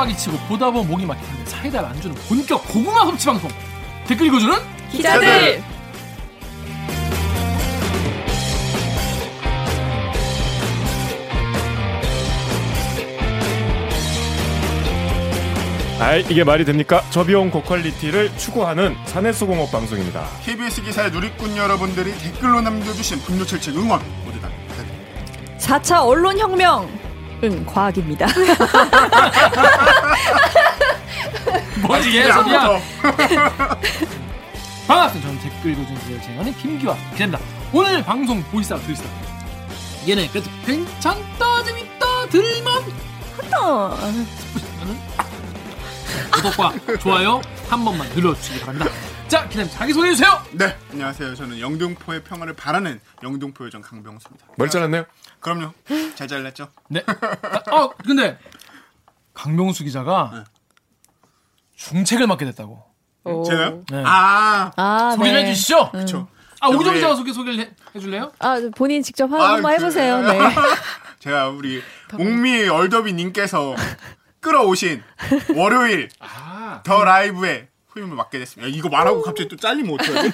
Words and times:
빡빡이 0.00 0.16
치고 0.16 0.36
보다 0.48 0.70
보면 0.70 0.88
목이 0.88 1.04
막히는데 1.04 1.44
사이다를 1.44 1.88
안 1.88 2.00
주는 2.00 2.16
본격 2.28 2.66
고구마 2.68 3.04
섭취 3.04 3.26
방송 3.26 3.50
댓글 4.06 4.26
읽어주는 4.26 4.56
기자들. 4.90 5.62
아 15.98 16.16
이게 16.16 16.44
말이 16.44 16.64
됩니까? 16.64 17.02
저비용 17.10 17.50
고퀄리티를 17.50 18.34
추구하는 18.38 18.96
산해수공업 19.04 19.70
방송입니다. 19.70 20.26
KBS 20.44 20.82
기사의 20.82 21.10
누리꾼 21.10 21.58
여러분들이 21.58 22.16
댓글로 22.16 22.62
남겨주신 22.62 23.18
분노철책 23.18 23.76
응원 23.76 24.00
모두 24.24 24.40
다 24.40 24.48
부탁드립니다. 24.68 25.58
4차 25.58 26.06
언론혁명 26.06 27.09
은 27.42 27.64
과학입니다. 27.64 28.26
뭐지 31.82 32.10
네, 32.12 32.22
개소리야. 32.26 32.80
반갑습니다. 34.86 35.28
저는 35.28 35.40
댓글 35.40 35.70
읽어주는 35.72 35.98
기자를 36.00 36.20
진행하는 36.22 36.52
김기화 36.54 36.94
기자입니다. 37.12 37.38
오늘 37.72 38.04
방송 38.04 38.42
보시다 38.44 38.76
들으시다 38.76 39.08
얘네 40.08 40.28
그래도 40.28 40.50
괜찮다 40.66 41.64
재밌다 41.64 42.26
들만. 42.28 42.82
싶으시면 44.38 45.00
구독과 46.32 46.72
좋아요 46.98 47.40
한 47.68 47.84
번만 47.84 48.08
눌러주시기 48.10 48.60
바랍니다. 48.60 48.90
자 49.28 49.46
기자님 49.48 49.70
자기 49.72 49.92
소개해 49.92 50.14
주세요. 50.14 50.42
네, 50.52 50.76
안녕하세요. 50.90 51.34
저는 51.36 51.60
영등포의 51.60 52.24
평화를 52.24 52.54
바라는 52.54 53.00
영등포 53.22 53.64
요정 53.66 53.80
강병수입니다. 53.80 54.46
멀쩡않네요 54.56 55.04
그럼요. 55.40 55.72
잘 56.14 56.28
잘랐죠? 56.28 56.68
네. 56.88 57.02
아, 57.06 57.74
어, 57.74 57.90
근데 58.04 58.38
강명수 59.34 59.84
기자가 59.84 60.30
네. 60.34 60.44
중책을 61.76 62.26
맡게 62.26 62.44
됐다고. 62.46 62.84
오. 63.24 63.42
제가요? 63.44 63.82
네. 63.90 64.02
아, 64.06 64.70
아, 64.76 65.12
소개 65.16 65.28
좀 65.30 65.34
네. 65.36 65.44
해주시죠. 65.48 65.90
그렇죠. 65.92 66.28
아, 66.60 66.68
오정 66.68 66.92
기자가 66.94 67.14
소개 67.14 67.32
소개를 67.32 67.58
해, 67.60 67.70
해줄래요? 67.94 68.32
아, 68.38 68.56
본인 68.76 69.02
직접 69.02 69.30
한, 69.32 69.40
아, 69.40 69.52
한번 69.54 69.72
해보세요. 69.72 70.20
그- 70.22 70.30
네. 70.30 70.38
제가 71.20 71.48
우리 71.48 71.82
옥미 72.14 72.68
얼더비 72.68 73.12
님께서 73.14 73.74
끌어오신 74.40 75.02
월요일 75.56 76.08
아, 76.18 76.80
더 76.84 77.04
라이브에 77.04 77.68
후임을 78.00 78.16
맡게 78.16 78.38
됐습니다. 78.38 78.70
이거 78.74 78.88
말하고 78.88 79.22
갑자기 79.22 79.48
또 79.48 79.56
잘리면 79.56 79.94
어떡하지? 80.00 80.30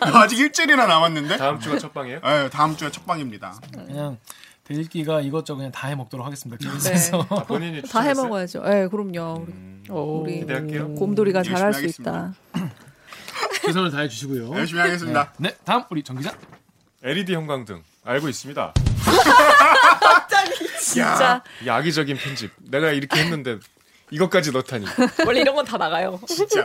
아직 0.14 0.38
일주일이나 0.38 0.86
남았는데? 0.86 1.36
다음 1.36 1.58
주가 1.60 1.78
첫 1.78 1.92
방이에요? 1.92 2.20
네, 2.20 2.50
다음 2.50 2.76
주에 2.76 2.90
첫 2.90 3.04
방입니다. 3.06 3.54
그냥 3.72 4.18
대일기가 4.64 5.20
이것저것 5.20 5.58
그냥 5.58 5.72
다 5.72 5.88
해먹도록 5.88 6.24
하겠습니다. 6.26 6.58
네. 6.62 6.68
KBS에서. 6.70 7.18
본인이 7.46 7.82
다? 7.82 8.00
해먹어야죠. 8.00 8.62
네, 8.62 8.88
그럼요. 8.88 9.46
오, 9.90 10.22
우리 10.22 10.40
기대할게요. 10.40 10.94
곰돌이가 10.94 11.38
열심히 11.40 11.56
잘할 11.56 11.74
수. 11.74 11.84
있다. 11.86 12.34
최선을 13.62 13.90
다해 13.90 14.08
주시고요. 14.08 14.54
열심히 14.56 14.80
하겠습니다. 14.80 15.32
네, 15.38 15.54
다음 15.64 15.82
우리 15.90 16.02
정 16.02 16.16
기자. 16.16 16.32
LED 17.02 17.34
형광등 17.34 17.82
알고 18.04 18.28
있습니다. 18.28 18.72
진짜 20.80 21.42
이 21.62 21.68
악의적인 21.68 22.16
편집. 22.16 22.50
내가 22.70 22.90
이렇게 22.90 23.20
했는데 23.20 23.58
이것까지 24.10 24.52
넣다니 24.52 24.86
원래 25.26 25.40
이런 25.40 25.54
건 25.54 25.64
다 25.64 25.76
나가요. 25.78 26.20
진짜. 26.26 26.64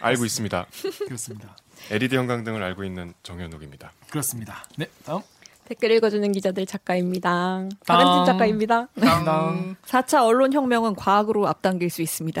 알고 0.00 0.24
있습니다. 0.24 0.66
그렇습니다. 1.06 1.56
LED 1.90 2.16
형광등을 2.16 2.62
알고 2.62 2.84
있는 2.84 3.14
정현욱입니다. 3.22 3.92
그렇습니다. 4.10 4.64
네, 4.76 4.86
다음. 5.04 5.20
댓글 5.64 5.90
읽어주는 5.92 6.32
기자들 6.32 6.64
작가입니다. 6.64 7.28
땅. 7.30 7.68
다른 7.86 8.06
팀 8.16 8.24
작가입니다. 8.24 8.88
당 8.98 9.76
4차 9.84 10.24
언론 10.24 10.50
혁명은 10.52 10.94
과학으로 10.94 11.46
앞당길 11.46 11.90
수 11.90 12.00
있습니다. 12.00 12.40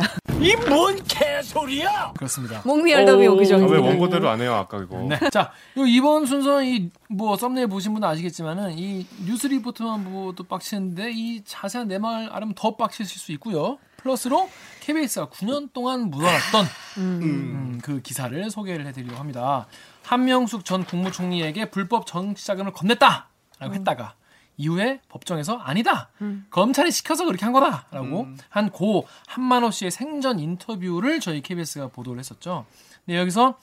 그렇습니다. 2.16 2.62
목미얼더비 2.64 3.10
오. 3.12 3.14
아, 3.16 3.18
왜 3.20 3.26
오기정입니다. 3.26 3.80
원고대로 3.86 4.28
안 4.30 4.40
해요 4.40 4.54
아까 4.54 4.78
이거? 4.78 4.96
네. 5.08 5.18
자, 5.30 5.52
요 5.76 5.84
이번 5.86 6.24
순서 6.24 6.62
이뭐 6.62 7.36
썸네일 7.36 7.66
보신 7.66 7.92
분은 7.94 8.08
아시겠지만은 8.08 8.78
이 8.78 9.06
뉴스 9.26 9.46
리포트만 9.48 10.04
보고도 10.04 10.44
빡치는데 10.44 11.10
이 11.12 11.42
자세한 11.44 11.88
내말 11.88 12.28
알으면 12.30 12.54
더 12.54 12.76
빡치실 12.76 13.18
수 13.20 13.32
있고요. 13.32 13.78
플러스로 14.08 14.48
KBS가 14.80 15.26
9년 15.28 15.72
동안 15.72 16.10
묻어놨던 16.10 16.66
음, 16.98 17.80
그 17.82 18.00
기사를 18.00 18.50
소개를 18.50 18.86
해드리려고 18.86 19.18
합니다. 19.18 19.66
한명숙 20.02 20.64
전 20.64 20.84
국무총리에게 20.84 21.70
불법 21.70 22.06
정치자금을 22.06 22.72
건넸다라고 22.72 23.74
했다가 23.74 24.14
이후에 24.56 25.00
법정에서 25.08 25.58
아니다. 25.58 26.08
검찰이 26.50 26.90
시켜서 26.90 27.26
그렇게 27.26 27.44
한 27.44 27.52
거다라고 27.52 28.28
한고 28.48 29.06
한만호 29.26 29.70
씨의 29.70 29.90
생전 29.90 30.38
인터뷰를 30.38 31.20
저희 31.20 31.42
KBS가 31.42 31.88
보도를 31.88 32.18
했었죠. 32.18 32.64
근데 33.04 33.18
여기서 33.18 33.58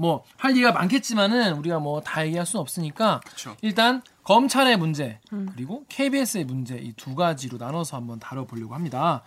뭐 0.00 0.24
할 0.38 0.52
얘기가 0.52 0.72
많겠지만은 0.72 1.52
우리가 1.58 1.78
뭐 1.78 2.00
다 2.00 2.24
얘기할 2.26 2.46
수는 2.46 2.60
없으니까 2.62 3.20
그쵸. 3.26 3.54
일단 3.60 4.02
검찰의 4.24 4.76
문제 4.78 5.20
그리고 5.54 5.84
KBS의 5.88 6.44
문제 6.44 6.76
이 6.76 6.92
두 6.94 7.14
가지로 7.14 7.58
나눠서 7.58 7.96
한번 7.96 8.18
다뤄보려고 8.18 8.74
합니다. 8.74 9.22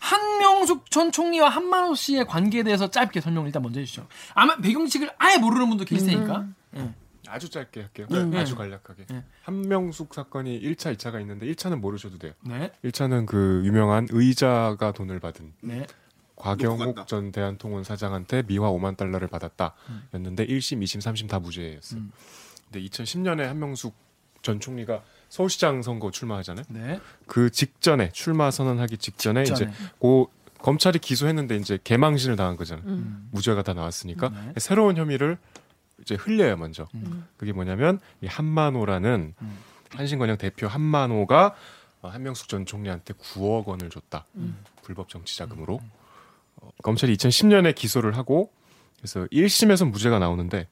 한명숙 0.00 0.90
전 0.90 1.10
총리와 1.12 1.48
한만호 1.48 1.94
씨의 1.94 2.26
관계에 2.26 2.62
대해서 2.62 2.90
짧게 2.90 3.20
설명을 3.20 3.48
일단 3.48 3.62
먼저 3.62 3.80
해주시죠. 3.80 4.06
아마 4.34 4.56
배경식을 4.56 5.10
아예 5.18 5.38
모르는 5.38 5.68
분도 5.68 5.84
계실 5.84 6.08
테니까. 6.10 6.46
예. 6.76 6.90
아주 7.26 7.48
짧게 7.48 7.80
할게요. 7.80 8.06
네. 8.10 8.38
아주 8.38 8.54
간략하게. 8.54 9.06
네. 9.06 9.24
한명숙 9.44 10.12
사건이 10.14 10.60
1차, 10.60 10.94
2차가 10.94 11.20
있는데 11.22 11.46
1차는 11.46 11.80
모르셔도 11.80 12.18
돼요. 12.18 12.32
네, 12.42 12.70
1차는 12.84 13.24
그 13.24 13.62
유명한 13.64 14.06
의자가 14.10 14.92
돈을 14.92 15.20
받은 15.20 15.54
네, 15.62 15.86
곽영욱. 16.44 17.06
전 17.06 17.32
대한통운 17.32 17.84
사장한테 17.84 18.42
미화 18.42 18.70
5만 18.70 18.96
달러를 18.96 19.28
받았다였는데 19.28 20.46
1심, 20.46 20.82
2심, 20.82 21.00
3심 21.00 21.28
다 21.28 21.38
무죄였어요. 21.38 22.00
음. 22.00 22.12
근데 22.70 22.86
2010년에 22.86 23.44
한명숙 23.44 23.94
전 24.42 24.60
총리가 24.60 25.02
서울시장 25.30 25.82
선거 25.82 26.10
출마하잖아요. 26.10 26.66
네. 26.68 27.00
그 27.26 27.50
직전에 27.50 28.10
출마 28.12 28.50
선언하기 28.50 28.98
직전에, 28.98 29.44
직전에. 29.44 29.72
이제 29.72 29.90
고 29.98 30.30
검찰이 30.58 30.98
기소했는데 30.98 31.56
이제 31.56 31.78
개망신을 31.82 32.36
당한 32.36 32.56
거잖아요. 32.56 32.86
음. 32.86 33.28
무죄가 33.32 33.62
다 33.62 33.72
나왔으니까 33.74 34.28
네. 34.28 34.52
새로운 34.58 34.96
혐의를 34.96 35.38
이제 36.00 36.14
흘려요 36.14 36.56
먼저. 36.56 36.86
음. 36.94 37.26
그게 37.36 37.52
뭐냐면 37.52 38.00
이 38.20 38.26
한만호라는 38.26 39.34
음. 39.40 39.58
한신건영 39.90 40.36
대표 40.38 40.66
한만호가 40.66 41.54
어, 42.02 42.08
한명숙 42.08 42.48
전 42.48 42.66
총리한테 42.66 43.14
9억 43.14 43.64
원을 43.66 43.88
줬다. 43.90 44.26
음. 44.36 44.58
불법 44.82 45.08
정치 45.08 45.38
자금으로. 45.38 45.80
어, 46.56 46.70
검찰이 46.82 47.16
2010년에 47.16 47.74
기소를 47.74 48.16
하고 48.16 48.52
그래서 48.98 49.26
1심에서 49.32 49.88
무죄가 49.90 50.18
나오는데 50.18 50.68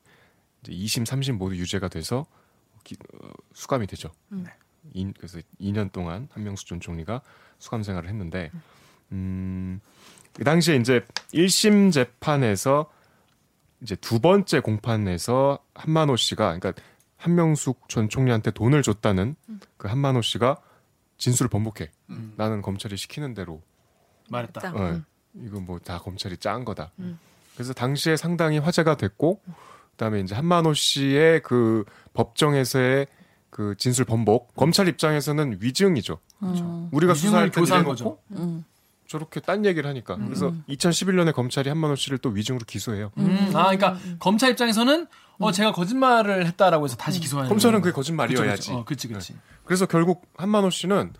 이제 0.63 0.73
2심, 0.73 1.05
3심 1.07 1.33
모두 1.33 1.57
유죄가 1.57 1.89
돼서 1.89 2.27
기- 2.85 2.97
어, 3.23 3.29
수감이 3.53 3.87
되죠. 3.87 4.11
네. 4.29 4.45
인- 4.95 5.15
그래서 5.17 5.39
2년 5.61 5.93
동안 5.93 6.29
한명숙 6.33 6.67
전 6.67 6.81
총리가 6.81 7.21
수감 7.59 7.83
생활을 7.83 8.09
했는데 8.09 8.51
음, 9.13 9.81
그 10.33 10.45
당시에 10.45 10.77
이제 10.77 11.05
1심 11.35 11.93
재판에서 11.93 12.91
이제 13.83 13.95
두 13.97 14.21
번째 14.21 14.61
공판에서 14.61 15.59
한만호 15.75 16.17
씨가 16.17 16.59
그러니까 16.59 16.73
한명숙 17.17 17.89
전 17.89 18.09
총리한테 18.09 18.51
돈을 18.53 18.83
줬다는 18.83 19.37
그 19.77 19.89
한만호 19.89 20.23
씨가 20.23 20.57
진술을 21.19 21.49
번복해. 21.51 21.91
음. 22.11 22.35
나는 22.37 22.63
검찰이 22.63 22.97
시키는 22.97 23.35
대로 23.35 23.63
말했다. 24.31 24.61
딱. 24.61 25.03
어, 25.35 25.39
음. 25.39 25.47
이거 25.47 25.61
뭐 25.61 25.79
다 25.79 25.99
검찰이 25.99 26.37
짠 26.39 26.65
거다. 26.65 26.91
음. 26.99 27.19
그래서 27.55 27.73
당시에 27.73 28.17
상당히 28.17 28.59
화제가 28.59 28.97
됐고 28.97 29.41
그다음에 29.93 30.21
이제 30.21 30.35
한만호 30.35 30.75
씨의 30.75 31.43
그 31.43 31.85
법정에서의 32.15 33.07
그 33.51 33.75
진술 33.77 34.05
번복 34.07 34.55
검찰 34.55 34.89
입장에서는 34.89 35.59
위증이죠. 35.61 36.19
음. 36.43 36.89
우리가 36.93 37.13
위증을 37.13 37.29
수사할 37.31 37.51
때 37.51 37.61
교사한 37.61 37.85
거죠. 37.85 38.19
음. 38.33 38.65
저렇게 39.07 39.41
딴 39.41 39.67
얘기를 39.67 39.87
하니까 39.91 40.17
그래서 40.17 40.55
2011년에 40.71 41.35
검찰이 41.35 41.69
한만호 41.69 41.97
씨를 41.97 42.17
또 42.17 42.31
위증으로 42.31 42.65
기소해요. 42.67 43.11
음, 43.19 43.51
아, 43.55 43.65
그러니까 43.77 43.99
검찰 44.19 44.51
입장에서는 44.53 45.07
어 45.39 45.53
제가 45.53 45.73
거짓말을 45.73 46.47
했다라고 46.47 46.87
해서 46.87 46.97
다시 46.97 47.21
기소하는. 47.21 47.51
검찰은. 47.51 47.83
그게 47.83 47.93
거짓말이어야지. 47.93 48.69
그쵸. 48.71 48.79
어, 48.79 48.85
그치, 48.87 49.09
그치. 49.09 49.35
그래서 49.65 49.85
결국 49.85 50.27
한만호 50.39 50.71
씨는 50.71 51.13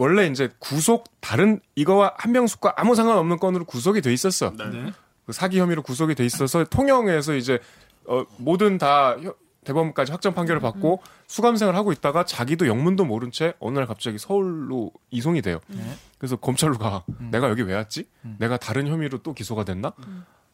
원래 0.00 0.26
이제 0.28 0.48
구속 0.58 1.04
다른 1.20 1.60
이거와 1.74 2.14
한명숙과 2.16 2.72
아무 2.78 2.94
상관없는 2.94 3.36
건으로 3.38 3.66
구속이 3.66 4.00
돼 4.00 4.10
있었어. 4.14 4.50
네. 4.56 4.64
네. 4.70 4.92
그 5.26 5.32
사기 5.34 5.60
혐의로 5.60 5.82
구속이 5.82 6.14
돼 6.14 6.24
있어서 6.24 6.64
통영에서 6.64 7.34
이제 7.34 7.58
어, 8.06 8.24
모든 8.38 8.78
다 8.78 9.14
혀- 9.20 9.34
대법원까지 9.64 10.10
확정 10.10 10.32
판결을 10.32 10.62
받고 10.62 11.02
수감 11.26 11.56
생활을 11.56 11.78
하고 11.78 11.92
있다가 11.92 12.24
자기도 12.24 12.66
영문도 12.66 13.04
모른 13.04 13.30
채 13.30 13.52
어느 13.60 13.76
날 13.76 13.86
갑자기 13.86 14.16
서울로 14.16 14.90
이송이 15.10 15.42
돼요. 15.42 15.60
네. 15.66 15.82
그래서 16.16 16.36
검찰로 16.36 16.78
가. 16.78 17.04
음. 17.20 17.28
내가 17.30 17.50
여기 17.50 17.60
왜 17.60 17.74
왔지? 17.74 18.06
음. 18.24 18.36
내가 18.38 18.56
다른 18.56 18.86
혐의로 18.88 19.18
또 19.18 19.34
기소가 19.34 19.64
됐나? 19.64 19.92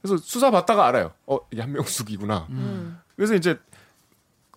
그래서 0.03 0.17
수사 0.17 0.51
받다가 0.51 0.89
알아요. 0.89 1.13
어, 1.27 1.39
이게 1.53 1.63
한명숙이구나. 1.63 2.47
음. 2.51 2.57
음. 2.57 2.99
그래서 3.15 3.37
이제 3.37 3.61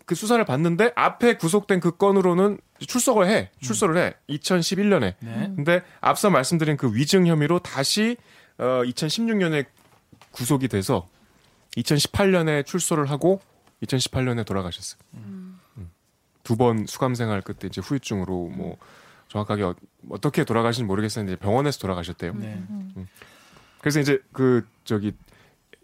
그 0.09 0.15
수사를 0.15 0.43
받는데 0.43 0.91
앞에 0.95 1.37
구속된 1.37 1.79
그 1.79 1.95
건으로는 1.95 2.59
출석을 2.79 3.27
해 3.27 3.51
출소를 3.61 3.97
해 3.97 4.15
2011년에 4.27 5.13
네. 5.19 5.51
근데 5.55 5.83
앞서 6.01 6.31
말씀드린 6.31 6.77
그 6.77 6.95
위증 6.95 7.27
혐의로 7.27 7.59
다시 7.59 8.17
어 8.57 8.81
2016년에 8.85 9.67
구속이 10.31 10.67
돼서 10.67 11.07
2018년에 11.77 12.65
출소를 12.65 13.11
하고 13.11 13.39
2018년에 13.83 14.47
돌아가셨어요. 14.47 14.99
두번 16.41 16.87
수감 16.87 17.13
생활 17.13 17.43
끝에 17.43 17.67
이제 17.67 17.79
후유증으로 17.79 18.47
뭐 18.47 18.77
정확하게 19.27 19.61
어, 19.61 19.75
어떻게 20.09 20.43
돌아가신지 20.43 20.85
모르겠었는데 20.85 21.37
병원에서 21.37 21.77
돌아가셨대요. 21.77 22.33
네. 22.33 22.63
그래서 23.79 23.99
이제 23.99 24.19
그 24.33 24.67
저기 24.85 25.13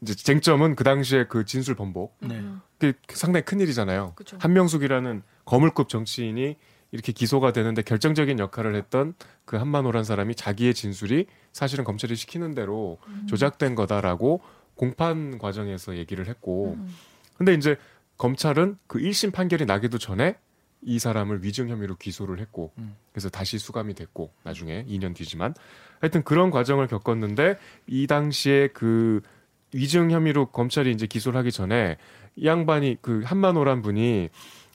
이제 0.06 0.14
쟁점은 0.14 0.76
그 0.76 0.84
당시에 0.84 1.26
그 1.26 1.46
진술 1.46 1.74
번복 1.74 2.16
네. 2.20 2.44
그 2.78 2.94
상당히 3.10 3.44
큰 3.44 3.60
일이잖아요. 3.60 4.14
그쵸. 4.16 4.38
한명숙이라는 4.40 5.24
거물급 5.46 5.90
정치인이 5.90 6.56
이렇게 6.92 7.12
기소가 7.12 7.52
되는데 7.52 7.82
결정적인 7.82 8.38
역할을 8.38 8.76
했던 8.76 9.16
그 9.46 9.58
한만호란 9.58 10.04
사람이 10.04 10.36
자기의 10.36 10.76
진술이 10.76 11.26
사실은 11.52 11.84
검찰이 11.84 12.16
시키는 12.16 12.54
대로 12.54 13.00
조작된 13.28 13.74
거다라고 13.74 14.42
공판 14.76 15.40
과정에서 15.40 15.98
얘기를 15.98 16.28
했고 16.28 16.78
근데 17.38 17.54
이제 17.54 17.76
검찰은 18.18 18.78
그 18.88 19.00
1심 19.00 19.34
판결이 19.34 19.66
나기도 19.66 19.98
전에 19.98 20.38
이 20.82 21.00
사람을 21.00 21.44
위증 21.44 21.68
혐의로 21.70 21.96
기소를 21.96 22.40
했고 22.40 22.72
음. 22.78 22.96
그래서 23.12 23.30
다시 23.30 23.58
수감이 23.58 23.96
됐고 23.96 24.32
나중에 24.44 24.86
2년 24.86 25.16
뒤지만 25.16 25.56
하여튼 26.00 26.24
그런 26.24 26.52
과정을 26.52 26.88
겪었는데 26.88 27.58
이 27.88 28.06
당시에 28.06 28.68
그 28.68 29.22
위증 29.74 30.12
혐의로 30.12 30.48
검찰이 30.48 30.92
이제 30.92 31.08
기소를 31.08 31.38
하기 31.40 31.52
전에 31.52 31.98
이 32.36 32.46
양반이 32.46 32.98
그 33.02 33.22
한만호란 33.26 33.82
분이 33.82 34.30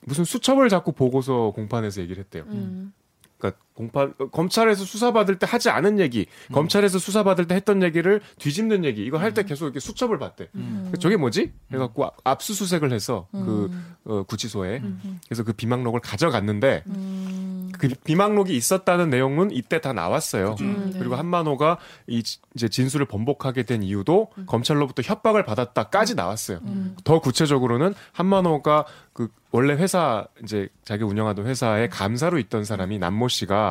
무슨 0.05 0.23
수첩을 0.23 0.69
자꾸 0.69 0.91
보고서 0.93 1.51
공판에서 1.51 2.01
얘기를 2.01 2.23
했대요. 2.23 2.43
음. 2.47 2.93
그러니까 3.37 3.61
공판 3.73 4.13
어, 4.19 4.27
검찰에서 4.29 4.83
수사받을 4.83 5.39
때 5.39 5.47
하지 5.49 5.69
않은 5.69 5.99
얘기, 5.99 6.25
검찰에서 6.51 6.99
수사받을 6.99 7.47
때 7.47 7.55
했던 7.55 7.81
얘기를 7.83 8.21
뒤집는 8.39 8.83
얘기 8.85 9.03
이걸 9.05 9.21
할때 9.21 9.43
계속 9.43 9.65
이렇게 9.65 9.79
수첩을 9.79 10.19
봤대. 10.19 10.49
음. 10.55 10.91
저게 10.99 11.17
뭐지? 11.17 11.51
해갖고 11.71 12.05
아- 12.05 12.11
압수수색을 12.23 12.91
해서 12.91 13.27
그 13.31 13.69
음. 13.71 13.95
어, 14.05 14.23
구치소에 14.23 14.79
음. 14.83 15.19
그래서 15.27 15.43
그 15.43 15.53
비망록을 15.53 15.99
가져갔는데 16.01 16.83
음. 16.87 17.71
그 17.77 17.87
비망록이 18.03 18.55
있었다는 18.55 19.09
내용은 19.09 19.49
이때 19.51 19.79
다 19.79 19.93
나왔어요. 19.93 20.55
음, 20.59 20.89
네. 20.93 20.99
그리고 20.99 21.15
한만호가 21.15 21.77
이 22.07 22.21
지- 22.21 22.39
이제 22.53 22.67
진술을 22.67 23.05
번복하게 23.05 23.63
된 23.63 23.81
이유도 23.81 24.27
검찰로부터 24.45 25.01
협박을 25.01 25.45
받았다까지 25.45 26.15
나왔어요. 26.15 26.59
음. 26.63 26.95
더 27.05 27.19
구체적으로는 27.19 27.93
한만호가 28.11 28.85
그 29.13 29.29
원래 29.51 29.73
회사 29.73 30.25
이제 30.43 30.67
자기 30.83 31.03
운영하던 31.03 31.45
회사에 31.47 31.87
감사로 31.89 32.39
있던 32.39 32.63
사람이 32.65 32.99
남모 32.99 33.29
씨가 33.29 33.70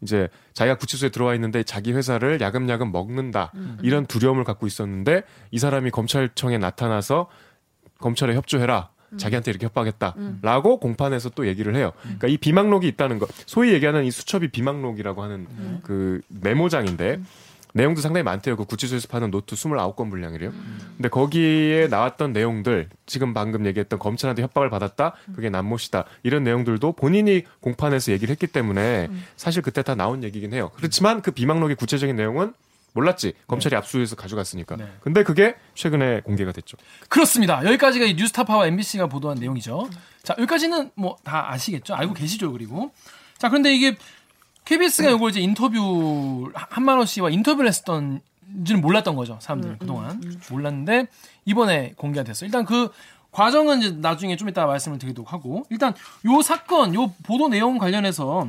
이제 0.00 0.28
자기가 0.54 0.76
구치소에 0.76 1.10
들어와 1.10 1.34
있는데 1.34 1.62
자기 1.62 1.92
회사를 1.92 2.40
야금야금 2.40 2.90
먹는다. 2.92 3.52
이런 3.82 4.06
두려움을 4.06 4.44
갖고 4.44 4.66
있었는데 4.66 5.22
이 5.50 5.58
사람이 5.58 5.90
검찰청에 5.90 6.58
나타나서 6.58 7.28
검찰에 7.98 8.34
협조해라. 8.34 8.90
자기한테 9.18 9.52
이렇게 9.52 9.66
협박했다라고 9.66 10.80
공판에서 10.80 11.30
또 11.30 11.46
얘기를 11.46 11.74
해요. 11.76 11.92
그러니까 12.02 12.26
이 12.28 12.36
비망록이 12.36 12.88
있다는 12.88 13.18
거, 13.20 13.26
소위 13.46 13.72
얘기하는 13.72 14.04
이 14.04 14.10
수첩이 14.10 14.48
비망록이라고 14.48 15.22
하는 15.22 15.46
그 15.82 16.20
메모장인데 16.28 17.20
내용도 17.76 18.00
상당히 18.00 18.24
많대요. 18.24 18.56
그 18.56 18.64
구치소에서 18.64 19.08
파는 19.08 19.30
노트 19.30 19.54
29권 19.54 20.08
분량이래요. 20.10 20.50
근데 20.96 21.08
거기에 21.10 21.88
나왔던 21.88 22.32
내용들, 22.32 22.88
지금 23.04 23.34
방금 23.34 23.66
얘기했던 23.66 23.98
검찰한테 23.98 24.42
협박을 24.42 24.70
받았다, 24.70 25.12
그게 25.34 25.50
남모시다 25.50 26.04
이런 26.22 26.42
내용들도 26.42 26.92
본인이 26.92 27.44
공판에서 27.60 28.12
얘기를 28.12 28.32
했기 28.32 28.46
때문에 28.46 29.08
사실 29.36 29.60
그때 29.62 29.82
다 29.82 29.94
나온 29.94 30.24
얘기긴 30.24 30.54
해요. 30.54 30.70
그렇지만 30.74 31.20
그 31.20 31.30
비망록의 31.32 31.76
구체적인 31.76 32.16
내용은 32.16 32.54
몰랐지. 32.94 33.34
검찰이 33.46 33.76
압수해서 33.76 34.16
가져갔으니까. 34.16 34.76
네. 34.76 34.86
근데 35.02 35.22
그게 35.22 35.54
최근에 35.74 36.22
공개가 36.22 36.52
됐죠. 36.52 36.78
그렇습니다. 37.10 37.62
여기까지가 37.62 38.06
이 38.06 38.14
뉴스타파와 38.14 38.68
MBC가 38.68 39.06
보도한 39.06 39.36
내용이죠. 39.38 39.90
자, 40.22 40.34
여기까지는 40.38 40.92
뭐 40.94 41.18
다 41.22 41.52
아시겠죠? 41.52 41.94
알고 41.94 42.14
계시죠, 42.14 42.52
그리고. 42.52 42.90
자, 43.36 43.50
그런데 43.50 43.74
이게 43.74 43.98
KBS가 44.66 45.10
이걸 45.10 45.30
이제 45.30 45.40
인터뷰 45.40 46.50
한만호 46.54 47.06
씨와 47.06 47.30
인터뷰를 47.30 47.68
했었던 47.68 48.20
지는 48.64 48.80
몰랐던 48.80 49.16
거죠, 49.16 49.38
사람들 49.40 49.78
그동안 49.78 50.20
몰랐는데 50.50 51.06
이번에 51.44 51.94
공개가 51.96 52.24
됐어요. 52.24 52.46
일단 52.46 52.64
그 52.64 52.90
과정은 53.32 53.80
이제 53.80 53.90
나중에 53.90 54.36
좀 54.36 54.48
이따 54.48 54.66
말씀을 54.66 54.98
드리도록 54.98 55.32
하고 55.32 55.64
일단 55.70 55.94
요 56.26 56.42
사건, 56.42 56.94
요 56.94 57.12
보도 57.22 57.48
내용 57.48 57.78
관련해서 57.78 58.48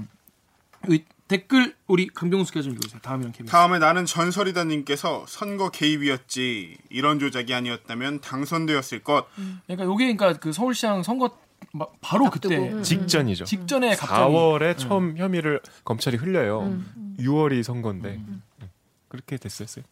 이 0.90 1.04
댓글 1.28 1.76
우리 1.88 2.08
강병수가 2.08 2.62
좀 2.62 2.74
읽어주세요. 2.74 3.02
다음이랑 3.02 3.34
KBS. 3.34 3.52
다음에 3.52 3.80
나는 3.80 4.06
전설이다님께서 4.06 5.26
선거 5.28 5.70
개입이었지 5.70 6.78
이런 6.90 7.20
조작이 7.20 7.54
아니었다면 7.54 8.22
당선되었을 8.22 9.04
것. 9.04 9.26
그러니까 9.66 9.86
요게 9.86 10.16
그러니까 10.16 10.40
그 10.40 10.54
서울시장 10.54 11.04
선거 11.04 11.38
마- 11.74 11.86
바로 12.02 12.28
앞두고. 12.28 12.50
그때 12.50 12.72
음. 12.72 12.84
직전이죠. 12.84 13.46
직전에 13.46 13.96
갑자기 13.96 14.34
4월에 14.34 14.78
처음 14.78 15.18
혐의를 15.18 15.62
검찰이 15.84 16.18
흘려요. 16.18 16.80
6월이 17.20 17.64
선거인데 17.64 18.20
네. 18.60 18.70
그렇게 19.10 19.38
됐어요. 19.38 19.84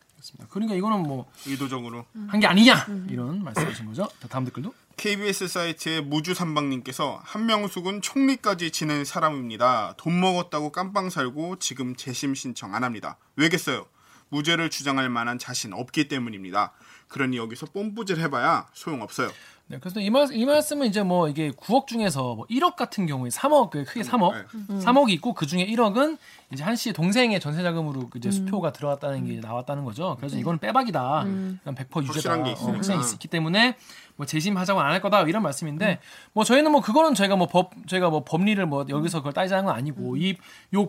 그러니까 0.50 0.76
이거는 0.76 1.04
뭐한게 1.04 1.30
의도적으로. 1.46 2.06
아니냐 2.32 2.86
이런 3.10 3.44
말씀이신 3.44 3.86
거죠. 3.88 4.08
자, 4.20 4.28
다음 4.28 4.44
댓글도 4.46 4.74
KBS 4.98 5.48
사이트의 5.48 6.02
무주삼방님께서 6.02 7.22
한명숙은 7.24 8.02
총리까지 8.02 8.72
지낸 8.72 9.06
사람입니다. 9.06 9.94
돈 9.98 10.20
먹었다고 10.20 10.72
깜빵 10.72 11.10
살고 11.12 11.60
지금 11.60 11.96
재심 11.96 12.34
신청 12.34 12.74
안 12.74 12.84
합니다. 12.84 13.18
왜겠어요? 13.36 13.86
무죄를 14.30 14.70
주장할 14.72 15.10
만한 15.10 15.38
자신 15.38 15.74
없기 15.74 16.08
때문입니다. 16.08 16.72
그러니 17.08 17.38
여기서 17.38 17.68
뽐뿌질 17.68 18.20
해봐야 18.20 18.68
소용없어요. 18.74 19.30
네, 19.68 19.80
그래서 19.80 20.00
이, 20.00 20.12
말, 20.12 20.28
이 20.32 20.46
말씀은 20.46 20.86
이제 20.86 21.02
뭐 21.02 21.28
이게 21.28 21.50
9억 21.50 21.88
중에서 21.88 22.36
뭐 22.36 22.46
1억 22.52 22.76
같은 22.76 23.08
경우에 23.08 23.30
3억, 23.30 23.72
그 23.72 23.84
크게 23.84 24.02
3억, 24.02 24.34
네. 24.34 24.76
3억이 24.86 25.10
있고 25.14 25.34
그 25.34 25.48
중에 25.48 25.66
1억은 25.66 26.20
이제 26.54 26.64
한 26.64 26.76
씨의 26.76 26.94
동생의 26.94 27.40
전세자금으로 27.40 28.10
그 28.10 28.20
이제 28.20 28.30
수표가 28.30 28.72
들어갔다는 28.74 29.26
게 29.26 29.40
나왔다는 29.40 29.84
거죠. 29.84 30.18
그래서 30.20 30.38
이거는 30.38 30.60
빼박이다. 30.60 31.22
그냥 31.24 31.60
100% 31.64 32.04
유죄다. 32.04 32.14
확실한 32.14 32.44
게 32.44 32.50
어, 32.52 32.54
있으니까. 32.54 32.74
확실한 32.76 33.02
게 33.02 33.08
있기 33.14 33.28
때문에 33.28 33.76
뭐 34.18 34.28
재심하자고 34.28 34.80
안 34.80 34.92
할 34.92 35.02
거다 35.02 35.24
이런 35.24 35.42
말씀인데 35.42 36.00
뭐 36.34 36.44
저희는 36.44 36.72
뭐 36.72 36.82
그거는 36.82 37.16
저희가 37.16 37.36
뭐 37.36 37.48
법 37.48 37.72
저희가 37.88 38.12
뭐 38.12 38.24
법리를 38.24 38.64
뭐 38.68 38.86
여기서 38.88 39.18
그걸 39.20 39.34
따지자는 39.34 39.66
건 39.66 39.76
아니고 39.76 40.16
이요 40.18 40.36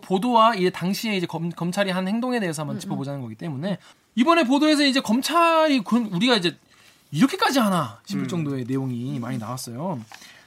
보도와 0.03 0.55
이 0.55 0.71
당시에 0.71 1.17
이제 1.17 1.27
검, 1.27 1.49
검찰이 1.49 1.91
한 1.91 2.07
행동에 2.09 2.41
대해서 2.41 2.61
한번 2.63 2.79
짚어보자는 2.79 3.23
거기 3.23 3.35
때문에 3.37 3.79
이번에 4.17 4.45
보도에서 4.45 4.85
이제 4.85 5.01
검찰이 5.01 5.81
그럼 5.81 6.13
우리가 6.13 6.37
이제 6.37 6.57
이렇게까지 7.11 7.59
하나 7.59 8.01
싶을 8.05 8.29
정도의 8.29 8.65
내용이 8.65 9.19
많이 9.19 9.39
나왔어요. 9.39 10.01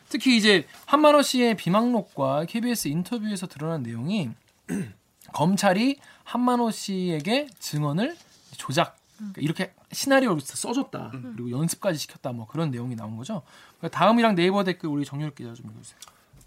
특히 0.10 0.36
이제 0.38 0.68
한만호 0.86 1.22
씨의 1.22 1.56
비망록과 1.56 2.46
KBS 2.46 2.88
인터뷰에서 2.88 3.48
드러난 3.48 3.84
내용이 3.84 4.30
검찰이 5.34 5.98
한만호 6.24 6.72
씨에게 6.72 7.48
증언을 7.60 8.18
조작 8.58 8.98
그러니까 9.18 9.42
이렇게 9.42 9.74
시나리오를 9.92 10.42
써줬다 10.42 11.12
그리고 11.12 11.52
연습까지 11.52 12.00
시켰다 12.00 12.32
뭐 12.32 12.48
그런 12.48 12.72
내용이 12.72 12.96
나온 12.96 13.18
거죠. 13.18 13.44
그러니까 13.78 13.98
다음이랑 13.98 14.36
네이버 14.36 14.64
댓글 14.64 14.90
우리 14.90 15.06
정유럽 15.06 15.36
기자 15.36 15.54
좀 15.54 15.70
읽어주세요. 15.72 16.00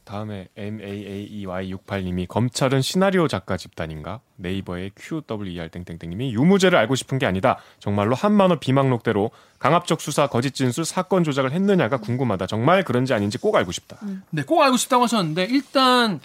다음에 0.05 0.49
MAAEY68님이 0.57 2.27
검찰은 2.27 2.83
시나리오 2.83 3.29
작가 3.29 3.57
집단인가? 3.57 4.21
네이버의 4.37 4.93
QWER 4.97 5.69
땡땡땡님이 5.69 6.35
유무죄를 6.35 6.77
알고 6.79 6.97
싶은 6.97 7.19
게 7.19 7.27
아니다. 7.27 7.59
정말로 7.79 8.15
한만호 8.15 8.59
비망록대로 8.59 9.31
강압적 9.59 10.01
수사, 10.01 10.27
거짓 10.27 10.55
진술, 10.55 10.85
사건 10.85 11.23
조작을 11.23 11.53
했느냐가 11.53 11.99
궁금하다. 11.99 12.47
정말 12.49 12.83
그런지 12.83 13.15
아닌지 13.15 13.39
꼭 13.39 13.55
알고 13.55 13.71
싶다. 13.71 13.99
네, 14.31 14.43
꼭 14.43 14.61
알고 14.63 14.77
싶다고 14.77 15.05
하셨는데 15.05 15.45
일단 15.45 16.21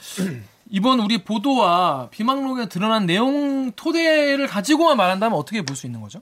이번 0.69 0.99
우리 0.99 1.23
보도와 1.23 2.09
비망록에 2.09 2.67
드러난 2.69 3.05
내용 3.05 3.71
토대를 3.73 4.47
가지고만 4.47 4.97
말한다면 4.97 5.37
어떻게 5.37 5.61
볼 5.61 5.75
수 5.75 5.85
있는 5.85 6.01
거죠? 6.01 6.21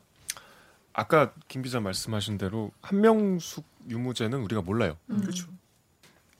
아까 0.91 1.31
김 1.47 1.61
기자 1.61 1.79
말씀하신 1.79 2.37
대로 2.37 2.71
한명숙 2.81 3.65
유무죄는 3.89 4.39
우리가 4.39 4.61
몰라요. 4.61 4.97
그렇죠. 5.07 5.47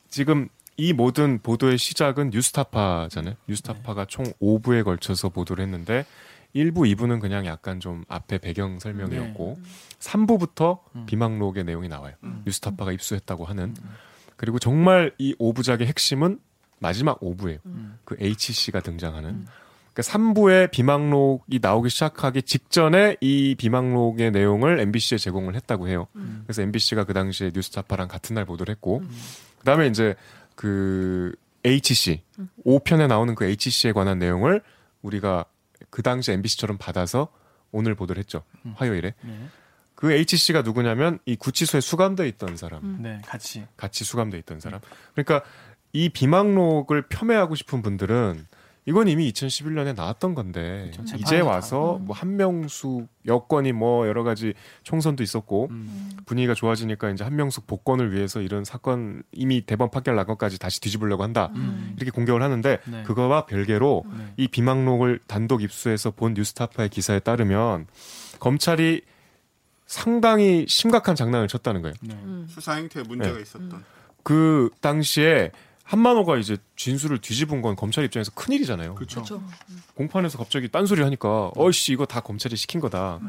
지금 0.09 0.49
이 0.77 0.93
모든 0.93 1.39
보도의 1.39 1.77
시작은 1.77 2.31
뉴스타파잖아요. 2.31 3.35
뉴스타파가 3.47 4.05
총 4.05 4.25
5부에 4.41 4.83
걸쳐서 4.83 5.29
보도를 5.29 5.63
했는데 5.63 6.05
1부, 6.53 6.93
2부는 6.95 7.19
그냥 7.19 7.45
약간 7.45 7.79
좀 7.79 8.03
앞에 8.07 8.37
배경 8.37 8.79
설명이었고 8.79 9.59
3부부터 9.99 10.79
비망록의 11.05 11.63
내용이 11.65 11.87
나와요. 11.87 12.13
뉴스타파가 12.45 12.91
입수했다고 12.91 13.45
하는. 13.45 13.73
그리고 14.37 14.59
정말 14.59 15.13
이 15.17 15.33
5부작의 15.35 15.85
핵심은 15.85 16.39
마지막 16.79 17.19
5부예요. 17.19 17.59
그 18.03 18.15
HC가 18.19 18.81
등장하는. 18.81 19.45
그러니까 19.93 20.01
3부의 20.01 20.71
비망록이 20.71 21.59
나오기 21.61 21.89
시작하기 21.89 22.41
직전에 22.41 23.15
이 23.21 23.55
비망록의 23.57 24.31
내용을 24.31 24.79
MBC에 24.81 25.17
제공을 25.17 25.55
했다고 25.55 25.87
해요. 25.87 26.07
그래서 26.43 26.61
MBC가 26.63 27.05
그 27.05 27.13
당시에 27.13 27.51
뉴스타파랑 27.53 28.09
같은 28.09 28.33
날 28.35 28.43
보도를 28.45 28.73
했고 28.75 29.01
그다음에 29.59 29.87
이제 29.87 30.15
그 30.55 31.35
HC 31.63 32.23
5편에 32.65 33.07
나오는 33.07 33.35
그 33.35 33.45
HC에 33.45 33.91
관한 33.91 34.19
내용을 34.19 34.61
우리가 35.01 35.45
그 35.89 36.01
당시 36.01 36.31
MBC처럼 36.31 36.77
받아서 36.77 37.29
오늘 37.71 37.95
보도를 37.95 38.19
했죠. 38.19 38.43
화요일에. 38.75 39.13
네. 39.21 39.47
그 39.95 40.11
HC가 40.11 40.61
누구냐면 40.61 41.19
이 41.25 41.35
구치소에 41.35 41.81
수감돼 41.81 42.27
있던 42.29 42.57
사람. 42.57 43.01
네, 43.01 43.21
같이. 43.25 43.65
같이 43.77 44.03
수감돼 44.03 44.37
있던 44.39 44.59
사람. 44.59 44.81
그러니까 45.13 45.41
이 45.93 46.09
비망록을 46.09 47.07
폄훼하고 47.07 47.55
싶은 47.55 47.81
분들은 47.81 48.45
이건 48.87 49.07
이미 49.07 49.31
2011년에 49.31 49.95
나왔던 49.95 50.35
건데 50.35 50.91
그렇죠. 50.93 51.15
이제 51.17 51.39
와서 51.39 51.99
뭐 52.01 52.15
한명숙 52.15 53.07
여건이 53.25 53.71
뭐 53.71 54.07
여러 54.07 54.23
가지 54.23 54.53
총선도 54.83 55.23
있었고 55.23 55.69
음. 55.71 56.11
분위기가 56.27 56.53
좋아지니까 56.53 57.09
이제 57.09 57.23
한명숙 57.23 57.65
복권을 57.65 58.13
위해서 58.13 58.41
이런 58.41 58.63
사건 58.63 59.23
이미 59.31 59.61
대법 59.61 59.89
판결 59.89 60.15
난 60.15 60.27
것까지 60.27 60.59
다시 60.59 60.79
뒤집으려고 60.81 61.23
한다 61.23 61.51
음. 61.55 61.93
이렇게 61.97 62.11
공격을 62.11 62.43
하는데 62.43 62.79
네. 62.85 63.03
그거와 63.03 63.47
별개로 63.47 64.03
네. 64.07 64.33
이 64.37 64.47
비망록을 64.47 65.19
단독 65.25 65.63
입수해서 65.63 66.11
본 66.11 66.35
뉴스타파의 66.35 66.89
기사에 66.89 67.19
따르면 67.19 67.87
검찰이 68.39 69.01
상당히 69.87 70.65
심각한 70.67 71.15
장난을 71.15 71.47
쳤다는 71.47 71.81
거예요. 71.81 71.95
네. 72.01 72.15
수사 72.47 72.73
행태에 72.73 73.03
문제가 73.03 73.35
네. 73.35 73.41
있었던. 73.41 73.83
그 74.23 74.69
당시에 74.81 75.51
한만호가 75.85 76.37
이제 76.37 76.57
진술을 76.75 77.19
뒤집은 77.19 77.61
건 77.61 77.75
검찰 77.75 78.03
입장에서 78.03 78.31
큰 78.35 78.53
일이잖아요. 78.53 78.95
그렇죠. 78.95 79.21
그렇죠. 79.23 79.43
공판에서 79.95 80.37
갑자기 80.37 80.67
딴소리 80.67 81.01
하니까 81.03 81.51
어이씨 81.55 81.93
이거 81.93 82.05
다 82.05 82.19
검찰이 82.19 82.55
시킨 82.55 82.81
거다. 82.81 83.19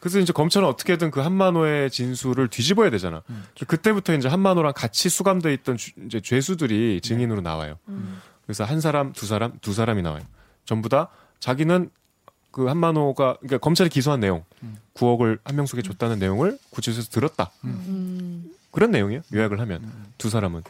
그래서 0.00 0.20
이제 0.20 0.32
검찰은 0.32 0.68
어떻게든 0.68 1.10
그 1.10 1.20
한만호의 1.20 1.90
진술을 1.90 2.48
뒤집어야 2.48 2.90
되잖아. 2.90 3.22
그때부터 3.66 4.14
이제 4.14 4.28
한만호랑 4.28 4.72
같이 4.76 5.08
수감돼 5.08 5.52
있던 5.54 5.76
주- 5.76 5.90
이제 6.06 6.20
죄수들이 6.20 7.00
증인으로 7.02 7.40
나와요. 7.40 7.76
그래서 8.46 8.62
한 8.64 8.80
사람, 8.80 9.12
두 9.12 9.26
사람, 9.26 9.58
두 9.60 9.72
사람이 9.72 10.02
나와요. 10.02 10.22
전부 10.64 10.88
다 10.88 11.08
자기는 11.40 11.90
그 12.52 12.66
한만호가 12.66 13.36
그러니까 13.40 13.58
검찰이 13.58 13.90
기소한 13.90 14.20
내용, 14.20 14.44
9억을 14.94 15.40
한명숙에 15.44 15.82
줬다는 15.82 16.20
내용을 16.20 16.56
구치소에서 16.70 17.10
들었다. 17.10 17.50
음. 17.64 18.50
그런 18.70 18.92
내용이에요. 18.92 19.22
요약을 19.34 19.58
하면 19.60 19.92
두 20.18 20.30
사람은. 20.30 20.62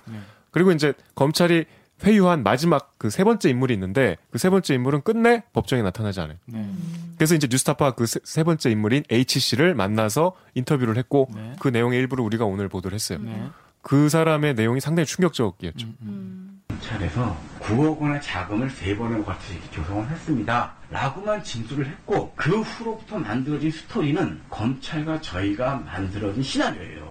네. 0.57 0.61
그리고 0.63 0.73
이제 0.73 0.95
검찰이 1.15 1.67
회유한 2.05 2.43
마지막 2.43 2.93
그 2.99 3.09
세 3.11 3.25
번째 3.25 3.49
인물이 3.51 3.73
있는데 3.75 4.17
그 4.31 4.39
세 4.39 4.51
번째 4.51 4.75
인물은 4.75 5.03
끝내 5.03 5.43
법정에 5.53 5.83
나타나지 5.83 6.21
않아요. 6.21 6.37
네. 6.47 6.71
그래서 7.17 7.35
이제 7.35 7.47
뉴스타파 7.51 7.93
그세 7.93 8.43
번째 8.45 8.71
인물인 8.71 9.05
H 9.11 9.39
씨를 9.41 9.75
만나서 9.75 10.35
인터뷰를 10.55 10.97
했고 10.99 11.29
네. 11.35 11.57
그 11.59 11.69
내용의 11.69 11.99
일부를 12.01 12.25
우리가 12.25 12.45
오늘 12.45 12.69
보도를 12.69 12.95
했어요. 12.95 13.19
네. 13.23 13.49
그 13.83 14.09
사람의 14.09 14.55
내용이 14.55 14.81
상당히 14.81 15.07
충격적이었죠. 15.07 15.87
음, 15.87 15.97
음. 16.03 16.63
검찰에서 16.69 17.37
9억 17.61 17.99
원의 18.01 18.21
자금을 18.21 18.69
세 18.71 18.97
번을 18.97 19.25
같이 19.25 19.59
조성을 19.71 20.09
했습니다. 20.11 20.75
라고만 20.91 21.43
진술을 21.45 21.87
했고 21.87 22.33
그 22.37 22.61
후로부터 22.61 23.19
만들어진 23.19 23.71
스토리는 23.71 24.41
검찰과 24.51 25.21
저희가 25.21 25.77
만들어진 25.87 26.43
시나리오예요. 26.43 27.06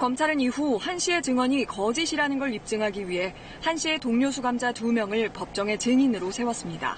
검찰은 0.00 0.40
이후 0.40 0.76
한 0.76 0.98
씨의 0.98 1.20
증언이 1.20 1.66
거짓이라는 1.66 2.38
걸 2.38 2.54
입증하기 2.54 3.06
위해 3.06 3.34
한 3.60 3.76
씨의 3.76 3.98
동료 3.98 4.30
수감자 4.30 4.72
두 4.72 4.90
명을 4.90 5.28
법정에 5.28 5.76
증인으로 5.76 6.30
세웠습니다. 6.30 6.96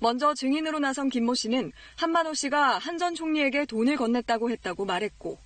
먼저 0.00 0.34
증인으로 0.34 0.80
나선 0.80 1.10
김모 1.10 1.36
씨는 1.36 1.70
한만호 1.96 2.34
씨가 2.34 2.78
한 2.78 2.98
전 2.98 3.14
총리에게 3.14 3.66
돈을 3.66 3.96
건넸다고 3.96 4.50
했다고 4.50 4.84
말했고 4.84 5.38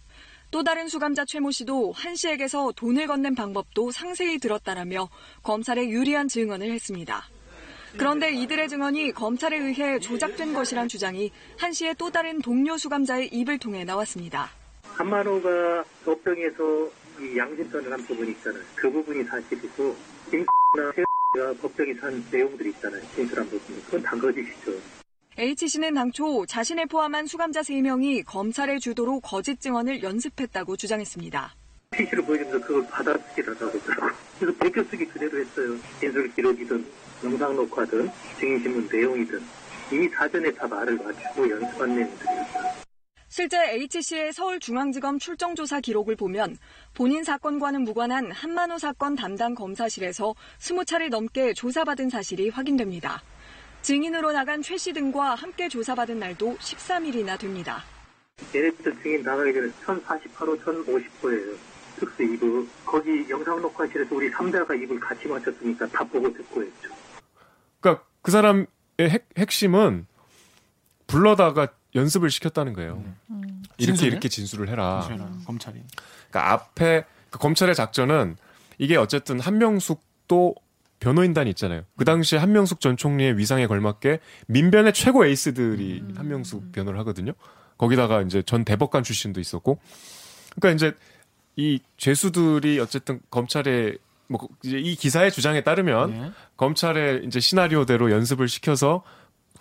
또 0.50 0.62
다른 0.62 0.88
수감자 0.88 1.26
최모 1.26 1.50
씨도 1.50 1.92
한 1.92 2.16
씨에게서 2.16 2.72
돈을 2.74 3.06
건넨 3.06 3.34
방법도 3.34 3.90
상세히 3.90 4.38
들었다라며 4.38 5.10
검찰에 5.42 5.86
유리한 5.86 6.26
증언을 6.26 6.72
했습니다. 6.72 7.28
그런데 7.98 8.32
이들의 8.32 8.70
증언이 8.70 9.12
검찰에 9.12 9.58
의해 9.58 9.98
조작된 9.98 10.54
것이란 10.54 10.88
주장이 10.88 11.30
한 11.58 11.74
씨의 11.74 11.96
또 11.98 12.10
다른 12.10 12.40
동료 12.40 12.78
수감자의 12.78 13.28
입을 13.28 13.58
통해 13.58 13.84
나왔습니다. 13.84 14.63
한만호가 14.94 15.84
법정에서 16.04 16.90
이 17.20 17.36
양심선을 17.36 17.92
한 17.92 18.00
부분이 18.04 18.30
있잖아요. 18.32 18.62
그 18.74 18.90
부분이 18.90 19.24
사실이고 19.24 19.96
김나 20.30 20.46
가 21.36 21.52
법정에서 21.60 22.06
한 22.06 22.24
내용들이 22.30 22.70
있잖아요. 22.70 23.02
진술한 23.14 23.48
부분이. 23.48 23.84
그건 23.84 24.02
다 24.02 24.16
거짓이죠. 24.16 24.72
H씨는 25.36 25.94
당초 25.94 26.46
자신을 26.46 26.86
포함한 26.86 27.26
수감자 27.26 27.60
3명이 27.60 28.24
검찰의 28.24 28.78
주도로 28.78 29.18
거짓 29.18 29.60
증언을 29.60 30.02
연습했다고 30.04 30.76
주장했습니다. 30.76 31.54
PC를 31.90 32.24
보여주면서 32.24 32.60
그걸 32.64 32.86
받아쓰기라고 32.88 33.66
하더라고요. 33.66 34.12
그래서 34.38 34.58
베껴쓰기 34.58 35.06
그대로 35.06 35.38
했어요. 35.40 35.76
진술 35.98 36.32
기록이든 36.34 36.86
영상 37.24 37.56
녹화든 37.56 38.08
증인신문 38.38 38.88
내용이든 38.92 39.42
이미 39.92 40.08
사전에 40.08 40.52
다 40.52 40.68
말을 40.68 40.96
맞추고 40.98 41.50
연습한 41.50 41.96
내용들이었어요. 41.96 42.83
실제 43.36 43.58
H씨의 43.58 44.32
서울중앙지검 44.32 45.18
출정조사 45.18 45.80
기록을 45.80 46.14
보면 46.14 46.56
본인 46.94 47.24
사건과는 47.24 47.82
무관한 47.82 48.30
한만호 48.30 48.78
사건 48.78 49.16
담당 49.16 49.56
검사실에서 49.56 50.36
20차례 50.60 51.08
넘게 51.08 51.52
조사받은 51.52 52.10
사실이 52.10 52.50
확인됩니다. 52.50 53.20
증인으로 53.82 54.30
나간 54.30 54.62
최 54.62 54.78
씨 54.78 54.92
등과 54.92 55.34
함께 55.34 55.68
조사받은 55.68 56.20
날도 56.20 56.58
13일이나 56.58 57.36
됩니다. 57.36 57.82
얘네들 58.54 59.02
증인 59.02 59.22
나가기 59.24 59.52
전에 59.52 59.68
1048호, 59.84 60.62
1050호예요. 60.62 61.56
특수 61.98 62.22
2부. 62.22 62.68
거기 62.86 63.28
영상 63.28 63.60
녹화실에서 63.60 64.14
우리 64.14 64.30
3대가 64.30 64.80
입을 64.80 65.00
같이 65.00 65.26
맞췄으니까 65.26 65.88
다 65.88 66.04
보고 66.04 66.32
듣고 66.32 66.62
했죠. 66.62 66.88
그러니까 67.80 68.04
그 68.22 68.30
사람의 68.30 68.66
핵, 69.00 69.26
핵심은 69.36 70.06
불러다가 71.08 71.74
연습을 71.94 72.30
시켰다는 72.30 72.72
거예요. 72.72 73.02
이렇게 73.78 73.86
진술을? 73.86 74.12
이렇게 74.12 74.28
진술을 74.28 74.68
해라. 74.68 75.04
그렇죠. 75.06 75.30
검찰이. 75.46 75.80
그러니까 76.30 76.52
앞에 76.52 77.04
그 77.30 77.38
검찰의 77.38 77.74
작전은 77.74 78.36
이게 78.78 78.96
어쨌든 78.96 79.40
한명숙도 79.40 80.54
변호인단이 81.00 81.50
있잖아요. 81.50 81.82
그 81.96 82.04
당시에 82.04 82.38
한명숙 82.38 82.80
전 82.80 82.96
총리의 82.96 83.36
위상에 83.38 83.66
걸맞게 83.66 84.20
민변의 84.46 84.92
최고 84.94 85.26
에이스들이 85.26 86.04
한명숙 86.16 86.72
변호를 86.72 86.98
하거든요. 87.00 87.32
거기다가 87.76 88.22
이제 88.22 88.42
전 88.42 88.64
대법관 88.64 89.02
출신도 89.02 89.40
있었고, 89.40 89.78
그러니까 90.54 90.74
이제 90.74 90.96
이 91.56 91.80
죄수들이 91.96 92.78
어쨌든 92.80 93.20
검찰의 93.30 93.98
뭐 94.28 94.48
이제 94.62 94.78
이 94.78 94.96
기사의 94.96 95.30
주장에 95.30 95.62
따르면 95.62 96.10
네. 96.10 96.30
검찰의 96.56 97.24
이제 97.26 97.40
시나리오대로 97.40 98.10
연습을 98.10 98.48
시켜서 98.48 99.02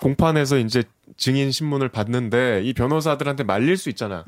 공판에서 0.03 0.57
이제 0.57 0.83
증인 1.17 1.51
신문을 1.51 1.87
받는데 1.89 2.61
이 2.63 2.73
변호사들한테 2.73 3.43
말릴 3.43 3.77
수 3.77 3.89
있잖아. 3.89 4.25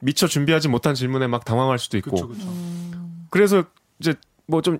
미처 0.00 0.26
준비하지 0.26 0.68
못한 0.68 0.94
질문에 0.94 1.26
막 1.26 1.44
당황할 1.44 1.78
수도 1.78 1.96
있고. 1.96 2.10
그렇죠. 2.10 2.28
그렇죠. 2.28 3.08
그래서 3.30 3.64
이제 3.98 4.14
뭐 4.46 4.60
좀 4.60 4.78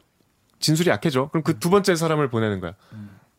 진술이 0.58 0.88
약해져. 0.90 1.28
그럼 1.30 1.42
그 1.42 1.58
두 1.58 1.70
번째 1.70 1.94
사람을 1.96 2.28
보내는 2.28 2.60
거야. 2.60 2.74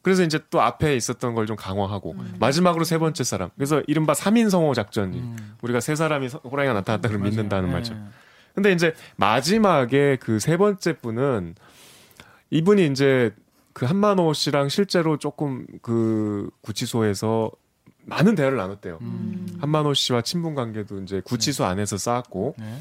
그래서 0.01 0.23
이제 0.23 0.39
또 0.49 0.61
앞에 0.61 0.95
있었던 0.95 1.33
걸 1.35 1.45
좀 1.45 1.55
강화하고 1.55 2.15
마지막으로 2.39 2.83
세 2.83 2.97
번째 2.97 3.23
사람. 3.23 3.49
그래서 3.55 3.81
이른바 3.87 4.13
3인 4.13 4.49
성호 4.49 4.73
작전. 4.73 5.13
음. 5.13 5.55
우리가 5.61 5.79
세 5.79 5.95
사람이 5.95 6.29
서- 6.29 6.39
호랑이가 6.43 6.73
나타났다 6.73 7.09
그러면 7.09 7.29
믿는다는. 7.29 7.71
말이죠. 7.71 7.93
네. 7.93 7.99
근데 8.55 8.71
이제 8.71 8.93
마지막에 9.17 10.15
그 10.19 10.39
세 10.39 10.57
번째 10.57 10.93
분은 10.97 11.55
이분이 12.49 12.87
이제 12.87 13.33
그 13.77 13.85
한만호 13.85 14.33
씨랑 14.33 14.69
실제로 14.69 15.17
조금 15.17 15.67
그 15.83 16.49
구치소에서 16.61 17.51
많은 18.05 18.33
대화를 18.33 18.57
나눴대요. 18.57 18.97
음. 19.01 19.55
한만호 19.61 19.93
씨와 19.93 20.23
친분 20.23 20.55
관계도 20.55 21.03
이제 21.03 21.21
구치소 21.23 21.63
안에서 21.63 21.95
쌓았고 21.95 22.55
네. 22.57 22.79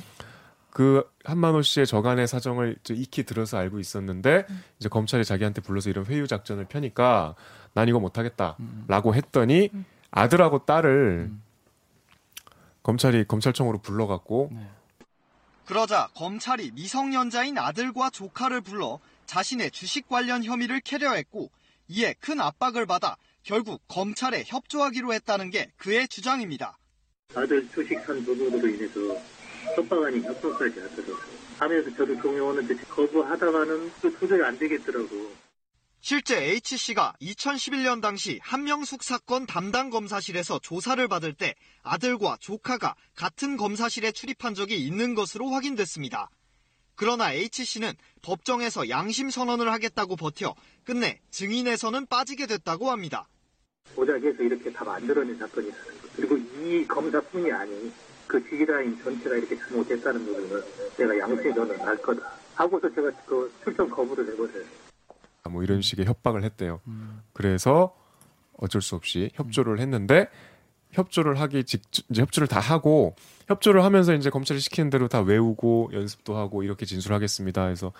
그 0.70 1.06
한만호 1.24 1.60
씨의 1.60 1.86
저간의 1.86 2.26
사정을 2.26 2.76
익히 2.88 3.24
들어서 3.24 3.58
알고 3.58 3.78
있었는데 3.78 4.46
음. 4.48 4.64
이제 4.78 4.88
검찰이 4.88 5.26
자기한테 5.26 5.60
불러서 5.60 5.90
이런 5.90 6.06
회유 6.06 6.26
작전을 6.26 6.64
펴니까 6.64 7.34
난 7.74 7.88
이거 7.88 7.98
음. 7.98 8.00
못하겠다라고 8.00 9.14
했더니 9.14 9.68
아들하고 10.10 10.64
딸을 10.64 11.30
검찰이 12.82 13.26
검찰청으로 13.28 13.80
불러갖고 13.80 14.48
네. 14.50 14.66
그러자 15.66 16.08
검찰이 16.14 16.70
미성년자인 16.70 17.58
아들과 17.58 18.08
조카를 18.08 18.62
불러 18.62 18.98
자신의 19.26 19.70
주식 19.70 20.08
관련 20.08 20.44
혐의를 20.44 20.80
캐려했고 20.80 21.50
이에 21.88 22.14
큰 22.20 22.40
압박을 22.40 22.86
받아 22.86 23.16
결국 23.42 23.82
검찰에 23.88 24.44
협조하기로 24.46 25.12
했다는 25.14 25.50
게 25.50 25.70
그의 25.76 26.08
주장입니다. 26.08 26.78
아들 27.34 27.68
주식 27.70 28.00
산 28.00 28.24
부분으로 28.24 28.66
인해서 28.68 29.00
협박 29.76 30.04
아닌 30.04 30.22
협박까지 30.24 30.80
하더라고요. 30.80 31.36
하면서 31.58 31.90
저도 31.96 32.20
동요하는데 32.20 32.74
거부하다가는 32.84 33.92
또 34.02 34.18
도저히 34.18 34.42
안 34.42 34.58
되겠더라고. 34.58 35.32
실제 36.00 36.36
H씨가 36.36 37.14
2011년 37.20 38.00
당시 38.00 38.38
한명숙 38.42 39.02
사건 39.02 39.44
담당 39.46 39.90
검사실에서 39.90 40.60
조사를 40.60 41.08
받을 41.08 41.34
때 41.34 41.54
아들과 41.82 42.36
조카가 42.40 42.94
같은 43.16 43.56
검사실에 43.56 44.12
출입한 44.12 44.54
적이 44.54 44.76
있는 44.84 45.14
것으로 45.14 45.48
확인됐습니다. 45.50 46.30
그러나 46.96 47.32
H씨는 47.32 47.92
법정에서 48.22 48.88
양심 48.88 49.30
선언을 49.30 49.70
하겠다고 49.72 50.16
버텨 50.16 50.54
끝내 50.84 51.20
증인에서는 51.30 52.06
빠지게 52.06 52.46
됐다고 52.46 52.90
합니다. 52.90 53.28
조작해서 53.94 54.42
이렇게 54.42 54.72
다 54.72 54.84
만들어낸 54.84 55.38
사건이라는 55.38 56.00
거. 56.00 56.08
그리고 56.16 56.36
이 56.36 56.86
검사뿐이 56.86 57.52
아닌 57.52 57.92
그 58.26 58.42
지휘라인 58.48 59.00
전체가 59.02 59.36
이렇게 59.36 59.56
잘못했다는 59.56 60.24
부분은 60.24 60.62
내가 60.96 61.18
양심이 61.18 61.54
저는 61.54 61.80
알 61.80 61.96
거다. 61.98 62.32
하고서 62.54 62.92
제가 62.92 63.10
그 63.26 63.52
출석 63.62 63.90
거부를 63.90 64.26
해버려요. 64.32 64.64
뭐 65.50 65.62
이런 65.62 65.80
식의 65.80 66.06
협박을 66.06 66.42
했대요. 66.42 66.80
그래서 67.32 67.96
어쩔 68.56 68.82
수 68.82 68.96
없이 68.96 69.30
협조를 69.34 69.78
했는데 69.80 70.28
협조를 70.96 71.38
하기 71.40 71.64
직 71.64 71.82
이제 72.10 72.22
협조를 72.22 72.48
다 72.48 72.58
하고 72.60 73.14
협조를 73.48 73.84
하면서 73.84 74.14
이제 74.14 74.30
검찰이 74.30 74.58
시키는 74.60 74.90
대로 74.90 75.08
다 75.08 75.20
외우고 75.20 75.90
연습도 75.92 76.36
하고 76.36 76.62
이렇게 76.62 76.84
진술하겠습니다 76.86 77.66
해서 77.66 77.92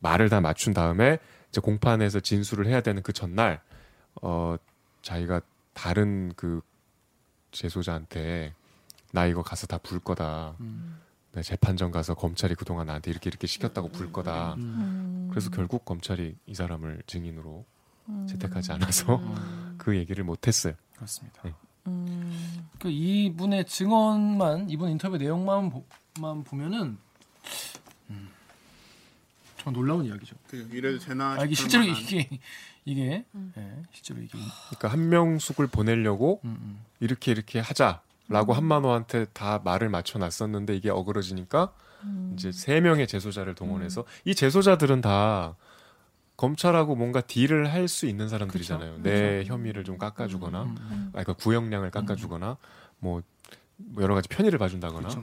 말을 0.00 0.28
다 0.28 0.40
맞춘 0.40 0.72
다음에 0.74 1.18
이제 1.48 1.60
공판에서 1.60 2.20
진술을 2.20 2.66
해야 2.66 2.80
되는 2.80 3.02
그 3.02 3.12
전날 3.12 3.60
어 4.22 4.56
자기가 5.02 5.40
다른 5.72 6.32
그 6.36 6.60
재소자한테 7.52 8.54
나 9.12 9.26
이거 9.26 9.42
가서 9.42 9.66
다 9.66 9.78
불 9.78 10.00
거다. 10.00 10.56
네, 11.32 11.42
재판정 11.42 11.90
가서 11.90 12.14
검찰이 12.14 12.54
그동안 12.54 12.86
나한테 12.86 13.10
이렇게 13.10 13.28
이렇게 13.28 13.46
시켰다고 13.46 13.88
불 13.88 14.12
거다. 14.12 14.56
그래서 15.30 15.50
결국 15.50 15.84
검찰이 15.84 16.36
이 16.46 16.54
사람을 16.54 17.02
증인으로 17.06 17.64
채택하지 18.28 18.72
않아서 18.72 19.20
그 19.78 19.96
얘기를 19.96 20.22
못 20.24 20.46
했어요. 20.46 20.74
그렇습니다. 20.94 21.42
네. 21.44 21.54
그 22.78 22.90
이분의 22.90 23.66
증언만 23.66 24.68
이분 24.70 24.90
인터뷰 24.90 25.16
내용만 25.16 25.70
보, 25.70 25.84
만 26.20 26.42
보면은 26.44 26.98
음, 28.10 28.28
정말 29.56 29.80
놀라운 29.80 30.04
이야기죠. 30.04 30.36
그 30.48 30.68
이래도 30.72 30.98
되나 30.98 31.34
아, 31.40 31.44
이게 31.44 31.54
실제로 31.54 31.84
만한. 31.86 32.02
이게 32.02 32.28
이게 32.84 33.24
예, 33.56 33.82
실제로 33.92 34.20
이게. 34.20 34.38
그러니까 34.68 34.88
한명숙을 34.88 35.66
보내려고 35.68 36.40
음, 36.44 36.56
음. 36.60 36.84
이렇게 37.00 37.32
이렇게 37.32 37.60
하자라고 37.60 38.52
한만호한테 38.54 39.26
다 39.32 39.60
말을 39.64 39.88
맞춰 39.88 40.18
놨었는데 40.18 40.76
이게 40.76 40.90
어그러지니까 40.90 41.72
이제 42.34 42.52
세 42.52 42.80
명의 42.80 43.06
재소자를 43.06 43.54
동원해서 43.54 44.04
이 44.26 44.34
재소자들은 44.34 45.00
다 45.00 45.56
검찰하고 46.36 46.96
뭔가 46.96 47.20
딜을 47.20 47.72
할 47.72 47.88
수 47.88 48.06
있는 48.06 48.28
사람들이잖아요. 48.28 49.02
내 49.02 49.44
혐의를 49.44 49.84
좀 49.84 49.98
깎아주거나, 49.98 50.62
음, 50.62 50.76
음. 50.90 51.06
아, 51.10 51.22
그러니까 51.22 51.34
구형량을 51.34 51.90
깎아주거나, 51.90 52.56
뭐, 52.98 53.22
뭐 53.76 54.02
여러 54.02 54.14
가지 54.14 54.28
편의를 54.28 54.58
봐준다거나. 54.58 55.08
그렇죠. 55.08 55.22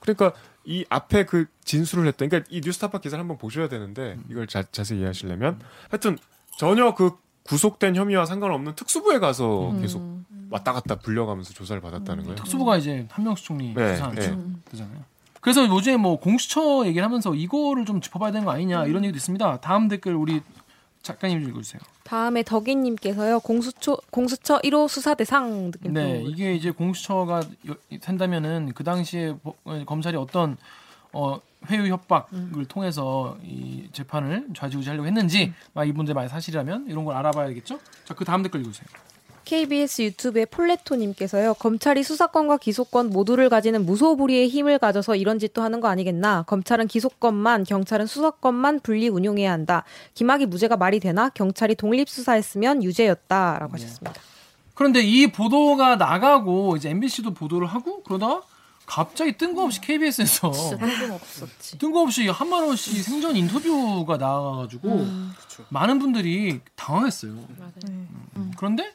그러니까 0.00 0.32
이 0.64 0.84
앞에 0.88 1.24
그 1.24 1.46
진술을 1.64 2.06
했던, 2.06 2.28
그러니까 2.28 2.48
이 2.52 2.60
뉴스타파 2.62 2.98
기사를 2.98 3.20
한번 3.20 3.38
보셔야 3.38 3.68
되는데 3.68 4.14
음. 4.14 4.24
이걸 4.30 4.46
자, 4.46 4.62
자세히 4.62 4.98
이해하시려면 5.00 5.60
하여튼 5.90 6.18
전혀 6.58 6.94
그 6.94 7.12
구속된 7.44 7.96
혐의와 7.96 8.26
상관없는 8.26 8.74
특수부에 8.74 9.18
가서 9.20 9.70
음. 9.70 9.80
계속 9.80 10.24
왔다 10.50 10.72
갔다 10.72 10.96
불려가면서 10.96 11.54
조사를 11.54 11.80
받았다는 11.80 12.24
거예요. 12.24 12.36
특수부가 12.36 12.76
이제 12.76 13.06
한명수 13.10 13.44
총리 13.44 13.72
네, 13.74 13.94
수사한 13.94 14.14
네. 14.14 14.36
되잖아요. 14.70 15.04
그래서 15.46 15.64
요즘에 15.68 15.96
뭐 15.96 16.18
공수처 16.18 16.84
얘기를 16.86 17.04
하면서 17.04 17.32
이거를 17.32 17.84
좀 17.84 18.00
짚어봐야 18.00 18.32
되는 18.32 18.44
거 18.44 18.50
아니냐 18.50 18.86
이런 18.86 19.04
얘기도 19.04 19.16
있습니다. 19.16 19.60
다음 19.60 19.86
댓글 19.86 20.16
우리 20.16 20.40
작가님 21.02 21.40
좀 21.40 21.50
읽어주세요. 21.50 21.80
다음에 22.02 22.42
덕인님께서요 22.42 23.38
공수처 23.38 23.96
공수처 24.10 24.58
1호 24.58 24.88
수사 24.88 25.14
대상 25.14 25.70
느낌. 25.70 25.92
네, 25.92 26.20
이게 26.26 26.52
이제 26.56 26.72
공수처가 26.72 27.42
여- 27.68 27.98
된다면은 28.00 28.72
그 28.74 28.82
당시에 28.82 29.36
보- 29.40 29.54
어, 29.64 29.84
검찰이 29.86 30.16
어떤 30.16 30.56
어, 31.12 31.38
회유 31.70 31.86
협박을 31.92 32.64
통해서 32.66 33.36
이 33.44 33.88
재판을 33.92 34.48
좌지우지하려고 34.54 35.06
했는지, 35.06 35.52
막 35.74 35.84
이분들 35.88 36.12
만약 36.12 36.26
사실이라면 36.28 36.86
이런 36.88 37.04
걸 37.04 37.14
알아봐야겠죠. 37.16 37.78
자, 38.04 38.14
그 38.14 38.24
다음 38.24 38.42
댓글 38.42 38.60
읽으세요. 38.62 38.86
KBS 39.46 40.02
유튜브의 40.02 40.46
폴레토님께서요 40.46 41.54
검찰이 41.54 42.02
수사권과 42.02 42.58
기소권 42.58 43.10
모두를 43.10 43.48
가지는 43.48 43.86
무소불위의 43.86 44.48
힘을 44.48 44.78
가져서 44.80 45.14
이런 45.14 45.38
짓도 45.38 45.62
하는 45.62 45.80
거 45.80 45.86
아니겠나? 45.86 46.42
검찰은 46.42 46.88
기소권만 46.88 47.62
경찰은 47.62 48.06
수사권만 48.06 48.80
분리 48.80 49.08
운용해야 49.08 49.52
한다. 49.52 49.84
김학의 50.14 50.46
무죄가 50.46 50.76
말이 50.76 50.98
되나? 50.98 51.28
경찰이 51.30 51.76
독립 51.76 52.08
수사했으면 52.08 52.82
유죄였다라고 52.82 53.72
하셨습니다. 53.74 54.20
그런데 54.74 55.00
이 55.00 55.28
보도가 55.28 55.94
나가고 55.94 56.76
이제 56.76 56.90
MBC도 56.90 57.32
보도를 57.32 57.68
하고 57.68 58.02
그러다가 58.02 58.42
갑자기 58.84 59.36
뜬금없이 59.38 59.80
KBS에서 59.80 60.50
진짜 60.50 60.76
뜬금없었지. 60.76 61.78
뜬금없이 61.78 62.26
한만호 62.26 62.74
씨 62.74 63.00
생전 63.00 63.36
인터뷰가 63.36 64.16
나와가지고 64.16 65.06
많은 65.68 66.00
분들이 66.00 66.60
당황했어요. 66.74 67.30
음, 67.88 68.52
그런데 68.56 68.92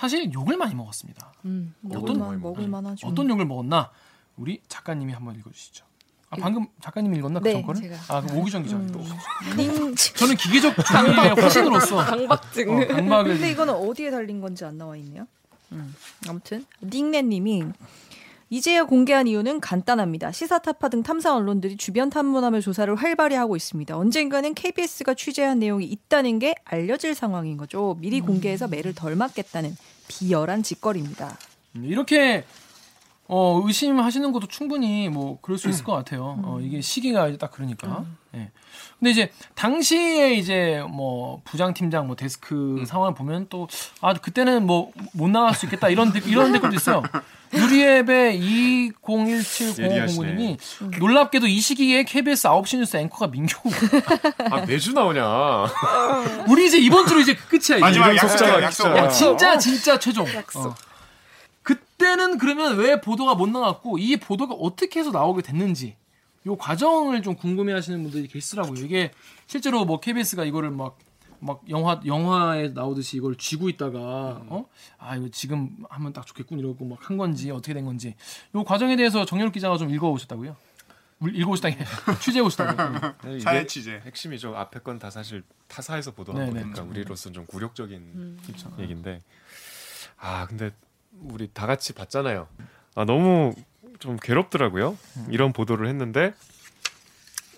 사실 0.00 0.32
욕을 0.32 0.56
많이 0.56 0.74
먹었습니다. 0.74 1.34
음, 1.44 1.74
어떤 1.84 2.18
먹을만 2.18 2.40
먹을 2.40 2.68
만 2.68 2.86
하죠 2.86 3.06
어떤 3.06 3.28
욕을 3.28 3.44
먹었나? 3.44 3.90
우리 4.38 4.62
작가님이 4.66 5.12
한번 5.12 5.36
읽어주시죠. 5.36 5.84
아, 6.30 6.36
방금 6.40 6.66
작가님이 6.80 7.18
읽었나? 7.18 7.38
네, 7.40 7.52
그 7.52 7.58
전거를? 7.58 7.82
제가. 7.82 7.96
아, 8.08 8.22
그럼 8.22 8.38
오기정 8.38 8.62
기자. 8.62 8.78
또. 8.92 9.00
님 9.58 9.94
저는 9.94 10.36
기계적 10.36 10.74
준비의 10.74 11.34
화신으로서 11.34 11.96
강박증 12.06 12.70
어, 12.70 12.86
강박을 12.86 13.32
근데 13.34 13.50
이거는 13.50 13.74
어디에 13.74 14.10
달린 14.10 14.40
건지 14.40 14.64
안 14.64 14.78
나와 14.78 14.96
있네요. 14.96 15.26
음, 15.72 15.94
아무튼 16.26 16.64
닉네님이 16.82 17.64
이제야 18.52 18.82
공개한 18.82 19.28
이유는 19.28 19.60
간단합니다. 19.60 20.32
시사타파 20.32 20.88
등 20.88 21.04
탐사 21.04 21.36
언론들이 21.36 21.76
주변 21.76 22.10
탐문하며 22.10 22.60
조사를 22.60 22.92
활발히 22.96 23.36
하고 23.36 23.54
있습니다. 23.54 23.96
언젠가는 23.96 24.54
KBS가 24.54 25.14
취재한 25.14 25.60
내용이 25.60 25.84
있다는 25.86 26.40
게 26.40 26.56
알려질 26.64 27.14
상황인 27.14 27.56
거죠. 27.56 27.96
미리 28.00 28.20
공개해서 28.20 28.66
매를 28.66 28.92
덜 28.92 29.14
맞겠다는 29.14 29.76
비열한 30.08 30.64
짓거리입니다. 30.64 31.38
음, 31.76 31.84
이렇게 31.84 32.42
어, 33.32 33.62
의심하시는 33.64 34.32
것도 34.32 34.48
충분히 34.48 35.08
뭐 35.08 35.38
그럴 35.40 35.56
수 35.56 35.68
있을 35.68 35.84
것 35.84 35.92
같아요. 35.92 36.40
어, 36.42 36.58
이게 36.60 36.80
시기가 36.80 37.28
이제 37.28 37.38
딱 37.38 37.52
그러니까. 37.52 38.04
예. 38.34 38.50
근데 38.98 39.10
이제 39.12 39.30
당시에 39.54 40.34
이제 40.34 40.82
뭐 40.90 41.40
부장 41.44 41.72
팀장 41.72 42.06
뭐 42.08 42.16
데스크 42.16 42.82
상황을 42.86 43.14
보면 43.14 43.46
또 43.48 43.66
아 44.00 44.12
그때는 44.14 44.66
뭐 44.66 44.90
못 45.12 45.28
나갈 45.30 45.54
수 45.54 45.66
있겠다 45.66 45.88
이런 45.88 46.12
댓- 46.12 46.26
이런 46.26 46.52
댓글도 46.52 46.74
있어요. 46.76 47.02
유리앱의 47.52 48.40
20170509님이 49.02 50.58
놀랍게도 50.98 51.46
이 51.46 51.60
시기에 51.60 52.04
KBS 52.04 52.48
9시 52.48 52.78
뉴스 52.78 52.96
앵커가 52.96 53.26
민규. 53.28 53.56
아 54.50 54.64
매주 54.66 54.92
나오냐? 54.92 55.66
우리 56.48 56.66
이제 56.66 56.78
이번 56.78 57.06
주로 57.06 57.20
이제 57.20 57.34
끝이야. 57.34 57.76
이제. 57.78 57.78
마지막 57.80 58.12
속자가 58.18 58.62
약속 58.62 58.82
진짜. 58.84 58.98
야, 58.98 59.04
약속. 59.04 59.38
진짜 59.38 59.58
진짜 59.58 59.98
최종. 59.98 60.26
어. 60.26 60.74
그때는 62.00 62.38
그러면 62.38 62.78
왜 62.78 63.00
보도가 63.00 63.34
못 63.34 63.48
나갔고 63.50 63.98
이 63.98 64.16
보도가 64.16 64.54
어떻게 64.54 65.00
해서 65.00 65.10
나오게 65.10 65.42
됐는지 65.42 65.96
요 66.46 66.56
과정을 66.56 67.22
좀 67.22 67.34
궁금해하시는 67.36 68.02
분들이 68.02 68.26
계시더라고요. 68.26 68.82
이게 68.82 69.10
실제로 69.46 69.84
뭐 69.84 70.00
KBS가 70.00 70.44
이거를 70.46 70.70
막막 70.70 71.62
영화 71.68 72.00
영화에 72.06 72.68
나오듯이 72.68 73.18
이걸 73.18 73.36
쥐고 73.36 73.68
있다가 73.68 73.98
어? 74.48 74.66
아 74.98 75.16
이거 75.16 75.28
지금 75.30 75.76
하면 75.90 76.14
딱 76.14 76.26
좋겠군 76.26 76.58
이러고 76.58 76.86
막 76.86 76.98
한 77.02 77.18
건지 77.18 77.50
어떻게 77.50 77.74
된 77.74 77.84
건지 77.84 78.14
요 78.54 78.64
과정에 78.64 78.96
대해서 78.96 79.26
정렬 79.26 79.52
기자가 79.52 79.76
좀 79.76 79.90
읽어 79.90 80.08
오셨다고요? 80.10 80.56
읽어 81.34 81.50
오셨다니 81.50 81.76
취재해 82.22 82.40
오셨다고요. 82.42 83.40
사회 83.40 83.66
취재. 83.66 84.00
핵심이죠. 84.06 84.56
앞에 84.56 84.80
건 84.80 84.98
다 84.98 85.10
사실 85.10 85.42
타사에서 85.68 86.12
보도한 86.12 86.46
네, 86.46 86.52
네, 86.52 86.60
거니까. 86.62 86.82
우리로서는 86.82 87.34
좀 87.34 87.46
굴욕적인 87.46 88.38
얘기인데 88.78 89.22
아 90.16 90.46
근데 90.46 90.70
우리 91.22 91.48
다 91.52 91.66
같이 91.66 91.92
봤잖아요. 91.92 92.48
아 92.94 93.04
너무 93.04 93.54
좀 93.98 94.16
괴롭더라고요. 94.16 94.96
이런 95.28 95.52
보도를 95.52 95.88
했는데 95.88 96.34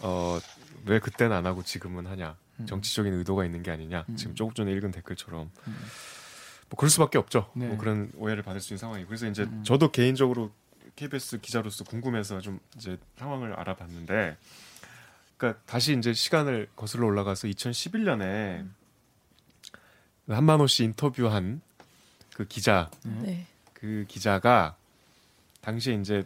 어 0.01 0.39
왜 0.85 0.99
그때는 0.99 1.37
안 1.37 1.47
하고 1.47 1.63
지금은 1.63 2.07
하냐? 2.07 2.37
정치적인 2.67 3.13
의도가 3.15 3.45
있는 3.45 3.63
게 3.63 3.71
아니냐? 3.71 4.05
지금 4.17 4.35
조금 4.35 4.55
전에 4.55 4.73
읽은 4.73 4.91
댓글처럼 4.91 5.51
뭐 5.65 6.77
그럴 6.77 6.91
수밖에 6.91 7.19
없죠. 7.19 7.51
네. 7.55 7.69
뭐 7.69 7.77
그런 7.77 8.11
오해를 8.17 8.43
받을 8.43 8.61
수 8.61 8.73
있는 8.73 8.79
상황이. 8.79 9.05
그래서 9.05 9.27
이제 9.27 9.47
저도 9.63 9.91
개인적으로 9.91 10.51
KBS 10.97 11.41
기자로서 11.41 11.85
궁금해서 11.85 12.41
좀 12.41 12.61
이제 12.77 12.99
상황을 13.17 13.55
알아봤는데, 13.55 14.37
그러니까 15.37 15.63
다시 15.67 15.97
이제 15.97 16.13
시간을 16.13 16.69
거슬러 16.77 17.07
올라가서 17.07 17.49
2011년에 17.49 18.69
한만호 20.29 20.67
씨 20.67 20.85
인터뷰한 20.85 21.63
그 22.35 22.47
기자, 22.47 22.91
네. 23.05 23.47
그 23.83 24.05
기자가 24.07 24.77
당시에 25.61 25.95
이제 25.95 26.23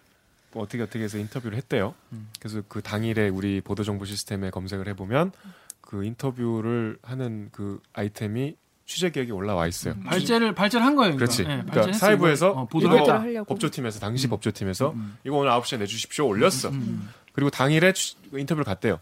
뭐 0.53 0.63
어떻게 0.63 0.83
어떻게 0.83 1.03
해서 1.05 1.17
인터뷰를 1.17 1.57
했대요. 1.57 1.95
그래서 2.39 2.63
그 2.69 2.83
당일에 2.83 3.29
우리 3.31 3.63
보도 3.63 3.83
정보 3.83 4.05
시스템에 4.05 4.51
검색을 4.51 4.87
해보면 4.89 5.33
그 5.81 6.05
인터뷰를 6.05 6.99
하는 7.03 7.49
그 7.53 7.81
아이템이 7.95 8.57
취재 8.85 9.11
계획이 9.11 9.33
올라와 9.33 9.67
있어요. 9.67 9.99
발제를 10.05 10.55
발제를 10.55 10.85
한 10.85 10.97
거예요. 10.97 11.17
그렇지. 11.17 11.43
예, 11.43 11.63
그러니까. 11.67 11.93
사회부에서 11.95 12.51
어, 12.51 12.67
보도를. 12.67 13.09
하려고. 13.09 13.47
법조팀에서 13.55 14.01
당시 14.01 14.29
법조팀에서 14.29 14.95
이거 15.25 15.37
오늘 15.39 15.51
9시에 15.51 15.79
내주십시오 15.79 16.27
올렸어. 16.27 16.71
그리고 17.33 17.49
당일에 17.51 17.93
취- 17.95 18.17
인터뷰를 18.35 18.65
갔대요. 18.65 19.01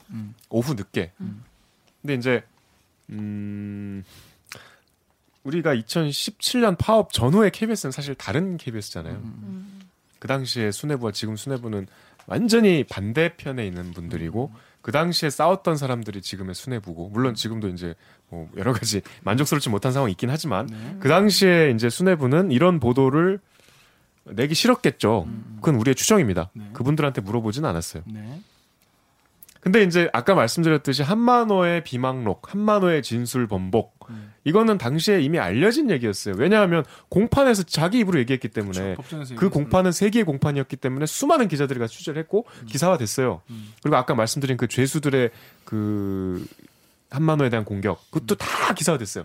오후 0.49 0.75
늦게. 0.75 1.11
근데 2.03 2.14
이제 2.14 2.45
음 3.11 4.05
우리가 5.44 5.74
2017년 5.74 6.76
파업 6.78 7.12
전후의 7.12 7.50
KBS는 7.50 7.92
사실 7.92 8.14
다른 8.14 8.57
KBS잖아요. 8.57 9.22
그 10.18 10.28
당시에 10.28 10.70
수뇌부와 10.72 11.12
지금 11.12 11.37
수뇌부는 11.37 11.87
완전히 12.26 12.85
반대편에 12.85 13.66
있는 13.66 13.92
분들이고 13.92 14.50
그 14.80 14.92
당시에 14.92 15.30
싸웠던 15.30 15.76
사람들이 15.76 16.22
지금의 16.22 16.54
수뇌부고 16.54 17.11
물론 17.11 17.35
지금도 17.35 17.68
이제 17.68 17.94
뭐 18.30 18.48
여러 18.57 18.72
가지 18.72 19.02
만족스럽지 19.22 19.68
못한 19.68 19.92
상황이 19.92 20.12
있긴 20.12 20.30
하지만 20.30 20.98
그 21.00 21.09
당시에 21.09 21.70
이제 21.74 21.90
수뇌부는 21.90 22.50
이런 22.50 22.80
보도를 22.80 23.38
내기 24.24 24.54
싫었겠죠. 24.54 25.28
그건 25.57 25.74
우리의 25.76 25.94
추정입니다. 25.94 26.50
네. 26.54 26.70
그분들한테 26.72 27.20
물어보진 27.20 27.66
않았어요. 27.66 28.02
네. 28.07 28.40
근데 29.64 29.83
이제 29.83 30.11
아까 30.12 30.35
말씀드렸듯이 30.35 31.03
한만호의 31.03 31.85
비망록, 31.85 32.53
한만호의 32.53 33.03
진술 33.03 33.46
번복 33.46 33.94
이거는 34.44 34.77
당시에 34.77 35.22
이미 35.22 35.38
알려진 35.38 35.90
얘기였어요. 35.90 36.35
왜냐하면 36.37 36.85
공판에서 37.09 37.62
자기 37.62 38.00
입으로 38.00 38.18
얘기했기 38.18 38.48
때문에 38.48 38.79
그렇죠. 38.79 38.96
법정에서 39.00 39.35
그. 39.37 39.48
공판은 39.48 39.90
세계의 39.92 40.24
공판이었기 40.27 40.77
때문에 40.77 41.07
수많은 41.07 41.48
기자들이 41.48 41.79
가서 41.79 41.94
취재를 41.94 42.20
했고 42.20 42.44
기사화 42.66 42.98
됐어요. 42.98 43.40
그리고 43.83 43.96
아까 43.96 44.14
말씀드린 44.14 44.59
그 44.59 44.68
죄수들의 44.68 45.31
그 45.64 46.46
한만호에 47.11 47.48
대한 47.48 47.64
공격 47.64 48.03
그것도 48.11 48.35
다 48.35 48.74
기사화 48.74 48.98
됐어요. 48.98 49.24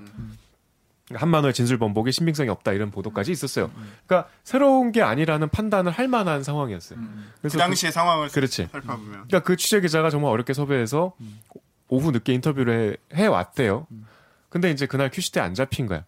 그러니까 1.09 1.21
한만호의 1.25 1.53
진술 1.53 1.77
번복에 1.77 2.11
신빙성이 2.11 2.49
없다 2.49 2.71
이런 2.71 2.89
보도까지 2.91 3.31
있었어요. 3.31 3.69
그러니까 4.07 4.29
새로운 4.43 4.91
게 4.91 5.01
아니라는 5.01 5.49
판단을 5.49 5.91
할 5.91 6.07
만한 6.07 6.43
상황이었어요. 6.43 6.99
그 6.99 7.05
그래서 7.41 7.57
당시의 7.57 7.91
상황을 7.91 8.29
그렇지. 8.29 8.67
살펴보면 8.71 9.11
그러니까 9.11 9.39
그 9.41 9.57
취재 9.57 9.81
기자가 9.81 10.09
정말 10.09 10.31
어렵게 10.31 10.53
섭외해서 10.53 11.13
오후 11.87 12.11
늦게 12.11 12.33
인터뷰를 12.33 12.97
해, 13.13 13.23
해 13.23 13.27
왔대요. 13.27 13.87
근데 14.49 14.71
이제 14.71 14.85
그날 14.85 15.09
큐시 15.11 15.31
때 15.31 15.39
안 15.39 15.53
잡힌 15.53 15.85
거야. 15.87 16.05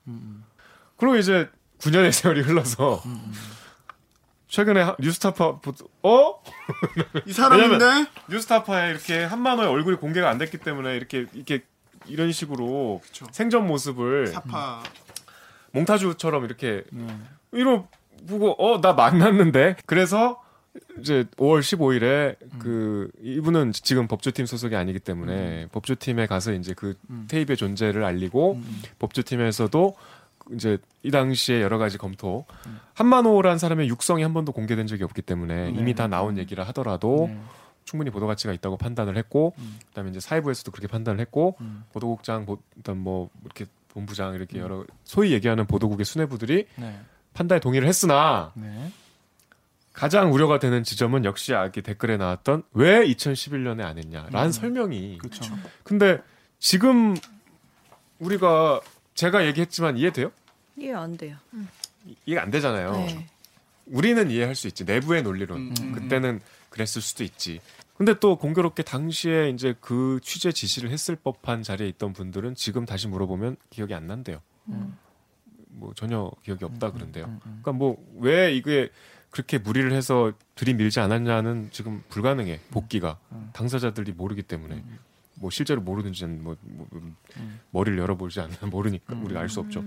그리고 0.98 1.18
이제 1.18 1.50
9년의 1.80 2.12
세월이 2.12 2.42
흘러서 2.42 3.02
최근에 4.48 4.82
하- 4.82 4.96
뉴스타파 5.00 5.60
보도- 5.62 5.88
어? 6.04 6.42
이 7.26 7.32
사람인데 7.34 7.86
뉴스타파에 8.30 8.92
이렇게 8.92 9.24
한만호의 9.24 9.68
얼굴이 9.70 9.96
공개가 9.98 10.30
안 10.30 10.38
됐기 10.38 10.58
때문에 10.58 10.96
이렇게 10.96 11.26
이렇게 11.34 11.64
이런 12.08 12.32
식으로 12.32 13.02
그쵸. 13.04 13.26
생전 13.32 13.68
모습을 13.68 14.28
사파. 14.28 14.84
몽타주처럼 15.74 16.46
이렇게 16.46 16.84
이러 17.52 17.88
보고 18.28 18.56
어 18.60 18.82
나 18.82 18.94
만났는데? 18.94 19.78
그래서 19.86 20.42
이제 21.00 21.26
5월 21.38 21.60
15일에 21.60 22.36
그 22.60 23.10
이분은 23.22 23.74
지금 23.74 24.08
법조팀 24.08 24.46
소속이 24.46 24.76
아니기 24.76 25.00
때문에 25.00 25.68
법조팀에 25.72 26.28
가서 26.28 26.54
이제 26.54 26.74
그 26.74 26.96
테이프의 27.28 27.58
존재를 27.58 28.04
알리고 28.04 28.60
법조팀에서도 29.00 29.96
이제 30.54 30.78
이 31.04 31.12
당시에 31.12 31.62
여러 31.62 31.78
가지 31.78 31.98
검토. 31.98 32.46
한만호란 32.94 33.58
사람의 33.58 33.88
육성이 33.90 34.24
한 34.24 34.34
번도 34.34 34.52
공개된 34.52 34.88
적이 34.88 35.04
없기 35.04 35.22
때문에 35.22 35.70
이미 35.76 35.94
다 35.96 36.08
나온 36.08 36.38
얘기라 36.38 36.64
하더라도 36.66 37.28
네. 37.30 37.40
충분히 37.86 38.10
보도 38.12 38.28
가치가 38.28 38.54
있다고 38.54 38.78
판단을 38.78 39.18
했고 39.18 39.54
그다음에 39.90 40.10
이제 40.12 40.20
사회부에서도 40.20 40.72
그렇게 40.72 40.88
판단을 40.88 41.20
했고 41.20 41.58
음. 41.62 41.84
보도국장 41.94 42.46
보, 42.46 42.60
일단 42.78 42.98
뭐 42.98 43.30
이렇게 43.44 43.66
본부장 43.90 44.34
이렇게 44.36 44.60
여러 44.60 44.86
소위 45.04 45.32
얘기하는 45.34 45.68
보도국의 45.68 46.06
수뇌부들이 46.06 46.68
네. 46.76 47.00
판단에 47.34 47.60
동의를 47.60 47.88
했으나 47.88 48.52
네. 48.56 48.92
가장 49.94 50.32
우려가 50.34 50.58
되는 50.60 50.84
지점은 50.84 51.26
역시 51.26 51.54
아기 51.54 51.82
댓글에 51.82 52.16
나왔던 52.16 52.64
왜 52.74 53.06
2011년에 53.06 53.82
안 53.84 53.98
했냐라는 53.98 54.46
음. 54.46 54.52
설명이 54.52 55.18
그렇죠. 55.18 55.54
근데 55.84 56.22
지금 56.60 57.16
우리가 58.20 58.80
제가 59.16 59.46
얘기했지만 59.48 59.98
이해돼요? 59.98 60.32
이해 60.78 60.94
안 60.94 61.18
돼요. 61.18 61.36
이- 62.06 62.16
이해가 62.26 62.44
안 62.44 62.52
되잖아요. 62.52 62.94
네. 62.94 63.28
우리는 63.88 64.30
이해할 64.32 64.56
수 64.56 64.68
있지 64.68 64.86
내부의 64.86 65.24
논리론 65.24 65.58
음, 65.58 65.74
음, 65.82 65.92
그때는 65.94 66.40
그랬을 66.72 67.02
수도 67.04 67.24
있지. 67.24 67.62
근데 67.96 68.16
또 68.20 68.36
공교롭게 68.38 68.82
당시에 68.82 69.50
이제 69.50 69.76
그 69.80 70.20
취재 70.24 70.52
지시를 70.52 70.90
했을 70.90 71.16
법한 71.16 71.62
자리에 71.62 71.88
있던 71.90 72.14
분들은 72.14 72.56
지금 72.56 72.86
다시 72.88 73.08
물어보면 73.08 73.58
기억이 73.70 73.94
안 73.94 74.08
난대요. 74.08 74.42
뭐 75.68 75.94
전혀 75.96 76.32
기억이 76.44 76.66
없다 76.66 76.92
그런데요. 76.92 77.40
그러니까 77.44 77.72
뭐 77.74 77.98
왜 78.18 78.54
이게 78.56 78.90
그렇게 79.30 79.58
무리를 79.60 79.92
해서 79.94 80.34
들이밀지 80.56 81.00
않았냐는 81.00 81.70
지금 81.72 82.04
불가능해 82.10 82.60
복귀가 82.72 83.18
당사자들이 83.54 84.12
모르기 84.14 84.42
때문에 84.44 84.84
뭐 85.36 85.50
실제로 85.50 85.82
모르는지는 85.82 86.44
뭐, 86.44 86.56
뭐 86.62 86.88
머리를 87.72 87.98
열어보지 87.98 88.40
않으면 88.42 88.70
모르니까 88.70 89.16
우리가 89.16 89.40
알 89.40 89.48
수 89.50 89.60
없죠. 89.60 89.84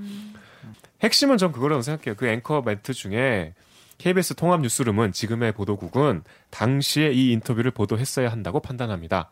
핵심은 1.03 1.37
전 1.37 1.53
그거라고 1.53 1.83
생각해요. 1.83 2.15
그 2.17 2.27
앵커 2.27 2.63
멘트 2.63 2.93
중에 2.95 3.55
KBS 3.99 4.35
통합 4.35 4.61
뉴스룸은 4.61 5.13
지금의 5.13 5.53
보도국은 5.53 6.23
당시에 6.51 7.13
이 7.13 7.33
인터뷰를 7.33 7.71
보도했어야 7.71 8.31
한다고 8.31 8.61
판단합니다. 8.61 9.31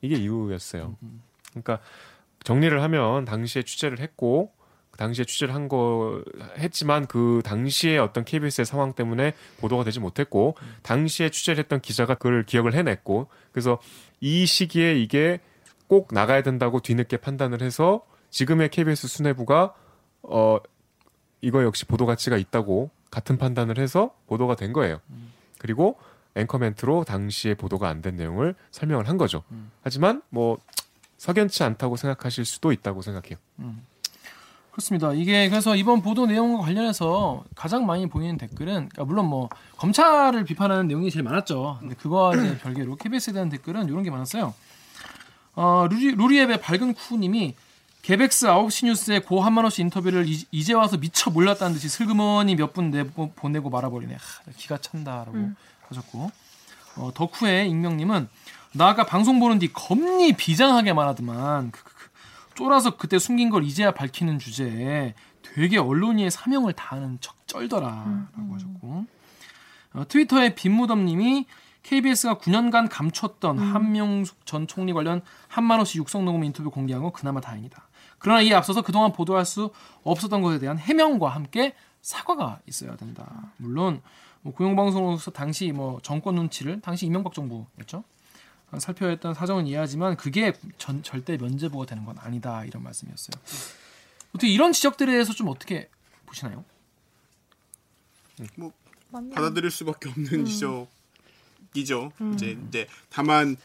이게 0.00 0.16
이유였어요. 0.16 0.96
그러니까 1.50 1.80
정리를 2.44 2.80
하면 2.82 3.24
당시에 3.24 3.62
취재를 3.62 3.98
했고 4.00 4.52
그 4.90 4.98
당시에 4.98 5.24
취재를 5.24 5.54
한 5.54 5.68
거 5.68 6.22
했지만 6.58 7.06
그 7.06 7.42
당시에 7.44 7.98
어떤 7.98 8.24
KBS의 8.24 8.64
상황 8.64 8.92
때문에 8.94 9.34
보도가 9.60 9.84
되지 9.84 10.00
못했고 10.00 10.56
당시에 10.82 11.28
취재를 11.30 11.58
했던 11.58 11.80
기자가 11.80 12.14
그걸 12.14 12.44
기억을 12.44 12.74
해냈고 12.74 13.28
그래서 13.52 13.78
이 14.20 14.46
시기에 14.46 14.94
이게 14.98 15.40
꼭 15.88 16.08
나가야 16.12 16.42
된다고 16.42 16.80
뒤늦게 16.80 17.18
판단을 17.18 17.60
해서 17.62 18.06
지금의 18.30 18.70
KBS 18.70 19.08
수뇌부가 19.08 19.74
어 20.22 20.58
이거 21.40 21.62
역시 21.62 21.84
보도 21.84 22.06
가치가 22.06 22.36
있다고 22.36 22.90
같은 23.16 23.38
판단을 23.38 23.78
해서 23.78 24.10
보도가 24.26 24.56
된 24.56 24.74
거예요. 24.74 25.00
그리고 25.58 25.98
앵커 26.34 26.58
멘트로 26.58 27.04
당시에 27.04 27.54
보도가 27.54 27.88
안 27.88 28.02
된 28.02 28.14
내용을 28.16 28.54
설명을 28.70 29.08
한 29.08 29.16
거죠. 29.16 29.42
하지만 29.82 30.20
뭐 30.28 30.58
석연치 31.16 31.62
않다고 31.64 31.96
생각하실 31.96 32.44
수도 32.44 32.72
있다고 32.72 33.00
생각해요. 33.00 33.38
그렇습니다. 34.70 35.14
이게 35.14 35.48
그래서 35.48 35.74
이번 35.76 36.02
보도 36.02 36.26
내용과 36.26 36.62
관련해서 36.62 37.42
가장 37.54 37.86
많이 37.86 38.06
보이는 38.06 38.36
댓글은 38.36 38.90
그러니까 38.90 39.04
물론 39.06 39.24
뭐 39.30 39.48
검찰을 39.78 40.44
비판하는 40.44 40.86
내용이 40.86 41.10
제일 41.10 41.22
많았죠. 41.22 41.78
근데 41.80 41.94
그거와 41.94 42.34
이제 42.36 42.58
별개로 42.58 42.96
KBS에 42.96 43.32
대한 43.32 43.48
댓글은 43.48 43.88
이런 43.88 44.02
게 44.02 44.10
많았어요. 44.10 44.52
어, 45.54 45.86
루리, 45.90 46.14
루리앱의 46.14 46.60
밝은 46.60 46.92
쿠님이 46.92 47.54
개백스 48.06 48.46
9시 48.46 48.86
뉴스에 48.86 49.18
고 49.18 49.40
한만호 49.42 49.68
씨 49.68 49.82
인터뷰를 49.82 50.28
이, 50.28 50.46
이제 50.52 50.74
와서 50.74 50.96
미처 50.96 51.28
몰랐다는 51.28 51.74
듯이 51.74 51.88
슬그머니 51.88 52.54
몇 52.54 52.72
분 52.72 52.92
내보, 52.92 53.32
보내고 53.32 53.68
말아버리네. 53.68 54.14
하, 54.14 54.52
기가 54.56 54.78
찬다라고 54.78 55.36
하셨고. 55.88 56.30
어, 56.98 57.10
덕후의 57.12 57.68
익명님은 57.68 58.28
나 58.74 58.86
아까 58.90 59.04
방송 59.06 59.40
보는 59.40 59.58
뒤 59.58 59.72
겁니 59.72 60.34
비장하게 60.34 60.92
말하더만. 60.92 61.72
그, 61.72 61.82
그, 61.82 61.94
그, 61.94 62.54
쫄아서 62.54 62.96
그때 62.96 63.18
숨긴 63.18 63.50
걸 63.50 63.64
이제야 63.64 63.90
밝히는 63.90 64.38
주제에 64.38 65.14
되게 65.42 65.78
언론인의 65.78 66.30
사명을 66.30 66.74
다하는 66.74 67.18
척 67.20 67.34
쩔더라라고 67.48 68.54
하셨고. 68.54 69.06
어, 69.94 70.04
트위터의 70.06 70.54
빈무덤님이 70.54 71.46
KBS가 71.82 72.38
9년간 72.38 72.88
감췄던 72.88 73.58
한명숙 73.58 74.46
전 74.46 74.68
총리 74.68 74.92
관련 74.92 75.22
한만호 75.48 75.84
씨 75.84 75.98
육성 75.98 76.24
녹음 76.24 76.44
인터뷰 76.44 76.70
공개한 76.70 77.02
건 77.02 77.10
그나마 77.12 77.40
다행이다. 77.40 77.85
그러나 78.18 78.40
이에 78.40 78.54
앞서서 78.54 78.82
그동안 78.82 79.12
보도할 79.12 79.44
수 79.44 79.70
없었던 80.02 80.42
것에 80.42 80.58
대한 80.58 80.78
해명과 80.78 81.28
함께 81.28 81.74
사과가 82.02 82.60
있어야 82.66 82.96
된다. 82.96 83.52
물론 83.56 84.00
뭐 84.42 84.54
공영방송으로서 84.54 85.32
당시 85.32 85.72
뭐 85.72 86.00
정권 86.02 86.36
눈치를 86.36 86.80
당시 86.80 87.06
이명박 87.06 87.34
정부였죠. 87.34 88.04
어, 88.72 88.78
살펴야 88.78 89.10
했던 89.10 89.34
사정은 89.34 89.66
이해하지만 89.66 90.16
그게 90.16 90.52
전, 90.78 91.02
절대 91.02 91.36
면제부가 91.36 91.86
되는 91.86 92.04
건 92.04 92.16
아니다 92.18 92.64
이런 92.64 92.82
말씀이었어요. 92.82 93.42
어떻게 94.30 94.48
이런 94.48 94.72
지적들에 94.72 95.10
대해서 95.10 95.32
좀 95.32 95.48
어떻게 95.48 95.88
보시나요? 96.26 96.64
뭐 98.56 98.72
받아들일 99.10 99.70
수밖에 99.70 100.08
없는 100.08 100.44
지적이죠. 100.44 102.12
이제 102.34 102.58
이제 102.68 102.86
다만 103.08 103.56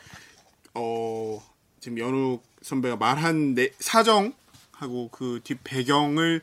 어 0.74 1.42
지금 1.80 1.98
연욱 1.98 2.44
선배가 2.62 2.96
말한 2.96 3.56
내, 3.56 3.72
사정 3.80 4.34
하고 4.82 5.10
그 5.10 5.40
뒷 5.44 5.60
배경을 5.64 6.42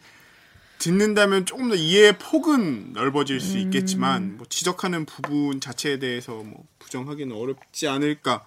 듣는다면 0.79 1.44
조금 1.44 1.68
더 1.70 1.74
이해의 1.74 2.18
폭은 2.18 2.92
넓어질 2.92 3.40
수 3.40 3.59
있겠지만 3.59 4.37
뭐 4.37 4.46
지적하는 4.48 5.07
부분 5.07 5.61
자체에 5.61 5.98
대해서 5.98 6.35
뭐 6.35 6.64
부정하기는 6.79 7.35
어렵지 7.35 7.88
않을까. 7.88 8.44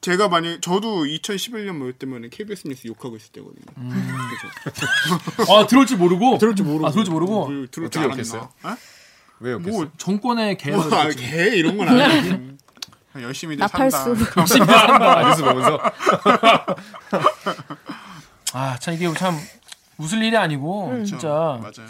제가 0.00 0.28
만약 0.28 0.60
저도 0.62 1.04
2011년 1.04 1.76
뭐 1.76 1.92
때문에 1.98 2.28
KBS 2.30 2.66
뉴스 2.68 2.86
욕하고 2.88 3.16
있을 3.16 3.30
때거든요. 3.32 3.64
그죠? 3.74 5.44
아 5.52 5.66
들을 5.66 5.84
줄 5.86 5.98
모르고 5.98 6.38
들을 6.38 6.54
줄 6.54 6.64
모르고. 6.66 6.86
아 6.86 6.90
들을 6.90 7.04
줄 7.04 7.12
모르고 7.12 7.46
그, 7.46 7.66
들을 7.70 7.90
줄 7.90 8.02
욕했어요? 8.04 8.50
알았나? 8.62 8.80
왜 9.40 9.50
어? 9.52 9.54
욕했어요? 9.54 9.72
뭐, 9.72 9.90
정권의 9.98 10.56
개를 10.56 10.78
뭐, 10.78 10.94
아, 10.94 11.08
개 11.10 11.56
이런 11.56 11.76
건 11.76 11.88
아니고 11.88 12.56
그냥 13.12 13.12
열심히 13.28 13.56
들 13.56 13.68
산다. 13.68 13.98
나팔수. 13.98 14.38
열심히. 14.38 14.66
아, 14.70 15.28
뉴스 15.28 15.42
보면서 15.42 15.78
아, 18.54 18.78
참 18.78 18.94
이게 18.94 19.12
참 19.14 19.36
웃을 19.98 20.22
일이 20.22 20.36
아니고 20.36 20.88
음. 20.90 21.04
진짜 21.04 21.28
맞아요. 21.28 21.88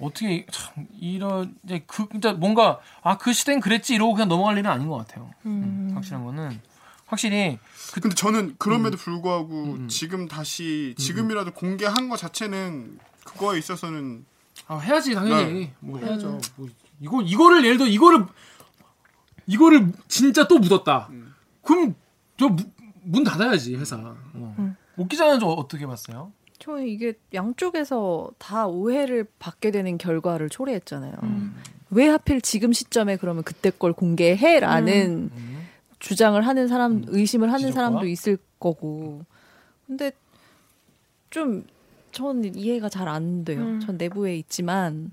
어떻게 0.00 0.44
참 0.50 0.86
이런 1.00 1.54
이제 1.64 1.84
그 1.86 2.08
진짜 2.10 2.32
뭔가 2.32 2.80
아 3.02 3.16
그 3.16 3.32
시대는 3.32 3.60
그랬지 3.60 3.94
이러고 3.94 4.14
그냥 4.14 4.28
넘어갈 4.28 4.58
일은 4.58 4.68
아닌 4.70 4.88
것 4.88 4.96
같아요. 4.96 5.30
음, 5.46 5.92
확실한 5.94 6.24
거는 6.24 6.60
확실히 7.06 7.58
근데 7.92 8.14
저는 8.14 8.40
음. 8.40 8.54
그럼에도 8.58 8.96
불구하고 8.96 9.86
지금 9.88 10.26
다시 10.26 10.94
지금이라도 10.98 11.52
공개한 11.52 12.08
것 12.08 12.16
자체는 12.16 12.98
그거에 13.24 13.58
있어서는 13.58 14.24
아, 14.66 14.78
해야지 14.78 15.14
당연히 15.14 15.52
네. 15.52 15.74
뭐 15.80 15.98
해야죠. 16.00 16.40
뭐 16.56 16.68
이거 17.00 17.22
이거를 17.22 17.64
예를 17.64 17.78
들어 17.78 17.88
이거를 17.88 18.26
이거를 19.46 19.92
진짜 20.08 20.48
또 20.48 20.58
묻었다. 20.58 21.08
음. 21.10 21.34
그럼 21.62 21.94
저 22.36 22.56
문 23.02 23.24
닫아야지 23.24 23.76
회사. 23.76 23.96
어. 23.96 24.69
웃기자는 25.00 25.40
좀 25.40 25.48
어떻게 25.56 25.86
봤어요? 25.86 26.32
저는 26.58 26.86
이게 26.86 27.14
양쪽에서 27.32 28.30
다 28.38 28.66
오해를 28.66 29.26
받게 29.38 29.70
되는 29.70 29.96
결과를 29.98 30.48
초래했잖아요. 30.50 31.14
음. 31.22 31.54
왜 31.90 32.06
하필 32.06 32.40
지금 32.42 32.72
시점에 32.72 33.16
그러면 33.16 33.42
그때 33.42 33.70
걸 33.70 33.92
공개해라는 33.94 35.30
주장을 35.98 36.40
하는 36.46 36.68
사람, 36.68 37.02
의심을 37.08 37.48
하는 37.48 37.64
음. 37.64 37.68
지적과? 37.70 37.74
사람도 37.74 38.06
있을 38.06 38.38
거고. 38.58 39.24
근데 39.86 40.12
좀 41.30 41.64
저는 42.12 42.54
이해가 42.56 42.88
잘 42.88 43.08
안 43.08 43.44
돼요. 43.44 43.60
음. 43.60 43.80
전 43.80 43.96
내부에 43.96 44.36
있지만 44.36 45.10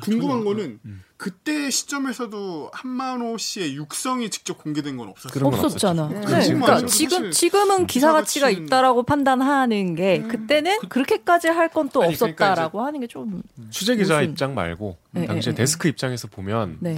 궁금한 0.00 0.44
거는 0.44 0.78
음. 0.84 1.02
그때 1.16 1.68
시점에서도 1.70 2.70
한만호 2.72 3.36
씨의 3.36 3.74
육성이 3.76 4.30
직접 4.30 4.56
공개된 4.58 4.96
건 4.96 5.08
없었어요. 5.08 5.46
없었잖아. 5.46 6.08
네. 6.08 6.20
그건 6.20 6.40
그러니까. 6.40 6.86
지금 6.86 7.30
지금은 7.30 7.86
기사 7.86 8.12
가치가 8.12 8.48
가치는- 8.50 8.66
있다라고 8.66 9.02
판단하는 9.02 9.94
게 9.94 10.22
그때는 10.22 10.78
그 10.88 10.98
렇게까지 11.00 11.48
할 11.48 11.68
건또 11.68 12.02
아니, 12.02 12.14
그러니까 12.16 12.46
없었다라고 12.46 12.80
하는 12.82 13.00
게 13.00 13.06
좀 13.06 13.42
취재 13.70 13.96
기자 13.96 14.18
무슨- 14.18 14.30
입장 14.30 14.54
말고 14.54 14.96
네, 15.10 15.26
당시에 15.26 15.52
네, 15.52 15.56
데스크 15.58 15.88
입장에서 15.88 16.28
보면 16.28 16.78
네. 16.80 16.96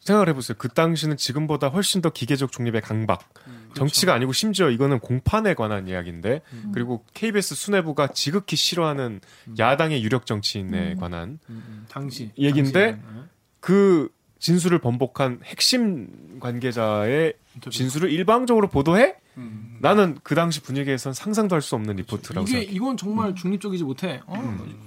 생각을 0.00 0.28
해보세요. 0.30 0.56
그 0.58 0.68
당시는 0.68 1.16
지금보다 1.16 1.68
훨씬 1.68 2.00
더 2.02 2.10
기계적 2.10 2.50
중립의 2.52 2.80
강박. 2.80 3.22
음, 3.46 3.61
정치가 3.74 4.14
아니고 4.14 4.32
심지어 4.32 4.70
이거는 4.70 4.98
공판에 5.00 5.54
관한 5.54 5.88
이야기인데 5.88 6.40
음. 6.52 6.72
그리고 6.72 7.04
KBS 7.14 7.54
수뇌부가 7.54 8.08
지극히 8.08 8.56
싫어하는 8.56 9.20
야당의 9.58 10.02
유력 10.02 10.26
정치인에 10.26 10.94
관한 10.94 11.38
음, 11.48 11.86
당시. 11.88 12.30
얘긴데 12.38 12.92
당시에는, 12.92 13.28
그 13.60 14.08
진술을 14.38 14.78
번복한 14.80 15.40
핵심 15.44 16.38
관계자의. 16.40 17.34
진술을 17.70 18.10
일방적으로 18.10 18.68
보도해? 18.68 19.14
음. 19.38 19.78
나는 19.80 20.18
그 20.22 20.34
당시 20.34 20.60
분위기에선 20.60 21.14
상상도 21.14 21.54
할 21.54 21.62
수 21.62 21.74
없는 21.74 21.96
리포트라고 21.96 22.46
이게 22.46 22.58
생각해. 22.58 22.76
이건 22.76 22.96
정말 22.98 23.34
중립적이지 23.34 23.82
못해. 23.84 24.20
어? 24.26 24.34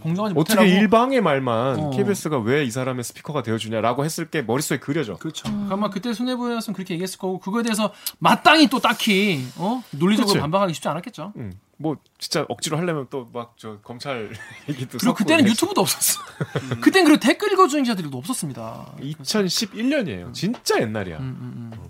공정하지 0.01 0.36
어떻게 0.38 0.56
못해라고. 0.56 0.67
일방의 0.69 1.21
말만 1.21 1.80
어. 1.80 1.89
KBS가 1.91 2.39
왜 2.39 2.63
이 2.65 2.71
사람의 2.71 3.04
스피커가 3.04 3.41
되어주냐라고 3.43 4.06
했을 4.06 4.30
게 4.30 4.41
머릿속에 4.43 4.80
그려져. 4.80 5.15
그렇죠. 5.17 5.47
아마 5.69 5.89
그때 5.89 6.13
손해보였으면 6.13 6.75
그렇게 6.75 6.93
얘기했을 6.93 7.17
거고 7.19 7.39
그거에 7.39 7.63
대해서 7.63 7.91
마땅히 8.19 8.67
또 8.67 8.80
딱히 8.80 9.45
어? 9.58 9.84
논리적으로 9.91 10.34
그치. 10.34 10.39
반박하기 10.39 10.73
쉽지 10.75 10.88
않았겠죠. 10.89 11.34
음, 11.38 11.54
뭐 11.78 11.97
진짜 12.19 12.45
억지로 12.47 12.78
하려면 12.78 13.08
또 13.10 13.28
막 13.34 13.56
저 13.58 13.78
검찰 13.82 14.30
얘기도 14.69 14.97
그리고 14.99 15.13
그때는. 15.15 15.47
유튜브도 15.47 15.82
없었어. 15.82 16.21
그땐 16.82 17.04
그리고 17.06 17.19
댓글 17.19 17.51
읽어주는 17.54 17.84
기자들도 17.84 18.15
없었습니다. 18.17 18.95
2011년이에요. 19.01 20.34
진짜 20.34 20.80
옛날이야. 20.82 21.17
음, 21.17 21.23
음, 21.23 21.71
음. 21.73 21.89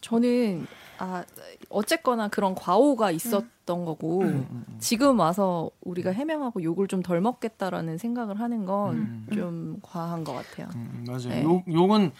저는 0.00 0.66
아 0.98 1.24
어쨌거나 1.68 2.28
그런 2.28 2.54
과오가 2.54 3.10
있었던 3.10 3.84
거고 3.84 4.22
음, 4.22 4.64
지금 4.78 5.18
와서 5.20 5.70
우리가 5.82 6.10
해명하고 6.10 6.62
욕을 6.62 6.88
좀 6.88 7.02
덜 7.02 7.20
먹겠다라는 7.20 7.96
생각을 7.98 8.38
하는 8.40 8.64
건 8.66 9.26
좀 9.32 9.78
과한 9.82 10.24
것 10.24 10.32
같아요. 10.34 10.68
음, 10.74 11.04
맞아요. 11.06 11.28
네. 11.28 11.42
욕, 11.42 11.64
욕은 11.72 12.12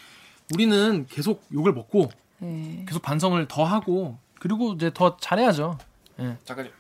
우리는 0.55 1.07
계속 1.07 1.43
욕을 1.53 1.73
먹고 1.73 2.09
네. 2.39 2.85
계속 2.89 3.03
반성을 3.03 3.47
더 3.49 3.65
하고 3.65 4.17
그리고 4.39 4.73
이제 4.73 4.91
더 4.95 5.17
잘해야죠. 5.19 5.77
예. 6.21 6.37
잠깐 6.45 6.71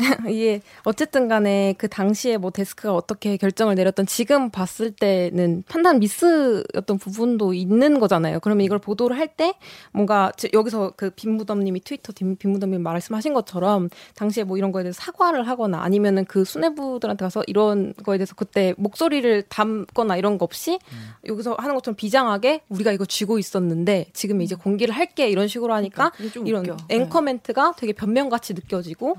요. 0.00 0.04
이게 0.30 0.60
어쨌든 0.84 1.28
간에 1.28 1.74
그 1.78 1.88
당시에 1.88 2.36
뭐 2.36 2.50
데스크가 2.50 2.94
어떻게 2.94 3.36
결정을 3.36 3.74
내렸던 3.74 4.06
지금 4.06 4.50
봤을 4.50 4.90
때는 4.92 5.64
판단 5.68 5.98
미스였던 5.98 6.98
부분도 6.98 7.54
있는 7.54 7.98
거잖아요. 8.00 8.40
그러면 8.40 8.64
이걸 8.64 8.78
보도를 8.78 9.16
할 9.18 9.28
때 9.36 9.54
뭔가 9.92 10.32
저- 10.36 10.48
여기서 10.54 10.94
그 10.96 11.10
빈무덤님이 11.10 11.80
트위터 11.80 12.12
빈- 12.12 12.36
빈무덤님 12.36 12.82
말씀하신 12.82 13.34
것처럼 13.34 13.88
당시에 14.16 14.42
뭐 14.44 14.56
이런 14.56 14.72
거에 14.72 14.82
대해서 14.84 15.00
사과를 15.02 15.46
하거나 15.46 15.82
아니면은 15.82 16.24
그 16.24 16.44
수뇌부들한테 16.44 17.24
가서 17.24 17.42
이런 17.46 17.92
거에 18.04 18.16
대해서 18.18 18.34
그때 18.34 18.74
목소리를 18.78 19.42
담거나 19.48 20.16
이런 20.16 20.38
거 20.38 20.44
없이 20.44 20.78
여기서 21.26 21.56
하는 21.58 21.74
것처럼 21.74 21.94
비장하게 21.96 22.62
우리가 22.68 22.92
이거 22.92 23.04
쥐고 23.04 23.38
있었는데 23.38 24.06
지금 24.14 24.40
이제 24.40 24.54
공개를 24.54 24.94
할게 24.94 25.28
이런 25.28 25.46
식으로 25.46 25.74
하니까 25.74 26.10
좀 26.32 26.46
이런 26.46 26.62
웃겨. 26.64 26.76
네. 26.88 26.94
앵커 26.96 27.20
멘트가 27.20 27.74
되게 27.76 27.92
변명같이 27.92 28.54
느껴지고 28.54 29.16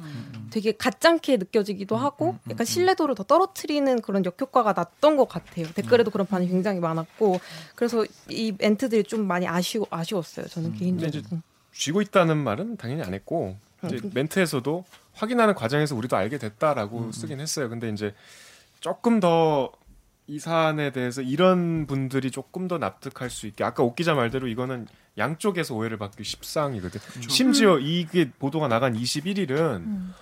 되게 0.49 0.68
가짱게 0.73 1.37
느껴지기도 1.37 1.95
하고 1.95 2.37
약간 2.49 2.65
신뢰도를 2.65 3.15
더 3.15 3.23
떨어뜨리는 3.23 4.01
그런 4.01 4.25
역효과가 4.25 4.73
났던 4.73 5.17
것 5.17 5.27
같아요. 5.27 5.67
댓글에도 5.73 6.11
그런 6.11 6.27
반응이 6.27 6.49
굉장히 6.49 6.79
많았고 6.79 7.39
그래서 7.75 8.05
이 8.29 8.53
멘트들이 8.57 9.03
좀 9.03 9.27
많이 9.27 9.47
아쉬워 9.47 9.85
아쉬웠어요. 9.89 10.47
저는 10.47 10.75
개인적으로. 10.75 11.41
쥐고 11.73 12.01
있다는 12.01 12.37
말은 12.37 12.77
당연히 12.77 13.03
안 13.03 13.13
했고 13.13 13.55
이제 13.85 13.99
멘트에서도 14.13 14.85
확인하는 15.13 15.53
과정에서 15.55 15.95
우리도 15.95 16.15
알게 16.17 16.37
됐다라고 16.37 17.11
쓰긴 17.11 17.39
했어요. 17.39 17.69
근데 17.69 17.89
이제 17.89 18.13
조금 18.79 19.19
더 19.19 19.71
이 20.29 20.37
사안에 20.37 20.91
대해서 20.91 21.23
이런 21.23 21.87
분들이 21.87 22.29
조금 22.29 22.67
더 22.67 22.77
납득할 22.77 23.31
수 23.31 23.47
있게 23.47 23.63
아까 23.63 23.81
옥 23.81 23.95
기자 23.95 24.13
말대로 24.13 24.47
이거는 24.47 24.87
양쪽에서 25.17 25.73
오해를 25.73 25.97
받기 25.97 26.23
십상이거든. 26.23 27.01
심지어 27.27 27.79
이게 27.79 28.29
보도가 28.29 28.67
나간 28.67 28.93
21일은 28.93 30.13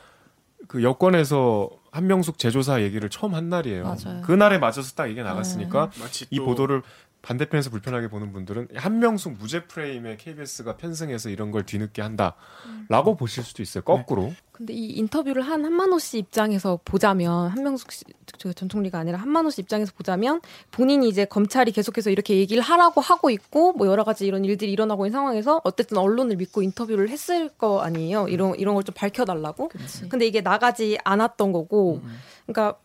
그 0.67 0.83
여권에서 0.83 1.69
한명숙 1.91 2.37
제조사 2.37 2.81
얘기를 2.81 3.09
처음 3.09 3.33
한 3.33 3.49
날이에요. 3.49 3.83
맞아요. 3.83 4.21
그 4.23 4.31
날에 4.31 4.57
맞아서 4.57 4.93
딱 4.95 5.07
이게 5.07 5.23
나갔으니까 5.23 5.91
마치 5.99 6.25
이또 6.29 6.45
보도를 6.45 6.83
반대편에서 7.27 7.69
불편하게 7.69 8.07
보는 8.07 8.31
분들은 8.31 8.69
한명숙 8.75 9.33
무죄 9.37 9.65
프레임에 9.65 10.15
KBS가 10.15 10.77
편승해서 10.77 11.29
이런 11.29 11.51
걸 11.51 11.65
뒤늦게 11.65 12.01
한다라고 12.01 13.17
보실 13.17 13.43
수도 13.43 13.61
있어요. 13.61 13.83
거꾸로. 13.83 14.33
근데 14.53 14.73
이 14.73 14.93
인터뷰를 14.93 15.43
한 15.43 15.65
한만호 15.65 15.99
씨 15.99 16.17
입장에서 16.17 16.79
보자면 16.83 17.49
한명숙 17.49 17.91
씨, 17.91 18.05
저전 18.37 18.69
총리가 18.69 18.97
아니라 18.97 19.19
한만호 19.19 19.49
씨 19.49 19.61
입장에서 19.61 19.91
보자면 19.95 20.41
본인이 20.71 21.07
이제 21.09 21.25
검찰이 21.25 21.71
계속해서 21.73 22.09
이렇게 22.09 22.37
얘기를 22.37 22.63
하라고 22.63 23.01
하고 23.01 23.29
있고 23.29 23.73
뭐 23.73 23.87
여러 23.87 24.03
가지 24.03 24.25
이런 24.25 24.45
일들이 24.45 24.71
일어나고 24.71 25.05
있는 25.05 25.17
상황에서 25.19 25.61
어쨌든 25.65 25.97
언론을 25.97 26.37
믿고 26.37 26.63
인터뷰를 26.63 27.09
했을 27.09 27.49
거 27.49 27.81
아니에요. 27.81 28.29
이런 28.29 28.55
이런 28.55 28.73
걸 28.73 28.83
좀 28.87 28.95
밝혀달라고. 28.95 29.69
근데 30.09 30.25
이게 30.25 30.39
나가지 30.39 30.97
않았던 31.03 31.51
거고, 31.51 32.01
그러니까 32.45 32.79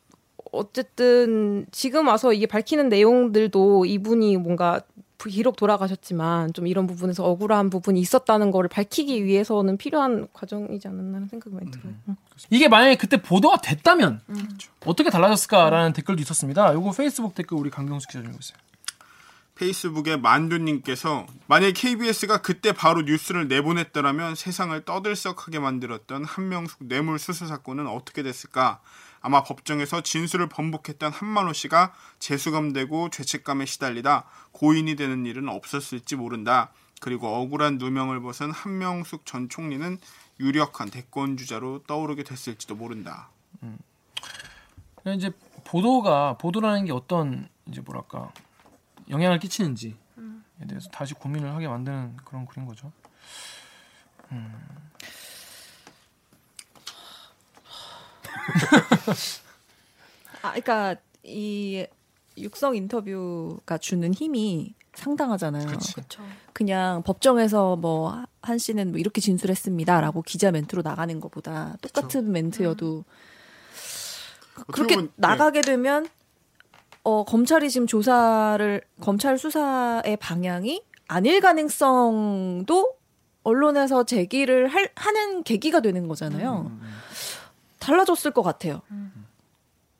어쨌든 0.53 1.67
지금 1.73 2.09
와서 2.09 2.33
이게 2.33 2.47
밝히는 2.47 2.89
내용들도 2.89 3.87
이분이 3.87 4.37
뭔가 4.37 4.83
기록 5.29 5.57
돌아가셨지만 5.57 6.53
좀 6.53 6.67
이런 6.67 6.87
부분에서 6.87 7.25
억울한 7.25 7.71
부분이 7.71 8.01
있었다는 8.01 8.51
거를 8.51 8.69
밝히기 8.69 9.25
위해서는 9.25 9.77
필요한 9.77 10.27
과정이지 10.33 10.89
않았나라는 10.89 11.29
생각이 11.29 11.55
많이 11.55 11.71
들어요. 11.71 11.95
응. 12.09 12.17
이게 12.51 12.69
만약에 12.69 12.97
그때 12.97 13.23
보도가 13.23 13.59
됐다면 13.61 14.21
어떻게 14.85 15.11
달라졌을까라는 15.11 15.93
댓글도 15.93 16.21
있었습니다. 16.23 16.75
요거 16.75 16.91
페이스북 16.93 17.35
댓글 17.35 17.57
우리 17.57 17.71
강경수 17.71 18.09
기자 18.09 18.23
좀 18.23 18.33
보세요. 18.33 18.59
페이스북에 19.55 20.17
만두님께서 20.17 21.27
만약 21.47 21.73
KBS가 21.77 22.39
그때 22.39 22.73
바로 22.73 23.03
뉴스를 23.03 23.47
내보냈더라면 23.49 24.35
세상을 24.35 24.85
떠들썩하게 24.85 25.61
만들었던 25.61 26.25
한명숙 26.25 26.87
뇌물 26.89 27.19
수수 27.19 27.47
사건은 27.47 27.87
어떻게 27.87 28.23
됐을까? 28.23 28.81
아마 29.23 29.43
법정에서 29.43 30.03
진술을 30.03 30.49
번복했던 30.49 31.13
한만호 31.13 31.53
씨가 31.53 31.95
재수감되고 32.19 33.11
죄책감에 33.11 33.65
시달리다 33.67 34.25
고인이 34.53 34.97
되는 34.97 35.25
일은 35.25 35.49
없었을지 35.49 36.17
모른다. 36.17 36.73
그리고 37.01 37.29
억울한 37.29 37.79
누명을 37.79 38.21
벗은 38.21 38.51
한명숙 38.51 39.25
전 39.27 39.49
총리는 39.49 39.99
유력한 40.41 40.91
대권 40.91 41.37
주자로 41.37 41.85
떠오르게 41.85 42.25
됐을지도 42.25 42.75
모른다. 42.75 43.29
그냥 44.97 45.19
이제 45.19 45.31
보도가 45.65 46.37
보도라는 46.39 46.85
게 46.85 46.93
어떤 46.93 47.49
이제 47.67 47.81
뭐랄까 47.81 48.33
영향을 49.09 49.39
끼치는지에 49.39 49.95
대해서 50.69 50.89
다시 50.91 51.15
고민을 51.15 51.53
하게 51.53 51.69
만드는 51.69 52.17
그런 52.25 52.47
글인 52.47 52.67
거죠. 52.67 52.93
아, 60.43 60.51
그러니까 60.51 60.97
이 61.23 61.87
육성 62.37 62.77
인터뷰가 62.77 63.79
주는 63.79 64.13
힘이 64.13 64.75
상당하잖아요. 64.95 65.67
그렇죠. 65.67 66.23
그냥 66.53 67.03
법정에서 67.03 67.77
뭐 67.77 68.25
한 68.43 68.59
씨는 68.59 68.91
뭐 68.91 68.99
이렇게 68.99 69.21
진술했습니다라고 69.21 70.23
기자 70.23 70.51
멘트로 70.51 70.83
나가는 70.83 71.19
것보다 71.21 71.77
똑같은 71.81 72.33
멘트여도 72.33 73.05
어떻게 74.57 74.73
그렇게 74.73 74.95
보면, 74.97 75.07
네. 75.09 75.13
나가게 75.17 75.61
되면 75.61 76.09
어 77.05 77.25
검찰이 77.25 77.71
지금 77.71 77.87
조사를 77.87 78.83
검찰 79.01 79.39
수사의 79.39 80.17
방향이 80.19 80.83
아닐 81.09 81.41
가능성도 81.41 82.97
언론에서 83.45 84.05
제기를 84.05 84.69
할, 84.69 84.89
하는 84.95 85.43
계기가 85.43 85.81
되는 85.81 86.07
거잖아요. 86.07 86.71
음, 86.71 86.81
달라졌을 87.83 88.31
것 88.31 88.43
같아요. 88.43 88.81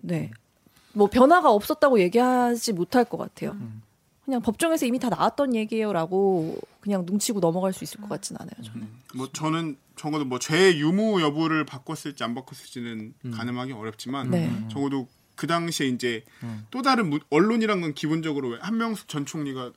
네. 0.01 0.31
뭐 0.95 1.09
변화가 1.09 1.51
없었다고 1.51 2.01
얘기하지 2.01 2.73
못할 2.73 3.05
것 3.05 3.17
같아요. 3.19 3.57
그냥 4.25 4.41
법정에서 4.41 4.87
이미 4.87 4.99
다 4.99 5.09
나왔던 5.09 5.55
얘기예요라고 5.55 6.57
그냥 6.81 7.05
눈치고 7.07 7.41
넘어갈 7.41 7.73
수 7.73 7.83
있을 7.85 8.01
것 8.01 8.09
같진 8.09 8.37
않아요. 8.39 8.55
저는. 8.63 8.89
뭐 9.15 9.29
저는 9.33 9.77
적어도 9.97 10.25
뭐 10.25 10.39
죄의 10.39 10.81
유무 10.81 11.21
여부를 11.21 11.65
바꿨을지 11.67 12.23
안 12.25 12.35
바꿨을지는 12.35 13.15
가늠하기 13.33 13.73
어렵지만 13.73 14.31
네. 14.31 14.51
적어도 14.71 15.09
그 15.35 15.47
당시에 15.47 15.89
이제 15.89 16.25
또 16.71 16.83
다른 16.83 17.11
무- 17.11 17.19
언론이란 17.31 17.81
건 17.81 17.95
기본적으로 17.95 18.51
왜 18.51 18.59
한명숙 18.61 19.09
전 19.09 19.27
총리가 19.27 19.73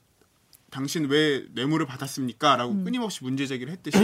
당신 0.75 1.05
왜 1.05 1.45
뇌물을 1.53 1.85
받았습니까?라고 1.85 2.83
끊임없이 2.83 3.23
문제 3.23 3.47
제기를 3.47 3.71
했듯이 3.71 3.97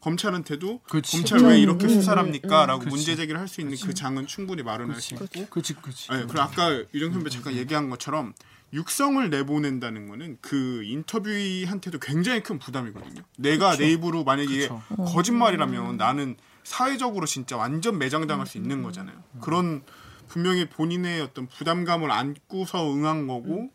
검찰한테도 0.00 0.80
그치. 0.90 1.16
검찰 1.18 1.38
왜 1.48 1.60
이렇게 1.60 1.86
음, 1.86 1.88
수사를 1.88 2.20
합니까?라고 2.20 2.80
그치. 2.80 2.90
문제 2.90 3.14
제기를 3.14 3.38
할 3.40 3.46
수 3.46 3.60
있는 3.60 3.76
그 3.80 3.94
장은 3.94 4.26
충분히 4.26 4.64
마련할 4.64 5.00
수 5.00 5.14
있고 5.14 5.26
그렇지, 5.50 5.74
그렇지. 5.74 6.08
네, 6.10 6.24
그리고 6.26 6.40
아까 6.40 6.82
유정 6.92 7.12
선배 7.12 7.30
잠깐 7.30 7.54
얘기한 7.54 7.90
것처럼 7.90 8.32
육성을 8.72 9.30
내보낸다는 9.30 10.08
거는 10.08 10.38
그 10.40 10.82
인터뷰한테도 10.84 12.00
굉장히 12.00 12.42
큰 12.42 12.58
부담이거든요. 12.58 13.22
내가 13.38 13.76
내 13.76 13.90
입으로 13.92 14.24
만약에 14.24 14.52
이게 14.52 14.68
그쵸. 14.68 14.82
거짓말이라면 14.96 15.96
나는 15.96 16.36
사회적으로 16.64 17.26
진짜 17.26 17.56
완전 17.56 17.98
매장당할 17.98 18.46
수 18.48 18.58
있는 18.58 18.82
거잖아요. 18.82 19.16
그런 19.40 19.82
분명히 20.26 20.68
본인의 20.68 21.20
어떤 21.22 21.46
부담감을 21.46 22.10
안고서 22.10 22.92
응한 22.94 23.26
거고 23.28 23.70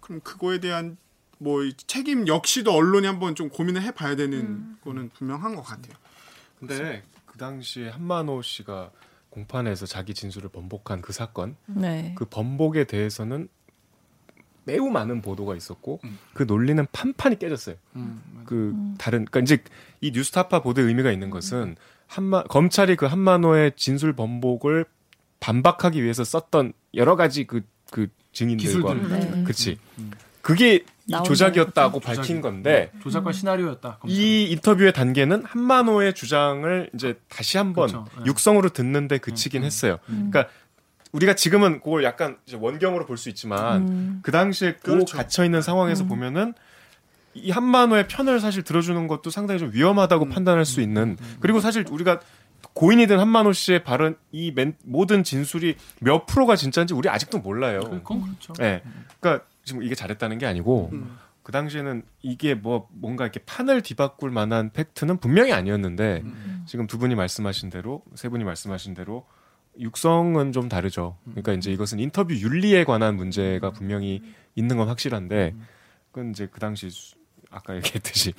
그럼 0.00 0.20
그거에 0.22 0.58
대한 0.60 0.96
뭐이 1.38 1.74
책임 1.86 2.26
역시도 2.26 2.72
언론이 2.72 3.06
한번 3.06 3.34
좀 3.34 3.48
고민을 3.48 3.82
해봐야 3.82 4.16
되는 4.16 4.76
거는 4.84 5.10
분명한 5.10 5.54
것 5.54 5.62
같아요. 5.62 5.94
근데 6.58 7.02
그 7.26 7.38
당시에 7.38 7.90
한만호 7.90 8.42
씨가 8.42 8.90
공판에서 9.30 9.84
자기 9.86 10.14
진술을 10.14 10.48
번복한 10.48 11.02
그 11.02 11.12
사건, 11.12 11.56
네. 11.66 12.14
그 12.16 12.24
번복에 12.24 12.84
대해서는 12.84 13.48
매우 14.64 14.88
많은 14.88 15.20
보도가 15.20 15.54
있었고 15.54 16.00
음. 16.04 16.18
그 16.32 16.44
논리는 16.44 16.84
판판이 16.90 17.38
깨졌어요. 17.38 17.76
음. 17.96 18.42
그 18.46 18.74
다른 18.98 19.24
그러니까 19.26 19.40
이제 19.40 19.62
이 20.00 20.10
뉴스타파 20.10 20.62
보도의 20.62 20.88
의미가 20.88 21.12
있는 21.12 21.30
것은 21.30 21.76
한마 22.06 22.42
검찰이 22.44 22.96
그 22.96 23.06
한만호의 23.06 23.72
진술 23.76 24.14
번복을 24.14 24.86
반박하기 25.38 26.02
위해서 26.02 26.24
썼던 26.24 26.72
여러 26.94 27.14
가지 27.16 27.44
그 27.44 27.62
그 27.90 28.08
증인들과 28.32 28.94
기술들. 28.94 29.08
네. 29.08 29.44
그치 29.44 29.78
그게 30.46 30.84
조작이었다고 31.24 31.98
조작이. 31.98 32.16
밝힌 32.18 32.40
건데 32.40 32.92
조작과 33.02 33.32
시나리오였다. 33.32 33.98
검찰은. 33.98 34.08
이 34.22 34.44
인터뷰의 34.52 34.92
단계는 34.92 35.44
한만호의 35.44 36.14
주장을 36.14 36.88
이제 36.94 37.14
다시 37.28 37.58
한번 37.58 37.88
그렇죠. 37.88 38.06
네. 38.18 38.24
육성으로 38.26 38.68
듣는데 38.68 39.18
그치긴 39.18 39.62
음, 39.62 39.66
했어요. 39.66 39.98
그러니까 40.06 40.46
우리가 41.10 41.34
지금은 41.34 41.80
그걸 41.80 42.04
약간 42.04 42.36
이제 42.46 42.56
원경으로 42.60 43.06
볼 43.06 43.16
수 43.16 43.28
있지만 43.28 43.88
음. 43.88 44.20
그 44.22 44.30
당시에 44.30 44.74
그 44.74 44.92
그렇죠. 44.92 45.16
갇혀 45.16 45.44
있는 45.44 45.62
상황에서 45.62 46.04
보면은 46.04 46.54
이 47.34 47.50
한만호의 47.50 48.06
편을 48.06 48.38
사실 48.38 48.62
들어주는 48.62 49.08
것도 49.08 49.30
상당히 49.30 49.58
좀 49.58 49.70
위험하다고 49.72 50.26
음. 50.26 50.30
판단할 50.30 50.64
수 50.64 50.80
있는 50.80 51.16
그리고 51.40 51.60
사실 51.60 51.84
우리가 51.90 52.20
고인이든 52.72 53.18
한만호 53.18 53.52
씨의 53.52 53.82
발언 53.82 54.16
이 54.30 54.52
맨- 54.52 54.76
모든 54.84 55.24
진술이 55.24 55.74
몇 56.00 56.26
프로가 56.26 56.54
진짜인지 56.54 56.94
우리 56.94 57.08
아직도 57.08 57.38
몰라요. 57.38 57.80
그건 57.80 58.22
그렇죠. 58.22 58.52
예. 58.60 58.82
그러니까 59.18 59.44
지금 59.66 59.82
이게 59.82 59.94
잘했다는 59.94 60.38
게 60.38 60.46
아니고 60.46 60.90
음. 60.92 61.18
그 61.42 61.52
당시에는 61.52 62.02
이게 62.22 62.54
뭐 62.54 62.88
뭔가 62.92 63.24
이렇게 63.24 63.40
판을 63.40 63.82
뒤바꿀 63.82 64.30
만한 64.30 64.70
팩트는 64.72 65.18
분명히 65.18 65.52
아니었는데 65.52 66.22
음. 66.24 66.64
지금 66.66 66.86
두 66.86 66.98
분이 66.98 67.14
말씀하신 67.16 67.68
대로 67.70 68.02
세 68.14 68.28
분이 68.28 68.44
말씀하신 68.44 68.94
대로 68.94 69.26
육성은 69.78 70.52
좀 70.52 70.68
다르죠. 70.68 71.18
그러니까 71.24 71.52
이제 71.52 71.70
이것은 71.72 71.98
인터뷰 71.98 72.34
윤리에 72.34 72.84
관한 72.84 73.16
문제가 73.16 73.72
분명히 73.72 74.22
있는 74.54 74.76
건 74.76 74.88
확실한데 74.88 75.54
그건 76.10 76.30
이제 76.30 76.48
그 76.50 76.60
당시 76.60 76.88
수- 76.88 77.16
아까 77.50 77.74
얘기했듯이 77.76 78.32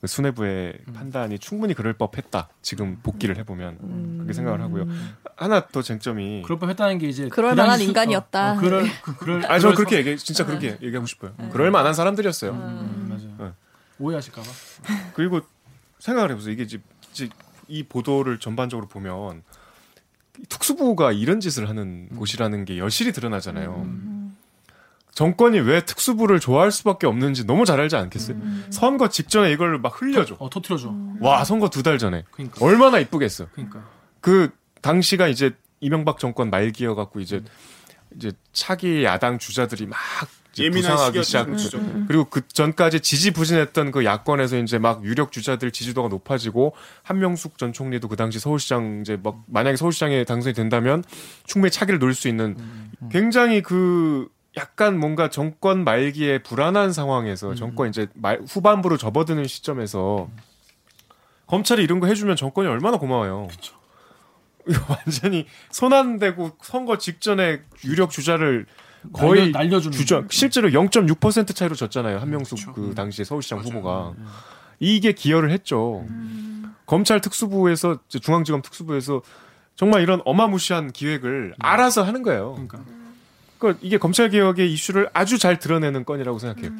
그 0.00 0.06
수뇌부의 0.06 0.78
판단이 0.94 1.38
충분히 1.40 1.74
그럴 1.74 1.92
법했다. 1.92 2.48
지금 2.62 2.98
복귀를 3.02 3.36
해보면 3.38 4.16
그렇게 4.18 4.32
생각을 4.32 4.60
하고요. 4.60 4.86
하나 5.36 5.66
더 5.66 5.82
쟁점이 5.82 6.42
그럴 6.42 6.58
법했다는 6.60 6.98
게 6.98 7.08
이제 7.08 7.28
그럴 7.28 7.56
만한 7.56 7.78
수- 7.78 7.84
인간이었다. 7.84 8.52
어, 8.52 8.56
어, 8.56 8.60
그럴 8.60 8.84
그, 9.02 9.16
그럴 9.16 9.44
아, 9.50 9.58
저 9.58 9.68
그럴 9.68 9.74
그렇게 9.74 10.02
서- 10.02 10.08
얘기, 10.10 10.18
진짜 10.22 10.46
그렇게 10.46 10.78
얘기하고 10.82 11.06
싶어요. 11.06 11.34
그럴 11.50 11.70
만한 11.72 11.94
사람들이었어요. 11.94 12.52
음, 12.52 13.06
맞아요. 13.08 13.50
네. 13.50 13.54
오해하실까봐. 13.98 14.46
그리고 15.14 15.40
생각을 15.98 16.30
해보세요. 16.30 16.52
이게 16.52 16.62
이제, 16.62 16.78
이제 17.10 17.28
이 17.66 17.82
보도를 17.82 18.38
전반적으로 18.38 18.86
보면 18.86 19.42
특수부가 20.48 21.10
이런 21.10 21.40
짓을 21.40 21.68
하는 21.68 22.08
곳이라는 22.10 22.64
게 22.64 22.78
여실히 22.78 23.10
드러나잖아요. 23.10 23.82
정권이 25.12 25.58
왜 25.60 25.80
특수부를 25.84 26.38
좋아할 26.40 26.70
수밖에 26.70 27.06
없는지 27.06 27.44
너무 27.44 27.64
잘 27.64 27.80
알지 27.80 27.96
않겠어요? 27.96 28.36
선거 28.70 29.08
직전에 29.08 29.50
이걸 29.52 29.78
막 29.78 30.00
흘려줘. 30.00 30.36
어 30.38 30.48
터트려줘. 30.48 30.94
와 31.20 31.44
선거 31.44 31.68
두 31.68 31.82
달 31.82 31.98
전에 31.98 32.24
그러니까. 32.30 32.64
얼마나 32.64 32.98
이쁘겠어. 33.00 33.46
그러니까. 33.52 33.84
그 34.20 34.50
당시가 34.82 35.26
이제 35.28 35.50
이명박 35.80 36.18
정권 36.18 36.50
말기여 36.50 36.94
갖고 36.94 37.20
이제 37.20 37.42
이제 38.16 38.32
차기 38.52 39.04
야당 39.04 39.38
주자들이 39.38 39.86
막 39.86 39.98
시기였죠. 40.52 41.22
시작. 41.22 41.44
그렇죠. 41.46 41.80
그리고 42.08 42.24
그 42.24 42.46
전까지 42.48 43.00
지지부진했던 43.00 43.90
그 43.92 44.04
야권에서 44.04 44.58
이제 44.58 44.78
막 44.78 45.04
유력 45.04 45.30
주자들 45.30 45.70
지지도가 45.70 46.08
높아지고 46.08 46.74
한명숙 47.04 47.58
전 47.58 47.72
총리도 47.72 48.08
그 48.08 48.16
당시 48.16 48.38
서울시장 48.40 49.00
이제 49.02 49.18
막 49.22 49.42
만약에 49.46 49.76
서울시장에 49.76 50.24
당선이 50.24 50.54
된다면 50.54 51.04
충분히 51.46 51.70
차기를 51.70 51.98
노릴 52.00 52.14
수 52.14 52.26
있는 52.28 52.56
굉장히 53.10 53.62
그 53.62 54.28
약간 54.58 54.98
뭔가 54.98 55.30
정권 55.30 55.84
말기에 55.84 56.42
불안한 56.42 56.92
상황에서 56.92 57.54
정권 57.54 57.88
이제 57.88 58.08
말, 58.14 58.40
후반부로 58.46 58.96
접어드는 58.96 59.46
시점에서 59.46 60.28
검찰이 61.46 61.82
이런 61.82 62.00
거 62.00 62.06
해주면 62.08 62.36
정권이 62.36 62.68
얼마나 62.68 62.98
고마워요. 62.98 63.48
이거 64.68 64.80
완전히 64.88 65.46
손안 65.70 66.18
대고 66.18 66.50
선거 66.60 66.98
직전에 66.98 67.62
유력 67.84 68.10
주자를 68.10 68.66
거의 69.12 69.52
날려, 69.52 69.64
날려 69.66 69.80
주는 69.80 69.96
주자 69.96 70.24
실제로 70.28 70.68
0.6% 70.70 71.54
차이로 71.54 71.74
졌잖아요 71.76 72.18
한명숙 72.18 72.58
그렇죠. 72.58 72.72
그 72.74 72.94
당시에 72.94 73.24
서울시장 73.24 73.60
맞아요. 73.60 73.70
후보가 73.70 74.14
이게 74.80 75.12
기여를 75.12 75.52
했죠. 75.52 76.04
검찰 76.84 77.20
특수부에서 77.20 77.98
중앙지검 78.08 78.60
특수부에서 78.62 79.22
정말 79.76 80.02
이런 80.02 80.20
어마무시한 80.24 80.90
기획을 80.90 81.54
알아서 81.60 82.02
하는 82.02 82.22
거예요. 82.22 82.52
그러니까. 82.54 82.97
그러니까 83.58 83.80
이게 83.82 83.98
검찰 83.98 84.30
개혁의 84.30 84.72
이슈를 84.72 85.10
아주 85.12 85.38
잘 85.38 85.58
드러내는 85.58 86.04
건이라고 86.04 86.38
생각해요. 86.38 86.72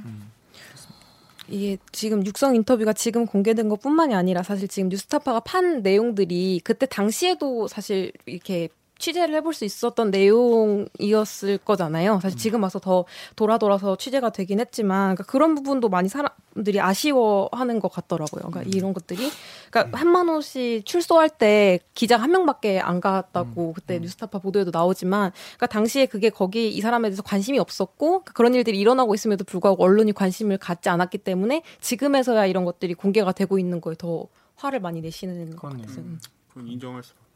이게 1.48 1.78
지금 1.92 2.24
육성 2.24 2.54
인터뷰가 2.56 2.92
지금 2.92 3.26
공개된 3.26 3.68
것뿐만이 3.68 4.14
아니라 4.14 4.42
사실 4.42 4.68
지금 4.68 4.90
뉴스타파가 4.90 5.40
판 5.40 5.82
내용들이 5.82 6.60
그때 6.62 6.86
당시에도 6.86 7.68
사실 7.68 8.12
이렇게 8.26 8.68
취재를 8.98 9.34
해볼 9.36 9.54
수 9.54 9.64
있었던 9.64 10.10
내용이었을 10.10 11.58
거잖아요. 11.58 12.18
사실 12.20 12.38
지금 12.38 12.62
와서 12.62 12.78
더 12.78 13.04
돌아 13.36 13.58
돌아서 13.58 13.96
취재가 13.96 14.30
되긴 14.30 14.60
했지만 14.60 15.14
그러니까 15.14 15.24
그런 15.24 15.54
부분도 15.54 15.88
많이 15.88 16.08
사람들이 16.08 16.80
아쉬워하는 16.80 17.80
것 17.80 17.90
같더라고요. 17.92 18.50
그러니까 18.50 18.62
이런 18.76 18.92
것들이 18.92 19.30
그러니까 19.70 19.98
한만호 19.98 20.40
씨 20.40 20.82
출소할 20.84 21.30
때 21.30 21.78
기자 21.94 22.16
한 22.16 22.32
명밖에 22.32 22.80
안 22.80 23.00
갔다고 23.00 23.72
그때 23.72 23.98
뉴스타파 24.00 24.40
보도에도 24.40 24.70
나오지만 24.72 25.32
그러니까 25.56 25.66
당시에 25.66 26.06
그게 26.06 26.30
거기 26.30 26.68
이 26.68 26.80
사람에 26.80 27.08
대해서 27.08 27.22
관심이 27.22 27.58
없었고 27.58 28.08
그러니까 28.08 28.32
그런 28.32 28.54
일들이 28.54 28.78
일어나고 28.78 29.14
있음에도 29.14 29.44
불구하고 29.44 29.84
언론이 29.84 30.12
관심을 30.12 30.58
갖지 30.58 30.88
않았기 30.88 31.18
때문에 31.18 31.62
지금에서야 31.80 32.46
이런 32.46 32.64
것들이 32.64 32.94
공개가 32.94 33.32
되고 33.32 33.58
있는 33.58 33.80
거에 33.80 33.94
더 33.96 34.26
화를 34.56 34.80
많이 34.80 35.00
내시는 35.00 35.56
것. 35.56 35.68
같아요. 35.68 35.86
음. 35.98 36.18
그건 36.48 36.66
인정할 36.66 37.02
수밖에 37.02 37.27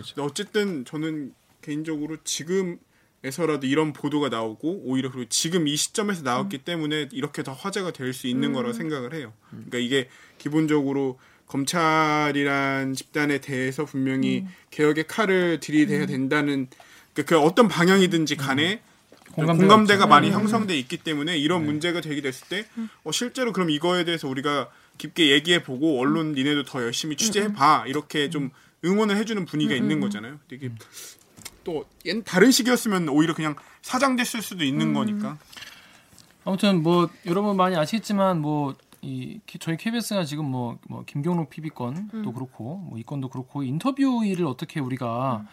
없는. 0.00 0.14
근데 0.14 0.22
어쨌든 0.22 0.84
저는 0.84 1.32
개인적으로 1.62 2.16
지금에서라도 2.24 3.66
이런 3.66 3.92
보도가 3.92 4.28
나오고 4.28 4.82
오히려 4.84 5.10
그리고 5.10 5.28
지금 5.28 5.66
이 5.68 5.76
시점에서 5.76 6.22
나왔기 6.22 6.58
때문에 6.58 7.08
이렇게 7.12 7.42
더 7.42 7.52
화제가 7.52 7.92
될 7.92 8.12
수 8.12 8.26
있는 8.28 8.52
거라고 8.52 8.72
생각을 8.72 9.14
해요. 9.14 9.32
그러니까 9.50 9.78
이게 9.78 10.08
기본적으로 10.38 11.18
검찰이란 11.46 12.94
집단에 12.94 13.38
대해서 13.40 13.84
분명히 13.84 14.46
개혁의 14.70 15.06
칼을 15.06 15.60
들이대야 15.60 16.06
된다는 16.06 16.68
그, 17.14 17.24
그 17.24 17.38
어떤 17.38 17.68
방향이든지 17.68 18.36
간에 18.36 18.82
공감대가 19.32 19.58
공감대가, 19.58 20.04
있죠. 20.04 20.08
많이 20.08 20.30
형성돼 20.30 20.78
있기 20.78 20.98
때문에 20.98 21.36
이런 21.36 21.64
문제가 21.64 22.00
제기됐을 22.00 22.48
때 22.48 22.66
어, 23.04 23.12
실제로 23.12 23.52
그럼 23.52 23.70
이거에 23.70 24.04
대해서 24.04 24.28
우리가 24.28 24.70
깊게 24.98 25.30
얘기해 25.30 25.62
보고 25.62 26.00
언론 26.00 26.32
니네도 26.32 26.64
더 26.64 26.82
열심히 26.82 27.16
취재해 27.16 27.52
봐 27.52 27.84
이렇게 27.86 28.30
좀 28.30 28.50
응원을 28.86 29.16
해주는 29.16 29.44
분위기가 29.44 29.74
있는 29.76 30.00
거잖아요. 30.00 30.38
되게 30.48 30.70
또 31.64 31.84
옛- 32.04 32.22
다른 32.24 32.50
식이었으면 32.50 33.08
오히려 33.08 33.34
그냥 33.34 33.56
사장됐을 33.82 34.40
수도 34.42 34.64
있는 34.64 34.92
거니까. 34.94 35.36
아무튼 36.44 36.82
뭐 36.82 37.08
여러분 37.26 37.56
많이 37.56 37.76
아시겠지만 37.76 38.40
뭐 38.40 38.74
이 39.02 39.38
저희 39.60 39.76
KBS가 39.76 40.24
지금 40.24 40.46
뭐, 40.46 40.78
뭐 40.88 41.04
김경록 41.06 41.50
PB 41.50 41.68
건도 41.68 42.32
그렇고 42.32 42.78
뭐 42.78 42.98
이 42.98 43.02
건도 43.04 43.28
그렇고 43.28 43.62
인터뷰를 43.62 44.46
어떻게 44.46 44.80
우리가 44.80 45.44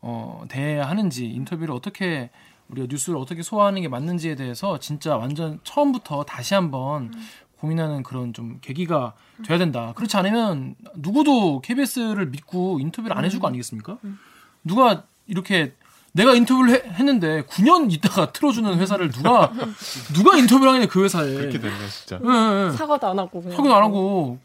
어 0.00 0.44
대해야 0.48 0.88
하는지 0.88 1.26
인터뷰를 1.26 1.74
어떻게 1.74 2.30
우리가 2.68 2.86
뉴스를 2.88 3.18
어떻게 3.18 3.42
소화하는 3.42 3.82
게 3.82 3.88
맞는지에 3.88 4.36
대해서 4.36 4.78
진짜 4.78 5.16
완전 5.16 5.58
처음부터 5.64 6.22
다시 6.24 6.54
한번 6.54 7.12
고민하는 7.66 8.02
그런 8.02 8.32
좀 8.32 8.58
계기가 8.60 9.12
돼야 9.46 9.56
된다. 9.56 9.92
그렇지 9.94 10.16
않으면 10.16 10.74
누구도 10.96 11.60
KBS를 11.60 12.26
믿고 12.26 12.80
인터뷰를 12.80 13.16
안 13.16 13.24
해줄 13.24 13.38
거 13.38 13.46
아니겠습니까? 13.46 13.98
누가 14.64 15.04
이렇게 15.28 15.72
내가 16.10 16.34
인터뷰를 16.34 16.74
해- 16.74 16.82
했는데 16.90 17.42
9년 17.42 17.92
있다가 17.92 18.32
틀어주는 18.32 18.78
회사를 18.80 19.12
누가 19.12 19.52
누가 20.12 20.36
인터뷰를 20.36 20.72
하냐 20.72 20.86
그 20.86 21.04
회사에 21.04 21.32
그렇게 21.32 21.60
됐네 21.60 21.88
진짜. 21.88 22.18
예, 22.20 22.28
예, 22.28 22.66
예. 22.72 22.76
사과도 22.76 23.06
안 23.06 23.18
하고 23.20 23.40
그냥. 23.40 23.56
확인 23.56 23.70
안 23.70 23.82
하고 23.84 24.40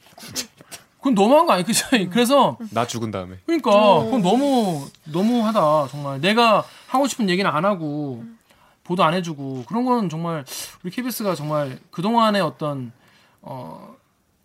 그건 1.00 1.16
너무한 1.16 1.48
거 1.48 1.54
아니겠죠? 1.54 1.88
그래서 2.12 2.56
나 2.72 2.86
죽은 2.86 3.10
다음에. 3.10 3.38
그러니까 3.48 3.72
그건 4.04 4.22
너무 4.22 4.88
너무하다 5.06 5.88
정말 5.90 6.22
내가 6.22 6.64
하고 6.86 7.08
싶은 7.08 7.30
얘기는 7.30 7.50
안 7.50 7.66
하고 7.66 8.24
보도 8.84 9.04
안 9.04 9.16
해주고 9.16 9.66
그런 9.68 9.86
거는 9.86 10.08
정말 10.10 10.46
우리 10.84 10.92
KBS가 10.92 11.34
정말 11.34 11.80
그 11.90 12.04
동안의 12.04 12.42
어떤 12.44 12.92
어 13.50 13.96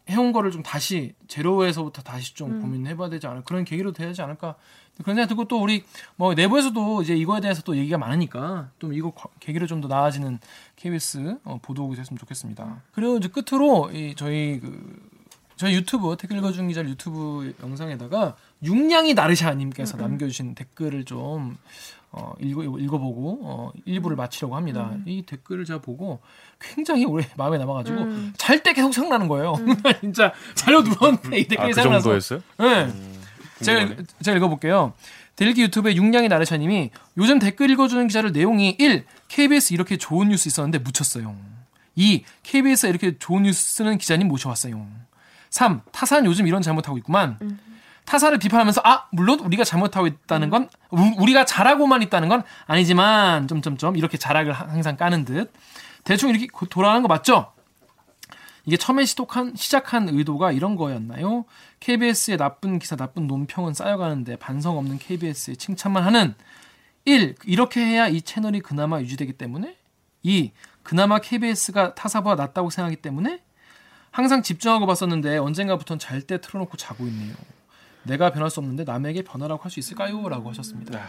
해온 0.09 0.32
거를 0.32 0.50
좀 0.50 0.62
다시 0.62 1.14
제로에서부터 1.28 2.03
다시 2.03 2.34
좀 2.34 2.61
고민해봐야 2.61 3.09
되지 3.09 3.26
않을 3.26 3.42
그런 3.44 3.64
계기로 3.64 3.92
돼야 3.92 4.09
되지 4.09 4.20
않을까. 4.22 4.57
그런 5.03 5.16
생각 5.16 5.28
들고 5.28 5.46
또 5.46 5.61
우리 5.62 5.84
뭐 6.16 6.34
내부에서도 6.34 7.03
이제 7.03 7.16
이거에 7.16 7.40
대해서 7.40 7.62
또 7.62 7.76
얘기가 7.76 7.96
많으니까 7.98 8.68
좀 8.78 8.92
이거 8.92 9.11
과- 9.12 9.28
계기로 9.40 9.66
좀 9.66 9.80
더 9.80 9.88
나아지는 9.88 10.38
KBS 10.76 11.38
어, 11.44 11.59
보도국이 11.62 11.96
됐으면 11.96 12.18
좋겠습니다. 12.18 12.82
그리고 12.92 13.16
이제 13.16 13.28
끝으로 13.28 13.90
이 13.92 14.14
저희 14.16 14.61
그 14.61 15.11
저희 15.57 15.74
유튜브 15.74 16.16
댓글 16.18 16.38
읽어준 16.38 16.68
기자 16.68 16.82
유튜브 16.84 17.55
영상에다가 17.62 18.36
육냥이 18.62 19.14
나르샤님께서 19.14 19.96
남겨주신 19.96 20.55
댓글을 20.57 21.05
좀 21.05 21.57
어, 22.14 22.34
읽어, 22.40 22.62
읽어보고 22.62 23.40
어, 23.42 23.72
일부를 23.86 24.16
마치려고 24.16 24.54
합니다. 24.54 24.94
이 25.06 25.22
댓글을 25.22 25.64
제가 25.64 25.80
보고 25.80 26.20
굉장히 26.60 27.06
오래 27.06 27.26
마음에 27.36 27.56
남아가지고 27.58 28.06
잘때 28.36 28.74
계속 28.74 28.92
생각나는 28.92 29.28
거예요. 29.28 29.54
진짜 30.00 30.32
자려 30.54 30.82
누웠는데 30.82 31.38
이아 31.40 31.44
댓글이 31.48 31.68
그 31.68 31.74
생각나서. 31.74 32.02
정도였어요? 32.02 32.40
네. 32.58 32.92
제가, 33.62 33.78
궁금하네. 33.80 34.06
제가 34.22 34.36
읽어볼게요. 34.36 34.92
델기 35.36 35.62
유튜브의 35.62 35.96
육냥이 35.96 36.28
나르샤님이 36.28 36.90
요즘 37.16 37.38
댓글 37.38 37.70
읽어주는 37.70 38.06
기자를 38.06 38.32
내용이 38.32 38.76
1. 38.78 39.04
KBS 39.28 39.72
이렇게 39.72 39.96
좋은 39.96 40.28
뉴스 40.28 40.48
있었는데 40.48 40.78
묻혔어요. 40.80 41.34
2. 41.96 42.24
KBS에 42.42 42.90
이렇게 42.90 43.16
좋은 43.18 43.44
뉴스 43.44 43.76
쓰는 43.76 43.96
기자님 43.96 44.28
모셔왔어요. 44.28 44.86
3. 45.48 45.80
타사는 45.90 46.26
요즘 46.26 46.46
이런 46.46 46.60
잘못하고 46.60 46.98
있구만. 46.98 47.38
타사를 48.05 48.36
비판하면서 48.38 48.80
아 48.84 49.07
물론 49.12 49.40
우리가 49.40 49.64
잘못하고 49.64 50.07
있다는 50.07 50.50
건 50.50 50.68
우- 50.90 51.14
우리가 51.22 51.44
잘하고만 51.44 52.03
있다는 52.03 52.28
건 52.28 52.42
아니지만 52.66 53.46
점점점 53.48 53.96
이렇게 53.96 54.18
자락을 54.18 54.53
하- 54.53 54.66
항상 54.68 54.96
까는 54.96 55.24
듯 55.24 55.53
대충 56.05 56.30
이렇게 56.30 56.46
고- 56.48 56.66
돌아가는 56.66 57.00
거 57.03 57.09
맞죠? 57.09 57.53
이게 58.64 58.76
처음에 58.76 59.05
시독한, 59.05 59.55
시작한 59.57 60.09
의도가 60.09 60.53
이런 60.53 60.76
거였나요? 60.76 61.44
KBS의 61.80 62.36
나쁜 62.38 62.78
기사, 62.78 62.94
나쁜 62.94 63.26
논평은 63.26 63.74
쌓여가는데 63.74 64.36
반성 64.36 64.78
없는 64.78 64.98
KBS에 64.98 65.57
칭찬만 65.57 66.05
하는 66.05 66.34
1. 67.05 67.34
이렇게 67.44 67.80
해야 67.84 68.07
이 68.07 68.22
채널이 68.22 68.61
그나마 68.61 69.00
유지되기 69.00 69.32
때문에 69.32 69.76
2. 70.22 70.53
그나마 70.84 71.18
KBS가 71.18 71.94
타사보다 71.96 72.36
낫다고 72.40 72.70
생각하기 72.70 73.03
때문에 73.03 73.40
항상 74.12 74.42
집중하고 74.42 74.86
봤었는데 74.86 75.38
언젠가부터는 75.38 75.98
잘때 75.98 76.40
틀어놓고 76.40 76.76
자고 76.76 77.05
있네요. 77.09 77.34
내가 78.05 78.30
변할 78.30 78.50
수 78.50 78.61
없는데 78.61 78.84
남에게 78.84 79.22
변하라고 79.22 79.62
할 79.62 79.70
수 79.70 79.80
있을까요? 79.80 80.28
라고 80.28 80.50
하셨습니다. 80.50 81.09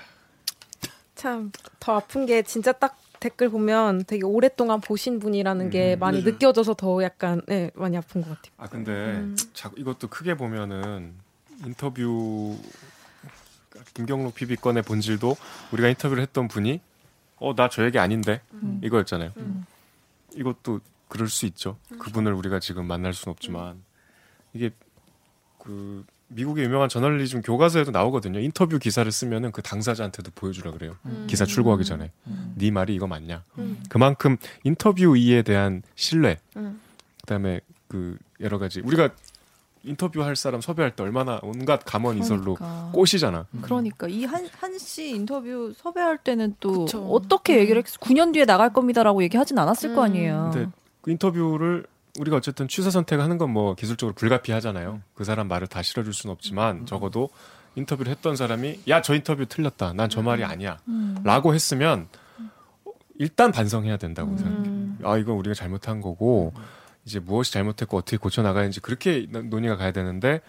참 1.15 1.51
더 1.79 1.95
아픈 1.95 2.25
게 2.25 2.41
진짜 2.43 2.71
딱 2.71 2.97
댓글 3.19 3.49
보면 3.49 4.03
되게 4.05 4.23
오랫동안 4.25 4.81
보신 4.81 5.19
분이라는 5.19 5.69
게 5.69 5.95
많이 5.95 6.17
맞아요. 6.19 6.31
느껴져서 6.33 6.73
더 6.73 7.01
약간 7.03 7.41
네, 7.47 7.71
많이 7.75 7.95
아픈 7.97 8.21
것 8.21 8.29
같아요. 8.29 8.53
아 8.57 8.67
근데 8.67 9.25
자, 9.53 9.71
이것도 9.77 10.07
크게 10.09 10.35
보면은 10.35 11.13
인터뷰 11.65 12.57
김경록 13.93 14.35
PB 14.35 14.57
건의 14.57 14.83
본질도 14.83 15.35
우리가 15.71 15.87
인터뷰를 15.89 16.21
했던 16.21 16.47
분이 16.47 16.81
어 17.39 17.53
나 17.55 17.67
저 17.69 17.83
얘기 17.85 17.97
아닌데 17.99 18.41
이거였잖아요. 18.81 19.31
이것도 20.35 20.79
그럴 21.07 21.27
수 21.29 21.45
있죠. 21.45 21.77
그분을 21.99 22.33
우리가 22.33 22.59
지금 22.59 22.85
만날 22.85 23.13
수는 23.13 23.31
없지만 23.33 23.83
이게 24.53 24.71
그 25.59 26.05
미국의 26.29 26.65
유명한 26.65 26.89
저널리즘 26.89 27.41
교과서에도 27.41 27.91
나오거든요. 27.91 28.39
인터뷰 28.39 28.79
기사를 28.79 29.09
쓰면은 29.11 29.51
그 29.51 29.61
당사자한테도 29.61 30.31
보여주라 30.35 30.71
그래요. 30.71 30.95
기사 31.27 31.45
출고하기 31.45 31.83
전에 31.85 32.11
네 32.55 32.71
말이 32.71 32.95
이거 32.95 33.07
맞냐. 33.07 33.43
그만큼 33.89 34.37
인터뷰이에 34.63 35.43
대한 35.43 35.83
신뢰, 35.95 36.39
그다음에 37.21 37.61
그 37.87 38.17
여러 38.39 38.57
가지 38.57 38.79
우리가 38.81 39.09
인터뷰할 39.85 40.35
사람 40.37 40.61
섭외할 40.61 40.95
때 40.95 41.03
얼마나 41.03 41.39
온갖 41.43 41.81
감언 41.85 42.17
이설로 42.17 42.55
그러니까. 42.55 42.89
꼬시잖아. 42.93 43.45
그러니까 43.61 44.07
이 44.07 44.23
한 44.25 44.47
한 44.61 44.79
씨 44.79 45.09
인터뷰 45.09 45.73
섭외할 45.75 46.17
때는 46.17 46.55
또 46.61 46.85
그쵸. 46.85 47.05
어떻게 47.11 47.59
얘기를 47.59 47.79
했 47.79 47.85
9년 47.99 48.33
뒤에 48.33 48.45
나갈 48.45 48.71
겁니다라고 48.71 49.21
얘기하진 49.23 49.59
않았을 49.59 49.93
거 49.93 50.01
음. 50.01 50.05
아니에요. 50.05 50.51
근데 50.53 50.71
그 51.01 51.11
인터뷰를 51.11 51.85
우리가 52.19 52.37
어쨌든 52.37 52.67
취사 52.67 52.89
선택하는 52.91 53.37
건 53.37 53.53
뭐 53.53 53.75
기술적으로 53.75 54.13
불가피하잖아요. 54.15 55.01
그 55.13 55.23
사람 55.23 55.47
말을 55.47 55.67
다 55.67 55.81
실어줄 55.83 56.13
수는 56.13 56.33
없지만 56.33 56.85
적어도 56.85 57.29
인터뷰를 57.75 58.11
했던 58.11 58.35
사람이 58.35 58.81
야 58.87 59.01
저 59.01 59.13
인터뷰 59.15 59.45
틀렸다. 59.45 59.93
난 59.93 60.09
저 60.09 60.21
말이 60.21 60.43
아니야. 60.43 60.79
라고 61.23 61.53
했으면 61.53 62.07
일단 63.19 63.51
반성해야 63.51 63.97
된다고 63.97 64.35
생각해요. 64.37 64.73
아 65.03 65.17
이건 65.17 65.35
우리가 65.37 65.53
잘못한 65.53 66.01
거고 66.01 66.53
이제 67.05 67.19
무엇이 67.19 67.51
잘못했고 67.53 67.97
어떻게 67.97 68.17
고쳐 68.17 68.41
나가야지 68.41 68.79
그렇게 68.79 69.27
논- 69.29 69.49
논의가 69.49 69.75
가야 69.77 69.91
되는데 69.91 70.41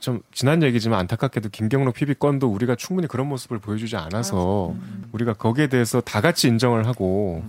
좀 0.00 0.20
지난 0.32 0.62
얘기지만 0.62 0.98
안타깝게도 1.00 1.50
김경록 1.50 1.94
PB 1.94 2.14
건도 2.14 2.48
우리가 2.48 2.74
충분히 2.76 3.06
그런 3.08 3.28
모습을 3.28 3.58
보여주지 3.58 3.96
않아서 3.96 4.74
우리가 5.12 5.34
거기에 5.34 5.68
대해서 5.68 6.00
다 6.00 6.20
같이 6.20 6.48
인정을 6.48 6.86
하고 6.86 7.44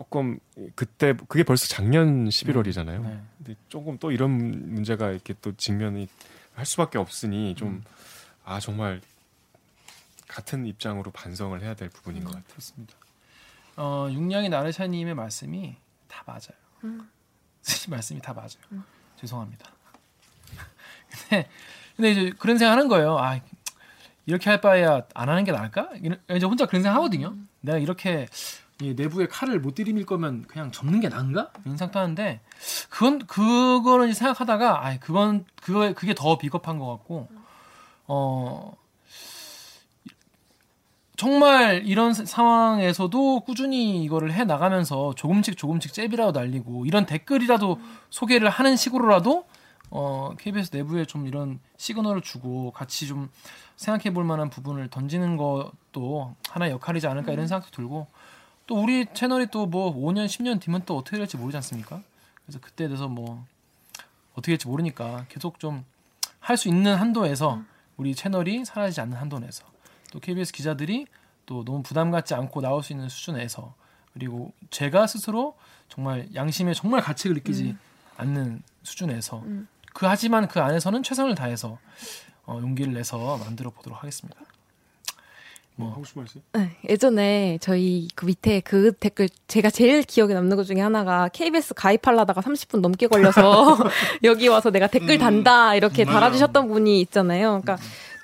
조금 0.00 0.38
그때 0.74 1.14
그게 1.26 1.42
벌써 1.42 1.66
작년 1.68 2.28
11월이잖아요. 2.28 3.02
네. 3.02 3.18
근데 3.38 3.56
조금 3.70 3.96
또 3.96 4.12
이런 4.12 4.30
문제가 4.74 5.10
이렇게 5.10 5.32
또 5.40 5.56
직면이 5.56 6.06
할 6.54 6.66
수밖에 6.66 6.98
없으니 6.98 7.54
좀 7.54 7.82
아 8.44 8.60
정말 8.60 9.00
같은 10.28 10.66
입장으로 10.66 11.10
반성을 11.12 11.60
해야 11.62 11.74
될 11.74 11.88
부분인 11.88 12.22
것 12.24 12.30
같아요. 12.30 12.44
그렇습니다. 12.50 12.94
어, 13.76 14.06
육냥이 14.10 14.50
나르샤님의 14.50 15.14
말씀이 15.14 15.74
다 16.06 16.22
맞아요. 16.26 16.52
이 16.84 17.00
말씀이 17.90 18.20
다 18.20 18.32
맞아요. 18.34 18.84
죄송합니다. 19.18 19.66
근데, 21.10 21.48
근데 21.96 22.10
이제 22.12 22.32
그런 22.38 22.58
생각하는 22.58 22.86
거예요. 22.88 23.18
아 23.18 23.40
이렇게 24.26 24.50
할 24.50 24.60
바에야 24.60 25.02
안 25.14 25.28
하는 25.30 25.42
게 25.44 25.50
나을까? 25.52 25.88
이런- 26.02 26.20
이제 26.30 26.44
혼자 26.46 26.66
그런 26.66 26.82
생각하거든요. 26.82 27.34
내가 27.62 27.78
이렇게 27.78 28.28
이 28.82 28.92
내부에 28.94 29.26
칼을 29.26 29.58
못 29.60 29.74
들이밀 29.74 30.04
거면 30.04 30.42
그냥 30.46 30.70
접는 30.70 31.00
게 31.00 31.08
나은가? 31.08 31.50
생각도 31.64 31.98
하는데 31.98 32.40
그건 32.90 33.26
그거는 33.26 34.12
생각하다가 34.12 34.86
아 34.86 34.98
그건 34.98 35.46
그거 35.62 35.94
그게 35.94 36.14
더 36.14 36.36
비겁한 36.36 36.78
것 36.78 36.86
같고 36.86 37.28
어 38.06 38.74
정말 41.16 41.86
이런 41.86 42.12
사- 42.12 42.26
상황에서도 42.26 43.40
꾸준히 43.40 44.04
이거를 44.04 44.34
해 44.34 44.44
나가면서 44.44 45.14
조금씩 45.14 45.56
조금씩 45.56 45.94
잽이라도 45.94 46.38
날리고 46.38 46.84
이런 46.84 47.06
댓글이라도 47.06 47.80
소개를 48.10 48.50
하는 48.50 48.76
식으로라도 48.76 49.46
어 49.88 50.34
KBS 50.38 50.76
내부에 50.76 51.06
좀 51.06 51.26
이런 51.26 51.60
시그널을 51.78 52.20
주고 52.20 52.72
같이 52.72 53.06
좀 53.06 53.30
생각해 53.76 54.12
볼 54.12 54.24
만한 54.24 54.50
부분을 54.50 54.88
던지는 54.88 55.38
것도 55.38 56.34
하나의 56.50 56.72
역할이지 56.72 57.06
않을까 57.06 57.32
이런 57.32 57.46
생각도 57.46 57.70
들고 57.74 58.06
또 58.66 58.82
우리 58.82 59.06
채널이 59.12 59.46
또 59.48 59.66
뭐 59.66 59.94
5년 59.94 60.26
10년 60.26 60.60
뒤면 60.60 60.82
또 60.86 60.96
어떻게 60.98 61.16
될지 61.18 61.36
모르지 61.36 61.56
않습니까? 61.58 62.02
그래서 62.44 62.58
그때 62.60 62.88
돼서 62.88 63.08
뭐 63.08 63.44
어떻게 64.32 64.52
될지 64.52 64.66
모르니까 64.68 65.26
계속 65.28 65.58
좀 65.58 65.84
할 66.40 66.56
수 66.56 66.68
있는 66.68 66.94
한도에서 66.94 67.60
우리 67.96 68.14
채널이 68.14 68.64
사라지지 68.64 69.00
않는 69.00 69.16
한도 69.16 69.40
내에서 69.40 69.64
또 70.12 70.20
KBS 70.20 70.52
기자들이 70.52 71.06
또 71.44 71.64
너무 71.64 71.82
부담 71.82 72.12
갖지 72.12 72.34
않고 72.34 72.60
나올 72.60 72.84
수 72.84 72.92
있는 72.92 73.08
수준에서 73.08 73.74
그리고 74.14 74.52
제가 74.70 75.08
스스로 75.08 75.56
정말 75.88 76.28
양심에 76.36 76.72
정말 76.72 77.00
가책을 77.00 77.34
느끼지 77.34 77.74
않는 78.16 78.62
수준에서 78.84 79.42
그 79.92 80.06
하지만 80.06 80.46
그 80.46 80.60
안에서는 80.60 81.02
최선을 81.02 81.34
다해서 81.34 81.78
어, 82.44 82.58
용기를 82.62 82.92
내서 82.92 83.38
만들어 83.38 83.70
보도록 83.70 83.98
하겠습니다. 83.98 84.38
뭐 85.78 85.90
하고 85.90 86.04
싶은 86.04 86.22
말 86.22 86.28
있어요? 86.28 86.42
네, 86.54 86.76
예전에 86.88 87.58
저희 87.60 88.08
그 88.14 88.24
밑에 88.24 88.60
그 88.60 88.92
댓글 88.92 89.28
제가 89.46 89.68
제일 89.68 90.02
기억에 90.02 90.32
남는 90.32 90.56
것 90.56 90.64
중에 90.64 90.80
하나가 90.80 91.28
KBS 91.28 91.74
가입하려다가 91.74 92.40
30분 92.40 92.80
넘게 92.80 93.06
걸려서 93.08 93.76
여기 94.24 94.48
와서 94.48 94.70
내가 94.70 94.86
댓글 94.86 95.18
단다 95.18 95.74
이렇게. 95.74 96.04
달아주셨던 96.04 96.68
분이 96.68 97.00
있잖아요. 97.02 97.60
그러니까 97.62 97.76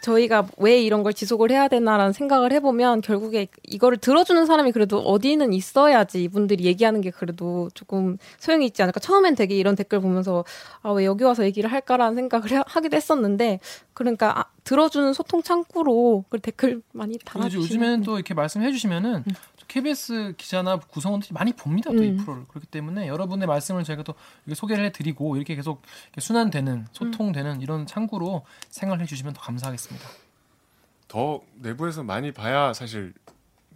저희가 0.06 0.46
왜 0.58 0.82
이런 0.82 1.02
걸 1.04 1.14
지속을 1.14 1.50
해야 1.52 1.68
되나라는 1.68 2.12
생각을 2.12 2.52
해보면 2.52 3.00
결국에 3.00 3.46
이거를 3.62 3.96
들어주는 3.98 4.44
사람이 4.46 4.72
그래도 4.72 4.98
어디는 4.98 5.52
있어야지 5.52 6.24
이분들이 6.24 6.64
얘기하는 6.64 7.00
게 7.00 7.10
그래도 7.10 7.70
조금 7.72 8.18
소용이 8.38 8.66
있지 8.66 8.82
않을까. 8.82 8.98
처음엔 9.00 9.36
되게 9.36 9.56
이런 9.56 9.76
댓글 9.76 10.00
보면서 10.00 10.44
아 10.82 10.92
왜 10.92 11.04
여기 11.06 11.24
와서 11.24 11.44
얘기를 11.44 11.70
할까라는 11.72 12.16
생각을 12.16 12.50
해- 12.50 12.62
하기도 12.66 12.96
했었는데 12.96 13.60
그러니까 13.94 14.38
아, 14.40 14.44
들어주는 14.64 15.12
소통 15.12 15.42
창구로 15.42 16.24
그 16.28 16.38
댓글 16.40 16.82
많이 16.92 17.16
달아주시면 17.24 17.62
요즘에는 17.64 18.02
또 18.02 18.16
이렇게 18.16 18.34
말씀해 18.34 18.70
주시면은 18.72 19.24
KBS 19.68 20.34
기자나 20.36 20.76
구성원들이 20.76 21.32
많이 21.32 21.52
봅니다 21.52 21.90
또이 21.90 22.10
음. 22.10 22.16
프로를 22.18 22.44
그렇기 22.48 22.66
때문에 22.66 23.08
여러분의 23.08 23.46
말씀을 23.46 23.84
저희가 23.84 24.02
또 24.02 24.14
이렇게 24.46 24.54
소개를 24.58 24.84
해드리고 24.86 25.36
이렇게 25.36 25.54
계속 25.54 25.82
이렇게 26.06 26.20
순환되는 26.20 26.86
소통되는 26.92 27.60
이런 27.60 27.86
창구로 27.86 28.44
생각을 28.70 29.02
해주시면 29.02 29.34
더 29.34 29.40
감사하겠습니다. 29.40 30.08
더 31.08 31.40
내부에서 31.56 32.02
많이 32.02 32.32
봐야 32.32 32.72
사실 32.72 33.12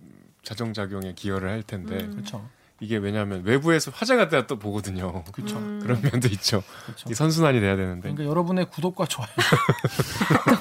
음, 0.01 0.11
자정작용에 0.43 1.15
기여를 1.15 1.51
할 1.51 1.63
텐데 1.63 2.07
그렇죠, 2.09 2.49
이게 2.81 2.97
왜냐하면 2.99 3.43
외부에서 3.45 3.91
화제가 3.91 4.29
돼야 4.29 4.47
또 4.47 4.59
보거든요. 4.59 5.25
그렇죠, 5.33 5.57
그런 5.81 6.01
면도 6.03 6.29
있죠. 6.29 6.63
그렇죠. 6.85 7.09
이 7.11 7.15
선순환이 7.15 7.61
돼야 7.61 7.77
되는데 7.77 8.03
그러니까 8.03 8.25
여러분의 8.25 8.67
구독과 8.71 9.07
좋아요. 9.07 9.29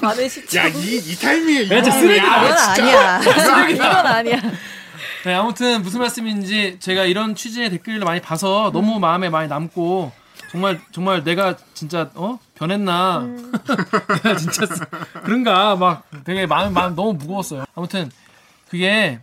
많은 0.00 0.28
시청. 0.28 0.64
야, 0.64 0.68
이, 0.68 0.96
이 0.96 1.14
타이밍에 1.16 1.62
이거-. 1.62 1.74
야, 1.74 1.78
이건 1.78 1.92
진짜. 1.92 2.72
아니야. 2.72 3.20
이건 3.68 4.06
아니야. 4.06 4.40
네, 5.26 5.34
아무튼 5.34 5.82
무슨 5.82 5.98
말씀인지 5.98 6.78
제가 6.78 7.02
이런 7.02 7.34
취지의 7.34 7.70
댓글을 7.70 7.98
많이 7.98 8.20
봐서 8.20 8.70
너무 8.72 9.00
마음에 9.00 9.28
많이 9.28 9.48
남고 9.48 10.12
정말 10.52 10.80
정말 10.92 11.24
내가 11.24 11.56
진짜 11.74 12.12
어? 12.14 12.38
변했나? 12.54 13.22
내가 14.22 14.36
진짜 14.36 14.66
쓰- 14.66 14.84
그런가? 15.24 15.74
막 15.74 16.08
되게 16.22 16.46
마음 16.46 16.72
마음 16.72 16.94
너무 16.94 17.14
무거웠어요. 17.14 17.64
아무튼 17.74 18.08
그게 18.68 19.18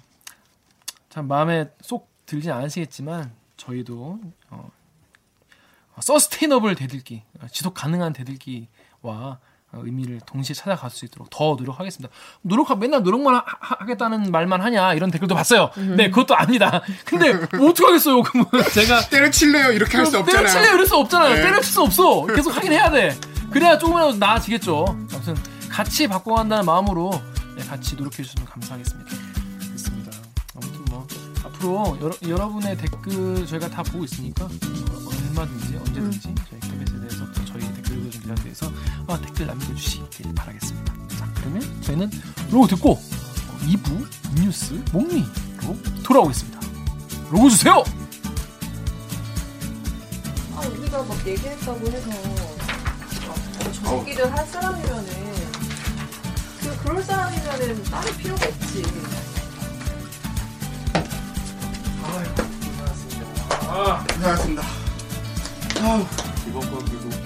참 1.08 1.30
마음에 1.30 1.70
쏙 1.80 2.10
들진 2.26 2.52
않으시겠지만 2.52 3.32
저희도 3.56 4.20
어, 4.50 4.70
서스테이너블 6.02 6.76
대들기 6.76 7.24
어, 7.42 7.48
지속 7.50 7.76
가능한 7.76 8.12
대들기와 8.12 8.58
어, 9.04 9.38
의미를 9.76 10.20
동시에 10.26 10.54
찾아갈 10.54 10.90
수 10.90 11.06
있도록 11.06 11.30
더 11.30 11.56
노력하겠습니다. 11.58 12.14
노력 12.42 12.78
맨날 12.80 13.02
노력만 13.04 13.36
하, 13.36 13.44
하- 13.46 13.76
하겠다는 13.80 14.32
말만 14.32 14.62
하냐 14.62 14.94
이런 14.94 15.10
댓글도 15.12 15.34
봤어요. 15.36 15.70
네, 15.98 16.10
그것도 16.10 16.36
압니다. 16.36 16.82
근데 17.06 17.34
뭐 17.58 17.70
어떻게 17.70 17.86
하겠어요? 17.86 18.22
그러면 18.24 18.48
제가 18.74 19.02
때려칠래요 19.10 19.72
이렇게 19.72 19.98
할 19.98 20.06
수 20.06 20.18
없잖아요. 20.20 20.46
때려칠래 20.46 20.74
이럴 20.74 20.86
수 20.86 20.96
없잖아요. 20.96 21.36
네. 21.36 21.42
때려칠 21.42 21.72
수 21.72 21.82
없어. 21.82 22.26
계속 22.28 22.56
하긴 22.56 22.72
해야 22.72 22.90
돼. 22.92 23.18
그래야 23.52 23.78
조금이라도 23.78 24.18
나아지겠죠. 24.18 24.86
아무튼 24.90 25.36
같이 25.70 26.08
바꿔간다는 26.08 26.66
마음으로 26.66 27.12
네, 27.58 27.64
같이 27.66 27.96
노력해 27.96 28.22
주시면 28.24 28.48
감사하겠습니다. 28.48 29.12
있습니다. 29.74 30.12
아무튼 30.56 30.86
뭐 30.90 31.08
앞으로 31.46 31.98
여러, 32.02 32.16
여러분의 32.28 32.78
댓글 32.78 33.46
저희가 33.48 33.70
다 33.70 33.82
보고 33.84 34.04
있으니까 34.04 34.46
어, 34.46 34.50
얼마든지 34.50 35.78
언제든지 35.78 36.22
저희 36.50 36.63
기사에 38.24 38.36
대해서 38.36 38.72
어, 39.06 39.20
댓글 39.20 39.48
남겨주시길 39.48 40.34
바라겠습니다. 40.34 40.94
자 41.18 41.30
그러면 41.36 41.82
저희는 41.82 42.10
로고 42.50 42.68
듣고 42.68 42.92
어, 42.94 43.58
2부 43.68 44.08
뉴스 44.42 44.82
목미로 44.94 45.78
돌아오겠습니다. 46.04 46.60
로고 47.30 47.50
주세요. 47.50 47.84
아, 50.56 50.62
우리가 50.68 51.04
막 51.04 51.28
얘기했다고 51.28 51.86
해서 51.88 52.10
저기를 53.84 54.32
할 54.32 54.48
사람이면은 54.48 55.34
그 56.62 56.78
그럴 56.84 57.04
사람이면은 57.04 57.84
따로 57.84 58.10
필요가 58.14 58.46
없지. 58.48 58.84
고생하셨습니다. 64.24 64.64
아우. 65.82 66.06
이번 66.48 66.72
건 66.72 66.86
그리 66.86 67.23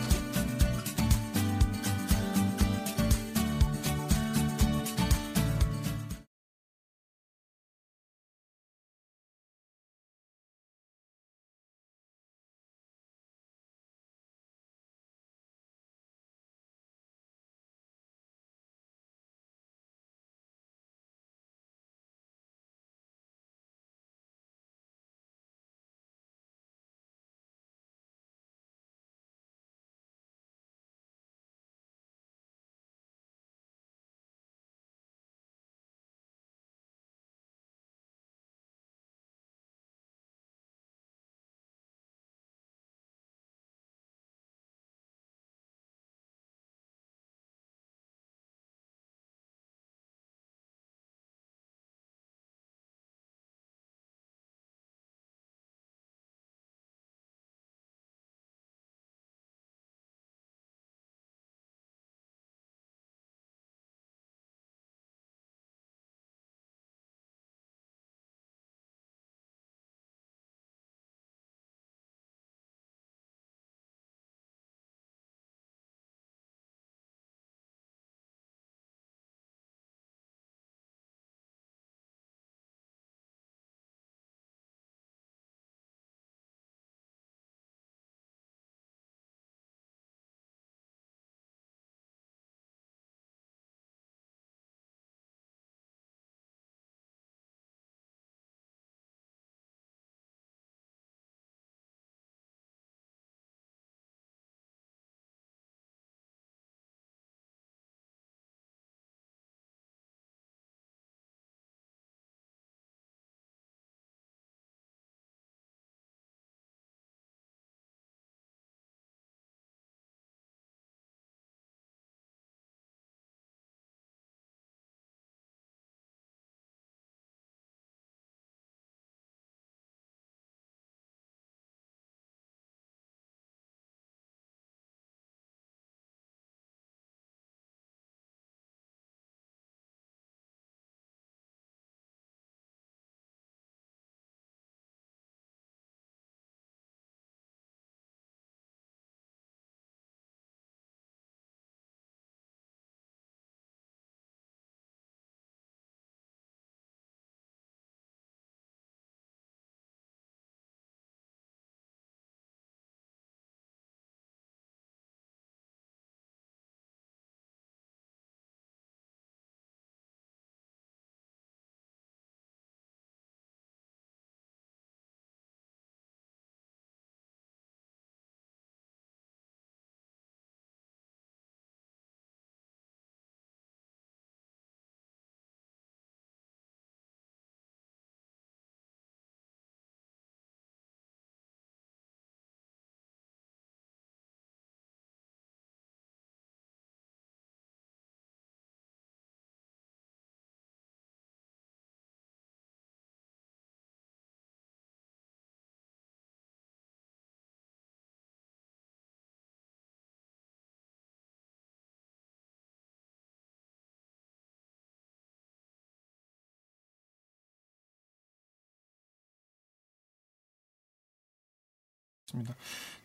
고 222.32 222.38
맞습니다. 222.38 222.56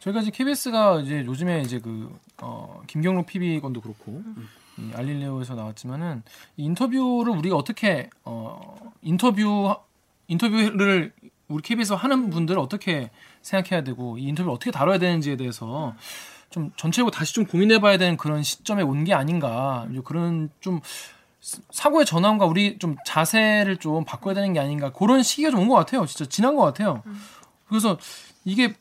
저희가 0.00 0.20
이제 0.20 0.30
KBS가 0.30 1.00
이제 1.00 1.24
요즘에 1.24 1.60
이제 1.62 1.78
그 1.78 2.16
어, 2.40 2.82
김경록 2.86 3.26
PB 3.26 3.60
건도 3.60 3.80
그렇고 3.80 4.22
이 4.78 4.90
알릴레오에서 4.94 5.54
나왔지만은 5.54 6.22
이 6.56 6.64
인터뷰를 6.64 7.32
우리가 7.32 7.56
어떻게 7.56 8.10
어 8.24 8.92
인터뷰 9.02 9.74
인터뷰를 10.28 11.12
우리 11.48 11.62
KBS에서 11.62 11.94
하는 11.96 12.30
분들 12.30 12.58
어떻게 12.58 13.10
생각해야 13.42 13.84
되고 13.84 14.18
이 14.18 14.22
인터뷰를 14.24 14.54
어떻게 14.54 14.70
다뤄야 14.70 14.98
되는지에 14.98 15.36
대해서 15.36 15.94
좀 16.50 16.70
전체적으로 16.76 17.10
다시 17.10 17.34
좀 17.34 17.46
고민해봐야 17.46 17.98
되는 17.98 18.16
그런 18.16 18.42
시점에 18.42 18.82
온 18.82 19.04
게 19.04 19.14
아닌가 19.14 19.86
이제 19.90 20.00
그런 20.04 20.50
좀 20.60 20.80
사고의 21.40 22.06
전환과 22.06 22.46
우리 22.46 22.78
좀 22.78 22.96
자세를 23.06 23.76
좀 23.78 24.04
바꿔야 24.04 24.32
되는 24.34 24.52
게 24.52 24.60
아닌가 24.60 24.90
그런 24.90 25.22
시기가 25.22 25.50
좀 25.50 25.60
온 25.60 25.68
것 25.68 25.74
같아요. 25.74 26.06
진짜 26.06 26.24
지난 26.28 26.54
것 26.56 26.62
같아요. 26.62 27.02
그래서 27.68 27.98
이게 28.44 28.74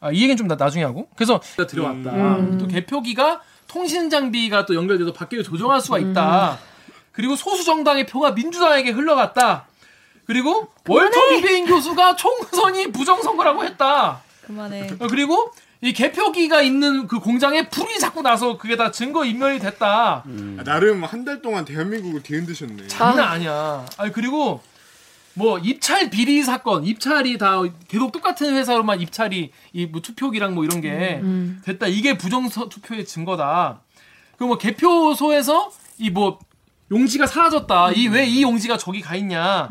아, 0.00 0.10
이 0.10 0.16
얘기는 0.16 0.36
좀 0.36 0.46
나, 0.48 0.54
나중에 0.56 0.84
하고 0.84 1.08
그래서 1.16 1.40
들어왔다. 1.56 2.10
음. 2.12 2.58
또 2.58 2.66
개표기가 2.66 3.40
통신 3.66 4.10
장비가 4.10 4.66
또 4.66 4.74
연결돼서 4.74 5.12
밖에 5.12 5.42
조정할 5.42 5.80
수가 5.80 5.98
있다. 5.98 6.58
그리고 7.12 7.36
소수 7.36 7.64
정당의 7.64 8.06
표가 8.06 8.32
민주당에게 8.32 8.90
흘러갔다. 8.90 9.66
그리고 10.26 10.68
월터 10.88 11.28
비베인 11.30 11.66
교수가 11.66 12.16
총선이 12.16 12.92
부정선거라고 12.92 13.64
했다. 13.64 14.20
그만해. 14.46 14.90
어, 14.98 15.06
그리고 15.08 15.50
이 15.80 15.92
개표기가 15.92 16.62
있는 16.62 17.06
그 17.06 17.18
공장에 17.20 17.68
불이 17.68 17.98
자꾸 17.98 18.22
나서 18.22 18.56
그게 18.56 18.76
다 18.76 18.90
증거 18.90 19.24
인멸이 19.24 19.58
됐다. 19.58 20.24
아, 20.26 20.62
나름 20.64 21.04
한 21.04 21.24
달 21.24 21.40
동안 21.42 21.64
대한민국을 21.64 22.22
뒤흔드셨네. 22.22 22.88
장난 22.88 23.28
아니야. 23.28 23.84
아니 23.98 24.12
그리고 24.12 24.62
뭐 25.34 25.58
입찰 25.58 26.10
비리 26.10 26.42
사건, 26.42 26.84
입찰이 26.84 27.38
다 27.38 27.60
계속 27.88 28.12
똑같은 28.12 28.54
회사로만 28.54 29.00
입찰이 29.00 29.50
이 29.72 29.86
뭐 29.86 30.00
투표기랑 30.00 30.54
뭐 30.54 30.64
이런 30.64 30.80
게 30.80 31.20
음. 31.22 31.60
됐다. 31.64 31.86
이게 31.88 32.16
부정 32.16 32.48
서- 32.48 32.68
투표의 32.68 33.04
증거다. 33.04 33.80
그리고 34.36 34.46
뭐 34.48 34.58
개표소에서 34.58 35.70
이 35.98 36.10
뭐 36.10 36.38
용지가 36.92 37.26
사라졌다. 37.26 37.92
이왜이 37.92 38.42
용지가 38.42 38.76
저기 38.76 39.00
가 39.00 39.16
있냐. 39.16 39.68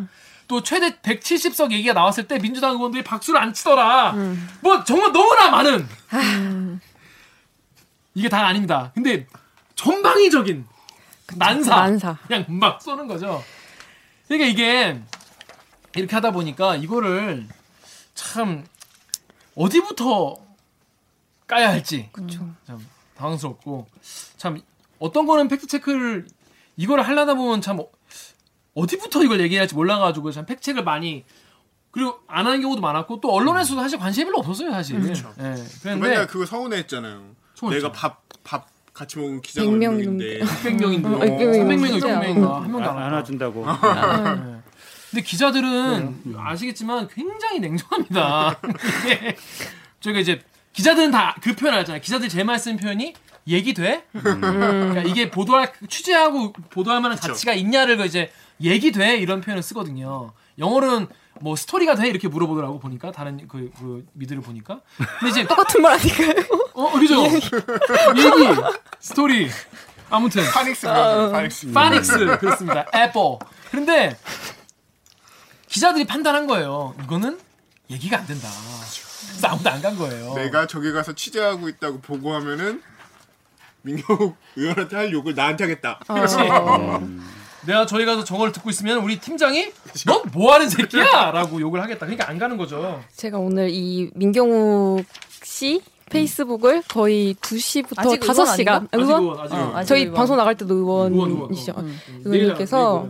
또 0.47 0.61
최대 0.61 0.89
170석 0.97 1.72
얘기가 1.72 1.93
나왔을 1.93 2.28
때 2.28 2.38
민주당 2.39 2.72
의원들이 2.76 3.03
박수를 3.03 3.39
안 3.39 3.53
치더라. 3.53 4.14
뭐 4.61 4.84
정말 4.84 5.11
너무나 5.14 5.49
많은 5.49 5.88
이게 8.16 8.30
다 8.30 8.45
아닙니다. 8.47 8.91
근데 8.93 9.26
전방위적인 9.76 10.66
난사, 11.38 11.76
난사. 11.76 12.18
그냥 12.28 12.45
막 12.49 12.82
쏘는 12.82 13.07
거죠. 13.07 13.43
그러니까 14.28 14.47
이게 14.49 14.99
이렇게 15.96 16.16
하다 16.16 16.32
보니까 16.32 16.76
이거를 16.76 17.48
참 18.16 18.66
어디부터 19.56 20.38
까야 21.48 21.70
할지 21.70 22.10
참 22.66 22.86
당황스럽고 23.16 23.88
참 24.38 24.62
어떤 25.00 25.26
거는 25.26 25.48
fact 25.48 25.68
check를 25.68 26.28
이거를 26.78 27.06
하려다 27.08 27.36
보면 27.36 27.62
참 27.62 27.80
어- 27.80 27.88
어디부터 28.74 29.24
이걸 29.24 29.39
얘기해야 29.41 29.62
할지 29.62 29.76
몰라가지고 29.76 30.32
참 30.32 30.46
fact 30.46 30.62
check를 30.62 30.84
많이 30.84 31.24
그리고 31.91 32.18
안 32.28 32.48
하는 32.48 32.60
경우도 32.62 32.82
많았고 32.82 33.22
또 33.22 33.32
언론에서도 33.32 33.80
사실 33.80 34.00
관심이 34.00 34.26
별로 34.26 34.39
없었어요 34.39 34.72
사실. 34.72 35.00
그렇죠. 35.00 35.32
예. 35.38 35.44
맨날 35.44 36.00
그런데 36.00 36.26
그거 36.26 36.46
서운해했잖아요. 36.46 37.36
서운했죠. 37.56 37.88
내가 37.88 37.91
밥 37.91 38.24
밥 38.44 38.68
같이 38.94 39.18
먹은 39.18 39.41
기자가 39.41 39.66
100몇명 39.68 39.78
명인데 39.96 40.39
600명인데 40.41 41.06
어, 41.06 41.26
600 41.26 41.39
300명인가 41.39 41.66
명이요. 41.66 42.00
600명인가 42.00 42.52
한 42.62 42.72
명도 42.72 42.89
아, 42.89 42.91
안. 42.91 43.04
안아준다고. 43.04 43.66
네. 45.14 45.22
근데 45.22 45.22
기자들은 45.22 46.36
아시겠지만 46.38 47.07
굉장히 47.07 47.59
냉정합니다. 47.59 48.59
이게 49.05 49.36
저희가 50.01 50.20
이제 50.20 50.41
기자들은 50.74 51.11
다 51.11 51.36
그 51.41 51.55
표현 51.55 51.76
알잖아요. 51.76 52.01
기자들 52.01 52.30
제일 52.30 52.45
많이 52.45 52.57
쓰는 52.59 52.78
표현이 52.78 53.14
얘기돼? 53.47 54.05
그러니까 54.14 55.01
이게 55.03 55.30
보도할 55.30 55.72
취재하고 55.89 56.53
보도할 56.72 57.01
만한 57.01 57.18
가치가 57.20 57.53
있냐를 57.53 57.97
그 57.97 58.05
이제 58.05 58.32
얘기 58.61 58.91
돼 58.91 59.18
이런 59.18 59.41
표현을 59.41 59.61
쓰거든요. 59.61 60.32
영어로는 60.57 61.07
뭐 61.41 61.55
스토리가 61.55 61.95
돼 61.95 62.07
이렇게 62.07 62.28
물어보더라고 62.28 62.80
보니까 62.80 63.11
다른 63.11 63.47
그, 63.47 63.72
그 63.78 64.05
미드를 64.14 64.41
보니까. 64.41 64.80
근데 65.20 65.30
이제 65.32 65.45
똑같은 65.47 65.82
말 65.82 65.93
아닐까요? 65.93 66.34
어 66.74 66.91
그죠? 66.93 67.24
얘기 67.24 68.61
스토리 68.99 69.49
아무튼 70.09 70.43
파닉스 70.51 70.88
그러죠. 70.88 71.32
phonics. 71.32 71.72
phonics 71.72 72.38
그렇습니다. 72.39 72.86
애플. 72.95 73.22
그런데 73.72 74.16
기자들이 75.74 76.06
판단한 76.06 76.46
거예요. 76.46 76.94
이거는 77.04 77.40
얘기가 77.90 78.20
안 78.20 78.28
된다. 78.28 78.48
그래서 79.32 79.48
아무도 79.48 79.70
안 79.72 79.82
간 79.82 79.98
거예요. 79.98 80.34
내가 80.36 80.68
저기 80.68 80.92
가서 80.92 81.14
취재하고 81.14 81.68
있다고 81.68 82.00
보고하면은 82.02 82.82
민경욱 83.82 84.36
의원한테 84.56 84.96
할 84.96 85.12
욕을 85.12 85.34
나한테 85.34 85.64
하겠다. 85.64 86.00
그렇지. 86.08 86.36
내가 87.66 87.86
저기 87.88 88.06
가서 88.06 88.24
저걸 88.24 88.52
듣고 88.52 88.70
있으면 88.70 89.00
우리 89.00 89.20
팀장이 89.20 89.72
넌 90.06 90.22
뭐하는 90.32 90.70
새끼야!라고 90.70 91.60
욕을 91.60 91.82
하겠다. 91.82 92.06
그러니까 92.06 92.30
안 92.30 92.38
가는 92.38 92.56
거죠. 92.58 93.02
제가 93.16 93.40
오늘 93.40 93.70
이 93.72 94.12
민경욱 94.14 95.04
씨 95.44 95.82
페이스북을 96.10 96.84
거의 96.88 97.34
2시부터 97.36 98.00
아직 98.00 98.22
의원 98.22 98.36
5시간 98.38 98.48
아닌가? 98.48 98.76
아직 98.92 99.02
의원? 99.02 99.22
의원, 99.24 99.40
아직 99.40 99.54
어, 99.56 99.58
의원. 99.58 99.86
저희 99.86 100.02
의원. 100.02 100.14
방송 100.16 100.38
나갈 100.38 100.56
때도 100.56 100.76
의원, 100.76 101.14
의원. 101.14 101.32
의원이시죠. 101.32 101.74
음. 101.78 102.00
의원님께서 102.26 103.08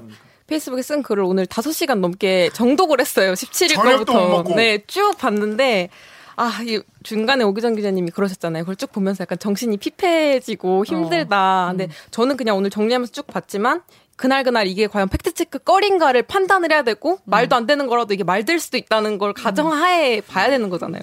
페이스북에 0.47 0.81
쓴 0.81 1.03
글을 1.03 1.23
오늘 1.23 1.45
5시간 1.45 1.99
넘게 1.99 2.49
정독을 2.53 2.99
했어요. 2.99 3.33
17일 3.33 3.75
저녁도 3.75 4.13
못 4.13 4.29
거부터. 4.37 4.55
네, 4.55 4.79
쭉 4.87 5.17
봤는데 5.17 5.89
아, 6.35 6.59
이 6.63 6.81
중간에 7.03 7.43
오기정 7.43 7.75
기자님이 7.75 8.11
그러셨잖아요. 8.11 8.63
그걸 8.63 8.75
쭉 8.75 8.91
보면서 8.91 9.21
약간 9.21 9.37
정신이 9.37 9.77
피폐해지고 9.77 10.83
힘들다. 10.85 11.67
근데 11.69 11.87
저는 12.11 12.37
그냥 12.37 12.57
오늘 12.57 12.69
정리하면서 12.69 13.11
쭉 13.11 13.27
봤지만 13.27 13.81
그날 14.15 14.43
그날 14.43 14.67
이게 14.67 14.87
과연 14.87 15.09
팩트체크 15.09 15.59
거리인가를 15.59 16.23
판단을 16.23 16.71
해야 16.71 16.81
되고 16.83 17.19
말도 17.25 17.55
안 17.55 17.65
되는 17.65 17.87
거라도 17.87 18.13
이게 18.13 18.23
말 18.23 18.43
될 18.45 18.59
수도 18.59 18.77
있다는 18.77 19.17
걸 19.17 19.33
가정하에 19.33 20.21
봐야 20.21 20.49
되는 20.49 20.69
거잖아요. 20.69 21.01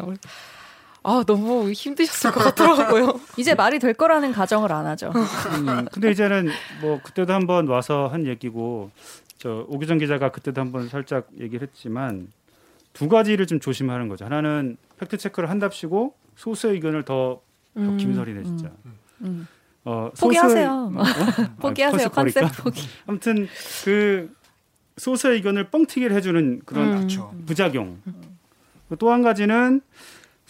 아, 1.03 1.25
너무 1.27 1.71
힘드셨을 1.73 2.31
것 2.33 2.41
같더라고요. 2.45 3.19
이제 3.37 3.55
말이 3.55 3.79
될 3.79 3.95
거라는 3.95 4.33
가정을 4.33 4.71
안 4.73 4.87
하죠. 4.87 5.13
음, 5.15 5.87
근데 5.93 6.11
이제는 6.11 6.51
뭐 6.83 7.01
그때도 7.03 7.33
한번 7.33 7.69
와서 7.69 8.09
한 8.13 8.27
얘기고 8.27 8.91
저 9.41 9.65
오기정 9.69 9.97
기자가 9.99 10.31
그때도 10.31 10.61
한번 10.61 10.89
살짝 10.91 11.27
얘기를 11.41 11.67
했지만 11.67 12.29
두 12.93 13.09
가지를 13.09 13.47
좀 13.47 13.59
조심하는 13.59 14.09
거죠. 14.09 14.27
하나는 14.27 14.77
팩트 14.99 15.17
체크를 15.17 15.49
한답시고 15.49 16.15
소수의 16.37 16.75
의견을 16.75 17.05
더, 17.07 17.41
더 17.75 17.81
음. 17.81 17.97
김설이네 17.97 18.43
진짜. 18.45 18.71
음. 19.23 19.47
어, 19.85 20.11
소수의- 20.13 20.21
포기하세요. 20.21 20.71
어? 20.95 21.03
포기하세요. 21.59 22.07
아, 22.07 22.09
컨셉 22.11 22.43
컨셉? 22.43 22.63
포기. 22.63 22.83
아무튼 23.07 23.49
그 23.85 24.31
소수의 24.99 25.37
의견을 25.37 25.71
뻥튀기를 25.71 26.15
해주는 26.17 26.61
그런 26.67 26.89
음. 26.93 26.97
그렇죠. 26.99 27.35
부작용. 27.47 27.99
또 28.99 29.11
한 29.11 29.23
가지는 29.23 29.81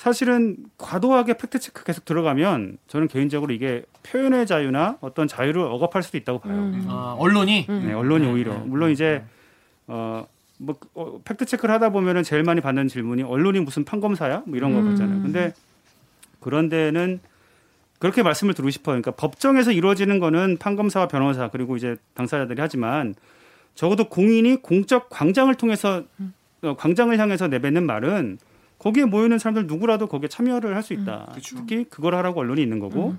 사실은 0.00 0.56
과도하게 0.78 1.36
팩트 1.36 1.58
체크 1.58 1.84
계속 1.84 2.06
들어가면 2.06 2.78
저는 2.86 3.06
개인적으로 3.08 3.52
이게 3.52 3.82
표현의 4.02 4.46
자유나 4.46 4.96
어떤 5.02 5.28
자유를 5.28 5.60
억압할 5.60 6.02
수도 6.02 6.16
있다고 6.16 6.38
봐요. 6.38 6.54
음. 6.54 6.86
아, 6.88 7.14
언론이 7.18 7.66
네, 7.68 7.92
언론이 7.92 8.24
네, 8.24 8.32
오히려 8.32 8.54
네. 8.54 8.60
물론 8.64 8.90
이제 8.90 9.22
어 9.86 10.24
뭐 10.60 10.76
어, 10.94 11.20
팩트 11.24 11.46
체크를 11.46 11.74
하다 11.74 11.88
보면은 11.88 12.22
제일 12.22 12.42
많이 12.42 12.60
받는 12.60 12.88
질문이 12.88 13.22
언론이 13.22 13.60
무슨 13.60 13.84
판검사야 13.84 14.42
뭐 14.46 14.56
이런 14.58 14.72
거 14.74 14.80
음. 14.80 14.90
같잖아요. 14.90 15.22
근데 15.22 15.54
그런 16.38 16.68
데는 16.68 17.20
그렇게 17.98 18.22
말씀을 18.22 18.52
드리고 18.54 18.70
싶어요. 18.70 19.00
그러니까 19.00 19.12
법정에서 19.12 19.72
이루어지는 19.72 20.20
거는 20.20 20.58
판검사와 20.58 21.08
변호사 21.08 21.48
그리고 21.48 21.76
이제 21.76 21.96
당사자들이 22.14 22.60
하지만 22.60 23.14
적어도 23.74 24.08
공인이 24.08 24.56
공적 24.60 25.08
광장을 25.08 25.54
통해서 25.54 26.02
어, 26.62 26.76
광장을 26.76 27.18
향해서 27.18 27.48
내뱉는 27.48 27.86
말은 27.86 28.38
거기에 28.80 29.04
모이는 29.04 29.38
사람들 29.38 29.66
누구라도 29.66 30.06
거기에 30.08 30.28
참여를 30.28 30.74
할 30.74 30.82
수 30.82 30.92
있다. 30.94 31.26
그렇죠. 31.30 31.56
특히 31.56 31.84
그걸 31.84 32.14
하라고 32.16 32.40
언론이 32.40 32.60
있는 32.62 32.78
거고 32.80 33.14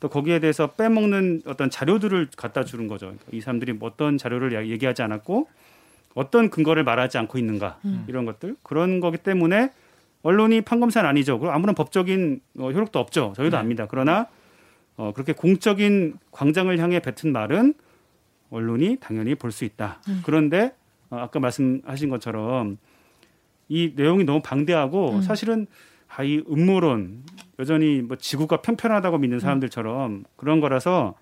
또 0.00 0.08
거기에 0.08 0.40
대해서 0.40 0.68
빼먹는 0.72 1.42
어떤 1.46 1.70
자료들을 1.70 2.30
갖다 2.36 2.64
주는 2.64 2.88
거죠. 2.88 3.06
그러니까 3.06 3.26
이 3.32 3.40
사람들이 3.40 3.74
뭐 3.74 3.88
어떤 3.88 4.18
자료를 4.18 4.52
야- 4.54 4.66
얘기하지 4.66 5.02
않았고 5.02 5.48
어떤 6.14 6.50
근거를 6.50 6.84
말하지 6.84 7.18
않고 7.18 7.38
있는가 7.38 7.78
이런 8.08 8.24
것들 8.24 8.56
그런 8.62 9.00
거기 9.00 9.18
때문에 9.18 9.70
언론이 10.22 10.62
판검사는 10.62 11.08
아니죠. 11.08 11.38
그리고 11.38 11.52
아무런 11.52 11.74
법적인 11.74 12.40
어, 12.58 12.70
효력도 12.70 12.98
없죠. 12.98 13.34
저희도 13.36 13.56
압니다. 13.58 13.86
그러나 13.88 14.26
어, 14.96 15.12
그렇게 15.12 15.32
공적인 15.32 16.14
광장을 16.30 16.76
향해 16.78 17.00
뱉은 17.00 17.32
말은 17.32 17.74
언론이 18.50 18.98
당연히 19.00 19.34
볼 19.34 19.52
수 19.52 19.64
있다. 19.64 20.00
그런데 20.24 20.72
어, 21.10 21.18
아까 21.18 21.40
말씀하신 21.40 22.08
것처럼 22.08 22.78
이 23.68 23.92
내용이 23.94 24.24
너무 24.24 24.40
방대하고 24.42 25.22
사실은 25.22 25.66
아, 26.16 26.22
이 26.22 26.42
음모론 26.48 27.24
여전히 27.58 28.00
뭐 28.02 28.16
지구가 28.16 28.62
편편하다고 28.62 29.18
믿는 29.18 29.40
사람들처럼 29.40 30.24
그런 30.36 30.60
거라서 30.60 31.14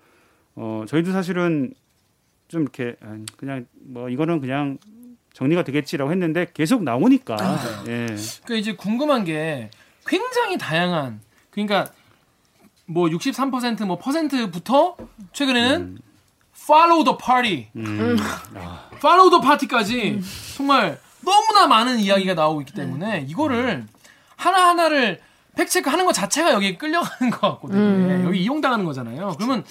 어, 0.55 0.85
저희도 0.87 1.11
사실은 1.11 1.73
좀 2.47 2.61
이렇게 2.61 2.95
아, 3.01 3.17
그냥 3.37 3.65
뭐 3.73 4.09
이거는 4.09 4.39
그냥 4.39 4.77
정리가 5.33 5.63
되겠지라고 5.63 6.11
했는데 6.11 6.47
계속 6.53 6.83
나오니까. 6.83 7.37
예. 7.87 8.05
그러니까 8.43 8.55
이제 8.55 8.75
궁금한 8.75 9.25
게 9.25 9.71
굉장히 10.05 10.57
다양한 10.57 11.21
그러니까 11.49 11.91
뭐 12.85 13.07
63%뭐 13.07 13.97
퍼센트부터 13.97 14.95
최근에는 15.31 15.97
follow 16.55 17.03
the 17.03 17.17
party, 17.17 17.67
음. 17.75 18.17
follow 18.97 19.29
the 19.29 19.41
party까지 19.41 20.21
정말 20.55 20.99
너무나 21.23 21.67
많은 21.67 21.99
이야기가 21.99 22.33
나오고 22.33 22.61
있기 22.61 22.73
때문에 22.73 23.25
이거를 23.27 23.85
하나 24.35 24.69
하나를 24.69 25.19
팩체크 25.55 25.89
하는 25.89 26.05
것 26.05 26.13
자체가 26.13 26.51
여기 26.53 26.77
끌려가는 26.77 27.31
것 27.31 27.41
같거든요. 27.41 28.25
여기 28.25 28.41
이용당하는 28.41 28.85
거잖아요. 28.85 29.35
그러면 29.37 29.63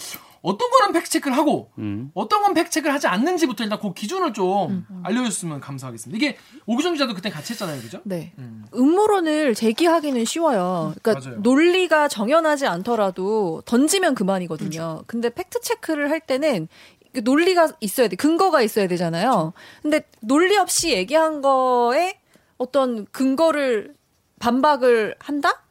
어떤 0.42 0.70
거는 0.70 0.92
팩체크를 0.92 1.36
하고 1.36 1.70
음. 1.78 2.10
어떤 2.14 2.42
건 2.42 2.52
팩체크를 2.52 2.92
하지 2.92 3.06
않는지부터 3.06 3.62
일단 3.64 3.78
그 3.78 3.94
기준을 3.94 4.32
좀 4.32 4.84
알려줬으면 5.04 5.60
감사하겠습니다. 5.60 6.16
이게 6.16 6.36
오규정 6.66 6.94
기자도 6.94 7.14
그때 7.14 7.30
같이 7.30 7.52
했잖아요, 7.52 7.80
그죠? 7.80 8.00
네. 8.04 8.32
음. 8.38 8.64
음모론을 8.74 9.54
제기하기는 9.54 10.24
쉬워요. 10.24 10.94
그러니까 11.00 11.24
맞아요. 11.24 11.40
논리가 11.42 12.08
정연하지 12.08 12.66
않더라도 12.66 13.62
던지면 13.66 14.14
그만이거든요. 14.14 15.02
근데 15.06 15.30
팩트 15.30 15.60
체크를 15.60 16.10
할 16.10 16.18
때는 16.20 16.66
그 17.00 17.01
논리가 17.20 17.72
있어야 17.80 18.08
돼. 18.08 18.16
근거가 18.16 18.62
있어야 18.62 18.86
되잖아요. 18.88 19.52
근데 19.82 20.02
논리 20.20 20.56
없이 20.56 20.92
얘기한 20.92 21.42
거에 21.42 22.18
어떤 22.58 23.06
근거를 23.06 23.94
반박을 24.38 25.16
한다? 25.18 25.62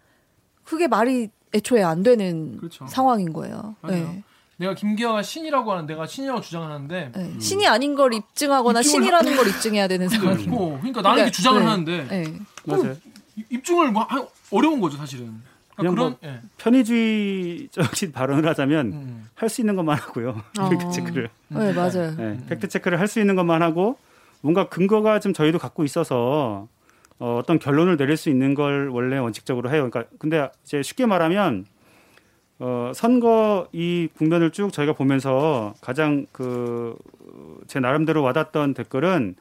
그게 0.64 0.88
말이 0.88 1.30
애초에 1.54 1.84
안 1.84 2.04
되는 2.04 2.58
그렇죠. 2.58 2.86
상황인 2.88 3.34
거예요. 3.34 3.76
네. 3.88 4.24
내가 4.58 4.76
김기아가 4.76 5.24
신이라고 5.24 5.72
하는 5.72 5.86
내가 5.88 6.06
신이라고 6.06 6.39
주장하는데 6.42 7.12
네. 7.16 7.39
신이 7.39 7.68
아닌 7.68 7.96
걸 7.96 8.14
입증하거나 8.14 8.84
신이라는 8.84 9.36
걸 9.36 9.48
입증해야 9.48 9.88
되는 9.88 10.08
상황. 10.08 10.34
어, 10.54 10.78
그러니까 10.78 11.02
나는 11.02 11.18
이렇게 11.18 11.32
주장을 11.32 11.60
네. 11.60 11.66
하는데 11.68 12.08
네. 12.08 12.34
맞아요. 12.66 12.96
입증을 13.50 13.92
뭐 13.92 14.04
하- 14.04 14.26
어려운 14.52 14.80
거죠, 14.80 14.98
사실은. 14.98 15.42
그냥 15.76 15.96
그런 15.96 16.10
뭐 16.22 16.30
예. 16.30 16.40
편의주의적인 16.58 18.12
발언을 18.14 18.48
하자면 18.48 18.86
음. 18.94 19.26
할수 19.36 19.62
있는 19.62 19.76
것만 19.76 19.98
하고요. 19.98 20.42
어. 20.60 20.70
팩트 20.70 20.92
체크를. 20.92 21.30
네, 21.50 21.74
맞아요. 21.74 22.16
네, 22.18 22.38
팩트 22.48 22.68
체크를 22.68 23.00
할 23.00 23.08
수 23.08 23.20
있는 23.20 23.36
것만 23.36 23.62
하고 23.62 23.98
뭔가 24.42 24.70
근거가 24.70 25.20
좀 25.20 25.34
저희도 25.34 25.60
갖고 25.60 25.84
있어서 25.84 26.68
어, 27.20 27.38
어떤 27.42 27.60
결론을 27.60 27.98
내릴 27.98 28.18
수 28.18 28.30
있는 28.30 28.54
걸 28.56 28.90
원래 28.90 29.18
원칙적으로 29.18 29.70
해요. 29.70 29.88
그러니까 29.90 30.06
근데 30.18 30.50
이제 30.64 30.82
쉽게 30.82 31.06
말하면 31.06 31.66
어, 32.60 32.92
선거 32.96 33.68
이 33.72 34.08
국면을 34.18 34.52
쭉 34.52 34.72
저희가 34.72 34.94
보면서 34.94 35.74
가장 35.82 36.26
그 36.32 36.96
제 37.68 37.80
나름대로 37.80 38.22
와닿던 38.22 38.74
댓글은 38.74 39.36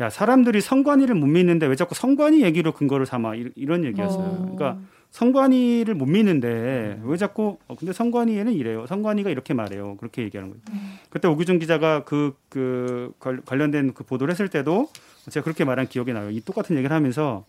야 0.00 0.10
사람들이 0.10 0.60
선관위를 0.60 1.14
못 1.14 1.26
믿는데 1.26 1.66
왜 1.66 1.76
자꾸 1.76 1.94
선관위 1.94 2.42
얘기로 2.42 2.72
근거를 2.72 3.06
삼아 3.06 3.36
이- 3.36 3.50
이런 3.54 3.84
얘기였어요. 3.84 4.24
어. 4.24 4.38
그러니까 4.56 4.76
선관위를 5.10 5.94
못 5.94 6.06
믿는데 6.06 7.00
왜 7.02 7.16
자꾸 7.16 7.58
어, 7.66 7.74
근데 7.76 7.92
선관위에는 7.92 8.52
이래요. 8.52 8.86
선관위가 8.86 9.30
이렇게 9.30 9.54
말해요. 9.54 9.96
그렇게 9.96 10.22
얘기하는 10.22 10.50
거예요. 10.52 10.80
그때 11.10 11.26
오규정 11.28 11.58
기자가 11.58 12.04
그, 12.04 12.34
그 12.48 13.12
관- 13.18 13.42
관련된 13.44 13.94
그 13.94 14.04
보도를 14.04 14.30
했을 14.32 14.48
때도 14.48 14.88
제가 15.30 15.44
그렇게 15.44 15.64
말한 15.64 15.88
기억이 15.88 16.12
나요. 16.12 16.30
이 16.30 16.40
똑같은 16.40 16.76
얘기를 16.76 16.94
하면서 16.94 17.44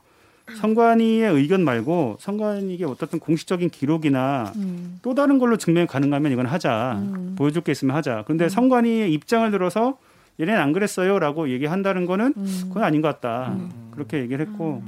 선관위의 0.62 1.32
의견 1.34 1.64
말고 1.64 2.18
선관위의 2.20 2.84
어떻든 2.86 3.20
공식적인 3.20 3.70
기록이나 3.70 4.52
음. 4.56 4.98
또 5.04 5.14
다른 5.14 5.38
걸로 5.38 5.58
증명 5.58 5.86
가능하면 5.86 6.32
이건 6.32 6.48
하자. 6.48 6.98
음. 7.04 7.36
보여줄 7.38 7.62
게 7.64 7.72
있으면 7.72 7.96
하자. 7.96 8.24
그런데 8.26 8.50
선관위의 8.50 9.14
입장을 9.14 9.50
들어서 9.52 10.00
얘네는 10.40 10.60
안 10.60 10.72
그랬어요라고 10.74 11.50
얘기한다는 11.50 12.06
거는 12.08 12.34
음. 12.36 12.62
그건 12.70 12.84
아닌 12.84 13.02
것 13.02 13.10
같다. 13.10 13.56
그렇게 13.92 14.20
얘기를 14.22 14.48
했고 14.48 14.82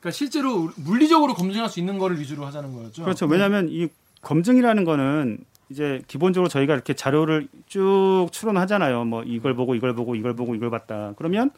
그러니까 0.00 0.10
실제로 0.16 0.70
물리적으로 0.76 1.34
검증할 1.34 1.68
수 1.68 1.78
있는 1.78 1.98
거를 1.98 2.18
위주로 2.18 2.46
하자는 2.46 2.72
거였죠. 2.74 3.02
그렇죠. 3.04 3.26
왜냐하면 3.26 3.68
이 3.70 3.88
검증이라는 4.22 4.84
거는 4.84 5.38
이제 5.68 6.02
기본적으로 6.08 6.48
저희가 6.48 6.74
이렇게 6.74 6.94
자료를 6.94 7.48
쭉 7.66 8.28
추론하잖아요. 8.32 9.04
뭐 9.04 9.22
이걸 9.24 9.54
보고 9.54 9.74
이걸 9.74 9.94
보고 9.94 10.14
이걸 10.14 10.34
보고 10.34 10.54
이걸 10.54 10.70
봤다. 10.70 11.12
그러면 11.16 11.50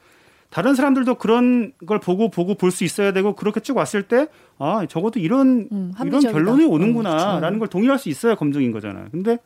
다른 0.51 0.75
사람들도 0.75 1.15
그런 1.15 1.73
걸 1.87 1.99
보고 1.99 2.29
보고 2.31 2.55
볼 2.55 2.71
수 2.71 2.85
있어야 2.85 3.13
되고 3.13 3.35
그렇게 3.35 3.61
쭉 3.61 3.77
왔을 3.77 4.03
때 4.03 4.27
아, 4.59 4.85
적어도 4.87 5.19
이런 5.19 5.69
음, 5.73 5.93
이런. 6.05 6.21
결론이 6.21 6.65
음, 6.65 6.71
오는구나라는 6.71 7.59
걸 7.59 7.69
동의할 7.69 7.99
수 7.99 8.09
있어야 8.11 8.35
검증인 8.35 8.71
거잖아요. 8.73 9.07
근데 9.13 9.39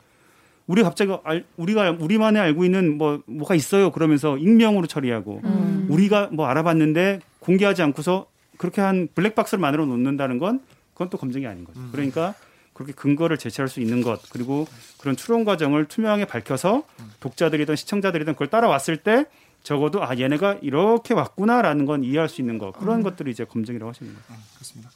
우리 0.66 0.82
갑자기 0.82 1.12
알, 1.22 1.44
우리가 1.57 1.97
우리만이 2.01 2.38
알고 2.38 2.64
있는 2.64 2.99
뭐 2.99 3.20
뭐가 3.26 3.55
있어요. 3.55 3.92
그러면서 3.92 4.36
익명으로 4.36 4.88
처리하고 4.88 5.42
음. 5.44 5.86
우리가 5.90 6.30
뭐 6.32 6.47
알아봤는데 6.47 7.20
공개하지 7.38 7.82
않고서 7.82 8.26
그렇게 8.59 8.80
한 8.80 9.09
블랙박스를 9.14 9.61
만들어 9.61 9.84
놓는다는 9.86 10.38
건 10.38 10.61
그건 10.92 11.11
또 11.11 11.18
검증이 11.18 11.46
아닌 11.46 11.64
거죠. 11.64 11.80
그러니까 11.92 12.34
그렇게 12.72 12.92
근거를 12.92 13.38
제시할 13.38 13.68
수 13.68 13.80
있는 13.80 14.02
것 14.02 14.20
그리고 14.30 14.66
그런 14.98 15.16
추론 15.16 15.44
과정을 15.44 15.86
투명하게 15.86 16.26
밝혀서 16.26 16.84
독자들이든 17.20 17.76
시청자들이든 17.76 18.34
그걸 18.34 18.48
따라왔을 18.48 18.98
때 18.98 19.24
적어도 19.62 20.04
아 20.04 20.16
얘네가 20.16 20.59
이렇게 20.62 21.12
왔구나라는 21.14 21.86
건 21.86 22.04
이해할 22.04 22.28
수 22.28 22.40
있는 22.40 22.59
것 22.59 22.72
그런 22.72 23.02
것들이 23.02 23.30
이제 23.30 23.44
검증이라고 23.44 23.88
하시는 23.90 24.12
거예요. 24.12 24.40
그렇습니다. 24.54 24.90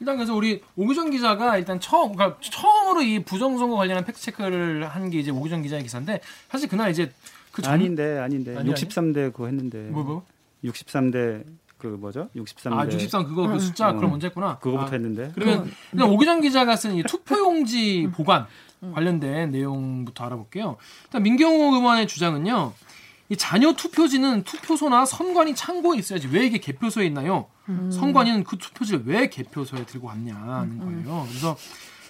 일단 0.00 0.16
그래서 0.16 0.34
우리 0.34 0.62
오규정 0.76 1.10
기자가 1.10 1.56
일단 1.56 1.80
처음 1.80 2.14
그러니까 2.14 2.38
처음으로 2.42 3.00
이 3.02 3.22
부정선거 3.24 3.76
관련한 3.76 4.04
팩트 4.04 4.20
체크를 4.20 4.86
한 4.88 5.08
게 5.10 5.18
이제 5.20 5.30
오규정 5.30 5.62
기자의 5.62 5.82
기사인데 5.84 6.20
사실 6.50 6.68
그날 6.68 6.90
이제 6.90 7.12
그 7.52 7.62
전- 7.62 7.72
아닌데 7.74 8.18
아닌데 8.18 8.56
아니, 8.56 8.70
아니? 8.70 8.74
63대 8.74 9.32
그거 9.32 9.46
했는데 9.46 9.78
뭐 9.90 10.02
뭐? 10.02 10.26
63대 10.64 11.44
그 11.78 11.86
뭐죠? 11.88 12.28
63대 12.34 12.72
아, 12.72 12.86
63 12.90 13.24
그거 13.24 13.46
그 13.48 13.60
숫자 13.60 13.92
그럼 13.92 14.10
먼저 14.12 14.26
했구나. 14.28 14.58
그거부터 14.58 14.90
아, 14.90 14.92
했는데 14.92 15.30
그러면 15.34 15.70
일단 15.92 16.08
오기정 16.08 16.40
기자가 16.40 16.74
쓴 16.76 16.94
이 16.96 17.02
투표용지 17.02 18.08
보관 18.16 18.46
관련된 18.94 19.50
내용부터 19.50 20.24
알아볼게요. 20.24 20.76
일단 21.04 21.22
민경호 21.22 21.74
의원의 21.76 22.06
주장은요. 22.06 22.72
이 23.28 23.36
자녀 23.36 23.72
투표지는 23.72 24.44
투표소나 24.44 25.04
선관위 25.04 25.54
창고에 25.56 25.98
있어야지 25.98 26.28
왜 26.28 26.46
이게 26.46 26.58
개표소에 26.58 27.06
있나요? 27.06 27.48
선관위는 27.90 28.44
그 28.44 28.56
투표지를 28.56 29.02
왜 29.06 29.28
개표소에 29.28 29.84
들고 29.84 30.06
왔냐는 30.06 30.78
거예요. 30.78 31.26
그래서 31.28 31.56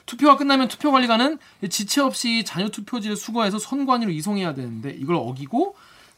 투표가 0.04 0.36
끝나면 0.36 0.68
투표 0.68 0.92
관리관은 0.92 1.38
지체 1.70 2.02
없이 2.02 2.44
자녀 2.44 2.68
투표지를 2.68 3.16
수거해서 3.16 3.58
선관위로 3.58 4.10
이송해야 4.12 4.52
되는데 4.54 4.90
이걸 4.90 5.16
어기고 5.16 5.74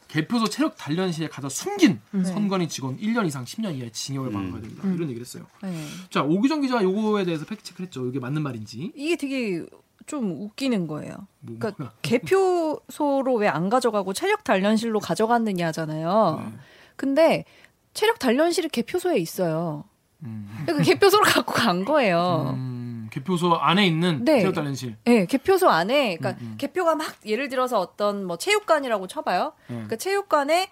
개표소 0.09 0.49
체력 0.49 0.75
단련실에 0.75 1.29
가다 1.29 1.47
숨긴 1.49 2.01
선관위 2.11 2.67
직원 2.67 2.97
1년 2.97 3.25
이상 3.27 3.45
10년 3.45 3.75
이하의 3.75 3.91
징역을 3.91 4.31
받아야 4.31 4.51
됩니다. 4.59 4.81
이런 4.85 5.03
얘기를 5.03 5.21
했어요. 5.21 5.45
네. 5.63 5.85
자 6.09 6.23
오규정 6.23 6.61
기자가 6.61 6.83
요거에 6.83 7.23
대해서 7.25 7.45
팩트 7.45 7.63
체크를 7.63 7.85
했죠. 7.87 8.05
이게 8.07 8.19
맞는 8.19 8.41
말인지. 8.41 8.91
이게 8.95 9.15
되게 9.15 9.65
좀 10.07 10.41
웃기는 10.41 10.87
거예요. 10.87 11.27
뭐, 11.41 11.57
그러니까 11.59 11.75
뭐야. 11.83 11.93
개표소로 12.01 13.35
왜 13.35 13.47
안 13.47 13.69
가져가고 13.69 14.13
체력 14.13 14.43
단련실로 14.43 14.99
가져갔느냐잖아요. 14.99 16.43
네. 16.43 16.57
근데 16.95 17.45
체력 17.93 18.19
단련실이 18.19 18.69
개표소에 18.69 19.17
있어요. 19.19 19.83
음. 20.23 20.49
그러니까 20.65 20.83
개표소로 20.85 21.23
갖고 21.25 21.53
간 21.53 21.85
거예요. 21.85 22.53
음, 22.57 22.78
개표소 23.09 23.55
안에 23.55 23.85
있는 23.85 24.23
네. 24.23 24.39
체력 24.39 24.55
단련실. 24.55 24.95
네, 25.05 25.25
개표소 25.25 25.69
안에, 25.69 26.17
그러니까 26.17 26.41
음, 26.41 26.51
음. 26.51 26.55
개표가 26.57 26.95
막 26.95 27.15
예를 27.25 27.49
들어서 27.49 27.79
어떤 27.79 28.25
뭐 28.25 28.37
체육관이라고 28.37 29.07
쳐봐요. 29.07 29.53
네. 29.67 29.85
그 29.87 29.97
체육관에 29.97 30.69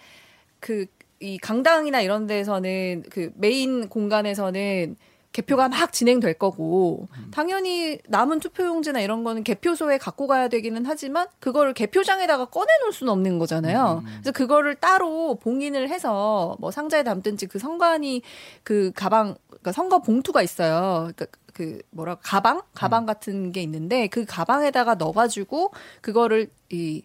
그 0.60 0.86
이 1.20 1.38
강당이나 1.40 2.02
이런 2.02 2.28
데서는 2.28 3.04
그 3.10 3.32
메인 3.36 3.90
공간에서는 3.90 4.96
개표가 5.32 5.70
막 5.70 5.94
진행될 5.94 6.34
거고 6.36 7.08
음. 7.16 7.32
당연히 7.32 8.00
남은 8.08 8.40
투표용지나 8.40 9.02
이런 9.02 9.24
거는 9.24 9.44
개표소에 9.44 9.98
갖고 9.98 10.26
가야 10.28 10.48
되기는 10.48 10.86
하지만 10.86 11.28
그거를 11.40 11.74
개표장에다가 11.74 12.46
꺼내놓을 12.46 12.92
수는 12.92 13.14
없는 13.14 13.38
거잖아요. 13.38 14.04
음, 14.04 14.12
그래서 14.16 14.32
그거를 14.32 14.76
따로 14.76 15.36
봉인을 15.36 15.90
해서 15.90 16.56
뭐 16.60 16.72
상자에 16.72 17.04
담든지 17.04 17.46
그 17.48 17.60
선관위 17.60 18.24
그 18.64 18.92
가방 18.96 19.36
그러니까 19.48 19.72
선거 19.72 20.00
봉투가 20.00 20.42
있어요. 20.42 21.12
그러니까 21.16 21.26
그 21.54 21.82
뭐라 21.92 22.16
가방 22.16 22.62
가방 22.74 23.06
같은 23.06 23.52
게 23.52 23.62
있는데 23.62 24.08
그 24.08 24.26
가방에다가 24.26 24.96
넣어가지고 24.96 25.72
그거를 26.02 26.50
이 26.72 27.04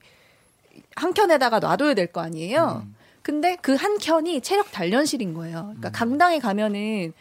한 0.96 1.12
켠에다가 1.14 1.58
놔둬야 1.60 1.94
될 1.94 2.06
거 2.12 2.20
아니에요. 2.20 2.86
근데 3.22 3.56
그 3.56 3.74
한 3.76 3.98
켠이 3.98 4.40
체력 4.40 4.72
단련실인 4.72 5.34
거예요. 5.34 5.62
그러니까 5.64 5.90
강당에 5.90 6.38
가면은 6.38 7.12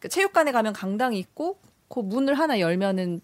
그러니까 0.00 0.08
체육관에 0.08 0.50
가면 0.52 0.72
강당이 0.72 1.18
있고 1.18 1.58
그 1.88 2.00
문을 2.00 2.34
하나 2.34 2.58
열면은 2.58 3.20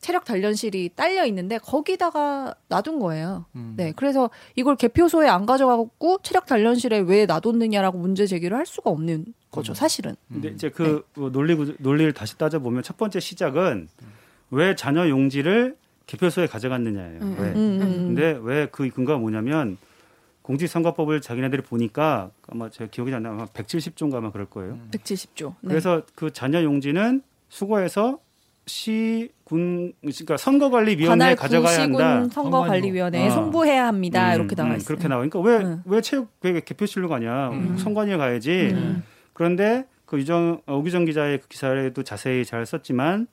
체력 0.00 0.26
단련실이 0.26 0.90
딸려 0.94 1.24
있는데 1.26 1.56
거기다가 1.56 2.54
놔둔 2.68 2.98
거예요. 2.98 3.46
음. 3.56 3.72
네, 3.78 3.92
그래서 3.96 4.28
이걸 4.54 4.76
개표소에 4.76 5.28
안 5.28 5.46
가져가고 5.46 6.18
체력 6.22 6.44
단련실에 6.44 6.98
왜 7.00 7.24
놔뒀느냐라고 7.24 7.96
문제 7.96 8.26
제기를 8.26 8.54
할 8.54 8.66
수가 8.66 8.90
없는 8.90 9.24
거죠, 9.50 9.72
사실은. 9.72 10.14
근데 10.30 10.48
음. 10.50 10.54
이제 10.54 10.68
그 10.68 11.06
논리 11.14 11.54
구조- 11.54 11.72
논리를 11.78 12.12
다시 12.12 12.36
따져 12.36 12.58
보면 12.58 12.82
첫 12.82 12.98
번째 12.98 13.18
시작은 13.18 13.88
왜 14.50 14.76
자녀 14.76 15.08
용지를 15.08 15.76
개표소에 16.06 16.48
가져갔느냐예요. 16.48 17.20
음, 17.22 17.36
왜? 17.38 17.48
음, 17.52 17.56
음, 17.56 17.80
음. 17.80 18.14
근데 18.14 18.38
왜 18.42 18.68
그 18.70 18.90
근거가 18.90 19.18
뭐냐면 19.18 19.78
공직선거법을 20.44 21.22
자기네들이 21.22 21.62
보니까 21.62 22.30
아마 22.48 22.68
제가 22.68 22.90
기억이 22.90 23.14
안 23.14 23.22
나면 23.22 23.46
170조인가 23.46 24.16
아마 24.16 24.30
그럴 24.30 24.44
거예요. 24.46 24.78
170조. 24.90 25.54
네. 25.62 25.68
그래서 25.68 26.02
그 26.14 26.32
자녀 26.32 26.62
용지는 26.62 27.22
수거해서 27.48 28.18
시군 28.66 29.92
그러니까 30.02 30.36
선거관리위원회에 30.36 31.34
가져가야 31.34 31.82
한다. 31.82 32.28
선거관리위원회에 32.28 33.28
어. 33.28 33.30
송부해야 33.30 33.86
합니다. 33.86 34.30
음, 34.30 34.34
이렇게 34.34 34.54
나와 34.54 34.70
음, 34.70 34.76
있어요. 34.76 34.86
그렇게 34.86 35.08
나오니까 35.08 35.40
왜 35.40 35.56
음. 35.56 35.82
왜 35.86 36.00
체육 36.02 36.28
왜 36.42 36.60
개표실로 36.60 37.08
가냐? 37.08 37.48
음. 37.48 37.78
선관위에 37.78 38.18
가야지. 38.18 38.70
음. 38.74 39.02
그런데 39.32 39.86
그 40.04 40.18
유정 40.18 40.60
어, 40.66 40.76
오기정 40.76 41.06
기자의 41.06 41.40
그 41.40 41.48
기사에도 41.48 42.02
자세히 42.02 42.44
잘 42.44 42.66
썼지만 42.66 43.28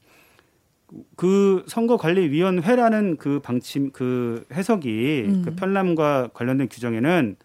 그 1.15 1.63
선거관리위원회라는 1.67 3.17
그 3.17 3.39
방침 3.39 3.91
그 3.91 4.45
해석이 4.53 5.25
음. 5.27 5.41
그 5.45 5.55
편람과 5.55 6.29
관련된 6.33 6.67
규정에는 6.69 7.35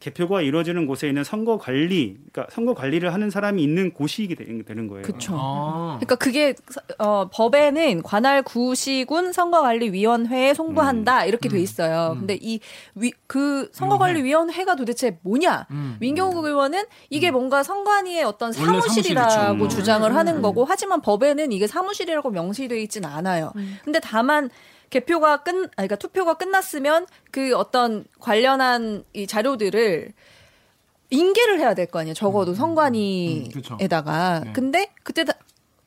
개표가 0.00 0.40
이루어지는 0.40 0.86
곳에 0.86 1.08
있는 1.08 1.24
선거 1.24 1.58
관리, 1.58 2.16
그러니까 2.32 2.46
선거 2.54 2.72
관리를 2.74 3.12
하는 3.12 3.28
사람이 3.28 3.62
있는 3.62 3.92
곳이 3.92 4.28
되- 4.28 4.44
되는 4.64 4.88
거예요. 4.88 5.02
그쵸. 5.02 5.34
아. 5.38 5.98
그러니까 6.00 6.16
그게 6.16 6.54
어, 6.98 7.28
법에는 7.32 8.02
관할 8.02 8.42
구시군 8.42 9.32
선거관리위원회에 9.32 10.54
송부한다 10.54 11.26
이렇게 11.26 11.48
돼 11.50 11.60
있어요. 11.60 12.12
음. 12.14 12.20
근데 12.20 12.38
이 12.40 12.60
그 13.26 13.68
선거관리위원회가 13.72 14.74
도대체 14.74 15.18
뭐냐? 15.22 15.66
음. 15.70 15.96
민경욱 16.00 16.44
의원은 16.44 16.82
이게 17.10 17.30
뭔가 17.30 17.62
선관위의 17.62 18.24
어떤 18.24 18.52
사무실이라고. 18.52 19.68
주장을 19.68 20.08
음. 20.10 20.16
하는 20.16 20.42
거고 20.42 20.64
하지만 20.64 21.00
법에는 21.00 21.52
이게 21.52 21.66
사무실이라고 21.66 22.30
명시되어 22.30 22.78
있진 22.78 23.04
않아요. 23.04 23.52
근데 23.84 24.00
다만 24.02 24.50
개표가 24.90 25.38
끝, 25.44 25.50
아니, 25.54 25.68
그러니까 25.76 25.96
투표가 25.96 26.34
끝났으면 26.34 27.06
그 27.30 27.54
어떤 27.56 28.04
관련한 28.18 29.04
이 29.12 29.26
자료들을 29.26 30.12
인계를 31.10 31.58
해야 31.60 31.74
될 31.74 31.86
거 31.86 32.00
아니에요. 32.00 32.14
적어도 32.14 32.52
음, 32.52 32.54
그쵸. 32.54 32.56
선관위에다가. 32.60 34.42
네. 34.44 34.52
근데 34.52 34.90
그때 35.02 35.24
다, 35.24 35.32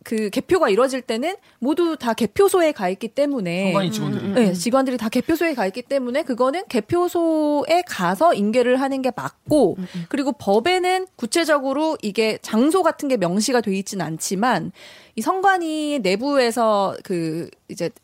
그 0.04 0.30
개표가 0.30 0.68
이루어질 0.70 1.02
때는 1.02 1.36
모두 1.60 1.96
다 1.96 2.14
개표소에 2.14 2.74
가 2.74 2.90
있기 2.90 3.08
때문에 3.08 3.68
선관위 3.72 3.92
직원들이. 3.92 4.28
네, 4.34 4.54
직원들이 4.54 4.98
다 4.98 5.08
개표소에 5.08 5.54
가 5.54 5.66
있기 5.66 5.82
때문에 5.84 6.24
그거는 6.24 6.64
개표소에 6.68 7.84
가서 7.88 8.34
인계를 8.34 8.82
하는 8.82 9.02
게 9.02 9.12
맞고 9.16 9.78
그리고 10.10 10.34
법에는 10.34 11.08
구체적으로 11.16 11.98
이게 12.02 12.38
장소 12.42 12.84
같은 12.84 13.08
게 13.08 13.16
명시가 13.16 13.62
돼 13.62 13.74
있지는 13.78 14.06
않지만 14.06 14.74
이 15.16 15.22
선관위 15.22 16.00
내부에서 16.04 16.98
그 17.04 17.50
이제 17.70 17.90
그 17.90 18.03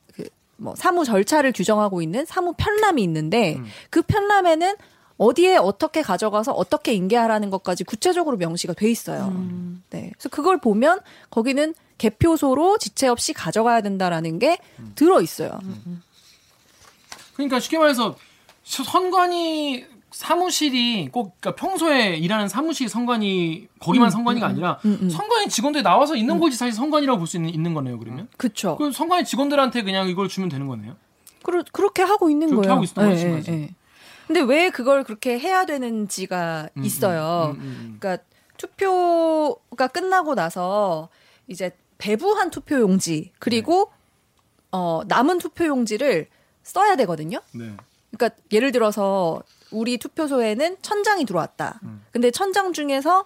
뭐 0.60 0.76
사무 0.76 1.06
절차를 1.06 1.54
규정하고 1.54 2.02
있는 2.02 2.26
사무 2.26 2.54
편람이 2.58 3.02
있는데 3.04 3.56
음. 3.58 3.66
그 3.90 4.02
편람에는 4.02 4.76
어디에 5.18 5.58
어떻게 5.58 6.02
가져가서 6.02 6.54
어떻게 6.54 6.94
인계하라는 6.94 7.50
것까지 7.50 7.84
구체적으로 7.84 8.38
명시가 8.38 8.74
돼 8.74 8.90
있어요. 8.90 9.34
네. 9.90 10.12
그래서 10.14 10.30
그걸 10.30 10.60
보면 10.60 11.02
거기는 11.30 11.74
개표소로 11.98 12.78
지체 12.78 13.10
없이 13.10 13.34
가져가야 13.34 13.82
된다라는 13.82 14.40
게 14.40 14.58
들어 14.96 15.20
있어요. 15.20 15.60
그러니까 17.34 17.60
쉽게 17.60 17.78
말해서 17.78 18.16
선관위 18.64 19.86
사무실이 20.12 21.10
꼭 21.12 21.40
그러니까 21.40 21.60
평소에 21.62 22.18
일하는 22.18 22.48
사무실 22.48 22.90
선관위 22.90 23.68
거기만 23.80 24.08
음, 24.08 24.10
선관위가 24.10 24.48
음, 24.48 24.52
아니라 24.52 24.80
음, 24.86 24.98
음. 25.04 25.10
선관위 25.10 25.50
직원들이 25.50 25.84
나와서 25.84 26.16
있는 26.16 26.40
곳이 26.40 26.58
사실 26.58 26.74
선관위라고 26.74 27.20
볼 27.20 27.28
수 27.28 27.38
있는, 27.38 27.50
있는 27.54 27.74
거네요. 27.74 28.00
그러면 28.00 28.28
그렇죠. 28.38 28.76
그 28.78 28.92
선관위 28.92 29.26
직원들한테 29.26 29.84
그냥 29.84 30.10
이걸 30.10 30.28
주면 30.28 30.50
되는 30.50 30.68
거네요. 30.68 30.96
그러, 31.44 31.64
그렇게 31.72 32.02
하고 32.02 32.30
있는 32.30 32.48
그렇게 32.50 32.62
거예요. 32.68 32.74
하고 32.74 32.84
있었던 32.84 33.10
거지, 33.10 33.26
맞아. 33.28 33.52
근데 34.28 34.42
왜 34.42 34.70
그걸 34.70 35.04
그렇게 35.04 35.40
해야 35.40 35.66
되는지가 35.66 36.70
음, 36.78 36.84
있어요. 36.84 37.56
음, 37.56 37.62
음, 37.62 37.62
음. 37.62 37.98
그러니까 38.00 38.24
투표가 38.58 39.88
끝나고 39.88 40.36
나서 40.36 41.10
이제 41.48 41.72
배부한 41.98 42.50
투표 42.52 42.80
용지 42.80 43.32
그리고 43.40 43.92
어, 44.72 45.02
남은 45.08 45.40
투표 45.40 45.66
용지를 45.66 46.28
써야 46.64 46.96
되거든요. 46.98 47.40
네. 47.54 47.74
그러니까 48.12 48.40
예를 48.52 48.72
들어서 48.72 49.42
우리 49.72 49.98
투표소에는 49.98 50.78
천장이 50.82 51.26
들어왔다. 51.26 51.80
음. 51.84 52.04
근데 52.12 52.32
천장 52.32 52.74
중에서 52.74 53.26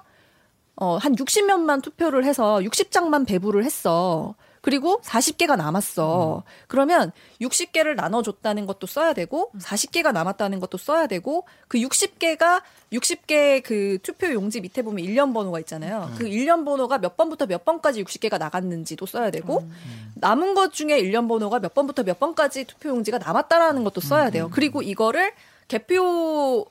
어, 0.75 0.97
한 0.97 1.15
60명만 1.15 1.81
투표를 1.81 2.25
해서 2.25 2.59
60장만 2.59 3.27
배부를 3.27 3.63
했어. 3.63 4.35
그리고 4.63 5.01
40개가 5.01 5.57
남았어. 5.57 6.43
그러면 6.67 7.11
60개를 7.41 7.95
나눠줬다는 7.95 8.65
것도 8.65 8.87
써야 8.87 9.11
되고, 9.11 9.51
40개가 9.59 10.13
남았다는 10.13 10.61
것도 10.61 10.77
써야 10.77 11.05
되고, 11.05 11.45
그 11.67 11.79
60개가, 11.79 12.61
60개 12.93 13.61
그 13.61 13.97
투표 14.01 14.31
용지 14.31 14.61
밑에 14.61 14.81
보면 14.81 15.03
일련 15.03 15.33
번호가 15.33 15.59
있잖아요. 15.59 16.09
그 16.17 16.29
일련 16.29 16.63
번호가 16.63 16.99
몇 16.99 17.17
번부터 17.17 17.45
몇 17.45 17.65
번까지 17.65 18.05
60개가 18.05 18.39
나갔는지도 18.39 19.05
써야 19.05 19.31
되고, 19.31 19.67
남은 20.15 20.53
것 20.53 20.71
중에 20.71 20.97
일련 20.97 21.27
번호가 21.27 21.59
몇 21.59 21.73
번부터 21.73 22.03
몇 22.03 22.17
번까지 22.17 22.63
투표 22.63 22.87
용지가 22.87 23.17
남았다라는 23.17 23.83
것도 23.83 23.99
써야 23.99 24.29
돼요. 24.29 24.49
그리고 24.49 24.81
이거를 24.81 25.33
개표 25.67 26.65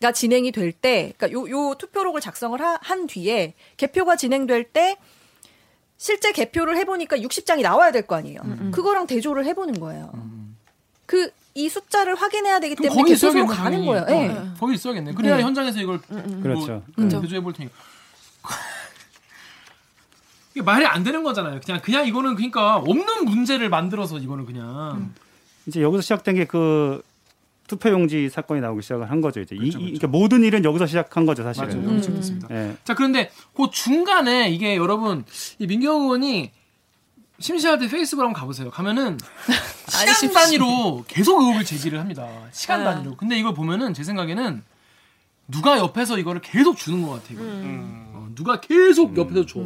가 0.00 0.12
진행이 0.12 0.52
될 0.52 0.72
때, 0.72 1.12
그러니까 1.16 1.38
요, 1.38 1.48
요 1.70 1.74
투표록을 1.74 2.20
작성을 2.20 2.60
하- 2.60 2.78
한 2.82 3.06
뒤에 3.06 3.54
개표가 3.78 4.16
진행될 4.16 4.64
때 4.72 4.96
실제 5.96 6.32
개표를 6.32 6.76
해보니까 6.78 7.16
60장이 7.18 7.62
나와야 7.62 7.90
될 7.92 8.06
거 8.06 8.16
아니에요. 8.16 8.40
그거랑 8.72 9.06
대조를 9.06 9.44
해보는 9.46 9.80
거예요. 9.80 10.12
그이 11.06 11.68
숫자를 11.68 12.14
확인해야 12.14 12.60
되기 12.60 12.74
때문에 12.76 12.94
거기 12.94 13.10
개표소로 13.12 13.30
있어야겠네. 13.44 13.56
가는 13.56 13.84
당연히. 13.84 13.86
거예요. 13.86 14.02
어, 14.04 14.22
예. 14.22 14.58
거기 14.60 14.74
있어야겠네. 14.74 15.14
그래야 15.14 15.36
네. 15.38 15.42
현장에서 15.42 15.80
이걸 15.80 16.00
그렇죠. 16.42 16.66
뭐 16.66 16.82
음. 16.98 17.08
대조해 17.08 17.40
볼 17.40 17.52
테니까. 17.52 17.74
이게 20.52 20.62
말이 20.62 20.84
안 20.86 21.02
되는 21.04 21.22
거잖아요. 21.22 21.60
그냥 21.64 21.80
그냥 21.80 22.06
이거는 22.06 22.34
그러니까 22.34 22.76
없는 22.76 23.24
문제를 23.24 23.68
만들어서 23.68 24.18
이거는 24.18 24.46
그냥 24.46 25.12
이제 25.66 25.80
여기서 25.82 26.00
시작된 26.02 26.34
게 26.36 26.44
그 26.46 27.02
투표용지 27.70 28.28
사건이 28.28 28.60
나오기 28.60 28.82
시작을 28.82 29.10
한 29.10 29.20
거죠. 29.20 29.40
이제 29.40 29.54
이- 29.54 29.58
그렇죠, 29.58 29.78
이, 29.78 29.82
그렇죠. 29.82 29.98
그러니까 29.98 30.06
모든 30.08 30.42
일은 30.42 30.64
여기서 30.64 30.86
시작한 30.86 31.24
거죠, 31.24 31.42
사실은. 31.44 31.68
맞아요. 31.84 32.00
음. 32.00 32.40
예. 32.50 32.76
자 32.84 32.94
그런데 32.94 33.30
그 33.56 33.68
중간에 33.70 34.50
이게 34.50 34.76
여러분 34.76 35.24
이 35.58 35.66
민경 35.66 36.02
의원이 36.02 36.50
심심할 37.38 37.78
때 37.78 37.88
페이스북 37.88 38.22
한번 38.22 38.34
가보세요. 38.38 38.70
가면은 38.70 39.16
시간 39.88 40.32
단위로 40.34 41.04
계속 41.08 41.40
의혹을 41.40 41.64
제기를 41.64 41.98
합니다. 42.00 42.28
시간 42.52 42.80
아. 42.86 42.94
단위로. 42.94 43.16
근데 43.16 43.38
이걸 43.38 43.54
보면은 43.54 43.94
제 43.94 44.02
생각에는 44.04 44.62
누가 45.48 45.78
옆에서 45.78 46.18
이거를 46.18 46.40
계속 46.42 46.76
주는 46.76 47.02
것 47.02 47.22
같아요. 47.22 47.38
음. 47.40 48.10
어, 48.14 48.28
누가 48.34 48.60
계속 48.60 49.16
옆에서 49.16 49.46
줘. 49.46 49.60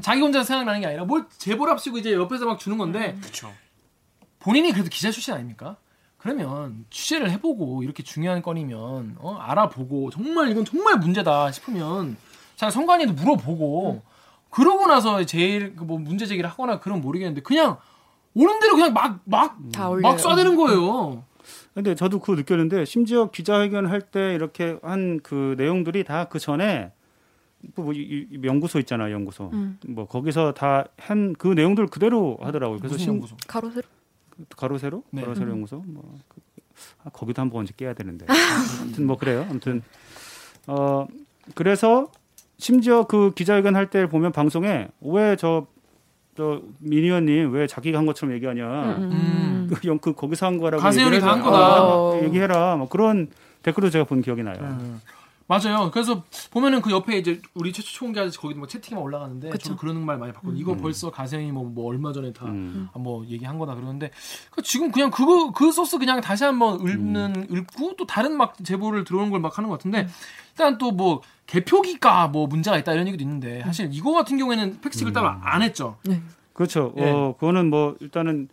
자기 0.00 0.20
혼자 0.22 0.42
생각나는 0.44 0.80
게 0.80 0.86
아니라 0.86 1.04
뭘 1.04 1.26
제보랍시고 1.38 1.98
이제 1.98 2.12
옆에서 2.12 2.46
막 2.46 2.58
주는 2.58 2.78
건데 2.78 3.16
그렇죠. 3.20 3.52
본인이 4.38 4.72
그래도 4.72 4.88
기자 4.88 5.10
출신 5.10 5.34
아닙니까? 5.34 5.76
그러면 6.20 6.84
취재를 6.90 7.30
해보고 7.30 7.82
이렇게 7.82 8.02
중요한 8.02 8.42
건이면 8.42 9.16
어, 9.18 9.36
알아보고 9.40 10.10
정말 10.10 10.50
이건 10.50 10.64
정말 10.64 10.98
문제다 10.98 11.50
싶으면 11.52 12.16
자 12.56 12.70
선관위도 12.70 13.14
물어보고 13.14 14.02
그러고 14.50 14.86
나서 14.86 15.24
제일 15.24 15.74
그뭐 15.76 15.98
문제 15.98 16.26
제기를 16.26 16.50
하거나 16.50 16.80
그런 16.80 17.00
모르겠는데 17.00 17.40
그냥 17.42 17.78
오는 18.34 18.60
대로 18.60 18.74
그냥 18.76 18.92
막막다 18.92 19.88
올려요. 19.88 20.02
막 20.02 20.16
쏴대는 20.18 20.56
거예요. 20.56 21.24
근데 21.74 21.94
저도 21.94 22.18
그거 22.20 22.34
느꼈는데 22.34 22.84
심지어 22.84 23.30
기자회견 23.30 23.86
할 23.86 24.00
때 24.02 24.34
이렇게 24.34 24.76
한 24.82 25.20
그 25.22 25.54
내용들이 25.56 26.04
다 26.04 26.26
그 26.28 26.38
전에 26.38 26.92
뭐 27.76 27.92
이- 27.92 28.26
이 28.30 28.40
연구소 28.44 28.78
있잖아요, 28.80 29.12
연구소. 29.14 29.50
음. 29.52 29.78
뭐 29.86 30.06
거기서 30.06 30.52
다 30.52 30.84
한 30.98 31.34
그 31.38 31.48
내용들 31.48 31.86
그대로 31.86 32.36
하더라고요. 32.42 32.78
그래서 32.78 32.94
무슨 32.94 33.04
심- 33.04 33.14
연구소? 33.14 33.36
가로 33.46 33.70
세로? 33.70 33.86
가로 34.56 34.78
세로? 34.78 35.02
네. 35.10 35.22
가로 35.22 35.34
세로 35.34 35.50
연구소? 35.50 35.82
뭐 35.86 36.02
그- 36.28 36.40
아, 37.04 37.10
거기도 37.10 37.42
한번 37.42 37.60
언제 37.60 37.72
깨야 37.76 37.94
되는데. 37.94 38.26
아무튼 38.80 39.06
뭐 39.06 39.16
그래요. 39.16 39.46
아무튼 39.48 39.82
어 40.66 41.06
그래서 41.54 42.10
심지어 42.58 43.04
그 43.04 43.32
기자회견 43.34 43.74
할 43.76 43.90
때 43.90 44.06
보면 44.08 44.32
방송에 44.32 44.88
왜저 45.00 45.66
저 46.36 46.62
미니언님 46.78 47.52
왜 47.52 47.66
자기가 47.66 47.98
한 47.98 48.06
것처럼 48.06 48.34
얘기하냐? 48.36 48.96
음. 48.98 49.70
그, 49.72 49.88
영- 49.88 49.98
그 49.98 50.12
거기서 50.14 50.46
한 50.46 50.58
거라고 50.58 50.82
얘기를 51.02 51.20
다한 51.20 51.42
거다. 51.42 51.82
어, 51.84 52.20
얘기해라. 52.22 52.76
뭐 52.76 52.88
그런 52.88 53.28
댓글도 53.62 53.90
제가 53.90 54.04
본 54.04 54.22
기억이 54.22 54.42
나요. 54.42 54.56
음. 54.60 55.00
맞아요. 55.50 55.90
그래서 55.90 56.22
보면은 56.52 56.80
그 56.80 56.92
옆에 56.92 57.18
이제 57.18 57.42
우리 57.54 57.72
최초 57.72 57.90
총기 57.92 58.20
아저씨 58.20 58.38
거기도 58.38 58.60
뭐 58.60 58.68
채팅이 58.68 58.94
막 58.94 59.02
올라가는데 59.04 59.50
저도 59.58 59.74
그런 59.76 60.04
말 60.06 60.16
많이 60.16 60.32
봤거든요. 60.32 60.60
이거 60.60 60.76
벌써 60.76 61.10
가세현이 61.10 61.50
뭐, 61.50 61.64
뭐 61.64 61.88
얼마 61.88 62.12
전에 62.12 62.32
다 62.32 62.46
음. 62.46 62.88
뭐 62.94 63.26
얘기한 63.26 63.58
거다 63.58 63.74
그러는데 63.74 64.12
그 64.52 64.62
지금 64.62 64.92
그냥 64.92 65.10
그거 65.10 65.50
그 65.50 65.72
소스 65.72 65.98
그냥 65.98 66.20
다시 66.20 66.44
한번 66.44 66.80
읊는 66.86 67.48
읊고 67.50 67.96
또 67.96 68.06
다른 68.06 68.36
막 68.36 68.54
제보를 68.62 69.02
들어오는 69.02 69.30
걸 69.30 69.40
막 69.40 69.58
하는 69.58 69.68
것 69.68 69.78
같은데 69.78 70.06
일단 70.52 70.78
또 70.78 70.92
뭐 70.92 71.20
개표기가 71.46 72.28
뭐 72.28 72.46
문제가 72.46 72.78
있다 72.78 72.92
이런 72.92 73.08
얘기도 73.08 73.24
있는데 73.24 73.62
사실 73.62 73.88
이거 73.92 74.12
같은 74.12 74.38
경우에는 74.38 74.80
팩스를 74.80 75.12
따로 75.12 75.28
안 75.42 75.62
했죠. 75.62 75.96
그렇죠. 76.52 76.94
예. 76.98 77.10
어 77.10 77.34
그거는 77.40 77.70
뭐 77.70 77.96
일단은 77.98 78.48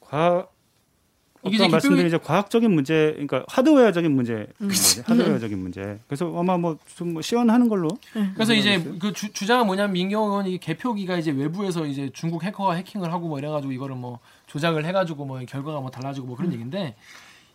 과 0.00 0.46
이게 1.44 1.66
말씀드린 1.66 2.06
이제 2.06 2.18
과학적인 2.18 2.70
문제, 2.72 3.12
그러니까 3.12 3.44
하드웨어적인 3.48 4.12
문제, 4.12 4.46
음. 4.60 4.68
거죠. 4.68 5.02
하드웨어적인 5.04 5.58
문제. 5.58 5.98
그래서 6.06 6.32
아마 6.38 6.56
뭐좀 6.56 7.14
뭐 7.14 7.22
시연하는 7.22 7.68
걸로. 7.68 7.88
그래서 8.34 8.54
이제 8.54 8.74
있어요. 8.74 8.94
그 9.00 9.12
주, 9.12 9.32
주장은 9.32 9.66
뭐냐면 9.66 9.92
민경호 9.92 10.28
의원이 10.28 10.58
개표기가 10.58 11.16
이제 11.18 11.32
외부에서 11.32 11.86
이제 11.86 12.10
중국 12.12 12.44
해커가 12.44 12.74
해킹을 12.74 13.12
하고 13.12 13.28
뭐 13.28 13.38
이래가지고 13.38 13.72
이거를 13.72 13.96
뭐 13.96 14.20
조작을 14.46 14.84
해가지고 14.84 15.24
뭐 15.24 15.40
결과가 15.40 15.80
뭐 15.80 15.90
달라지고 15.90 16.28
뭐 16.28 16.36
그런 16.36 16.52
얘기인데 16.52 16.94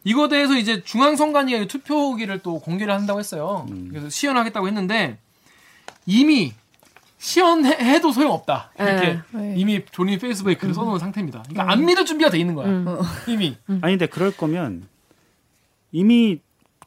이거 0.03 0.27
대해서 0.27 0.57
이제 0.57 0.83
중앙선관위가 0.83 1.59
이 1.59 1.67
투표기를 1.67 2.39
또 2.39 2.59
공개를 2.59 2.93
한다고 2.93 3.19
했어요. 3.19 3.65
그래서 3.89 4.09
시연하겠다고 4.09 4.67
했는데 4.67 5.17
이미 6.05 6.53
시연해도 7.17 8.11
소용없다. 8.11 8.71
이렇게 8.79 9.19
네. 9.31 9.53
이미 9.57 9.83
본인 9.83 10.19
페이스북에 10.19 10.55
글을 10.55 10.73
써놓은 10.73 10.99
상태입니다. 10.99 11.43
그러니까 11.49 11.71
안 11.71 11.85
믿을 11.85 12.05
준비가 12.05 12.29
돼 12.29 12.37
있는 12.37 12.53
거야. 12.55 12.67
이미. 13.27 13.55
아니 13.81 13.93
근데 13.93 14.05
그럴 14.05 14.31
거면 14.35 14.87
이미 15.91 16.39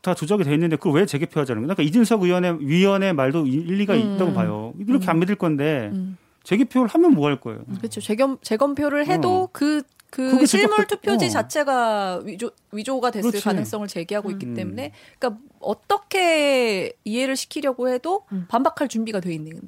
다 0.03 0.15
조작이 0.15 0.45
돼 0.45 0.55
있는데 0.55 0.77
그걸 0.77 0.95
왜 1.01 1.07
재개표하자는 1.07 1.63
거야? 1.63 1.75
그러니까 1.75 1.83
이준석 1.83 2.23
의원의 2.23 2.67
위원의 2.67 3.13
말도 3.13 3.47
일리가 3.47 3.95
음. 3.95 4.15
있다고 4.15 4.33
봐요. 4.33 4.73
이렇게 4.79 5.11
안 5.11 5.19
믿을 5.19 5.35
건데 5.35 5.91
음. 5.93 6.17
재개표를 6.45 6.89
하면 6.89 7.13
뭐 7.15 7.29
할 7.29 7.39
거예요? 7.41 7.61
그렇죠. 7.79 8.01
재검 8.01 8.39
재검표를 8.41 9.07
해도 9.09 9.43
어. 9.43 9.49
그, 9.53 9.83
그 10.11 10.45
실물 10.45 10.77
제작- 10.79 10.89
투표지 10.89 11.27
어. 11.27 11.29
자체가 11.29 12.21
위조, 12.25 12.51
위조가 12.73 13.11
됐을 13.13 13.31
그렇지. 13.31 13.45
가능성을 13.45 13.87
제기하고 13.87 14.31
있기 14.33 14.47
음. 14.47 14.55
때문에, 14.55 14.93
그러니까 15.19 15.41
어떻게 15.61 16.93
이해를 17.05 17.37
시키려고 17.37 17.89
해도 17.89 18.25
반박할 18.49 18.89
준비가 18.89 19.21
돼 19.21 19.33
있는. 19.33 19.61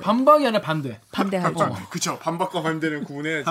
반박이 0.00 0.46
아니라 0.46 0.60
반대. 0.62 1.00
어. 1.18 1.76
그쵸. 1.90 2.18
반박과 2.20 2.62
반대는 2.62 3.04
구분해. 3.04 3.42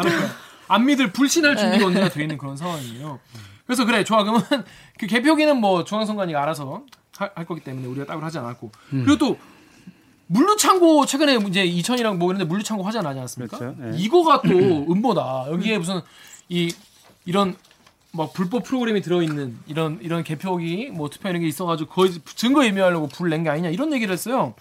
안 0.70 0.86
믿을 0.86 1.12
불신할 1.12 1.56
네. 1.56 1.62
준비가 1.62 1.88
언제나 1.88 2.10
돼 2.10 2.22
있는 2.22 2.38
그런 2.38 2.56
상황이에요. 2.56 3.20
그래서 3.66 3.86
그래 3.86 4.04
좋아 4.04 4.24
그러면 4.24 4.42
그 5.00 5.08
개표기는 5.08 5.58
뭐 5.60 5.84
중앙선관위가 5.84 6.42
알아서 6.42 6.84
할, 7.18 7.32
할 7.36 7.46
거기 7.46 7.62
때문에 7.62 7.86
우리가 7.88 8.06
따로 8.06 8.22
하지 8.22 8.38
않았고 8.40 8.72
음. 8.94 9.04
그리고 9.06 9.18
또 9.18 9.38
물류창고 10.28 11.06
최근에 11.06 11.36
이제 11.48 11.64
이천이랑 11.64 12.20
뭐 12.20 12.30
이런데 12.32 12.46
물류창고 12.46 12.84
화제 12.84 13.00
나지 13.02 13.18
않았습니까? 13.20 13.58
그렇죠. 13.58 13.76
예. 13.84 13.98
이거가 13.98 14.42
또 14.44 14.50
음모다. 14.50 15.46
여기에 15.52 15.80
무슨 15.80 16.02
이 16.50 16.74
이런 17.26 17.56
막 18.12 18.34
불법 18.34 18.64
프로그램이 18.64 19.02
들어있는 19.02 19.60
이런 19.68 20.00
이런 20.02 20.24
개표기 20.24 20.90
뭐 20.92 21.10
투표 21.10 21.30
이런 21.30 21.42
게 21.42 21.48
있어가지고 21.48 21.90
거의 21.92 22.12
증거 22.36 22.64
인멸하려고 22.66 23.08
불 23.08 23.30
낸 23.30 23.44
게 23.44 23.50
아니냐 23.50 23.70
이런 23.70 23.94
얘기를 23.94 24.12
했어요. 24.12 24.56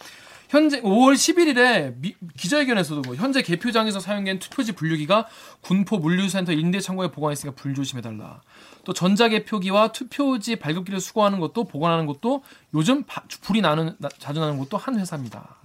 현재 0.51 0.81
5월 0.81 1.15
11일에 1.15 1.95
미- 2.01 2.15
기자회견에서도 2.39 3.03
뭐 3.03 3.15
현재 3.17 3.43
개표장에서 3.43 4.01
사용된 4.01 4.39
투표지 4.39 4.73
분류기가 4.73 5.27
군포 5.61 5.99
물류센터 5.99 6.53
인대 6.53 6.81
창고에 6.81 7.11
보관했으니까 7.11 7.55
불 7.61 7.75
조심해달라. 7.75 8.41
또 8.85 8.95
전자개표기와 8.95 9.93
투표지 9.93 10.57
발급기를 10.57 11.01
수거하는 11.01 11.39
것도 11.41 11.65
보관하는 11.65 12.07
것도 12.07 12.43
요즘 12.73 13.03
바- 13.05 13.23
불이 13.43 13.61
나는 13.61 13.95
나- 13.99 14.09
자주 14.19 14.41
나는 14.41 14.59
것도 14.59 14.79
한 14.79 14.99
회사입니다. 14.99 15.57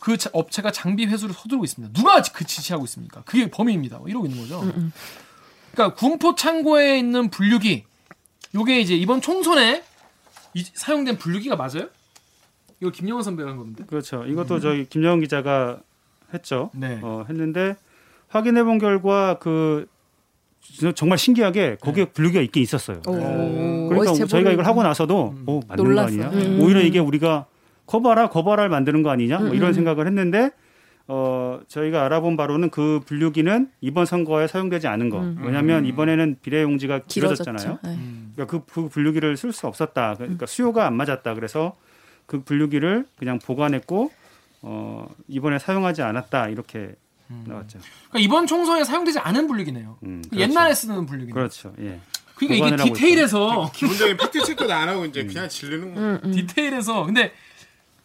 그 0.00 0.16
자- 0.16 0.30
업체가 0.32 0.72
장비 0.72 1.06
회수를 1.06 1.34
서두르고 1.34 1.64
있습니다. 1.64 1.92
누가 1.94 2.20
그 2.22 2.44
지시하고 2.44 2.84
있습니까? 2.86 3.22
그게 3.24 3.50
범인입니다. 3.50 3.98
뭐 3.98 4.08
이러고 4.08 4.26
있는 4.26 4.40
거죠. 4.42 4.60
그러니까 5.72 5.94
군포 5.94 6.34
창고에 6.34 6.98
있는 6.98 7.28
분류기, 7.30 7.84
요게 8.54 8.80
이제 8.80 8.94
이번 8.96 9.20
총선에 9.20 9.84
이- 10.54 10.64
사용된 10.74 11.18
분류기가 11.18 11.54
맞아요? 11.54 11.88
이거 12.80 12.90
김영원 12.90 13.22
선배가 13.22 13.50
한 13.50 13.56
건데. 13.58 13.84
그렇죠. 13.86 14.24
이것도 14.24 14.58
저희 14.58 14.86
김영훈 14.88 15.20
기자가 15.20 15.78
했죠. 16.32 16.70
네. 16.74 16.98
어, 17.02 17.24
했는데 17.28 17.76
확인해 18.28 18.62
본 18.64 18.78
결과 18.78 19.38
그 19.38 19.86
정말 20.94 21.18
신기하게 21.18 21.76
거기에 21.80 22.06
분류기가 22.06 22.40
있긴 22.42 22.62
있었어요. 22.62 23.02
오. 23.06 23.88
그러니까 23.88 24.26
저희가 24.26 24.50
이걸 24.50 24.64
하고 24.66 24.82
나서도 24.82 25.30
음. 25.36 25.44
어, 25.46 25.60
맞는 25.68 25.84
놀랐어요. 25.84 26.18
거 26.20 26.26
아니냐? 26.28 26.46
음. 26.46 26.60
오히려 26.62 26.80
이게 26.80 26.98
우리가 26.98 27.46
거봐라 27.90 28.28
거봐라를 28.28 28.70
만드는 28.70 29.02
거 29.02 29.10
아니냐? 29.10 29.38
뭐 29.38 29.48
이런 29.54 29.70
음. 29.70 29.72
생각을 29.72 30.06
했는데 30.06 30.50
어, 31.08 31.58
저희가 31.66 32.04
알아본 32.04 32.36
바로는 32.36 32.70
그 32.70 33.00
분류기는 33.04 33.68
이번 33.80 34.06
선거에 34.06 34.46
사용되지 34.46 34.86
않은 34.86 35.10
거. 35.10 35.18
음. 35.18 35.38
왜냐하면 35.42 35.84
이번에는 35.84 36.36
비례용지가 36.40 37.00
길어졌잖아요. 37.08 37.78
네. 37.82 37.98
그러니까 38.36 38.46
그 38.46 38.64
부- 38.64 38.88
분류기를 38.88 39.36
쓸 39.36 39.52
수 39.52 39.66
없었다. 39.66 40.14
그러니까 40.14 40.46
수요가 40.46 40.86
안 40.86 40.94
맞았다. 40.94 41.34
그래서 41.34 41.76
그 42.26 42.42
분류기를 42.44 43.06
그냥 43.18 43.40
보관했고 43.40 44.12
어, 44.62 45.08
이번에 45.26 45.58
사용하지 45.58 46.02
않았다. 46.02 46.48
이렇게 46.48 46.94
나왔죠. 47.44 47.78
그러니까 48.10 48.18
이번 48.20 48.46
총선에 48.46 48.84
사용되지 48.84 49.18
않은 49.18 49.48
분류기네요. 49.48 49.98
음, 50.04 50.22
그 50.30 50.38
옛날에 50.38 50.74
쓰는 50.74 51.06
분류기. 51.06 51.32
그렇죠. 51.32 51.72
예. 51.80 51.98
그러니까 52.36 52.68
이게 52.68 52.76
디테일에서 52.84 53.70
기본적인 53.74 54.16
팩트 54.16 54.44
체크도 54.44 54.72
안 54.72 54.88
하고 54.88 55.04
이제 55.04 55.24
그냥 55.26 55.48
지르는 55.48 55.94
거. 55.94 56.00
음, 56.00 56.30
디테일에서 56.32 57.04
근데 57.04 57.32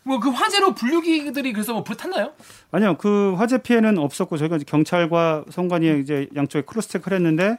뭐 0.06 0.20
그 0.20 0.30
화재로 0.30 0.76
분류기들이 0.76 1.52
그래서 1.52 1.74
뭐 1.74 1.84
불탔나요? 1.84 2.34
아니요, 2.72 2.96
그 2.98 3.34
화재 3.34 3.58
피해는 3.62 3.98
없었고 3.98 4.38
저희가 4.38 4.58
이제 4.58 4.66
경찰과 4.66 5.46
선관위 5.50 6.00
이제 6.02 6.30
양쪽에 6.36 6.64
cross 6.64 6.90
check를 6.90 7.18
했는데 7.18 7.58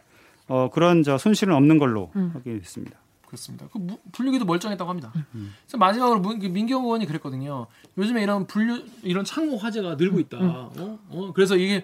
어, 0.49 0.70
그런 0.72 1.03
저 1.03 1.18
손실은 1.18 1.55
없는 1.55 1.78
걸로 1.78 2.11
확인했습니다. 2.14 2.97
그렇습니다. 3.26 3.66
그 3.72 3.78
무- 3.78 3.99
분류기도 4.12 4.44
멀쩡했다고 4.44 4.88
합니다. 4.88 5.12
음. 5.34 5.53
그래서 5.64 5.76
마지막으로 5.78 6.20
문- 6.20 6.38
그 6.38 6.47
민경욱 6.47 6.85
의원이 6.84 7.07
그랬거든요. 7.07 7.66
요즘에 7.99 8.22
이런 8.22 8.47
분류 8.47 8.84
이런 9.03 9.24
창고 9.24 9.57
화재가 9.59 9.97
늘고 9.97 10.20
있다. 10.20 10.38
어? 10.40 10.70
어? 11.09 11.32
그래서 11.34 11.57
이게 11.57 11.82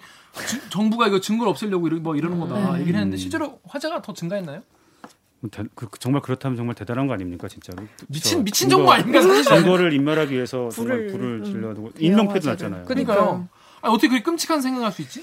주- 0.48 0.70
정부가 0.70 1.08
이거 1.08 1.18
증거를 1.20 1.50
없애려고 1.50 1.88
이러, 1.88 1.98
뭐 1.98 2.14
이러는 2.14 2.38
거다. 2.38 2.78
얘기를 2.78 2.94
했는데 3.00 3.16
실제로 3.16 3.58
화재가 3.66 4.00
더 4.02 4.12
증가했나요? 4.14 4.62
대- 5.50 5.64
그- 5.74 5.88
그 5.88 5.98
정말 5.98 6.22
그렇다면 6.22 6.56
정말 6.56 6.74
대단한 6.74 7.06
거 7.06 7.14
아닙니까, 7.14 7.48
진짜로? 7.48 7.84
미친 8.08 8.38
저 8.38 8.44
미친 8.44 8.68
증거- 8.68 8.76
정보 8.82 8.92
아닙니까 8.92 9.22
사실? 9.22 9.44
증거를 9.44 9.92
인멸하기 9.92 10.32
위해서 10.34 10.68
정말 10.70 10.98
불을, 11.08 11.12
불을 11.12 11.38
음, 11.40 11.44
질러두고 11.44 11.90
화재를. 12.34 12.52
났잖아요. 12.70 12.84
그러니까요. 12.86 13.48
아니, 13.80 13.92
어떻게 13.92 14.08
그렇게 14.08 14.22
끔찍한 14.22 14.60
생각할 14.60 14.92
수 14.92 15.02
있지? 15.02 15.22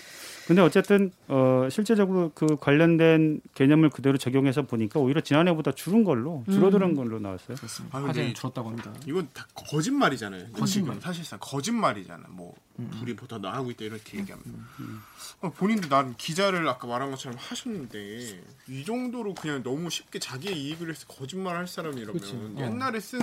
근데 0.49 0.63
어쨌든 0.63 1.11
어, 1.27 1.67
실제적으로 1.69 2.31
그 2.33 2.57
관련된 2.59 3.39
개념을 3.53 3.91
그대로 3.91 4.17
적용해서 4.17 4.63
보니까 4.63 4.99
오히려 4.99 5.21
지난해보다 5.21 5.73
줄은 5.73 6.03
걸로 6.03 6.43
줄어드는 6.49 6.95
걸로 6.95 7.19
나왔어요. 7.19 7.55
아, 7.91 7.97
근데 7.99 8.07
화재는 8.07 8.31
이- 8.31 8.33
줄었다고 8.33 8.69
합니다. 8.69 8.91
이건 9.05 9.29
다 9.31 9.45
거짓말이잖아요. 9.53 10.45
거짓말. 10.53 10.95
지금 10.95 10.99
사실상 11.01 11.37
거짓말이잖아. 11.39 12.25
뭐 12.29 12.55
불이 12.99 13.15
더 13.27 13.37
나가고 13.37 13.69
있다 13.69 13.85
이렇게 13.85 14.17
얘기하면 14.17 14.43
어, 15.41 15.51
본인도 15.51 15.87
난 15.87 16.15
기자를 16.17 16.67
아까 16.67 16.87
말한 16.87 17.11
것처럼 17.11 17.37
하셨는데 17.39 18.41
이 18.69 18.83
정도로 18.85 19.35
그냥 19.35 19.61
너무 19.61 19.91
쉽게 19.91 20.17
자기의 20.17 20.59
이익을 20.59 20.87
위해서 20.87 21.05
거짓말할 21.05 21.67
사람이라면 21.67 22.13
그치. 22.19 22.33
어. 22.33 22.55
옛날에 22.57 22.99
쓴 22.99 23.19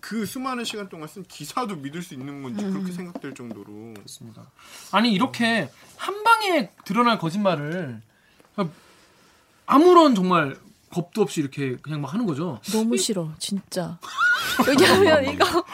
그 0.00 0.24
수많은 0.26 0.64
시간 0.64 0.88
동안 0.88 1.08
쓴 1.08 1.24
기사도 1.24 1.76
믿을 1.76 2.02
수 2.02 2.14
있는 2.14 2.42
건지 2.42 2.62
그렇게 2.64 2.92
생각될 2.92 3.34
정도로 3.34 3.94
그렇습니다. 3.94 4.50
아니 4.92 5.12
이렇게 5.12 5.68
한 5.96 6.22
방에 6.22 6.70
드러날 6.84 7.18
거짓말을 7.18 8.00
아무런 9.66 10.14
정말 10.14 10.56
겁도 10.90 11.22
없이 11.22 11.40
이렇게 11.40 11.76
그냥 11.76 12.00
막 12.00 12.14
하는 12.14 12.24
거죠. 12.26 12.60
너무 12.72 12.96
싫어, 12.96 13.32
진짜. 13.38 13.98
왜냐하면 14.66 15.24
이거. 15.34 15.64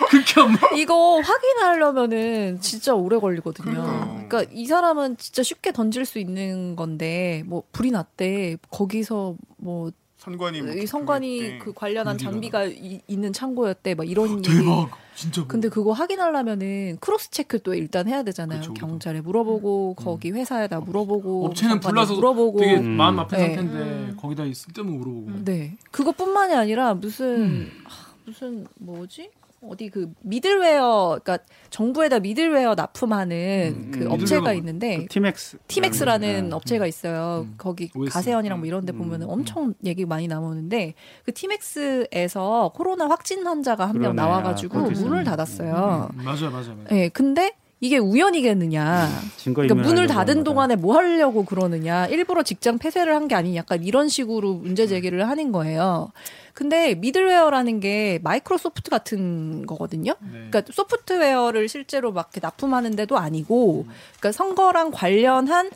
이거 0.75 1.21
확인하려면은 1.21 2.61
진짜 2.61 2.95
오래 2.95 3.19
걸리거든요. 3.19 3.71
그러니까요. 3.71 4.27
그러니까 4.29 4.53
이 4.53 4.67
사람은 4.67 5.19
진짜 5.19 5.43
쉽게 5.43 5.73
던질 5.73 6.07
수 6.07 6.19
있는 6.19 6.75
건데 6.75 7.45
뭐 7.47 7.63
불이 7.73 7.91
났대 7.91 8.57
거기서 8.71 9.37
뭐 9.59 9.93
선관위 10.23 10.63
뭐이 10.63 10.87
그랬대. 10.87 11.59
그 11.59 11.73
관련한. 11.73 12.17
장비가 12.19 12.65
이- 12.67 13.01
있는 13.09 13.33
창고였대 13.33 13.95
막 13.95 14.09
이런 14.09 14.39
얘기. 14.39 14.51
대박. 14.51 14.91
진짜. 15.15 15.45
근데 15.47 15.69
그거 15.69 15.93
확인하려면은 15.93 16.97
cross 17.01 17.31
check 17.31 17.61
또 17.63 17.75
일단 17.75 18.07
해야 18.09 18.23
되잖아요. 18.23 18.59
우리도. 18.61 18.75
경찰에 18.75 19.21
물어보고 19.21 19.95
거기 19.95 20.31
회사에다 20.31 20.81
물어보고 20.81 21.47
업체는 21.47 21.81
불나서 21.81 22.15
물어보고 22.15 22.61
되게 22.61 22.77
음. 22.79 22.93
마음 22.93 23.19
아픈 23.19 23.37
네. 23.39 23.55
상태인데 23.57 24.15
거기다 24.17 24.45
이 24.45 24.55
쓸데없는 24.55 24.99
거 24.99 25.05
물어보고. 25.05 25.45
네. 25.45 25.77
그것뿐만이 25.91 26.55
아니라 26.55 26.95
무슨 26.95 27.71
하, 27.85 28.13
무슨 28.25 28.67
뭐지? 28.79 29.31
어디 29.65 29.89
그 29.91 30.13
미들웨어 30.23 31.21
그러니까 31.23 31.39
정부에다 31.71 32.19
미들웨어 32.19 32.75
납품하는 32.75 33.91
그 33.93 34.01
음, 34.05 34.11
업체가 34.11 34.41
미들웨어. 34.41 34.55
있는데 34.55 34.97
그 34.99 35.07
티맥스. 35.07 35.59
티맥스라는 35.69 36.49
네. 36.49 36.55
업체가 36.55 36.87
있어요. 36.87 37.47
음. 37.47 37.55
거기 37.59 37.91
OS. 37.95 38.13
가세연이랑 38.13 38.59
뭐 38.59 38.67
이런 38.67 38.85
데 38.85 38.93
음, 38.93 38.99
보면은 38.99 39.27
음. 39.27 39.31
엄청 39.31 39.75
얘기 39.85 40.05
많이 40.05 40.27
나오는데 40.27 40.95
그 41.25 41.33
티맥스에서 41.33 42.73
코로나 42.75 43.09
확진 43.09 43.47
환자가 43.47 43.85
한명 43.85 44.15
그러네. 44.15 44.17
나와 44.17 44.39
아, 44.39 44.43
가지고. 44.43 44.81
문을 44.81 45.25
닫았어요. 45.25 46.09
음, 46.13 46.25
맞아요, 46.25 46.51
맞아요, 46.51 46.75
맞아요. 46.75 46.87
예. 46.93 47.09
근데 47.09 47.53
이게 47.83 47.99
우연이겠느냐. 47.99 49.09
증거 49.39 49.61
그러니까 49.63 49.87
문을 49.89 50.07
닫은. 50.07 50.45
동안에 50.45 50.77
뭐 50.77 50.95
하려고 50.97 51.45
그러느냐. 51.45 52.07
일부러 52.07 52.45
직장 52.45 52.79
폐쇄를 52.79 53.13
한 53.13 53.27
게 53.27 53.35
아닌 53.35 53.57
약간 53.57 53.83
이런 53.83 54.09
식으로 54.09 54.55
문제 54.55 54.87
제기를 54.87 55.29
하는 55.29 55.51
거예요. 55.51 56.13
근데 56.55 56.95
미들웨어라는 56.95 57.81
게 57.81 58.21
마이크로소프트 58.23 58.89
같은 58.89 59.67
거거든요. 59.67 60.13
네. 60.21 60.49
그러니까 60.51 60.63
소프트웨어를 60.73 61.69
실제로 61.69 62.13
막 62.13 62.31
이렇게 62.33 62.39
납품하는 62.47 62.95
데도 62.95 63.19
아니고, 63.19 63.87
그러니까 64.19 64.31
선거랑 64.33 64.93
관련한 64.93 65.69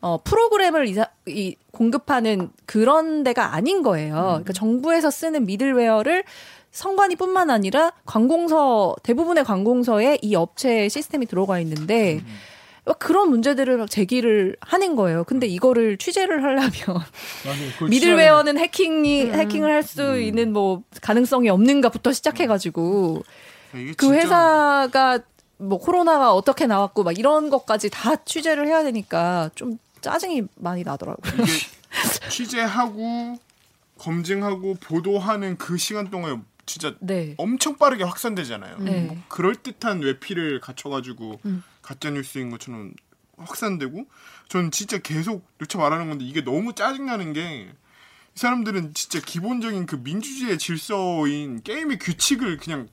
어, 0.00 0.18
프로그램을 0.22 0.86
이사, 0.86 1.08
이, 1.26 1.56
공급하는 1.72 2.50
그런 2.66 3.24
데가 3.24 3.54
아닌 3.56 3.82
거예요. 3.82 4.14
그러니까 4.14 4.52
정부에서 4.52 5.10
쓰는 5.10 5.44
미들웨어를 5.44 6.22
선관위뿐만 6.70 7.50
아니라 7.50 7.92
관공서 8.04 8.94
대부분의 9.02 9.44
관공서에 9.44 10.18
이 10.22 10.34
업체 10.34 10.88
시스템이 10.88 11.26
들어가 11.26 11.58
있는데 11.60 12.22
막 12.84 12.98
그런 12.98 13.28
문제들을 13.30 13.76
막 13.76 13.90
제기를 13.90 14.56
하는 14.60 14.96
거예요. 14.96 15.24
근데 15.24 15.46
이거를 15.46 15.98
취재를 15.98 16.42
하려면 16.42 16.70
미들웨어는 17.90 18.58
해킹이 18.58 19.26
해킹을 19.30 19.70
할 19.70 19.82
수 19.82 20.18
있는 20.20 20.52
뭐 20.52 20.82
가능성이 21.02 21.48
없는가부터 21.50 22.12
시작해 22.12 22.46
가지고 22.46 23.22
이게 23.74 23.92
그 23.94 24.12
회사가 24.12 25.20
뭐 25.58 25.78
코로나가 25.78 26.32
어떻게 26.32 26.66
나왔고 26.66 27.02
막 27.02 27.18
이런 27.18 27.50
것까지 27.50 27.90
다 27.90 28.16
취재를 28.16 28.66
해야 28.66 28.82
되니까 28.84 29.50
좀 29.54 29.78
짜증이 30.00 30.42
많이 30.56 30.82
나더라고요. 30.84 31.32
이게 31.44 32.28
취재하고 32.30 33.36
검증하고 33.98 34.76
보도하는 34.80 35.56
그 35.58 35.76
시간 35.76 36.08
동안에 36.10 36.36
진짜 36.68 36.94
네. 37.00 37.34
엄청 37.38 37.76
빠르게 37.76 38.04
확산되잖아요. 38.04 38.78
네. 38.78 39.00
뭐 39.06 39.16
그럴 39.28 39.56
듯한 39.56 40.00
외피를 40.02 40.60
갖춰가지고 40.60 41.40
음. 41.46 41.64
가짜 41.82 42.10
뉴스인 42.10 42.50
것처럼 42.50 42.92
확산되고 43.36 44.06
전 44.48 44.70
진짜 44.70 44.98
계속 44.98 45.44
누차 45.58 45.78
말하는 45.78 46.08
건데 46.08 46.24
이게 46.24 46.44
너무 46.44 46.74
짜증 46.74 47.06
나는 47.06 47.32
게 47.32 47.72
이 48.38 48.40
사람들은 48.40 48.94
진짜 48.94 49.18
기본적인 49.18 49.86
그 49.86 49.96
민주주의의 49.96 50.58
질서인 50.58 51.60
게임의 51.62 51.98
규칙을 51.98 52.58
그냥 52.58 52.86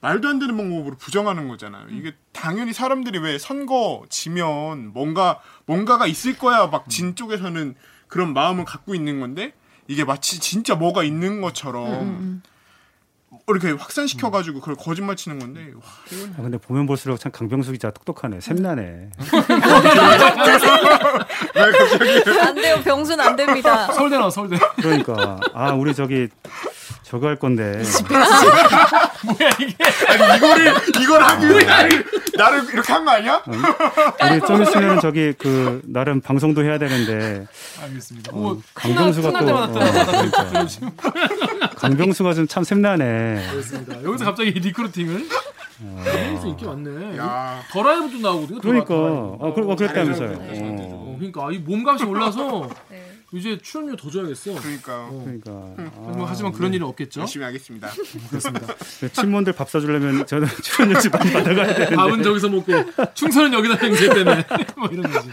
말도 0.00 0.28
안 0.28 0.40
되는 0.40 0.56
방법으로 0.56 0.96
부정하는 0.96 1.46
거잖아요. 1.46 1.86
이게 1.90 2.16
당연히 2.32 2.72
사람들이 2.72 3.20
왜 3.20 3.38
선거 3.38 4.04
지면 4.08 4.92
뭔가 4.92 5.40
뭔가가 5.66 6.08
있을 6.08 6.36
거야 6.36 6.66
막 6.66 6.88
진 6.88 7.14
쪽에서는 7.14 7.76
그런 8.08 8.34
마음을 8.34 8.64
갖고 8.64 8.96
있는 8.96 9.20
건데 9.20 9.52
이게 9.86 10.04
마치 10.04 10.40
진짜 10.40 10.74
뭐가 10.74 11.04
있는 11.04 11.40
것처럼 11.40 12.42
이렇게 13.48 13.72
확산시켜 13.72 14.30
가지고 14.30 14.60
그걸 14.60 14.76
거짓말 14.76 15.16
치는 15.16 15.38
건데 15.38 15.60
와, 15.74 15.82
이건 16.10 16.34
아, 16.38 16.42
근데 16.42 16.58
보면 16.58 16.86
볼수록 16.86 17.18
참 17.20 17.32
강병수 17.32 17.72
기자 17.72 17.90
똑똑하네. 17.90 18.40
샘나네. 18.40 19.10
안 22.40 22.54
돼요. 22.54 22.80
병수는 22.84 23.24
안 23.24 23.36
됩니다. 23.36 23.92
서울대 23.92 24.16
나와 24.16 24.30
서울대. 24.30 24.58
그러니까 24.76 25.40
아 25.54 25.72
우리 25.72 25.94
저기 25.94 26.28
저거 27.02 27.26
할 27.26 27.38
건데 27.38 27.82
뭐야 29.24 29.50
이게? 29.60 29.76
아니 30.08 30.36
이거를 30.36 30.74
이걸 31.02 31.22
하기 31.22 31.48
위해 31.48 31.64
나를 31.64 32.04
나를 32.36 32.64
이렇게 32.72 32.92
한 32.92 33.04
거 33.04 33.10
아니야? 33.10 33.42
우리 33.46 34.40
좀 34.46 34.62
있으면 34.62 35.00
저기 35.00 35.34
그 35.38 35.82
나름 35.84 36.20
방송도 36.20 36.62
해야 36.64 36.78
되는데 36.78 37.46
알겠습니다. 37.82 38.32
어, 38.32 38.36
뭐 38.36 38.62
강병수가 38.74 39.30
또 39.40 39.56
어, 39.56 39.72
그러니까. 39.72 40.68
강병수가 41.82 42.34
좀 42.34 42.46
참 42.46 42.64
샘나네. 42.64 43.48
그렇습니다. 43.50 44.02
여기서 44.02 44.24
갑자기 44.24 44.50
recruiting을 44.50 45.26
어, 45.84 46.42
인기 46.46 46.64
많네. 46.64 47.16
야. 47.18 47.60
더 47.70 47.82
라이브도 47.82 48.18
나오고 48.18 48.44
이거 48.44 48.54
더 48.56 48.60
그러니까. 48.60 48.94
아 48.94 49.52
그, 49.54 49.70
어, 49.70 49.76
그랬다면서요. 49.76 50.28
네. 50.30 50.60
어, 50.60 50.76
어, 50.80 51.16
그러니까 51.18 51.50
이 51.52 51.58
몸값이 51.58 52.04
올라서 52.04 52.68
이제 53.34 53.56
출연료 53.62 53.96
더 53.96 54.10
줘야겠어. 54.10 54.54
그러니까 54.60 55.08
그러니까 55.10 55.50
뭐 55.50 56.26
하지만 56.28 56.52
그런 56.52 56.74
일은 56.74 56.86
없겠죠. 56.86 57.20
열심히 57.22 57.46
하겠습니다. 57.46 57.88
그렇습니다. 58.28 58.74
그 59.00 59.10
친구들 59.10 59.54
밥 59.54 59.70
사주려면 59.70 60.26
저는 60.26 60.46
출연료 60.62 61.00
좀 61.00 61.10
많이 61.12 61.32
받아가야 61.32 61.66
되는데. 61.74 61.96
밥은 61.96 62.22
저기서 62.22 62.48
먹고 62.50 62.72
충성은 63.14 63.54
여기다 63.54 63.74
행세 63.76 64.08
때문에 64.10 64.44
뭐 64.76 64.88
이런 64.92 65.10
거지. 65.10 65.30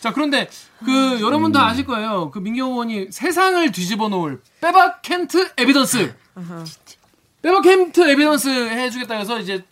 자 0.00 0.12
그런데 0.12 0.48
그 0.84 1.20
여러분 1.20 1.52
다 1.52 1.66
아실 1.66 1.84
거예요. 1.84 2.30
그 2.30 2.38
민경욱 2.38 2.70
의원이 2.70 3.08
세상을 3.12 3.70
뒤집어 3.72 4.08
놓을 4.08 4.40
빼박 4.60 5.02
켄트 5.02 5.52
에비던스. 5.58 6.14
빼박 7.42 7.62
켄트 7.62 8.08
에비던스 8.10 8.48
해주겠다 8.48 9.14
해서 9.16 9.38
이제 9.38 9.64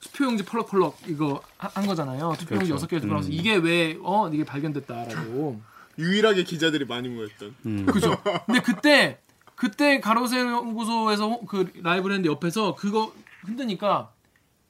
투표용지 0.00 0.44
펄럭펄럭 0.44 0.98
이거 1.08 1.40
하- 1.58 1.70
한 1.74 1.86
거잖아요. 1.86 2.34
투표용지 2.38 2.46
그렇죠. 2.68 2.74
여섯 2.74 2.86
개를 2.88 3.02
들어가서 3.02 3.28
음. 3.28 3.32
이게 3.32 3.54
왜 3.56 3.96
어 4.02 4.28
이게 4.32 4.44
발견됐다라고. 4.44 5.60
유일하게 5.98 6.44
기자들이 6.44 6.84
많이 6.84 7.08
모였던. 7.08 7.54
음. 7.66 7.86
그죠. 7.86 8.16
근데 8.46 8.60
그때 8.60 9.18
그때 9.54 10.00
가로세로 10.00 10.38
연구소에서 10.40 11.28
호- 11.28 11.46
그 11.46 11.72
라이브를 11.82 12.16
했는데 12.16 12.28
옆에서 12.28 12.74
그거 12.74 13.12
흔드니까 13.44 14.10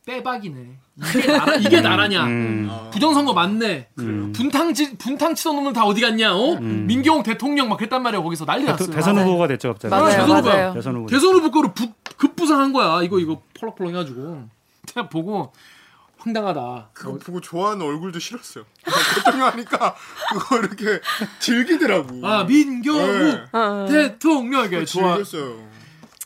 빼박이네. 0.06 0.76
이게 0.98 1.26
나라, 1.32 1.54
이게 1.56 1.80
나라냐. 1.80 2.24
음. 2.24 2.70
부정선거 2.92 3.34
맞네. 3.34 3.88
음. 3.98 4.32
분탕 4.34 4.72
치 4.72 4.96
분탕 4.96 5.34
치던 5.34 5.54
놈들 5.56 5.72
다 5.74 5.84
어디 5.84 6.00
갔냐? 6.00 6.34
어? 6.34 6.58
민경욱 6.58 7.22
대통령 7.24 7.68
막 7.68 7.76
그랬단 7.76 8.02
말이야 8.02 8.22
거기서 8.22 8.46
난리 8.46 8.64
났어요. 8.64 8.90
대선 8.90 9.18
후보가 9.18 9.46
됐죠 9.48 9.72
갑자기. 9.74 9.90
맞아요, 9.90 10.04
맞아요, 10.04 10.16
대선 10.22 10.36
후보야. 10.38 10.54
맞아요. 10.56 10.74
대선 10.74 10.96
후보. 10.96 11.06
대선 11.08 11.34
후보 11.34 11.72
부- 11.74 11.92
급부상한 12.16 12.72
거야. 12.72 13.02
이거 13.02 13.18
이거 13.18 13.42
펄럭펄럭 13.60 13.92
해 13.92 13.96
가지고 13.98 14.48
제가 14.86 15.08
보고 15.10 15.52
황당하다. 16.18 16.88
그거 16.94 17.18
보고 17.18 17.40
좋아하는 17.42 17.84
얼굴도 17.84 18.18
싫었어요. 18.18 18.64
대통령 19.16 19.48
하니까 19.48 19.94
그거 20.32 20.58
이렇게 20.58 21.00
즐기더라고. 21.40 22.26
아 22.26 22.44
민경욱 22.44 23.38
어. 23.52 23.86
대통령 23.88 24.64
이게 24.64 24.84
좋아. 24.86 25.12
즐겼어요. 25.22 25.56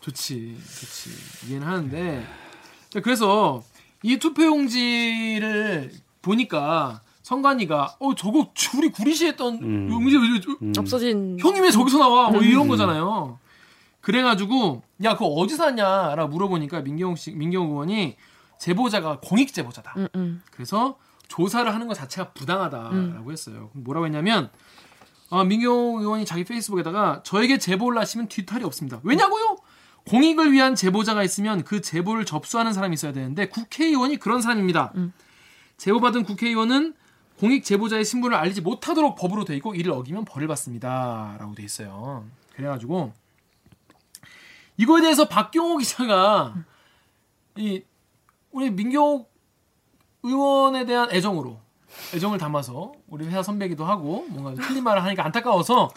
좋지, 0.01 0.57
좋지. 0.63 1.11
이해는 1.51 1.67
하는데. 1.67 2.25
자, 2.89 3.01
그래서 3.01 3.63
이 4.03 4.19
투표용지를 4.19 5.91
보니까 6.23 7.01
선관위가 7.23 7.97
어 8.01 8.15
저거 8.15 8.51
우리 8.77 8.91
구리시 8.91 9.27
했던 9.27 9.55
음. 9.63 9.89
용지 9.91 10.17
왜 10.17 10.41
저- 10.41 10.57
음. 10.63 10.73
없어진 10.77 11.39
형이 11.39 11.61
왜 11.61 11.71
저기서 11.71 11.99
나와? 11.99 12.31
뭐 12.31 12.41
음. 12.41 12.45
이런 12.45 12.69
거잖아요. 12.69 13.39
그래가지고 14.01 14.83
야 15.05 15.13
그거 15.15 15.27
어디서 15.27 15.65
샀냐라고 15.65 16.29
물어보니까 16.33 16.81
민경욱 16.81 17.19
씨, 17.19 17.33
민경욱 17.33 17.71
의원이 17.73 18.17
제보자가 18.59 19.21
공익 19.23 19.53
제보자다. 19.53 19.95
음, 19.97 20.09
음. 20.17 20.43
그래서 20.51 20.99
조사를 21.29 21.73
하는 21.73 21.87
것 21.87 21.95
자체가 21.95 22.31
부당하다라고 22.33 22.91
음. 22.95 23.27
했어요. 23.31 23.69
그럼 23.73 23.85
뭐라고 23.85 24.07
했냐면 24.07 24.51
어, 25.29 25.45
민경 25.45 25.73
의원이 26.01 26.25
자기 26.25 26.43
페이스북에다가 26.45 27.23
저에게 27.23 27.59
제보를 27.59 28.01
하시면 28.01 28.27
뒤탈이 28.29 28.65
없습니다. 28.65 28.99
왜냐고요? 29.05 29.59
공익을 30.09 30.53
위한 30.53 30.75
제보자가 30.75 31.23
있으면 31.23 31.63
그 31.65 31.81
제보를 31.81 32.25
접수하는 32.25 32.73
사람이 32.73 32.95
있어야 32.95 33.13
되는데 33.13 33.49
국회의원이 33.49 34.19
그런 34.19 34.41
사람입니다. 34.41 34.93
음. 34.97 35.13
제보받은 35.77 36.25
국회의원은 36.25 36.95
공익 37.39 37.65
제보자의 37.65 38.05
신분을 38.05 38.37
알리지 38.37 38.61
못하도록 38.61 39.17
법으로 39.17 39.45
돼 39.45 39.57
있고 39.57 39.75
이를 39.75 39.93
어기면 39.93 40.27
벌을 40.27 40.47
받습니다라고 40.49 41.55
돼 41.55 41.63
있어요. 41.63 42.27
그래가지고 42.55 43.13
이거에 44.77 45.01
대해서 45.01 45.27
박경호 45.27 45.79
기자가 45.79 46.55
이 47.57 47.83
우리 48.51 48.71
민경욱 48.71 49.31
의원에 50.23 50.85
대한 50.85 51.11
애정으로 51.11 51.59
애정을 52.15 52.39
담아서 52.39 52.93
우리 53.09 53.27
회사 53.27 53.43
선배기도 53.43 53.85
하고 53.85 54.27
뭔가 54.29 54.55
틀린 54.63 54.85
말을 54.85 55.03
하니까 55.05 55.25
안타까워서 55.25 55.91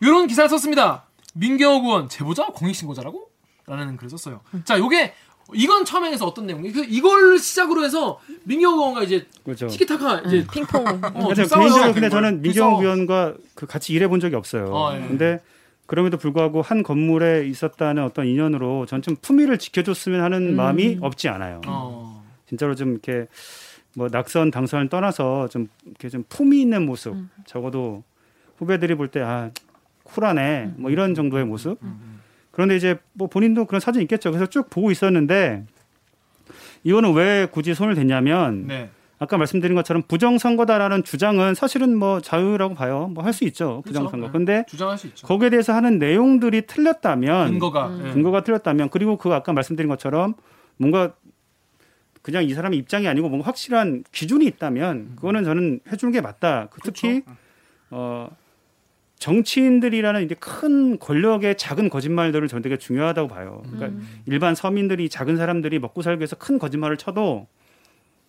이런 0.00 0.26
기사를 0.26 0.48
썼습니다. 0.48 1.06
민경욱 1.34 1.84
의원 1.84 2.08
제보자 2.08 2.46
공익신고자라고? 2.46 3.30
라는 3.66 3.96
글을 3.96 4.10
썼어요. 4.10 4.40
자, 4.64 4.78
요게 4.78 5.12
이건 5.54 5.84
처음에서 5.84 6.26
어떤 6.26 6.46
내용이에요? 6.46 6.72
그 6.72 6.84
이걸 6.88 7.38
시작으로 7.38 7.84
해서 7.84 8.18
민경욱 8.44 8.78
의원과 8.80 9.02
이제 9.04 9.26
그렇죠. 9.44 9.68
티키타카 9.68 10.20
이제 10.22 10.44
핑퐁. 10.52 10.86
어, 11.14 11.34
좀 11.34 11.44
싸워요. 11.44 11.68
개인적으로 11.68 11.92
근데 11.94 12.08
저는. 12.08 12.42
민경욱 12.42 12.82
의원과 12.82 13.34
그 13.54 13.66
같이 13.66 13.92
일해 13.92 14.08
본 14.08 14.18
적이 14.20 14.34
없어요. 14.36 14.66
어, 14.72 14.94
예. 14.96 15.06
근데 15.06 15.40
그럼에도 15.86 16.16
불구하고 16.16 16.62
한 16.62 16.82
건물에 16.82 17.46
있었다는 17.46 18.02
어떤 18.02 18.26
인연으로 18.26 18.86
전 18.86 19.02
좀 19.02 19.14
품위를 19.22 19.58
지켜줬으면 19.58 20.20
하는 20.20 20.48
음. 20.50 20.56
마음이 20.56 20.98
없지 21.00 21.28
않아요. 21.28 21.60
어. 21.66 22.24
진짜로 22.48 22.74
좀 22.74 22.92
이렇게 22.92 23.28
뭐 23.94 24.08
낙선 24.10 24.50
당선을 24.50 24.88
떠나서 24.88 25.48
좀 25.48 25.68
이렇게 25.84 26.08
좀 26.08 26.24
품위 26.28 26.60
있는 26.60 26.84
모습 26.86 27.12
음. 27.14 27.30
적어도 27.46 28.02
후배들이 28.58 28.94
볼 28.96 29.08
때 29.08 29.20
아 29.22 29.50
쿨하네 30.02 30.72
뭐 30.76 30.90
이런 30.90 31.14
정도의 31.14 31.44
모습 31.44 31.78
음. 31.82 32.15
그런데 32.56 32.74
이제 32.74 32.96
뭐 33.12 33.28
본인도 33.28 33.66
그런 33.66 33.80
사진 33.80 34.00
있겠죠 34.00 34.30
그래서 34.30 34.46
쭉 34.46 34.70
보고 34.70 34.90
있었는데 34.90 35.64
이거는 36.84 37.12
왜 37.12 37.46
굳이 37.50 37.74
손을 37.74 37.94
댔냐면 37.94 38.66
네. 38.66 38.88
아까 39.18 39.36
말씀드린 39.36 39.74
것처럼 39.76 40.02
부정선거다라는 40.08 41.04
주장은 41.04 41.54
사실은 41.54 41.94
뭐 41.98 42.20
자유라고 42.22 42.74
봐요 42.74 43.10
뭐 43.12 43.22
할 43.22 43.34
수 43.34 43.44
있죠 43.44 43.82
부정선거 43.84 44.28
네. 44.28 44.32
근데 44.32 44.64
주장할 44.68 44.96
수 44.96 45.06
있죠. 45.08 45.26
거기에 45.26 45.50
대해서 45.50 45.74
하는 45.74 45.98
내용들이 45.98 46.66
틀렸다면 46.66 47.50
근거가 47.50 47.88
음. 47.88 48.04
예. 48.06 48.12
근거가 48.12 48.42
틀렸다면 48.42 48.88
그리고 48.88 49.18
그 49.18 49.34
아까 49.34 49.52
말씀드린 49.52 49.90
것처럼 49.90 50.34
뭔가 50.78 51.12
그냥 52.22 52.42
이 52.42 52.54
사람의 52.54 52.78
입장이 52.78 53.06
아니고 53.06 53.28
뭔가 53.28 53.46
확실한 53.46 54.04
기준이 54.12 54.46
있다면 54.46 55.16
그거는 55.16 55.44
저는 55.44 55.80
해주는 55.92 56.10
게 56.10 56.20
맞다. 56.22 56.68
그 56.70 56.80
특히 56.82 57.22
어 57.90 58.28
정치인들이라는 59.18 60.24
이제 60.24 60.34
큰 60.38 60.98
권력의 60.98 61.56
작은 61.56 61.88
거짓말들을 61.88 62.48
저는 62.48 62.62
되게 62.62 62.76
중요하다고 62.76 63.28
봐요. 63.28 63.62
그러니까 63.70 64.00
일반 64.26 64.54
서민들이 64.54 65.08
작은 65.08 65.36
사람들이 65.36 65.78
먹고 65.78 66.02
살기 66.02 66.20
위해서 66.20 66.36
큰 66.36 66.58
거짓말을 66.58 66.96
쳐도 66.96 67.46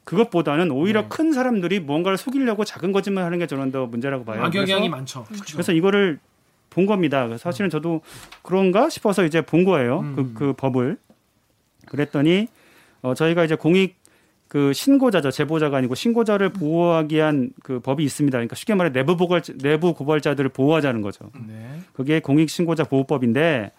그것보다는 0.05 0.71
오히려 0.71 1.01
네. 1.01 1.07
큰 1.09 1.33
사람들이 1.33 1.81
뭔가를 1.81 2.17
속이려고 2.17 2.63
작은 2.63 2.93
거짓말 2.93 3.25
하는 3.25 3.39
게 3.39 3.47
저는 3.47 3.71
더 3.71 3.85
문제라고 3.87 4.23
봐요. 4.23 4.41
악영향이 4.41 4.65
그래서, 4.65 4.89
많죠. 4.89 5.23
그렇죠. 5.25 5.53
그래서 5.53 5.73
이거를 5.73 6.19
본 6.69 6.85
겁니다. 6.85 7.25
그래서 7.27 7.41
사실은 7.41 7.69
저도 7.69 8.01
그런가 8.41 8.89
싶어서 8.89 9.25
이제 9.25 9.41
본 9.41 9.65
거예요. 9.65 9.99
음. 9.99 10.15
그, 10.15 10.33
그 10.33 10.53
법을. 10.53 10.97
그랬더니 11.87 12.47
어, 13.01 13.13
저희가 13.13 13.43
이제 13.43 13.55
공익 13.55 13.95
그 14.47 14.71
신고자죠 14.73 15.31
제보자가 15.31 15.77
아니고 15.77 15.95
신고자를 15.95 16.49
보호하기 16.49 17.15
위한 17.15 17.49
그 17.63 17.79
법이 17.79 18.03
있습니다. 18.03 18.37
그러니까 18.37 18.55
쉽게 18.55 18.75
말해 18.75 18.91
내부 18.91 19.17
고발 19.17 19.41
내부 19.61 19.93
고발자들을 19.93 20.49
보호하자는 20.49 21.01
거죠. 21.01 21.29
네. 21.47 21.79
그게 21.93 22.19
공익 22.19 22.49
신고자 22.49 22.83
보호법인데 22.85 23.71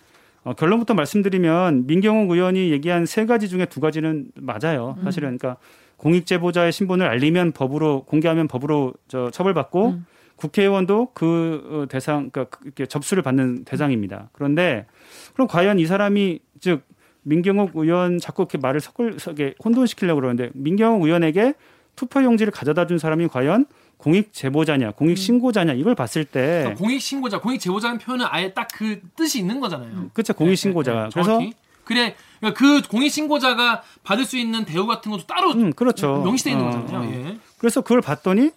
어, 0.45 0.53
결론부터 0.55 0.95
말씀드리면 0.95 1.87
민경욱 1.87 2.31
의원이 2.31 2.71
얘기한 2.71 3.07
세 3.07 3.27
가지 3.27 3.49
중에 3.49 3.65
두 3.67 3.81
가지는 3.81 4.27
맞아요. 4.37 4.97
사실은 5.03 5.37
그러니까 5.39 5.57
공익 5.97 6.27
제보자의 6.27 6.71
신분을 6.71 7.07
알리면 7.07 7.53
법으로 7.53 8.05
공개하면 8.05 8.47
법으로 8.47 8.95
저 9.09 9.31
처벌받고 9.31 9.89
음. 9.89 10.07
국회의원도 10.37 11.09
그 11.15 11.63
어, 11.71 11.87
대상 11.89 12.31
그러니까 12.31 12.45
그- 12.57 12.65
이렇게 12.67 12.87
접수를 12.87 13.23
받는 13.23 13.65
대상입니다. 13.65 14.29
그런데 14.33 14.87
그럼 15.33 15.49
과연 15.49 15.79
이 15.81 15.87
사람이 15.87 16.39
즉 16.61 16.83
민경욱 17.23 17.73
의원 17.75 18.19
자꾸 18.19 18.43
이렇게 18.43 18.59
말을 18.59 18.81
섞을 18.81 19.19
섞게 19.19 19.55
혼돈시키려고 19.65 20.21
그러는데 20.21 20.51
민경욱 20.55 21.03
의원에게 21.05 21.55
투표 21.97 22.23
용지를 22.23 22.53
가져다 22.53 22.87
준 22.87 22.99
사람이 22.99 23.29
과연 23.29 23.67
공익 23.97 24.33
제보자냐, 24.33 24.93
공익 24.93 25.19
신고자냐 25.19 25.73
이걸 25.73 25.95
봤을 25.97 26.25
때 26.25 26.61
그러니까 26.63 26.75
공익 26.77 27.03
신고자, 27.03 27.41
공익 27.41 27.61
제보자는 27.61 27.99
표현은 27.99 28.27
아예 28.29 28.53
딱 28.55 28.69
그 28.73 29.01
뜻이 29.17 29.41
있는 29.41 29.59
거잖아요. 29.59 30.11
그렇죠 30.15 30.35
공익 30.35 30.57
신고자가 30.57 31.05
네, 31.05 31.11
그래서 31.13 31.29
정확히. 31.31 31.53
그래 31.85 32.15
그러니까 32.39 32.59
그 32.59 32.83
공익 32.89 33.11
신고자가 33.11 33.83
받을 34.05 34.25
수 34.25 34.37
있는 34.37 34.65
대우 34.65 34.87
같은 34.87 35.11
것도 35.11 35.27
따로 35.27 35.51
음 35.53 35.73
그렇죠 35.73 36.23
명시되어 36.23 36.53
있는 36.53 36.67
어, 36.67 36.71
거잖아요. 36.83 37.09
어. 37.09 37.13
예. 37.31 37.39
그래서 37.59 37.81
그걸 37.81 38.01
봤더니 38.01 38.51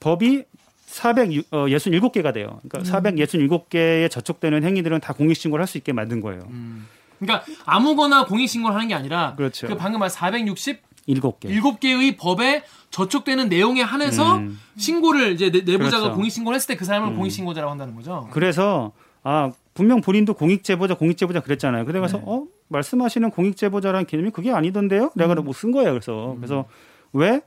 법이 0.00 0.44
467개가 0.88 2.32
돼요. 2.32 2.60
그러니까 2.68 2.98
467개에 3.00 4.10
저촉되는 4.10 4.64
행위들은 4.64 5.00
다 5.00 5.12
공익 5.12 5.36
신고를 5.36 5.62
할 5.62 5.66
수 5.66 5.76
있게 5.78 5.92
만든 5.92 6.20
거예요. 6.20 6.42
음. 6.50 6.86
그러니까 7.18 7.44
아무거나 7.64 8.24
공익 8.26 8.48
신고를 8.48 8.74
하는 8.74 8.88
게 8.88 8.94
아니라 8.94 9.34
그렇죠. 9.36 9.66
그 9.66 9.76
방금 9.76 10.00
말 10.00 10.08
467개의 10.08 10.78
7개. 11.08 12.16
법에 12.18 12.64
저촉되는 12.90 13.48
내용에 13.48 13.82
한해서 13.82 14.36
음. 14.36 14.58
신고를 14.76 15.32
이제 15.32 15.50
내, 15.50 15.60
내부자가 15.62 16.04
그렇죠. 16.04 16.14
공익 16.16 16.30
신고를 16.32 16.56
했을 16.56 16.68
때 16.68 16.76
그 16.76 16.84
사람을 16.84 17.10
음. 17.10 17.16
공익 17.16 17.32
신고자라고 17.32 17.70
한다는 17.70 17.94
거죠. 17.94 18.28
그래서 18.32 18.92
아 19.22 19.52
분명 19.74 20.00
본인도 20.00 20.34
공익 20.34 20.62
제보자 20.64 20.94
공익 20.94 21.16
제보자 21.16 21.40
그랬잖아요. 21.40 21.84
그래 21.84 22.00
가서 22.00 22.18
네. 22.18 22.24
어 22.26 22.44
말씀하시는 22.68 23.30
공익 23.30 23.56
제보자라는 23.56 24.06
개념이 24.06 24.30
그게 24.30 24.50
아니던데요? 24.52 25.10
내가 25.14 25.34
음. 25.34 25.44
뭐쓴 25.44 25.72
거예요. 25.72 25.90
그래서 25.90 26.34
그래서 26.36 26.64
왜 27.12 27.40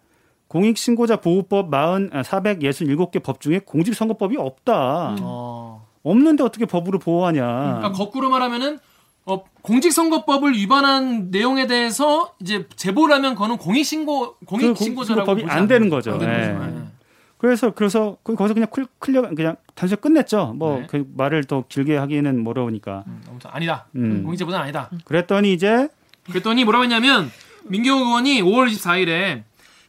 공익신고자 0.48 1.18
보호법 1.18 1.70
40, 1.72 2.16
아, 2.16 2.22
467개 2.24 3.22
법 3.22 3.40
중에 3.40 3.60
공직선거법이 3.60 4.36
없다. 4.38 5.16
어. 5.22 5.88
없는데 6.02 6.44
어떻게 6.44 6.66
법으로 6.66 6.98
보호하냐. 7.00 7.46
그러니까 7.46 7.92
거꾸로 7.92 8.30
말하면은 8.30 8.80
어, 9.30 9.44
공직선거법을 9.62 10.54
위반한 10.54 11.30
내용에 11.30 11.68
대해서 11.68 12.34
이제 12.40 12.68
제보를 12.76 13.14
하면 13.16 13.36
그거는 13.36 13.58
공익신고 13.58 14.38
그 14.40 14.46
공익신고자라고 14.46 15.36
보지 15.36 15.46
안 15.48 15.68
되는 15.68 15.90
거죠. 15.90 16.14
안 16.14 16.20
되는 16.20 16.34
예. 16.34 16.58
거죠. 16.58 16.78
예. 16.78 16.84
그래서 17.38 17.72
그래서 17.72 18.18
그- 18.24 18.36
거기서 18.36 18.54
그냥 18.54 18.70
클, 18.72 18.88
clear 18.98 19.22
그냥 19.36 19.56
단순히 19.76 20.02
끝냈죠. 20.02 20.54
뭐 20.58 20.80
네. 20.80 20.88
그 20.90 21.06
말을 21.16 21.44
더 21.46 21.64
길게 21.70 21.96
하기에는 21.96 22.46
어려우니까. 22.46 23.04
음, 23.08 23.22
아무튼 23.30 23.50
아니다. 23.54 23.86
음. 23.96 24.24
공익제보자는 24.24 24.64
아니다. 24.64 24.90
그랬더니 25.06 25.54
이제 25.54 25.88
그랬더니 26.26 26.64
뭐라고 26.66 26.84
했냐면 26.84 27.32
민경욱 27.66 28.08
의원이 28.08 28.42
5월 28.42 28.70
24일에 28.72 29.44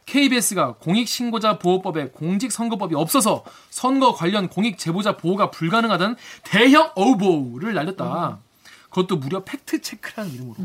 KBS가 0.05 0.75
공익신고자 0.75 1.57
보호법에 1.57 2.09
공직선거법이 2.09 2.95
없어서 2.95 3.43
선거 3.69 4.13
관련 4.13 4.47
공익제보자 4.49 5.17
보호가 5.17 5.51
불가능하다는 5.51 6.15
대형 6.43 6.91
오보를 6.95 7.73
날렸다. 7.73 8.39
그것도 8.91 9.15
무려 9.17 9.43
팩트 9.43 9.81
체크라는 9.81 10.31
이름으로. 10.33 10.55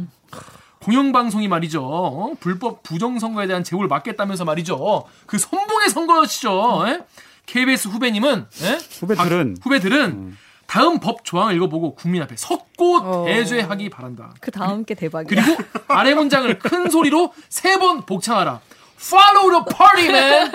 공영방송이 0.82 1.48
말이죠. 1.48 1.82
어? 1.84 2.34
불법 2.38 2.82
부정선거에 2.82 3.46
대한 3.46 3.64
제보를 3.64 3.88
막겠다면서 3.88 4.44
말이죠. 4.44 5.04
그 5.26 5.38
선봉의 5.38 5.88
선거시죠. 5.90 6.84
예? 6.88 7.00
KBS 7.46 7.88
후배님은 7.88 8.46
예? 8.62 8.78
후배들은 9.00 9.54
박- 9.58 9.64
후배들은 9.66 10.36
다음 10.66 10.98
법 11.00 11.24
조항을 11.24 11.54
읽어보고 11.54 11.94
국민 11.94 12.22
앞에 12.22 12.34
석고 12.36 12.96
어. 12.98 13.24
대죄하기 13.26 13.88
바란다. 13.88 14.34
그 14.40 14.50
다음 14.50 14.84
게 14.84 14.94
대박이야. 14.94 15.28
그리고 15.44 15.62
아래 15.88 16.14
문장을 16.14 16.58
큰 16.58 16.90
소리로 16.90 17.32
세 17.48 17.78
번 17.78 18.02
복창하라. 18.04 18.60
Follow 18.98 19.50
the 19.50 19.76
party, 19.76 20.08
man. 20.08 20.52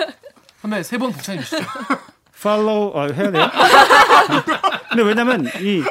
한번 0.60 0.82
세번 0.82 1.12
복창해 1.12 1.40
주시죠. 1.40 1.64
팔로우 2.42 2.92
어, 2.94 3.06
해야 3.12 3.30
돼요? 3.30 3.50
근데 4.90 5.02
왜냐면 5.02 5.46
이 5.60 5.82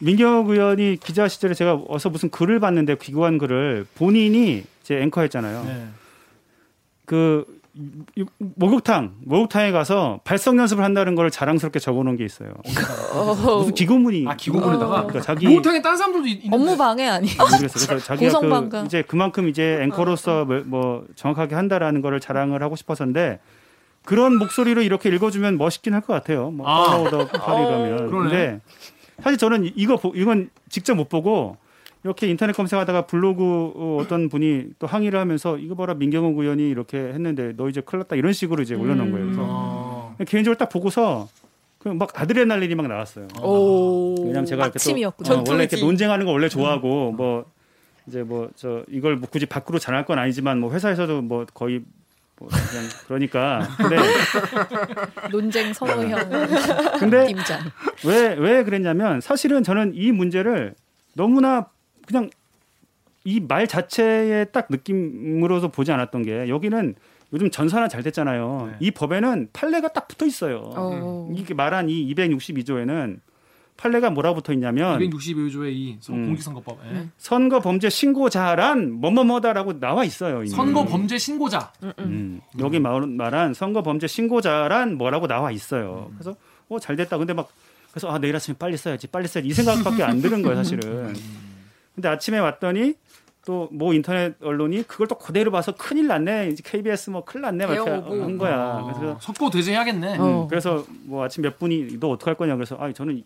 민경욱 0.00 0.48
의원이 0.50 0.98
기자 1.02 1.28
시절에 1.28 1.54
제가 1.54 1.80
어서 1.88 2.08
무슨 2.10 2.30
글을 2.30 2.58
봤는데 2.60 2.96
기고한 2.96 3.38
글을 3.38 3.86
본인이 3.94 4.64
제 4.82 5.00
앵커했잖아요. 5.02 5.64
네. 5.64 5.86
그 7.04 7.44
이- 8.16 8.24
목욕탕 8.38 9.14
목욕탕에 9.24 9.70
가서 9.72 10.20
발성 10.24 10.58
연습을 10.58 10.82
한다는 10.82 11.14
걸 11.14 11.30
자랑스럽게 11.30 11.78
적어놓은 11.78 12.16
게 12.16 12.24
있어요. 12.24 12.50
무슨 13.58 13.74
기고문이 13.74 14.24
아 14.26 14.34
기고문에다가 14.36 15.02
그러니까 15.06 15.20
자기 15.20 15.46
목욕탕에 15.46 15.80
딴 15.82 15.96
사람들도 15.96 16.26
있- 16.26 16.44
있는데 16.44 16.56
업무 16.56 16.76
방해 16.76 17.06
아니에요? 17.06 17.36
모르겠어요. 17.38 17.86
그래서 17.88 18.04
자기가. 18.04 18.40
그 18.40 18.86
이제 18.86 19.02
그만큼 19.02 19.48
이제 19.48 19.78
앵커로서 19.82 20.44
뭐, 20.46 20.62
뭐 20.64 21.04
정확하게 21.14 21.54
한다라는 21.54 22.00
거를 22.00 22.18
자랑을 22.20 22.62
하고 22.62 22.74
싶어서인데 22.74 23.38
그런 24.04 24.36
목소리로 24.38 24.82
이렇게 24.82 25.08
읽어주면 25.10 25.58
멋있긴 25.58 25.92
할 25.94 26.00
것 26.00 26.12
같아요. 26.14 26.50
뭐 26.50 26.66
아. 26.66 26.86
팔로우 26.86 27.10
더 27.10 27.26
파리라면. 27.28 28.10
근데 28.10 28.60
사실 29.22 29.38
저는 29.38 29.70
이거 29.76 29.96
보- 29.96 30.12
이건 30.14 30.50
직접 30.68 30.94
못 30.94 31.08
보고 31.08 31.56
이렇게 32.04 32.26
인터넷 32.28 32.52
검색하다가 32.52 33.06
블로그 33.06 33.72
어, 33.74 33.98
어떤 34.00 34.28
분이 34.28 34.66
또 34.78 34.86
항의를 34.86 35.18
하면서 35.18 35.58
이거 35.58 35.74
봐라 35.74 35.94
민경욱 35.94 36.38
의원이 36.38 36.68
이렇게 36.70 36.96
했는데 36.98 37.52
너 37.56 37.68
이제 37.68 37.80
큰일 37.82 38.00
났다 38.00 38.16
이런 38.16 38.32
식으로 38.32 38.62
이제 38.62 38.74
올려놓은 38.74 39.10
거예요. 39.12 39.26
그래서 39.26 39.42
어. 39.44 40.16
개인적으로 40.26 40.56
딱 40.58 40.68
보고서 40.70 41.28
그막 41.78 42.18
아드레날린이 42.18 42.74
막 42.74 42.86
나왔어요. 42.88 43.28
오. 43.42 44.14
왜냐면 44.26 44.44
제가 44.46 44.64
이렇게 44.64 44.78
또. 44.78 44.84
어, 45.40 45.44
원래 45.48 45.64
이렇게 45.64 45.76
논쟁하는 45.86 46.26
거 46.26 46.32
원래 46.32 46.48
좋아하고 46.48 47.12
뭐 47.12 47.44
이제 48.06 48.22
뭐 48.22 48.48
저 48.56 48.82
이걸 48.88 49.16
뭐 49.16 49.28
굳이 49.30 49.46
밖으로 49.46 49.78
전할 49.78 50.04
건 50.06 50.18
아니지만 50.18 50.58
뭐 50.58 50.72
회사에서도 50.72 51.22
뭐 51.22 51.46
거의 51.54 51.82
뭐 52.40 52.48
그냥 52.48 52.84
그러니까 53.06 53.68
근데 53.76 53.96
논쟁 55.30 55.72
선호형 55.72 56.30
근데 56.98 57.26
팀장. 57.26 57.60
왜 58.04 58.34
왜 58.34 58.64
그랬냐면 58.64 59.20
사실은 59.20 59.62
저는 59.62 59.92
이 59.94 60.10
문제를 60.10 60.74
너무나 61.14 61.66
그냥 62.06 62.30
이 63.24 63.38
말 63.40 63.66
자체의 63.68 64.46
딱 64.52 64.68
느낌으로서 64.70 65.68
보지 65.68 65.92
않았던 65.92 66.22
게 66.22 66.48
여기는 66.48 66.94
요즘 67.34 67.50
전산화 67.50 67.86
잘 67.86 68.02
됐잖아요. 68.02 68.68
네. 68.72 68.76
이 68.80 68.90
법에는 68.90 69.48
판례가 69.52 69.88
딱 69.88 70.08
붙어 70.08 70.24
있어요. 70.26 70.62
어. 70.74 71.30
이게 71.36 71.52
말한 71.54 71.88
이 71.90 72.12
262조에는 72.14 73.18
판례가 73.80 74.10
뭐라 74.10 74.34
붙어 74.34 74.52
있냐면 74.52 74.98
262조의 75.00 75.72
이 75.72 75.96
선- 76.00 76.16
음. 76.16 76.26
공직선거법. 76.26 76.78
예. 76.92 77.06
선거 77.16 77.60
범죄 77.60 77.88
신고자란 77.88 78.92
뭐뭐뭐다라고 78.92 79.80
나와 79.80 80.04
있어요. 80.04 80.38
이미. 80.40 80.48
선거 80.50 80.84
범죄 80.84 81.16
신고자. 81.16 81.72
음. 82.00 82.40
여기 82.58 82.78
말- 82.78 83.06
말한 83.06 83.54
선거 83.54 83.82
범죄 83.82 84.06
신고자란 84.06 84.98
뭐라고 84.98 85.26
나와 85.26 85.50
있어요. 85.50 86.08
음. 86.10 86.16
그래서 86.18 86.36
어 86.68 86.78
잘 86.78 86.94
됐다. 86.96 87.16
근데 87.16 87.32
막 87.32 87.48
그래서 87.90 88.08
아 88.10 88.18
내일 88.18 88.36
아침에 88.36 88.54
빨리 88.58 88.76
써야지, 88.76 89.06
빨리 89.08 89.26
써야지 89.26 89.48
이 89.48 89.52
생각밖에 89.52 90.02
안 90.04 90.20
드는 90.20 90.42
거예요, 90.42 90.56
사실은. 90.56 91.14
근데 91.94 92.08
아침에 92.08 92.38
왔더니 92.38 92.94
또 93.46 93.68
뭐 93.72 93.94
인터넷 93.94 94.34
언론이 94.42 94.86
그걸 94.86 95.08
또 95.08 95.16
그대로 95.16 95.50
봐서 95.50 95.72
큰일 95.72 96.06
났네. 96.06 96.50
이제 96.52 96.62
KBS 96.64 97.08
뭐 97.10 97.24
큰일 97.24 97.42
났네. 97.42 97.64
막 97.66 97.72
이렇게 97.72 97.90
대형 97.90 98.04
오보. 98.06 98.22
한 98.22 98.38
거야. 98.38 98.56
어, 98.78 98.92
그래서 98.94 99.18
석고 99.20 99.48
대제해야겠네. 99.50 100.18
어. 100.18 100.42
음, 100.42 100.48
그래서 100.48 100.84
뭐 101.04 101.24
아침 101.24 101.42
몇 101.42 101.58
분이 101.58 101.98
너 101.98 102.10
어떡할 102.10 102.34
거냐 102.36 102.54
그래서 102.56 102.76
아 102.78 102.92
저는 102.92 103.24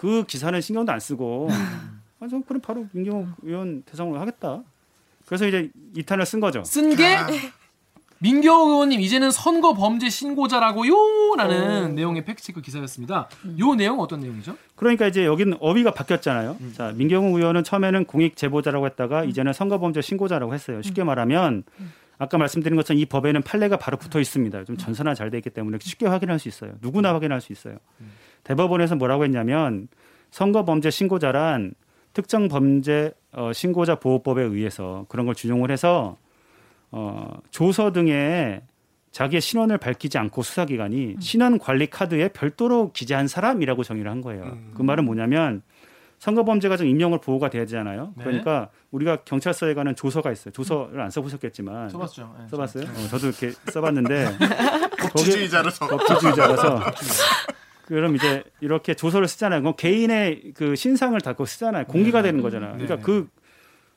그 0.00 0.24
기사는 0.24 0.58
신경도 0.62 0.90
안 0.90 0.98
쓰고 0.98 1.48
아, 2.20 2.26
저 2.30 2.40
그럼 2.48 2.62
바로 2.62 2.86
민경욱 2.92 3.28
의원 3.42 3.82
대상으로 3.82 4.18
하겠다. 4.18 4.62
그래서 5.26 5.46
이제 5.46 5.70
이탄을 5.94 6.24
쓴 6.24 6.40
거죠. 6.40 6.64
쓴 6.64 6.96
게 6.96 7.18
민경욱 8.18 8.70
의원님 8.70 9.00
이제는 9.00 9.30
선거 9.30 9.74
범죄 9.74 10.08
신고자라고요라는 10.08 11.94
내용의 11.96 12.24
팩트체크 12.24 12.62
기사였습니다. 12.62 13.28
요 13.58 13.74
내용 13.74 13.96
은 13.96 14.00
어떤 14.00 14.20
내용이죠? 14.20 14.56
그러니까 14.74 15.06
이제 15.06 15.26
여기는 15.26 15.58
어휘가 15.60 15.92
바뀌었잖아요. 15.92 16.56
자, 16.74 16.92
민경욱 16.94 17.36
의원은 17.36 17.62
처음에는 17.64 18.06
공익 18.06 18.36
제보자라고 18.36 18.86
했다가 18.86 19.24
이제는 19.24 19.52
선거 19.52 19.78
범죄 19.78 20.00
신고자라고 20.00 20.54
했어요. 20.54 20.80
쉽게 20.80 21.04
말하면 21.04 21.64
아까 22.18 22.38
말씀드린 22.38 22.76
것처럼 22.76 23.00
이 23.00 23.04
법에는 23.06 23.42
판례가 23.42 23.76
바로 23.76 23.96
붙어 23.98 24.18
있습니다. 24.18 24.64
좀 24.64 24.76
전산화 24.78 25.14
잘 25.14 25.30
돼 25.30 25.38
있기 25.38 25.50
때문에 25.50 25.76
쉽게 25.80 26.06
확인할 26.06 26.38
수 26.38 26.48
있어요. 26.48 26.72
누구나 26.80 27.12
확인할 27.14 27.40
수 27.42 27.52
있어요. 27.52 27.76
대법원에서 28.44 28.96
뭐라고 28.96 29.24
했냐면 29.24 29.88
선거 30.30 30.64
범죄 30.64 30.90
신고자란 30.90 31.74
특정 32.12 32.48
범죄 32.48 33.12
어, 33.32 33.52
신고자 33.52 33.96
보호법에 33.96 34.42
의해서 34.42 35.06
그런 35.08 35.26
걸 35.26 35.34
준용을 35.34 35.70
해서 35.70 36.16
어, 36.90 37.38
조서 37.50 37.92
등에 37.92 38.62
자기의 39.12 39.40
신원을 39.40 39.78
밝히지 39.78 40.18
않고 40.18 40.42
수사기관이 40.42 41.16
신원 41.20 41.58
관리 41.58 41.88
카드에 41.88 42.28
별도로 42.28 42.92
기재한 42.92 43.26
사람이라고 43.26 43.82
정의를 43.82 44.10
한 44.10 44.20
거예요. 44.20 44.56
그 44.74 44.82
말은 44.82 45.04
뭐냐면 45.04 45.62
선거범죄가정 46.20 46.86
임명을 46.86 47.20
보호가 47.20 47.48
되잖아요. 47.50 48.12
네. 48.16 48.24
그러니까 48.24 48.68
우리가 48.90 49.16
경찰서에 49.24 49.74
가는 49.74 49.96
조서가 49.96 50.30
있어요. 50.30 50.52
조서를 50.52 51.00
안 51.00 51.10
써보셨겠지만 51.10 51.88
써봤죠. 51.88 52.34
네, 52.38 52.48
써봤어요? 52.48 52.84
어, 52.84 53.08
저도 53.08 53.28
이렇게 53.28 53.52
써봤는데 53.72 54.36
법치주의자로서. 55.00 55.86
법치주의자라서 55.86 56.80
그럼 57.90 58.14
이제 58.14 58.44
이렇게 58.60 58.94
조서를 58.94 59.26
쓰잖아요. 59.26 59.62
그럼 59.62 59.74
개인의 59.76 60.52
그 60.54 60.76
신상을 60.76 61.20
닫고 61.20 61.44
쓰잖아요. 61.44 61.86
공개가 61.86 62.22
되는 62.22 62.40
거잖아요. 62.40 62.72
그러니까 62.74 62.96
네. 62.96 63.02
그 63.02 63.28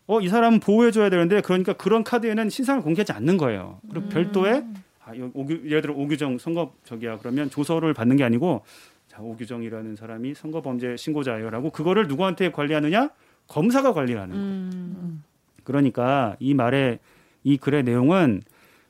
어, 0.07 0.20
이 0.20 0.28
사람은 0.28 0.60
보호해줘야 0.60 1.10
되는데, 1.10 1.40
그러니까 1.41 1.74
그런 1.74 2.03
카드에는 2.03 2.49
신상을 2.49 2.82
공개하지 2.82 3.14
않는 3.14 3.38
거예요. 3.38 3.80
그리고 3.90 4.10
별도의, 4.10 4.65
아, 5.06 5.15
여- 5.18 5.30
오규, 5.34 5.61
예를 5.65 5.82
들어 5.82 5.94
오규정 5.94 6.40
선거 6.40 6.74
저기야, 6.84 7.20
그러면 7.20 7.49
조서를 7.49 7.94
받는 7.94 8.18
게 8.18 8.24
아니고, 8.26 8.65
자, 9.07 9.22
오규정이라는 9.22 9.95
사람이 9.95 10.34
선거범죄 10.34 10.98
신고자예요라고 10.98 11.70
그거를 11.70 12.07
누구한테 12.07 12.52
관리하느냐? 12.52 13.11
검사가 13.48 13.94
관리를 13.94 14.20
하는 14.20 14.34
거예요. 14.36 14.45
음. 14.49 15.24
그러니까 15.64 16.36
이 16.40 16.53
말의 16.53 16.99
이 17.45 17.56
글의 17.57 17.84
내용은 17.84 18.41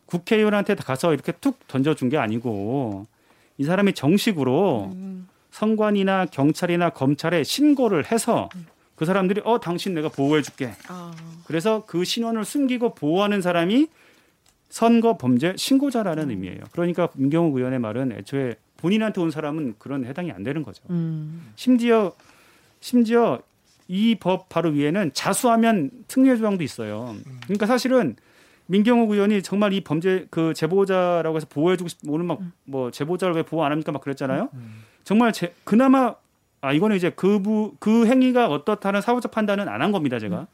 국회의원한테 0.07 0.73
가서 0.75 1.13
이렇게 1.13 1.31
툭 1.33 1.59
던져준 1.67 2.09
게 2.09 2.17
아니고 2.17 3.05
이 3.57 3.63
사람이 3.63 3.93
정식으로 3.93 4.95
선관이나 5.51 6.25
경찰이나 6.27 6.89
검찰에 6.89 7.43
신고를 7.43 8.11
해서 8.11 8.49
그 8.95 9.05
사람들이 9.05 9.41
어 9.45 9.59
당신 9.59 9.93
내가 9.93 10.09
보호해줄게. 10.09 10.73
아. 10.87 11.13
그래서 11.45 11.83
그 11.85 12.03
신원을 12.03 12.45
숨기고 12.45 12.95
보호하는 12.95 13.41
사람이 13.41 13.87
선거 14.69 15.17
범죄 15.17 15.53
신고자라는 15.55 16.29
의미예요. 16.31 16.61
그러니까 16.71 17.09
민경욱 17.13 17.55
의원의 17.57 17.79
말은 17.79 18.11
애초에 18.13 18.55
본인한테 18.77 19.21
온 19.21 19.29
사람은 19.31 19.75
그런 19.77 20.05
해당이 20.05 20.31
안 20.31 20.43
되는 20.43 20.63
거죠. 20.63 20.83
음. 20.89 21.51
심지어 21.55 22.13
심지어 22.79 23.39
이 23.87 24.15
법 24.19 24.49
바로 24.49 24.69
위에는 24.71 25.11
자수하면 25.13 25.91
특례 26.07 26.35
조항도 26.37 26.63
있어요. 26.63 27.15
그러니까 27.43 27.65
사실은 27.67 28.15
민경욱 28.67 29.11
의원이 29.11 29.41
정말 29.43 29.73
이 29.73 29.81
범죄 29.81 30.25
그 30.29 30.53
제보자라고 30.53 31.35
해서 31.37 31.47
보호해주고 31.49 31.87
싶 31.89 31.99
오늘 32.07 32.25
막 32.25 32.39
뭐 32.65 32.91
제보자를 32.91 33.35
왜 33.35 33.43
보호 33.43 33.63
안 33.63 33.71
합니까 33.71 33.91
막 33.91 34.01
그랬잖아요. 34.01 34.49
정말 35.03 35.33
제, 35.33 35.53
그나마 35.65 36.15
아 36.61 36.71
이거는 36.71 36.95
이제 36.95 37.09
그부 37.09 37.75
그 37.79 38.05
행위가 38.07 38.47
어떻다는 38.47 39.01
사후적 39.01 39.31
판단은 39.31 39.67
안 39.67 39.81
한 39.81 39.91
겁니다 39.91 40.17
제가. 40.19 40.47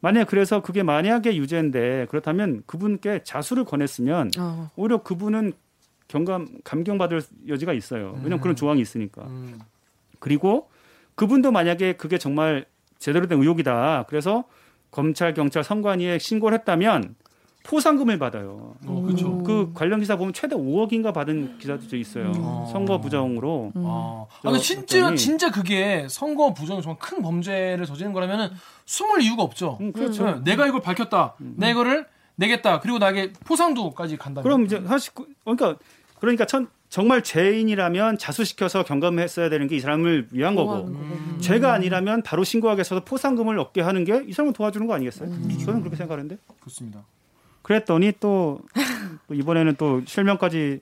만약 0.00 0.26
그래서 0.26 0.60
그게 0.62 0.82
만약에 0.82 1.36
유죄인데 1.36 2.06
그렇다면 2.10 2.62
그분께 2.66 3.20
자수를 3.24 3.64
권했으면 3.64 4.30
어. 4.38 4.70
오히려 4.76 5.02
그분은 5.02 5.52
경감 6.08 6.48
감경받을 6.64 7.22
여지가 7.48 7.72
있어요. 7.72 8.12
왜냐면 8.18 8.40
그런 8.40 8.54
조항이 8.56 8.80
있으니까. 8.80 9.22
음. 9.24 9.58
그리고 10.18 10.68
그분도 11.14 11.52
만약에 11.52 11.94
그게 11.94 12.18
정말 12.18 12.64
제대로 12.98 13.26
된 13.26 13.40
의혹이다. 13.40 14.04
그래서 14.08 14.44
검찰, 14.90 15.34
경찰, 15.34 15.64
선관위에 15.64 16.18
신고를 16.18 16.58
했다면 16.58 17.14
포상금을 17.64 18.18
받아요. 18.18 18.74
어, 18.86 19.02
그렇죠. 19.06 19.42
그 19.42 19.72
관련 19.74 19.98
기사 19.98 20.16
보면 20.16 20.34
최대 20.34 20.54
5억인가 20.54 21.12
받은 21.14 21.58
기사도 21.58 21.96
있어요. 21.96 22.26
음. 22.26 22.70
선거 22.70 23.00
부정으로. 23.00 23.72
아, 23.76 24.26
저 24.42 24.50
근데 24.50 24.58
진짜 24.62 25.14
진짜 25.14 25.50
그게 25.50 26.06
선거 26.10 26.52
부정 26.52 26.80
정말 26.82 26.98
큰 26.98 27.22
범죄를 27.22 27.86
저지른 27.86 28.12
거라면은 28.12 28.50
숨을 28.84 29.22
이유가 29.22 29.42
없죠. 29.42 29.78
음, 29.80 29.92
그렇죠. 29.92 30.24
네, 30.26 30.40
내가 30.44 30.66
이걸 30.66 30.82
밝혔다. 30.82 31.34
내가 31.38 31.70
이거를 31.72 32.06
내겠다. 32.36 32.80
그리고 32.80 32.98
나에게 32.98 33.32
포상도까지 33.44 34.18
간다. 34.18 34.42
그럼 34.42 34.66
이제 34.66 34.82
사실 34.86 35.12
그- 35.14 35.26
그러니까 35.44 35.76
그러니까 36.20 36.44
천, 36.44 36.68
정말 36.90 37.22
죄인이라면 37.22 38.18
자수시켜서 38.18 38.84
경감했어야 38.84 39.48
되는 39.48 39.68
게 39.68 39.76
이 39.76 39.80
사람을 39.80 40.28
위한 40.32 40.54
거고 40.54 40.84
음. 40.86 41.38
죄가 41.40 41.72
아니라면 41.72 42.22
바로 42.22 42.44
신고하겠어서 42.44 43.04
포상금을 43.04 43.58
얻게 43.58 43.80
하는 43.80 44.04
게 44.04 44.22
이 44.28 44.32
사람을 44.34 44.52
도와주는 44.52 44.86
거 44.86 44.92
아니겠어요? 44.94 45.30
저는 45.64 45.80
그렇게 45.80 45.96
생각하는데. 45.96 46.36
그렇습니다. 46.60 47.04
그랬더니 47.64 48.12
또, 48.20 48.60
또 49.26 49.34
이번에는 49.34 49.76
또 49.76 50.02
실명까지 50.06 50.80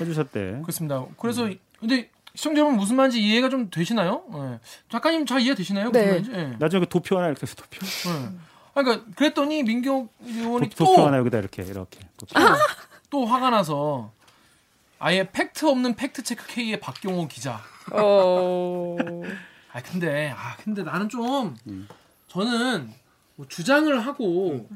해주셨대. 0.00 0.60
그렇습니다. 0.62 1.06
그래서 1.16 1.48
근데 1.78 2.10
시청자 2.34 2.60
여러분 2.60 2.76
무슨 2.76 2.96
말인지 2.96 3.22
이해가 3.22 3.48
좀 3.48 3.70
되시나요? 3.70 4.24
네. 4.32 4.58
작가님 4.90 5.26
잘 5.26 5.40
이해 5.40 5.54
되시나요? 5.54 5.90
무슨 5.90 6.00
네. 6.00 6.10
말인지? 6.10 6.30
네. 6.30 6.56
나중에 6.58 6.80
그 6.80 6.88
도표 6.88 7.16
하나 7.16 7.28
이렇게 7.28 7.42
해서 7.42 7.54
도표. 7.54 7.78
네. 7.80 8.38
아, 8.74 8.82
그러니까 8.82 9.06
그랬더니 9.14 9.62
민경욱 9.62 10.08
의원이 10.24 10.70
도, 10.70 10.84
표 10.84 10.96
또, 10.96 11.06
하나 11.06 11.18
여기다 11.18 11.38
이렇게 11.38 11.62
이렇게. 11.62 12.00
도표. 12.16 12.34
또 13.10 13.24
화가 13.24 13.50
나서 13.50 14.12
아예 14.98 15.30
팩트 15.30 15.66
없는 15.66 15.94
팩트 15.94 16.24
체크 16.24 16.46
K의 16.48 16.80
박경호 16.80 17.28
기자. 17.28 17.60
어. 17.92 18.96
아 19.72 19.82
근데 19.82 20.34
아 20.36 20.56
근데 20.56 20.82
나는 20.82 21.08
좀 21.08 21.56
음. 21.68 21.88
저는 22.26 22.92
뭐 23.36 23.46
주장을 23.46 23.98
하고 24.04 24.68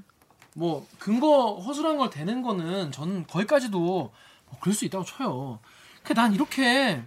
뭐 0.54 0.86
근거 0.98 1.54
허술한 1.56 1.96
걸 1.96 2.10
대는 2.10 2.42
거는 2.42 2.92
저는 2.92 3.26
거기까지도 3.26 3.78
뭐 3.78 4.12
그럴 4.60 4.74
수 4.74 4.84
있다고 4.84 5.04
쳐요. 5.04 5.60
그난 6.02 6.34
이렇게 6.34 7.02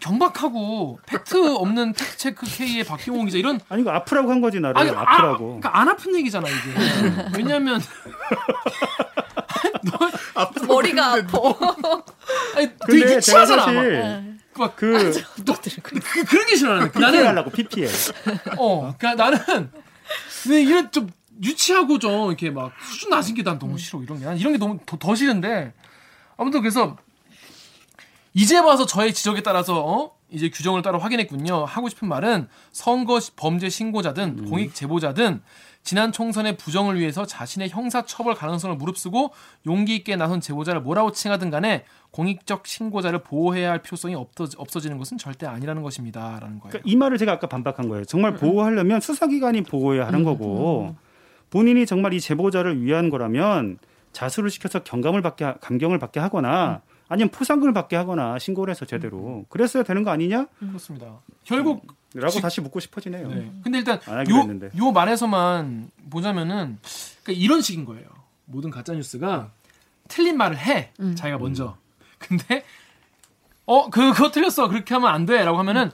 경박하고 0.00 0.98
팩트 1.06 1.54
없는 1.54 1.92
팩트 1.92 2.16
체크 2.16 2.44
K의 2.44 2.82
박경호 2.82 3.24
기자 3.24 3.38
이런 3.38 3.60
아니 3.68 3.82
이거 3.82 3.92
아프라고 3.92 4.30
한 4.30 4.40
거지 4.40 4.58
나를 4.58 4.76
아니, 4.76 4.90
네, 4.90 4.96
아프라고. 4.96 5.44
음. 5.44 5.60
그러니까 5.60 5.78
안 5.78 5.88
아픈 5.88 6.14
얘기잖아 6.16 6.48
이게. 6.48 7.36
왜냐면 7.36 7.80
머리가 10.66 11.14
아파. 11.14 11.38
아니, 12.56 12.68
되게 12.88 13.16
유치하잖아. 13.16 13.66
막. 13.66 13.72
사실 13.74 14.38
막그 14.54 15.12
그, 15.82 16.24
그런 16.24 16.46
게 16.46 16.56
싫어 16.56 16.74
나는. 16.74 16.90
PPL 16.90 17.00
나는 17.10 17.26
하려고 17.26 17.50
PPL. 17.50 17.90
어, 18.58 18.94
그러니까 18.98 19.14
나는 19.14 19.70
근데 20.42 20.62
이런 20.62 20.90
좀 20.90 21.08
유치하고 21.42 21.98
좀 21.98 22.28
이렇게 22.28 22.50
막 22.50 22.72
수준 22.82 23.10
낮은 23.10 23.34
게 23.34 23.42
난 23.42 23.58
너무 23.58 23.78
싫어 23.78 24.02
이런 24.02 24.18
게. 24.18 24.24
난 24.24 24.36
이런 24.36 24.52
게 24.52 24.58
너무 24.58 24.78
더, 24.84 24.96
더 24.98 25.14
싫은데 25.14 25.72
아무튼 26.36 26.60
그래서 26.60 26.96
이제 28.34 28.58
와서 28.58 28.86
저의 28.86 29.12
지적에 29.12 29.42
따라서 29.42 29.84
어? 29.84 30.12
이제 30.30 30.48
규정을 30.48 30.80
따로 30.82 30.98
확인했군요. 30.98 31.64
하고 31.66 31.88
싶은 31.90 32.08
말은 32.08 32.48
선거 32.70 33.20
시- 33.20 33.32
범죄 33.36 33.68
신고자든 33.68 34.46
공익 34.48 34.74
제보자든 34.74 35.42
지난 35.82 36.12
총선의 36.12 36.56
부정을 36.56 36.98
위해서 36.98 37.26
자신의 37.26 37.68
형사 37.68 38.02
처벌 38.06 38.34
가능성을 38.34 38.74
무릅쓰고 38.76 39.32
용기 39.66 39.96
있게 39.96 40.16
나선 40.16 40.40
제보자를 40.40 40.80
뭐라고 40.80 41.12
칭하든 41.12 41.50
간에 41.50 41.84
공익적 42.12 42.66
신고자를 42.66 43.24
보호해야 43.24 43.70
할 43.72 43.82
필요성이 43.82 44.14
없어, 44.14 44.46
없어지는 44.56 44.96
것은 44.96 45.18
절대 45.18 45.44
아니라는 45.46 45.82
것입니다라는 45.82 46.60
거예요. 46.60 46.70
그러니까 46.70 46.80
이 46.84 46.96
말을 46.96 47.18
제가 47.18 47.32
아까 47.32 47.48
반박한 47.48 47.88
거예요. 47.88 48.04
정말 48.06 48.34
보호하려면 48.34 49.00
수사기관이 49.00 49.62
보호해야 49.64 50.06
하는 50.06 50.22
거고 50.22 50.94
본인이 51.52 51.84
정말 51.84 52.14
이 52.14 52.20
제보자를 52.20 52.80
위한 52.82 53.10
거라면 53.10 53.78
자수를 54.12 54.48
시켜서 54.50 54.82
경감을 54.82 55.20
받게 55.20 55.44
하- 55.44 55.54
감경을 55.58 55.98
받게 55.98 56.18
하거나 56.18 56.80
아니면 57.08 57.28
포상금을 57.30 57.74
받게 57.74 57.94
하거나 57.94 58.38
신고를 58.38 58.72
해서 58.72 58.86
제대로 58.86 59.44
그랬어야 59.50 59.82
되는 59.82 60.02
거 60.02 60.10
아니냐? 60.10 60.46
그렇습니다. 60.58 61.18
결국 61.44 61.86
라고 62.14 62.30
지- 62.30 62.40
다시 62.40 62.62
묻고 62.62 62.80
싶어지네요. 62.80 63.28
네. 63.28 63.52
근데 63.62 63.78
일단 63.78 64.00
요, 64.30 64.36
했는데. 64.38 64.70
요 64.78 64.92
말에서만 64.92 65.90
보자면은 66.08 66.78
그러니까 67.22 67.42
이런 67.44 67.60
식인 67.60 67.84
거예요. 67.84 68.06
모든 68.46 68.70
가짜 68.70 68.94
뉴스가 68.94 69.50
틀린 70.08 70.38
말을 70.38 70.56
해 70.56 70.90
자기가 71.14 71.36
먼저. 71.38 71.76
근데 72.18 72.64
어 73.66 73.90
그, 73.90 74.12
그거 74.14 74.30
틀렸어 74.30 74.68
그렇게 74.68 74.94
하면 74.94 75.10
안 75.12 75.26
돼라고 75.26 75.58
하면은 75.58 75.90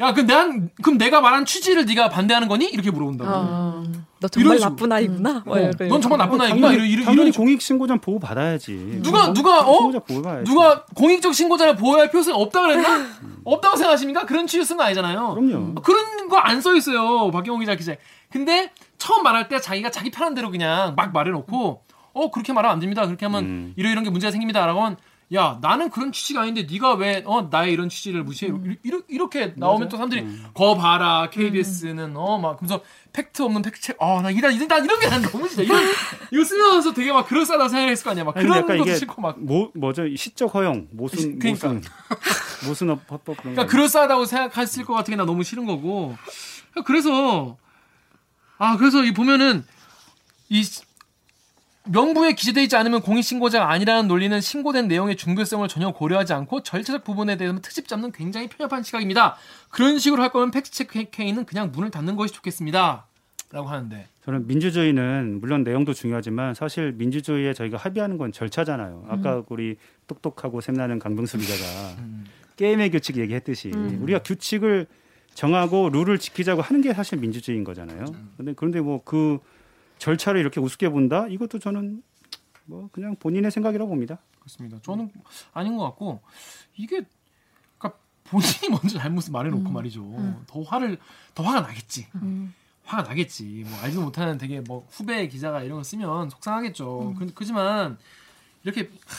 야 0.00 0.12
그 0.12 0.22
난 0.26 0.70
그럼 0.82 0.98
내가 0.98 1.20
말한 1.20 1.44
취지를 1.44 1.86
네가 1.86 2.08
반대하는 2.08 2.48
거니 2.48 2.66
이렇게 2.66 2.90
물어본다고. 2.90 3.30
어. 3.32 3.84
너 4.20 4.28
정말. 4.28 4.58
나쁜 4.58 4.90
아이구나. 4.90 5.42
뭐 5.46 5.56
어, 5.58 5.70
넌 5.88 6.00
정말 6.00 6.18
나쁜 6.18 6.40
아이구나. 6.40 6.68
당연히, 6.68 6.90
이런 6.90 7.04
당연히 7.04 7.30
공익 7.30 7.60
신고자 7.62 7.96
보호 7.96 8.18
받아야지. 8.18 9.00
누가 9.02 9.32
누가 9.32 9.60
어 9.60 9.76
신고자 9.78 9.98
보호 10.00 10.22
받아야지. 10.22 10.50
누가 10.50 10.84
공익적 10.96 11.32
신고자를 11.34 11.76
보호할 11.76 12.10
필요성이 12.10 12.36
없다 12.42 12.62
그랬나? 12.62 13.06
없다고 13.44 13.76
생각하십니까? 13.76 14.26
그런 14.26 14.46
취지 14.48 14.64
쓴거 14.64 14.82
아니잖아요. 14.82 15.34
그럼요. 15.34 15.74
그런 15.82 16.28
거 16.28 16.38
안 16.38 16.60
써 16.60 16.74
있어요. 16.74 17.30
박경호 17.30 17.60
기자 17.60 17.74
기자. 17.76 17.94
근데 18.30 18.72
처음 18.98 19.22
말할 19.22 19.48
때 19.48 19.60
자기가 19.60 19.90
자기 19.90 20.10
편한 20.10 20.34
대로 20.34 20.50
그냥 20.50 20.94
막 20.96 21.12
말해놓고 21.12 21.82
어 22.14 22.30
그렇게 22.30 22.52
말하면 22.52 22.72
안 22.74 22.80
됩니다. 22.80 23.06
그렇게 23.06 23.26
하면 23.26 23.44
음. 23.44 23.72
이런 23.76 23.92
이런 23.92 24.02
게 24.02 24.10
문제가 24.10 24.30
생깁니다라고 24.32 24.80
하면 24.82 24.96
야 25.32 25.58
나는 25.62 25.88
그런 25.90 26.12
취지가 26.12 26.42
아닌데 26.42 26.66
네가 26.70 26.94
왜 26.94 27.22
어 27.24 27.48
나의 27.50 27.72
이런 27.72 27.88
취지를 27.88 28.22
무시해? 28.24 28.52
이렇게, 28.82 29.04
이렇게 29.08 29.54
나오면 29.56 29.88
또 29.88 29.96
사람들이 29.96 30.26
거 30.52 30.76
봐라 30.76 31.30
KBS는 31.30 32.14
어 32.16 32.38
막 32.38 32.58
그래서 32.58 32.80
팩트 33.12 33.40
없는 33.42 33.62
팩트 33.62 33.80
체크 33.80 33.96
어나 34.00 34.30
이런 34.30 34.52
이런 34.52 34.68
나 34.68 34.76
이런 34.78 35.00
게난 35.00 35.22
너무 35.22 35.48
진짜 35.48 35.62
이런 35.62 35.82
이거 36.30 36.44
쓰면서 36.44 36.92
되게 36.92 37.10
막 37.12 37.26
그럴싸하다 37.26 37.68
생각했을 37.68 38.04
거 38.04 38.10
아니야. 38.10 38.24
막 38.24 38.36
아니, 38.36 38.46
그런 38.46 38.66
것도 38.66 38.94
싫고 38.94 39.22
막. 39.22 39.40
뭐 39.40 39.70
뭐죠? 39.74 40.02
시적 40.14 40.52
허용 40.54 40.88
모순 40.92 41.38
그러니까. 41.38 41.68
모순. 41.68 41.82
모순 42.68 42.90
어법 42.90 43.24
그런 43.38 43.54
그러니까 43.54 43.62
거. 43.64 43.68
그럴싸하다고 43.68 44.24
생각했을 44.26 44.84
것 44.84 44.92
같은 44.94 45.12
게 45.12 45.16
나 45.16 45.24
너무 45.24 45.42
싫은 45.42 45.64
거고. 45.64 46.16
그래서 46.84 47.56
아 48.58 48.76
그래서 48.76 49.02
이 49.04 49.12
보면은 49.14 49.64
이 50.48 50.62
명부에 51.86 52.32
기재되어 52.32 52.62
있지 52.62 52.76
않으면 52.76 53.02
공익신고자가 53.02 53.70
아니라는 53.70 54.08
논리는 54.08 54.40
신고된 54.40 54.88
내용의 54.88 55.16
중대성을 55.16 55.66
전혀 55.68 55.92
고려하지 55.92 56.32
않고 56.32 56.62
절차적 56.62 57.04
부분에 57.04 57.36
대해서 57.36 57.58
트집 57.60 57.88
잡는 57.88 58.10
굉장히 58.12 58.48
편협한 58.48 58.82
시각입니다. 58.82 59.36
그런 59.68 59.98
식으로 59.98 60.22
할 60.22 60.30
거면 60.30 60.50
팩트체크 60.50 61.04
K는 61.10 61.44
그냥 61.44 61.70
문을 61.72 61.90
닫는 61.90 62.16
것이 62.16 62.32
좋겠습니다. 62.32 63.06
라고 63.50 63.68
하는데 63.68 64.08
저는 64.24 64.46
민주주의는 64.46 65.38
물론 65.40 65.62
내용도 65.62 65.92
중요하지만 65.92 66.54
사실 66.54 66.92
민주주의에 66.92 67.52
저희가 67.52 67.76
합의하는 67.76 68.16
건 68.16 68.32
절차잖아요. 68.32 69.04
아까 69.08 69.44
우리 69.48 69.76
똑똑하고 70.06 70.60
샘나는 70.60 70.98
강병수 70.98 71.38
기자가 71.38 71.96
게임의 72.56 72.90
규칙 72.90 73.18
얘기했듯이 73.18 73.68
우리가 73.68 74.20
규칙을 74.20 74.86
정하고 75.34 75.90
룰을 75.90 76.18
지키자고 76.18 76.62
하는 76.62 76.80
게 76.80 76.94
사실 76.94 77.18
민주주의인 77.18 77.62
거잖아요. 77.62 78.06
근데 78.36 78.54
그런데 78.56 78.80
뭐그 78.80 79.38
절차를 80.04 80.38
이렇게 80.38 80.60
우습게 80.60 80.90
본다? 80.90 81.26
이것도 81.28 81.58
저는 81.58 82.02
뭐 82.66 82.90
그냥 82.92 83.16
본인의 83.16 83.50
생각이라고 83.50 83.88
봅니다. 83.88 84.18
그렇습니다. 84.38 84.78
저는 84.82 85.10
아닌 85.54 85.78
것 85.78 85.84
같고 85.84 86.20
이게 86.76 87.00
그러니까 87.78 87.98
본인이 88.24 88.68
먼저 88.70 88.98
잘못을 88.98 89.32
말해놓고 89.32 89.70
말이죠. 89.70 90.44
더 90.46 90.60
화를 90.60 90.98
더 91.34 91.42
화가 91.42 91.62
나겠지. 91.62 92.06
화가 92.84 93.08
나겠지. 93.08 93.64
뭐 93.66 93.78
알지도 93.80 94.02
못하는 94.04 94.36
되게 94.36 94.60
뭐 94.60 94.86
후배 94.90 95.26
기자가 95.26 95.62
이런 95.62 95.78
거 95.78 95.82
쓰면 95.82 96.28
속상하겠죠. 96.28 97.14
그, 97.18 97.32
그지만 97.34 97.96
이렇게 98.62 98.90
하, 99.06 99.16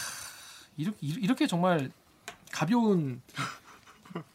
이렇게 0.77 0.97
이렇게 1.01 1.47
정말 1.47 1.89
가벼운 2.51 3.23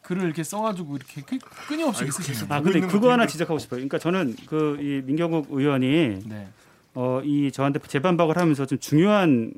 글을 0.01 0.23
이렇게 0.23 0.43
써가지고 0.43 0.95
이렇게 0.97 1.21
끊- 1.21 1.39
끊임없이 1.67 2.03
이렇게 2.03 2.21
쓰시는. 2.23 2.51
아 2.51 2.61
근데 2.61 2.79
그거 2.81 2.99
거 3.01 3.11
하나 3.11 3.25
지적하고 3.27 3.59
싶어요. 3.59 3.77
그러니까 3.77 3.97
저는 3.99 4.35
그 4.47 4.77
이 4.79 5.01
민경욱 5.05 5.47
의원이 5.49 6.19
네. 6.27 6.47
어이 6.93 7.51
저한테 7.51 7.79
재반박을 7.79 8.37
하면서 8.37 8.65
좀 8.65 8.77
중요한 8.79 9.53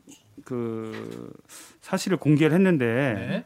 그 0.45 1.33
사실을 1.81 2.17
공개를 2.17 2.55
했는데 2.55 2.85
네. 2.85 3.43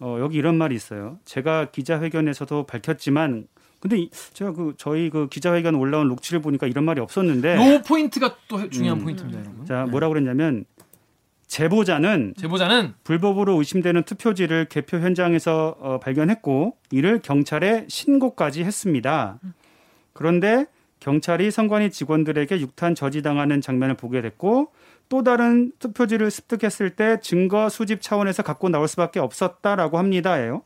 어 0.00 0.18
여기 0.20 0.38
이런 0.38 0.56
말이 0.56 0.74
있어요. 0.74 1.18
제가 1.24 1.70
기자회견에서도 1.70 2.66
밝혔지만 2.66 3.46
근데 3.80 3.98
이- 3.98 4.10
제가 4.32 4.52
그 4.52 4.74
저희 4.76 5.08
그 5.10 5.28
기자회견 5.28 5.74
올라온 5.76 6.08
록치를 6.08 6.40
보니까 6.42 6.66
이런 6.66 6.84
말이 6.84 7.00
없었는데 7.00 7.56
요 7.74 7.82
포인트가 7.86 8.36
또 8.48 8.68
중요한 8.70 8.98
음. 9.00 9.04
포인트입니다, 9.04 9.40
여러분. 9.40 9.64
자 9.66 9.84
네. 9.84 9.90
뭐라고 9.90 10.14
그랬냐면 10.14 10.64
제보자는 11.48 12.34
제보자는 12.36 12.94
불법으로 13.04 13.54
의심되는 13.58 14.04
투표지를 14.04 14.66
개표 14.66 14.98
현장에서 14.98 15.76
어, 15.80 15.98
발견했고 15.98 16.76
이를 16.92 17.20
경찰에 17.20 17.86
신고까지 17.88 18.62
했습니다. 18.64 19.38
그런데 20.12 20.66
경찰이 21.00 21.50
선관위 21.50 21.90
직원들에게 21.90 22.60
육탄 22.60 22.94
저지당하는 22.94 23.60
장면을 23.60 23.94
보게 23.94 24.20
됐고 24.20 24.72
또 25.08 25.22
다른 25.22 25.72
투표지를 25.78 26.30
습득했을 26.30 26.90
때 26.90 27.18
증거 27.22 27.68
수집 27.68 28.02
차원에서 28.02 28.42
갖고 28.42 28.68
나올 28.68 28.86
수밖에 28.88 29.20
없었다라고 29.20 29.96
합니다예요. 29.96 30.62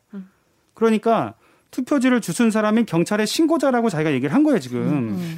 그러니까 0.75 1.35
투표지를 1.71 2.21
주순 2.21 2.51
사람이 2.51 2.85
경찰의 2.87 3.27
신고자라고 3.27 3.89
자기가 3.89 4.13
얘기를 4.13 4.35
한 4.35 4.43
거예요 4.43 4.59
지금. 4.59 5.37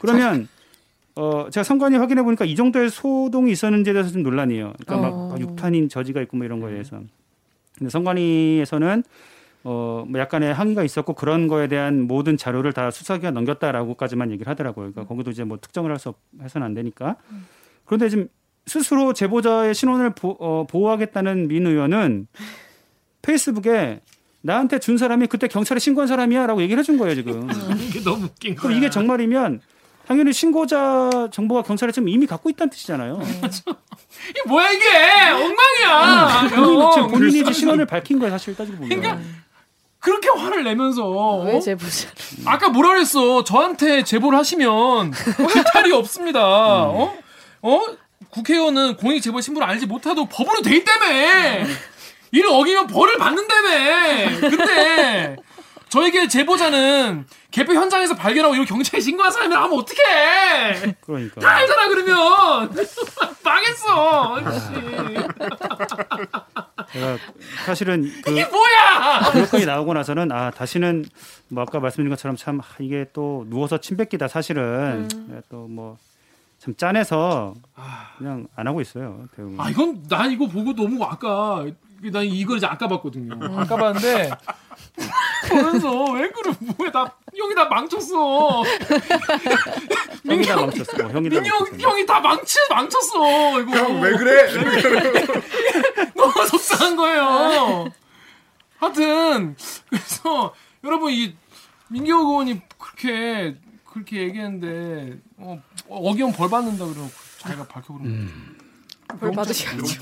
그러면 0.00 0.48
어 1.16 1.48
제가 1.50 1.64
선관위 1.64 1.96
확인해 1.96 2.22
보니까 2.22 2.44
이 2.44 2.54
정도의 2.56 2.90
소동이 2.90 3.50
있었는지에 3.52 3.92
대해서 3.92 4.10
좀 4.10 4.22
논란이에요. 4.22 4.74
그러니까 4.86 5.08
어. 5.08 5.28
막 5.30 5.40
육탄인 5.40 5.88
저지가 5.88 6.20
있고 6.22 6.36
뭐 6.36 6.46
이런 6.46 6.60
거에 6.60 6.72
대해서. 6.72 7.00
근데 7.78 7.90
선관위에서는 7.90 9.02
어 9.64 10.04
뭐 10.08 10.18
약간의 10.20 10.54
항의가 10.54 10.82
있었고 10.84 11.12
그런 11.14 11.46
거에 11.46 11.68
대한 11.68 12.00
모든 12.02 12.36
자료를 12.38 12.72
다 12.72 12.90
수사기관 12.90 13.34
넘겼다라고까지만 13.34 14.30
얘기를 14.30 14.50
하더라고요. 14.50 14.90
그러니까 14.92 15.04
거기도 15.04 15.30
이제 15.30 15.44
뭐 15.44 15.58
특정을 15.60 15.90
할 15.90 15.98
수 15.98 16.14
해서는 16.40 16.64
안 16.66 16.74
되니까. 16.74 17.16
그런데 17.84 18.08
지금 18.08 18.28
스스로 18.66 19.12
제보자의 19.12 19.74
신원을 19.74 20.10
보, 20.14 20.30
어, 20.40 20.66
보호하겠다는 20.66 21.48
민 21.48 21.66
의원은 21.66 22.26
페이스북에 23.22 24.00
나한테 24.42 24.78
준 24.78 24.96
사람이 24.96 25.26
그때 25.26 25.48
경찰에 25.48 25.78
신고한 25.78 26.06
사람이야라고 26.08 26.62
얘기를 26.62 26.80
해준 26.80 26.96
거예요 26.96 27.14
지금. 27.14 27.46
이게 27.86 28.00
너무 28.02 28.24
웃긴 28.26 28.54
그럼 28.54 28.72
이게 28.72 28.88
정말이면 28.88 29.60
당연히 30.10 30.32
신고자 30.32 31.28
정보가 31.30 31.62
경찰에 31.62 31.92
지금 31.92 32.08
이미 32.08 32.26
갖고 32.26 32.50
있다는 32.50 32.68
뜻이잖아요. 32.70 33.20
이게 34.28 34.42
뭐야 34.44 34.68
이게 34.70 34.88
엉망이야. 35.30 36.48
본인이, 36.48 36.80
형. 36.80 36.90
지금 36.92 37.08
본인이 37.12 37.40
이제 37.42 37.52
신원을 37.52 37.86
밝힌 37.86 38.18
거예요 38.18 38.32
사실 38.32 38.56
따지고 38.56 38.78
보면. 38.78 38.88
그러니까 38.88 39.20
그렇게 40.00 40.28
화를 40.28 40.64
내면서 40.64 41.08
왜 41.44 41.54
어? 41.54 41.60
제보자? 41.60 42.08
아까 42.44 42.70
뭐라 42.70 42.94
그랬어? 42.94 43.44
저한테 43.44 44.02
제보를 44.02 44.36
하시면 44.36 45.12
실탈이 45.48 45.92
없습니다. 45.92 46.40
어? 46.88 47.16
어? 47.62 47.80
국회의원은 48.30 48.96
공익 48.96 49.22
제보 49.22 49.40
신분을 49.40 49.64
알지 49.64 49.86
못하도 49.86 50.26
법으로 50.26 50.62
돼 50.62 50.74
있다며. 50.74 51.68
이를 52.32 52.50
어기면 52.50 52.88
벌을 52.88 53.16
받는다며. 53.16 54.40
근데 54.40 55.36
저에게 55.90 56.28
제보자는 56.28 57.26
개표 57.50 57.74
현장에서 57.74 58.14
발견하고 58.14 58.54
이걸 58.54 58.64
경찰에 58.66 59.00
신고한 59.00 59.32
사람이라 59.32 59.64
하면 59.64 59.78
어떡해. 59.78 60.94
그러니까. 61.00 61.40
다 61.40 61.56
알잖아 61.56 61.88
그러면. 61.88 62.16
망했어. 63.44 64.38
씨. 64.52 64.68
제가 66.92 67.18
사실은 67.66 68.10
그 68.22 68.30
이게 68.30 68.44
뭐야? 68.46 69.30
그것까지 69.32 69.66
나오고 69.66 69.94
나서는 69.94 70.30
아 70.30 70.50
다시는 70.50 71.04
뭐 71.48 71.64
아까 71.64 71.80
말씀드린 71.80 72.10
것처럼 72.10 72.36
참 72.36 72.60
아, 72.60 72.64
이게 72.78 73.06
또 73.12 73.44
누워서 73.48 73.78
침 73.78 73.96
뱉기다 73.96 74.28
사실은 74.28 75.08
또뭐 75.50 75.98
참 76.58 76.74
짠해서 76.76 77.54
그냥 78.18 78.46
안 78.54 78.66
하고 78.68 78.80
있어요 78.80 79.24
대응. 79.36 79.56
아 79.58 79.70
이건 79.70 80.04
난 80.08 80.30
이거 80.30 80.46
보고 80.46 80.72
너무 80.74 81.02
아까 81.04 81.64
난 82.12 82.24
이걸 82.24 82.56
이제 82.56 82.66
아까 82.66 82.88
봤거든요. 82.88 83.34
아까 83.58 83.76
봤는데 83.76 84.30
보면서 85.48 86.12
왜 86.12 86.28
그래 86.30 86.52
뭐야 86.60 86.90
나 86.92 87.12
형이 87.36 87.54
다 87.54 87.64
망쳤어. 87.66 88.62
형이 90.24 90.46
다 90.46 90.56
민경 90.56 90.60
망쳤어. 90.66 90.92
어, 91.04 91.08
형이 91.08 91.28
다 91.30 91.40
민경 91.40 91.58
망쳤어. 91.58 91.78
형이 91.90 92.06
다 92.06 92.20
망치 92.20 92.58
망쳤어 92.70 93.60
이거. 93.60 93.72
형 93.76 94.00
왜 94.00 94.12
그래? 94.16 94.52
너무 96.14 96.46
속상한 96.46 96.96
거예요. 96.96 97.86
하여튼 98.78 99.56
그래서 99.88 100.54
여러분 100.84 101.12
이 101.12 101.34
민경 101.88 102.20
의원이 102.20 102.60
그렇게 102.78 103.56
그렇게 103.84 104.18
얘기했는데 104.22 105.18
어, 105.38 105.60
어기면 105.88 106.32
벌 106.32 106.48
받는다 106.48 106.84
그러고 106.86 107.10
자기가 107.38 107.66
밝혀버린 107.66 108.26
거. 108.26 108.59
벌 109.18 109.32
받으셔야지. 109.32 109.98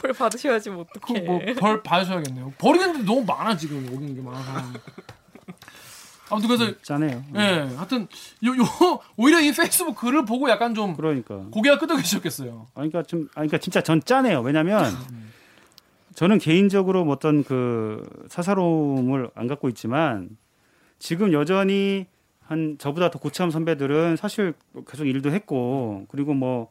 벌 0.00 0.12
받으셔야지 0.14 0.70
뭐 0.70 0.84
어떡해. 0.94 1.24
그뭐벌 1.24 1.82
받으셔야겠네요. 1.82 2.52
버리는데 2.58 3.02
너무 3.04 3.24
많아 3.24 3.56
지금 3.56 3.86
어기는 3.92 4.14
게 4.14 4.20
많아서. 4.20 4.72
아무튼 6.30 6.48
그래서 6.48 6.80
짠해요. 6.82 7.22
예, 7.34 7.40
하여튼 7.76 8.08
요, 8.44 8.50
요 8.52 8.64
오히려 9.16 9.38
이 9.40 9.52
페이스북 9.52 9.96
글을 9.96 10.24
보고 10.24 10.48
약간 10.48 10.74
좀 10.74 10.94
그러니까. 10.96 11.44
고개가 11.50 11.78
끄덕이셨겠어요. 11.78 12.68
아니, 12.74 12.90
그러니까 12.90 13.02
좀, 13.06 13.20
아니, 13.34 13.48
그러니까 13.48 13.58
진짜 13.58 13.82
전 13.82 14.02
짠해요. 14.02 14.40
왜냐면 14.40 14.84
저는 16.14 16.38
개인적으로 16.38 17.04
뭐 17.04 17.14
어떤 17.14 17.44
그 17.44 18.02
사사로움을 18.28 19.30
안 19.34 19.46
갖고 19.46 19.68
있지만 19.68 20.30
지금 20.98 21.32
여전히 21.34 22.06
한 22.40 22.76
저보다 22.78 23.10
더 23.10 23.18
고참 23.18 23.50
선배들은 23.50 24.16
사실 24.16 24.54
계속 24.88 25.06
일도 25.06 25.30
했고 25.32 26.06
그리고 26.08 26.32
뭐 26.34 26.70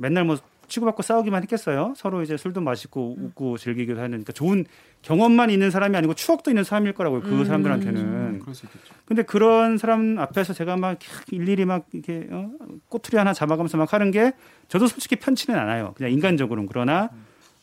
맨날 0.00 0.24
뭐 0.24 0.38
치고받고 0.66 1.02
싸우기만 1.02 1.42
했겠어요. 1.42 1.94
서로 1.96 2.22
이제 2.22 2.36
술도 2.36 2.60
마시고 2.60 3.16
웃고 3.18 3.58
즐기기도 3.58 3.98
하는 3.98 4.10
그러니까 4.10 4.32
좋은 4.32 4.64
경험만 5.02 5.50
있는 5.50 5.70
사람이 5.70 5.96
아니고 5.96 6.14
추억도 6.14 6.50
있는 6.50 6.64
사람일 6.64 6.92
거라고요. 6.92 7.20
그 7.22 7.44
사람들한테는. 7.44 8.38
그럴 8.38 8.54
수 8.54 8.66
있겠죠. 8.66 8.94
근데 9.04 9.22
그런 9.22 9.78
사람 9.78 10.18
앞에서 10.18 10.52
제가 10.52 10.76
막 10.76 10.98
일일이 11.30 11.64
막 11.64 11.86
이렇게 11.92 12.26
어? 12.30 12.50
꼬투리 12.88 13.18
하나 13.18 13.32
잡아가면서 13.32 13.76
막 13.76 13.92
하는 13.92 14.10
게 14.10 14.32
저도 14.68 14.86
솔직히 14.86 15.16
편치는 15.16 15.58
않아요. 15.58 15.92
그냥 15.96 16.12
인간적으로는 16.12 16.68
그러나 16.68 17.10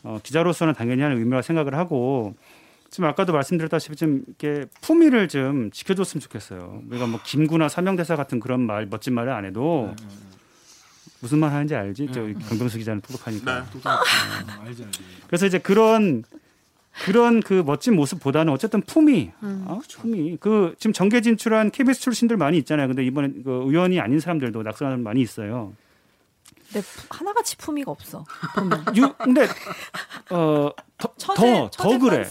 어, 0.04 0.20
기자로서는 0.22 0.74
당연히 0.74 1.02
하는 1.02 1.18
의무라 1.18 1.42
생각을 1.42 1.76
하고 1.76 2.36
지금 2.90 3.10
아까도 3.10 3.34
말씀드렸다시피 3.34 3.96
좀 3.96 4.24
이렇게 4.28 4.66
품위를 4.82 5.28
좀 5.28 5.72
지켜줬으면 5.72 6.22
좋겠어요. 6.22 6.84
우리가 6.90 7.08
뭐 7.08 7.20
김구나 7.24 7.68
사명대사 7.68 8.16
같은 8.16 8.40
그런 8.40 8.62
말 8.62 8.86
멋진 8.86 9.14
말을 9.14 9.32
안 9.32 9.46
해도 9.46 9.94
무슨 11.20 11.40
말 11.40 11.52
하는지 11.52 11.76
알지? 11.76 12.10
저 12.14 12.22
강병수 12.22 12.78
기자는 12.78 13.02
똑똑하니까. 13.02 13.62
네. 13.64 13.70
똑똑. 13.72 13.92
알지 14.62 14.84
알지. 14.84 15.00
그래서 15.28 15.46
이제 15.46 15.58
그런 15.60 16.24
그런 17.06 17.42
그 17.42 17.62
멋진 17.66 17.96
모습보다는 17.96 18.52
어쨌든 18.52 18.82
품위, 18.82 19.32
어? 19.42 19.80
품위. 20.00 20.38
그 20.40 20.74
지금 20.80 20.94
정계 20.94 21.22
진출한 21.22 21.70
KBS 21.70 22.02
출신들 22.02 22.38
많이 22.38 22.58
있잖아요. 22.60 22.88
근데 22.88 23.06
이번에 23.06 23.30
그 23.44 23.64
의원이 23.68 24.00
아닌 24.00 24.20
사람들도 24.20 24.64
낙선하는 24.64 25.04
많이 25.04 25.22
있어요. 25.22 25.74
근데 26.72 26.82
푸- 26.82 27.06
하나같이 27.10 27.56
품위가 27.58 27.92
없어. 27.92 28.26
유, 28.96 29.14
근데 29.14 29.48
어더더 30.30 31.70
더 31.72 32.00
그래. 32.00 32.24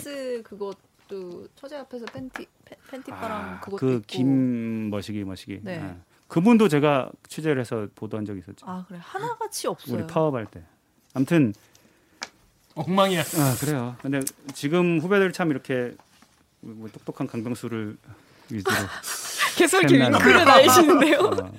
그것도 0.42 1.48
처제 1.54 1.76
앞에서 1.76 2.04
팬티 2.06 2.46
팬- 2.64 2.78
팬티바랑 2.90 3.32
아, 3.32 3.60
그것도 3.60 3.76
그 3.78 3.92
있고. 3.94 4.02
김 4.06 4.90
머시기 4.90 5.24
머시기. 5.24 5.60
네. 5.62 5.80
아. 5.80 5.96
그분도 6.28 6.68
제가 6.68 7.10
취재를 7.28 7.60
해서 7.60 7.86
보도한 7.94 8.24
적이 8.26 8.40
있었죠. 8.40 8.66
아 8.68 8.84
그래 8.88 8.98
하나같이 9.02 9.68
없어요. 9.68 9.96
우리 9.98 10.06
파업할 10.06 10.46
때. 10.46 10.62
아무튼 11.14 11.54
엉망이야. 12.74 13.20
아 13.22 13.56
그래요. 13.60 13.96
근데 14.02 14.20
지금 14.54 14.98
후배들 15.00 15.32
참 15.32 15.50
이렇게 15.50 15.94
뭐 16.60 16.88
똑똑한 16.88 17.26
강병수를 17.26 17.96
위주로 18.50 18.74
계속 19.56 19.78
이렇게. 19.84 19.98
윙크를 20.00 20.44
날리시는데요. 20.44 21.18
어. 21.20 21.52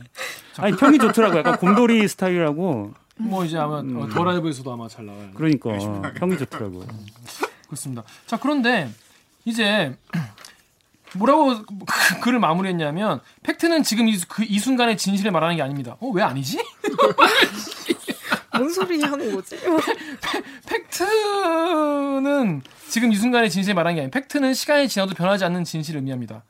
아니 0.58 0.76
평이 0.76 1.00
좋더라고요. 1.00 1.40
약간 1.40 1.58
곰돌이 1.58 2.08
스타일이라고. 2.08 2.94
뭐 3.20 3.46
이제 3.46 3.58
아마 3.58 3.80
음. 3.80 3.98
어, 4.02 4.08
더 4.08 4.24
라이브에서도 4.24 4.72
아마 4.72 4.88
잘 4.88 5.06
나와요. 5.06 5.32
그러니까 5.34 5.70
평이 6.16 6.38
좋더라고. 6.38 6.82
요 6.84 6.88
그렇습니다. 7.66 8.04
자 8.28 8.38
그런데 8.38 8.90
이제 9.46 9.98
뭐라고 11.16 11.64
그- 11.66 11.86
글을 12.22 12.40
마무리했냐면 12.40 13.22
팩트는 13.44 13.84
지금 13.84 14.08
이, 14.08 14.18
그, 14.28 14.44
이 14.44 14.60
순간의 14.60 14.98
진실을 14.98 15.32
말하는 15.32 15.56
게 15.56 15.62
아닙니다. 15.62 15.96
어 16.00 16.10
왜 16.12 16.24
아니지? 16.24 16.60
뭔 18.58 18.70
소리 18.74 19.02
하는 19.02 19.36
거지? 19.36 19.56
팩트는 20.68 22.62
지금 22.90 23.12
이 23.12 23.16
순간의 23.16 23.50
진실을 23.50 23.76
말하는 23.76 23.96
게 23.96 24.02
아니에요. 24.02 24.12
팩트는 24.12 24.54
시간이 24.54 24.88
지나도 24.90 25.14
변하지 25.14 25.46
않는 25.46 25.64
진실을 25.64 26.00
의미합니다. 26.00 26.44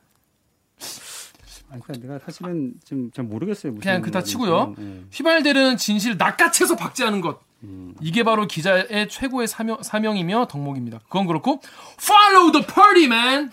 아니, 1.70 1.82
그러니까 1.82 2.06
내가 2.06 2.18
사실은 2.24 2.72
지금 2.82 3.10
잘 3.12 3.26
모르겠어요. 3.26 3.72
무슨 3.72 3.82
그냥 3.82 4.00
그다. 4.00 4.22
치고요. 4.22 4.74
예. 4.78 5.02
휘발되는 5.12 5.76
진실을 5.76 6.16
낚아채서 6.16 6.76
박제하는 6.76 7.20
것. 7.20 7.40
음. 7.64 7.94
이게 8.00 8.22
바로 8.22 8.46
기자의 8.46 9.08
최고의 9.10 9.48
사명, 9.48 9.82
사명이며 9.82 10.46
덕목입니다. 10.48 11.00
그건 11.08 11.26
그렇고 11.26 11.60
Follow 12.00 12.52
the 12.52 12.64
party, 12.66 13.04
man. 13.04 13.50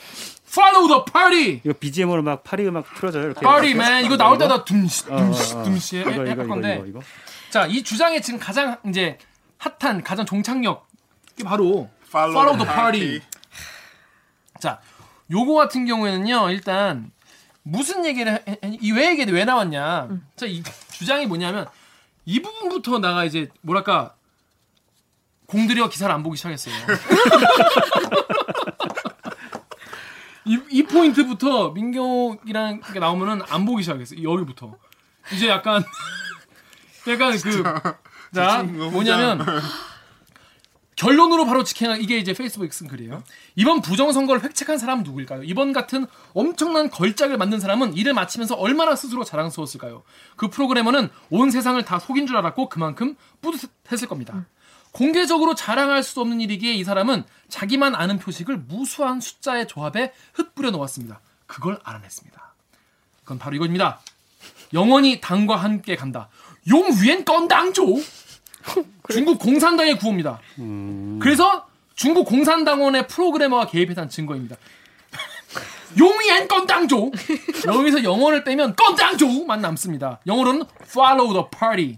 Follow 0.56 0.88
the 0.88 1.04
party. 1.12 1.62
이거 1.66 1.74
BGM으로 1.78 2.24
막 2.24 2.44
파리 2.46 2.66
음악 2.66 2.86
틀어져요. 2.96 3.26
이렇게. 3.26 3.42
party, 3.42 3.72
man. 3.72 4.06
이거 4.06 4.16
나올 4.16 4.38
때다 4.38 4.64
둠시, 4.64 5.04
어, 5.10 5.18
둠시, 5.18 5.54
어, 5.54 5.60
어. 5.60 5.64
둠시 5.64 6.00
이거 6.00 6.12
이거 6.12 6.22
할 6.22 6.28
이거 6.32 6.48
건데. 6.48 6.76
이거 6.78 6.86
이거. 6.88 7.00
자, 7.50 7.66
이 7.66 7.84
주장의 7.84 8.22
지금 8.22 8.40
가장 8.40 8.78
이제 8.88 9.18
핫한 9.58 10.04
가장 10.04 10.26
종착역 10.26 10.88
이게 11.34 11.44
바로 11.44 11.90
Follow 12.08 12.32
Follow 12.32 12.58
the 12.58 12.66
the 12.66 12.74
party. 12.74 13.22
자, 14.62 14.80
요거 15.30 15.54
같은 15.56 15.86
경우에는요. 15.86 16.50
일단 16.52 17.12
무슨 17.64 18.06
얘기를 18.06 18.42
이왜 18.80 19.10
얘기 19.10 19.30
왜 19.32 19.44
나왔냐? 19.44 20.08
자, 20.38 20.46
이 20.46 20.64
주장이 20.92 21.26
뭐냐면 21.26 21.68
이 22.24 22.42
부분부터 22.42 23.00
나가 23.00 23.26
이제 23.26 23.50
뭐랄까 23.62 24.16
공들여 25.48 25.90
기사를 25.90 26.14
안 26.14 26.24
보기 26.24 26.38
시작했어요. 26.38 26.74
이, 30.46 30.60
이 30.70 30.84
포인트부터 30.84 31.72
민경이라는 31.72 32.82
게 32.94 33.00
나오면은 33.00 33.42
안 33.50 33.66
보기 33.66 33.84
시작했어요. 33.84 34.22
여기부터 34.24 34.76
이제 35.34 35.48
약간 35.48 35.84
약간 37.08 37.38
그 37.38 37.64
자 38.34 38.64
뭐냐면 38.64 39.40
결론으로 40.96 41.46
바로 41.46 41.64
직행 41.64 42.00
이게 42.02 42.18
이제 42.18 42.34
페이스북에 42.34 42.70
쓴 42.72 42.88
글이에요. 42.88 43.24
이번 43.56 43.82
부정 43.82 44.14
선거를 44.14 44.44
획책한 44.44 44.78
사람은 44.78 45.04
누구일까요? 45.04 45.44
이번 45.44 45.74
같은 45.74 46.08
엄청난 46.34 46.90
걸작을 46.90 47.38
만든 47.38 47.60
사람은 47.60 47.96
일을 47.98 48.14
마치면서 48.14 48.56
얼마나 48.56 48.96
스스로 48.96 49.24
자랑스러웠을까요? 49.24 50.04
그 50.36 50.50
프로그래머는 50.50 51.10
온 51.30 51.52
세상을 51.52 51.84
다 51.84 52.00
속인 52.00 52.28
줄 52.28 52.38
알았고 52.38 52.70
그만큼 52.70 53.16
뿌듯했을 53.42 54.08
겁니다. 54.08 54.46
공개적으로 54.92 55.56
자랑할 55.56 56.04
수 56.04 56.22
없는 56.22 56.40
일이기에 56.40 56.74
이 56.74 56.86
사람은 56.86 57.26
자기만 57.50 57.96
아는 57.96 58.18
표식을 58.18 58.58
무수한 58.58 59.20
숫자의 59.20 59.68
조합에 59.68 60.14
흩뿌려 60.34 60.72
놓았습니다. 60.72 61.20
그걸 61.46 61.78
알아냈습니다. 61.84 62.54
그건 63.24 63.38
바로 63.38 63.58
이겁니다. 63.58 64.00
영원히 64.74 65.20
당과 65.20 65.58
함께 65.58 65.98
간다. 65.98 66.30
용 66.70 66.86
위엔 67.02 67.26
건당조. 67.26 67.84
중국 69.12 69.40
공산당의 69.40 69.98
구호입니다. 69.98 70.40
그래서 71.22 71.66
중국 71.96 72.26
공산당원의 72.26 73.08
프로그래머가 73.08 73.68
개입했다는 73.68 74.10
증거입니다. 74.10 74.56
용위엔 75.98 76.48
건당조. 76.48 77.12
여기서 77.68 78.04
영어를 78.04 78.44
빼면 78.44 78.76
건당조만 78.76 79.62
남습니다. 79.62 80.20
영어로는 80.28 80.64
follow 80.84 81.32
the 81.34 81.46
party. 81.58 81.98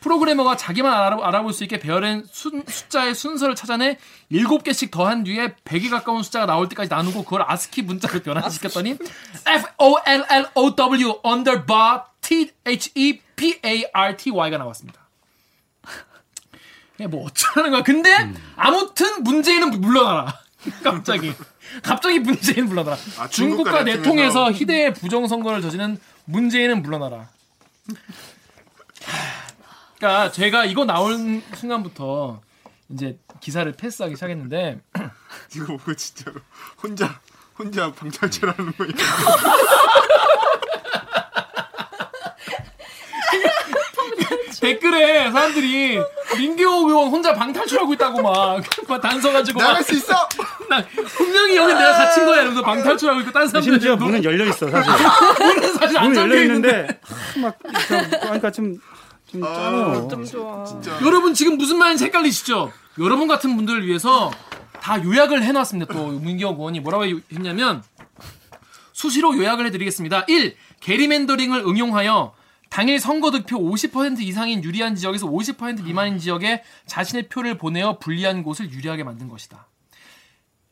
프로그래머가 0.00 0.56
자기만 0.56 0.92
알아, 0.94 1.18
알아 1.20 1.42
볼 1.42 1.52
수 1.52 1.64
있게 1.64 1.80
배열된 1.80 2.26
순- 2.30 2.62
숫자의 2.66 3.12
순서를 3.14 3.56
찾아내 3.56 3.98
7개씩 4.30 4.92
더한 4.92 5.24
뒤에 5.24 5.56
100에 5.64 5.90
가까운 5.90 6.22
숫자가 6.22 6.46
나올 6.46 6.68
때까지 6.68 6.88
나누고 6.88 7.24
그걸 7.24 7.42
아스키 7.46 7.82
문자로 7.82 8.20
변환시켰더니 8.20 8.96
F-O-L-L-O-W 9.46 11.20
underbar 11.24 12.02
T-H-E-P-A-R-T-Y가 13.36 14.58
나왔습니다. 14.58 15.05
이게 16.96 17.06
뭐 17.06 17.26
어쩌라는 17.26 17.70
거야. 17.70 17.82
근데 17.82 18.32
아무튼 18.56 19.22
문재인은 19.22 19.80
물러나라. 19.80 20.38
갑자기. 20.82 21.32
갑자기 21.82 22.18
문재인 22.18 22.66
물러나라. 22.66 22.96
아, 23.18 23.28
중국과 23.28 23.30
중국과 23.30 23.82
내통해서. 23.84 24.50
희대의 24.52 24.94
부정선거를 24.94 25.62
저지른 25.62 25.98
문재인은 26.24 26.82
물러나라. 26.82 27.28
그러니까 29.98 30.30
제가 30.32 30.64
이거 30.64 30.84
나온 30.84 31.42
순간부터 31.54 32.40
이제 32.88 33.18
기사를 33.40 33.70
패스하기 33.72 34.14
시작했는데 34.14 34.80
이거 35.54 35.66
보고 35.76 35.94
진짜로 35.94 36.40
혼자 36.82 37.20
혼자 37.58 37.92
방탈출하는 37.92 38.72
거있 38.76 38.94
댓글에 44.60 45.30
사람들이 45.30 45.98
민규 46.36 46.62
의원 46.62 47.08
혼자 47.08 47.34
방탈출하고 47.34 47.92
있다고 47.94 48.22
막, 48.22 48.62
막 48.88 49.00
단서가지고 49.00 49.58
막 49.60 49.66
나갈 49.68 49.82
수 49.84 49.94
있어. 49.94 50.14
나 50.68 50.84
분명히 51.16 51.56
여기 51.56 51.72
내가 51.74 51.92
갇힌 51.92 52.24
거야 52.24 52.36
이러면서 52.42 52.62
방탈출하고 52.62 53.20
있고 53.20 53.32
딴 53.32 53.48
사람들 53.48 53.72
심지어 53.72 53.96
문은 53.96 54.24
열려 54.24 54.44
있어 54.46 54.68
사실. 54.68 54.92
문은 55.46 55.74
사실 55.74 55.98
안 55.98 56.02
문은 56.04 56.14
잠겨 56.14 56.34
열려 56.34 56.42
있는데 56.42 56.68
있는데 56.68 57.00
막 57.40 57.58
좀- 57.88 58.20
그러니까 58.20 58.50
좀좀 58.50 59.42
짜요. 59.42 60.08
좀 60.10 60.24
좋아. 60.24 60.64
진짜. 60.64 60.98
여러분 61.02 61.34
지금 61.34 61.56
무슨 61.56 61.78
말인지 61.78 62.04
헷갈리시죠? 62.04 62.72
여러분 62.98 63.28
같은 63.28 63.54
분들을 63.56 63.86
위해서 63.86 64.30
다 64.80 65.02
요약을 65.02 65.42
해놨습니다. 65.42 65.92
또 65.92 66.06
문기혁 66.06 66.58
의원이 66.58 66.80
뭐라고 66.80 67.04
했냐면 67.32 67.82
수시로 68.92 69.36
요약을 69.36 69.66
해드리겠습니다. 69.66 70.24
1. 70.28 70.56
게리맨더링을 70.80 71.60
응용하여 71.66 72.32
당일 72.68 73.00
선거 73.00 73.30
득표 73.30 73.58
50% 73.58 74.20
이상인 74.20 74.62
유리한 74.62 74.96
지역에서 74.96 75.26
50% 75.26 75.84
미만인 75.84 76.18
지역에 76.18 76.62
자신의 76.86 77.28
표를 77.28 77.56
보내어 77.56 77.98
불리한 77.98 78.42
곳을 78.42 78.70
유리하게 78.70 79.04
만든 79.04 79.28
것이다. 79.28 79.66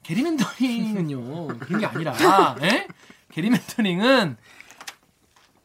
게리맨더링은요 0.03 1.59
그런 1.59 1.81
게 1.81 1.87
아니라 1.87 2.57
에? 2.61 2.87
게리맨더링은 3.33 4.37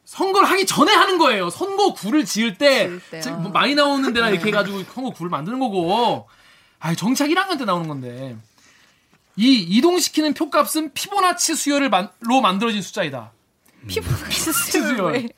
선거를 0.04 0.48
하기 0.50 0.66
전에 0.66 0.92
하는 0.92 1.18
거예요. 1.18 1.50
선거구를 1.50 2.24
지을 2.24 2.58
때. 2.58 2.88
뭐 3.42 3.52
많이 3.52 3.76
나오는 3.76 4.12
데나 4.12 4.30
이렇게 4.30 4.48
해가지고 4.48 4.82
선거구를 4.82 5.30
만드는 5.30 5.60
거고, 5.60 6.28
아 6.80 6.94
정착 6.96 7.28
1학년 7.28 7.58
때 7.60 7.64
나오는 7.64 7.86
건데, 7.86 8.36
이 9.36 9.54
이동시키는 9.54 10.34
표값은 10.34 10.94
피보나치 10.94 11.54
수열을 11.54 11.90
만, 11.90 12.08
로 12.22 12.40
만들어진 12.40 12.82
숫자이다. 12.82 13.30
피부나치 13.86 14.52
수열. 14.52 15.28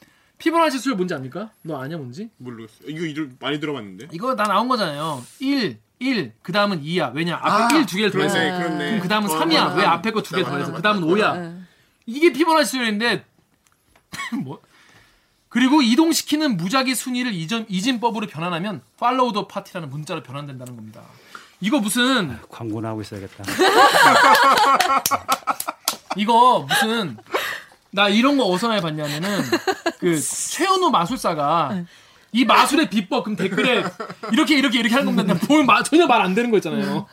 피보나치 0.42 0.78
수열 0.80 0.96
뭔지 0.96 1.14
압니까? 1.14 1.50
너 1.62 1.80
아냐 1.80 1.96
뭔지? 1.96 2.28
모르겠어. 2.38 2.74
이거 2.88 3.06
이름 3.06 3.36
많이 3.38 3.60
들어봤는데. 3.60 4.08
이거 4.10 4.34
다 4.34 4.42
나온 4.42 4.66
거잖아요. 4.66 5.22
1, 5.38 5.78
1, 6.00 6.32
그 6.42 6.50
다음은 6.50 6.82
2야. 6.82 7.14
왜냐? 7.14 7.38
앞에 7.40 7.76
아, 7.76 7.78
1 7.78 7.86
두 7.86 7.96
개를 7.96 8.10
그렇네. 8.10 8.58
그럼 8.58 9.00
그 9.00 9.06
다음은 9.06 9.30
어, 9.30 9.38
3이야. 9.38 9.60
맞아. 9.62 9.74
왜 9.76 9.84
앞에 9.84 10.10
거 10.10 10.20
두개 10.20 10.42
맞아, 10.42 10.50
더해서. 10.50 10.70
맞아. 10.72 10.76
그 10.78 10.82
다음은 10.82 11.06
5야. 11.08 11.62
이게 12.06 12.32
피보나치 12.32 12.70
수열인데 12.72 13.24
뭐 14.42 14.60
그리고 15.48 15.80
이동시키는 15.80 16.56
무작위 16.56 16.96
순위를 16.96 17.32
이전, 17.34 17.64
이진법으로 17.68 18.26
변환하면 18.26 18.82
팔로우 18.98 19.32
더 19.32 19.46
파티라는 19.46 19.90
문자로 19.90 20.24
변환된다는 20.24 20.74
겁니다. 20.74 21.02
이거 21.60 21.78
무슨 21.78 22.36
광고나 22.48 22.88
하고 22.88 23.02
있어야겠다. 23.02 23.44
이거 26.16 26.66
무슨 26.68 27.16
나 27.92 28.08
이런 28.08 28.36
거 28.36 28.44
어디서 28.44 28.68
많이 28.68 28.80
봤냐면은 28.80 29.40
그 30.00 30.18
최현우 30.20 30.90
마술사가 30.90 31.84
이 32.32 32.44
마술의 32.44 32.88
비법 32.88 33.24
그럼 33.24 33.36
댓글에 33.36 33.84
이렇게 34.32 34.56
이렇게 34.58 34.78
이렇게 34.80 34.94
하는 34.94 35.14
겁니다. 35.14 35.38
보면 35.46 35.66
마- 35.66 35.82
전혀 35.82 36.06
말 36.06 36.22
안 36.22 36.34
되는 36.34 36.50
거 36.50 36.56
있잖아요. 36.56 37.06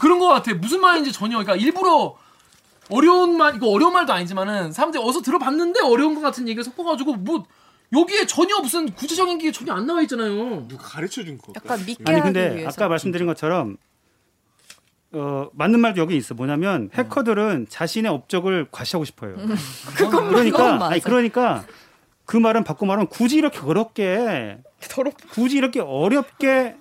그런 0.00 0.18
거 0.18 0.28
같아. 0.28 0.52
무슨 0.54 0.80
말인지 0.80 1.12
전혀 1.12 1.38
그러니까 1.38 1.56
일부러 1.56 2.16
어려운 2.90 3.36
말 3.36 3.54
이거 3.56 3.68
어려운 3.68 3.92
말도 3.94 4.12
아니지만은 4.12 4.72
사람들이 4.72 5.02
어디서 5.02 5.22
들어봤는데 5.22 5.80
어려운 5.80 6.14
것 6.14 6.20
같은 6.20 6.46
얘기를 6.48 6.64
섞어가지고 6.64 7.14
뭐 7.14 7.44
여기에 7.92 8.26
전혀 8.26 8.58
무슨 8.58 8.90
구체적인 8.92 9.38
게 9.38 9.50
전혀 9.52 9.72
안 9.72 9.86
나와 9.86 10.02
있잖아요. 10.02 10.68
누가 10.68 10.82
가르쳐 10.84 11.24
준 11.24 11.38
거. 11.38 11.52
약간 11.56 11.82
믿게 11.86 12.04
아니 12.06 12.20
근데 12.20 12.56
위해서. 12.56 12.68
아까 12.76 12.88
말씀드린 12.88 13.26
것처럼 13.26 13.78
어, 15.12 15.48
맞는 15.54 15.80
말도 15.80 16.00
여기 16.00 16.16
있어. 16.16 16.34
뭐냐면 16.34 16.88
해커들은 16.94 17.66
자신의 17.68 18.10
업적을 18.12 18.68
과시하고 18.70 19.04
싶어요. 19.04 19.34
그건 19.96 20.28
그러니까. 20.28 20.88
아니 20.88 21.00
그러니까 21.00 21.64
그 22.26 22.36
말은 22.36 22.62
바꿔 22.64 22.86
말하면 22.86 23.08
굳이 23.08 23.36
이렇게 23.36 23.58
어렵게 23.58 24.58
굳이 25.32 25.56
이렇게 25.56 25.80
어렵게 25.80 26.76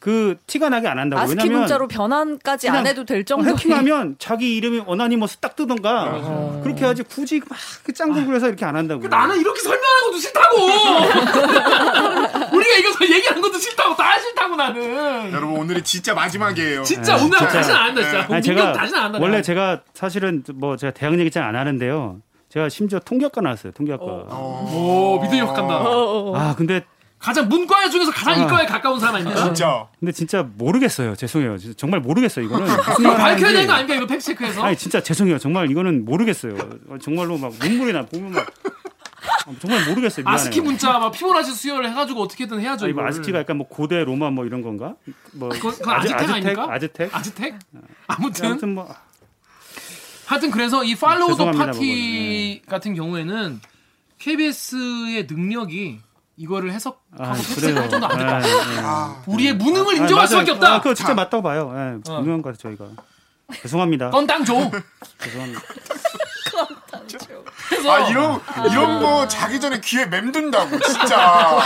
그 0.00 0.36
티가 0.48 0.68
나게 0.68 0.88
안 0.88 0.98
한다고. 0.98 1.22
아스키 1.22 1.38
왜냐면 1.38 1.60
문자로 1.60 1.86
변환까지 1.86 2.68
안 2.68 2.84
해도 2.88 3.04
될 3.04 3.24
정도의 3.24 3.54
해킹하면 3.54 4.16
자기 4.18 4.56
이름이 4.56 4.82
어나니머스 4.84 5.36
딱 5.36 5.54
뜨던가 5.54 6.60
그렇게 6.64 6.84
하지 6.84 7.04
굳이 7.04 7.40
막 7.48 7.56
짱둥그려서 7.94 8.48
이렇게 8.48 8.64
안 8.64 8.74
한다고. 8.74 9.00
그 9.02 9.06
나는 9.06 9.38
이렇게 9.38 9.60
설명하는 9.60 10.06
것도 10.08 10.18
싫다고. 10.18 10.56
우리가 12.62 12.76
이거 12.90 13.04
얘기하는 13.16 13.42
것도 13.42 13.58
싫다고 13.58 13.96
다 13.96 14.18
싫다고 14.18 14.56
나는. 14.56 15.32
여러분 15.32 15.56
오늘이 15.60 15.82
진짜 15.82 16.14
마지막이에요. 16.14 16.82
진짜 16.84 17.16
오늘 17.16 17.38
다시는 17.38 17.76
안 17.76 17.86
한다 17.88 18.02
진짜. 18.02 18.18
아니, 18.20 18.34
민경 18.34 18.42
제가 18.42 18.72
다시는 18.72 18.98
안 18.98 19.04
한다. 19.06 19.18
원래 19.20 19.42
제가 19.42 19.80
사실은 19.94 20.42
뭐 20.54 20.76
제가 20.76 20.92
대학 20.92 21.18
얘기 21.18 21.30
잘 21.30 21.42
안 21.42 21.56
하는데요. 21.56 22.18
제가 22.48 22.68
심지어 22.68 22.98
통계학과 23.00 23.40
나왔어요. 23.40 23.72
통계학과. 23.72 24.04
오 24.06 25.18
믿음이 25.22 25.40
확 25.40 25.54
간다. 25.54 25.74
아 25.76 26.54
근데 26.56 26.84
가장 27.18 27.48
문과 27.48 27.88
중에서 27.88 28.10
가장 28.10 28.34
아. 28.34 28.44
이과에 28.44 28.66
가까운 28.66 28.98
사람 29.00 29.16
아닙니까? 29.16 29.42
진짜. 29.44 29.86
근데 29.98 30.12
진짜 30.12 30.42
모르겠어요. 30.56 31.14
죄송해요. 31.16 31.56
진짜 31.58 31.74
정말 31.76 32.00
모르겠어요. 32.00 32.44
이거는 32.44 32.66
이거 33.00 33.08
말 33.08 33.16
밝혀야. 33.16 33.52
되는 33.52 33.66
거 33.66 33.72
아닙니까? 33.74 33.96
이거 33.96 34.06
팩트 34.06 34.24
체크해서. 34.24 34.62
아니 34.62 34.76
진짜 34.76 35.00
죄송해요. 35.02 35.38
정말 35.38 35.70
이거는 35.70 36.04
모르겠어요. 36.04 36.54
어, 36.88 36.96
정말로 37.00 37.38
막 37.38 37.52
눈물이 37.60 37.92
나 37.92 38.04
보면 38.06 38.32
막 38.32 38.46
아, 38.46 38.81
정말 39.60 39.88
모르겠어요. 39.88 40.24
미안해요. 40.24 40.34
아스키 40.34 40.60
문자 40.60 40.98
막 40.98 41.10
피보나치 41.12 41.52
수열을 41.54 41.90
해가지고 41.90 42.22
어떻게든 42.22 42.60
해야죠. 42.60 42.84
아니, 42.86 42.94
뭐. 42.94 43.06
아스키가 43.06 43.38
약간 43.40 43.56
뭐 43.56 43.66
고대 43.68 44.04
로마 44.04 44.30
뭐 44.30 44.44
이런 44.44 44.62
건가? 44.62 44.94
뭐 45.32 45.48
그건- 45.48 45.72
그건 45.72 45.94
아즈텍 45.96 46.30
아닙니까? 46.30 46.66
아즈텍? 46.70 47.14
아즈텍? 47.14 47.58
아무튼 48.06 48.46
아무튼 48.46 48.74
뭐 48.74 48.94
하여튼 50.26 50.50
그래서 50.50 50.84
이 50.84 50.94
Follow 50.94 51.36
the 51.36 51.50
Party 51.50 52.62
같은 52.68 52.94
경우에는 52.94 53.60
KBS의 54.18 55.26
능력이 55.28 56.00
이거를 56.36 56.72
해석하고 56.72 57.00
아, 57.18 57.32
할 57.32 57.42
정도 57.90 58.06
안. 58.06 58.18
네, 58.40 58.48
네. 58.48 58.82
우리의 59.26 59.54
무능을 59.54 59.94
아, 59.94 59.98
인정할. 59.98 60.26
수밖에 60.28 60.52
없다. 60.52 60.74
아, 60.74 60.80
그거 60.80 60.94
진짜 60.94 61.12
맞다고 61.14 61.42
봐요. 61.42 61.72
예, 61.74 62.10
어. 62.10 62.16
분명한 62.16 62.40
것 62.42 62.56
같아요, 62.56 62.76
저희가. 62.76 63.02
죄송합니다. 63.62 64.08
넌땅 64.10 64.44
줘. 64.44 64.70
죄송합니다. 65.18 65.60
그래서 67.72 67.90
아 67.90 68.00
이런 68.08 68.40
이런 68.70 69.00
거 69.00 69.26
자기 69.26 69.58
전에 69.58 69.80
귀에 69.80 70.04
맴든다고 70.06 70.78
진짜. 70.80 71.58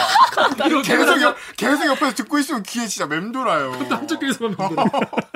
계속 0.85 1.20
옆 1.20 1.37
계속 1.57 1.87
옆에서 1.87 2.15
듣고 2.15 2.39
있으면 2.39 2.62
귀에 2.62 2.87
진짜 2.87 3.07
맴돌아요. 3.07 3.73
한쪽에서만 3.91 4.55
만들어. 4.57 4.85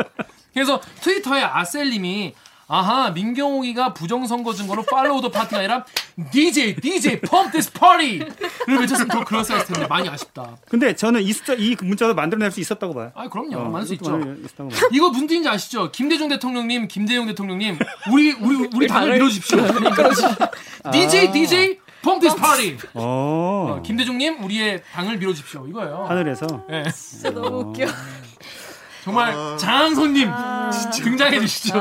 그래서 0.54 0.80
트위터에 1.00 1.42
아셀님이 1.42 2.34
아하 2.72 3.10
민경욱이가 3.10 3.94
부정선거 3.94 4.52
증거로 4.54 4.84
Follow 4.84 5.20
the 5.20 5.28
Party가 5.28 5.58
아니라 5.58 5.84
DJ 6.30 6.76
DJ 6.76 7.20
pump 7.20 7.50
this 7.50 7.72
party를 7.72 8.30
외쳤으면 8.68 9.08
더 9.08 9.24
그럴싸했을 9.24 9.74
텐데 9.74 9.88
많이 9.88 10.08
아쉽다. 10.08 10.56
근데 10.68 10.94
저는 10.94 11.20
이 11.22 11.32
숫자, 11.32 11.54
이 11.54 11.76
문자도 11.82 12.14
만들어낼 12.14 12.52
수 12.52 12.60
있었다고 12.60 12.94
봐요. 12.94 13.10
아 13.16 13.28
그럼요 13.28 13.58
어, 13.58 13.68
만들 13.70 13.88
수 13.88 13.94
있죠. 13.94 14.12
만들-. 14.12 14.38
이거 14.92 15.10
뜻인지 15.10 15.48
아시죠? 15.48 15.90
김대중 15.90 16.28
대통령님, 16.28 16.86
김대중 16.86 17.26
대통령님, 17.26 17.76
우리 18.12 18.32
우리 18.34 18.68
우리 18.72 18.86
당을 18.86 19.14
밀어주십시오. 19.14 19.58
DJ 20.92 21.32
DJ 21.32 21.78
Pump 22.02 22.20
this 22.20 22.36
party. 22.36 22.76
어, 22.94 23.82
김대중님 23.84 24.44
우리의 24.44 24.84
당을 24.92 25.18
밀어주십시오. 25.18 25.66
이거예요. 25.66 26.06
하늘에서. 26.08 26.46
네. 26.68 26.84
진짜 26.92 27.30
너무 27.30 27.70
웃겨. 27.70 27.86
정말 29.02 29.56
장손님 29.58 30.28
등장해 31.02 31.40
주시죠. 31.40 31.74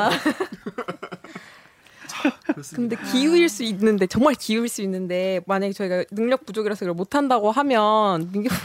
근데 2.75 2.97
기우일 3.11 3.47
수 3.49 3.63
있는데 3.63 4.07
정말 4.07 4.35
기우일 4.35 4.67
수 4.67 4.81
있는데 4.81 5.41
만약에 5.45 5.73
저희가 5.73 6.03
능력 6.11 6.45
부족이라서 6.45 6.85
이걸 6.85 6.93
못 6.95 7.15
한다고 7.15 7.51
하면 7.51 8.29
민경 8.31 8.57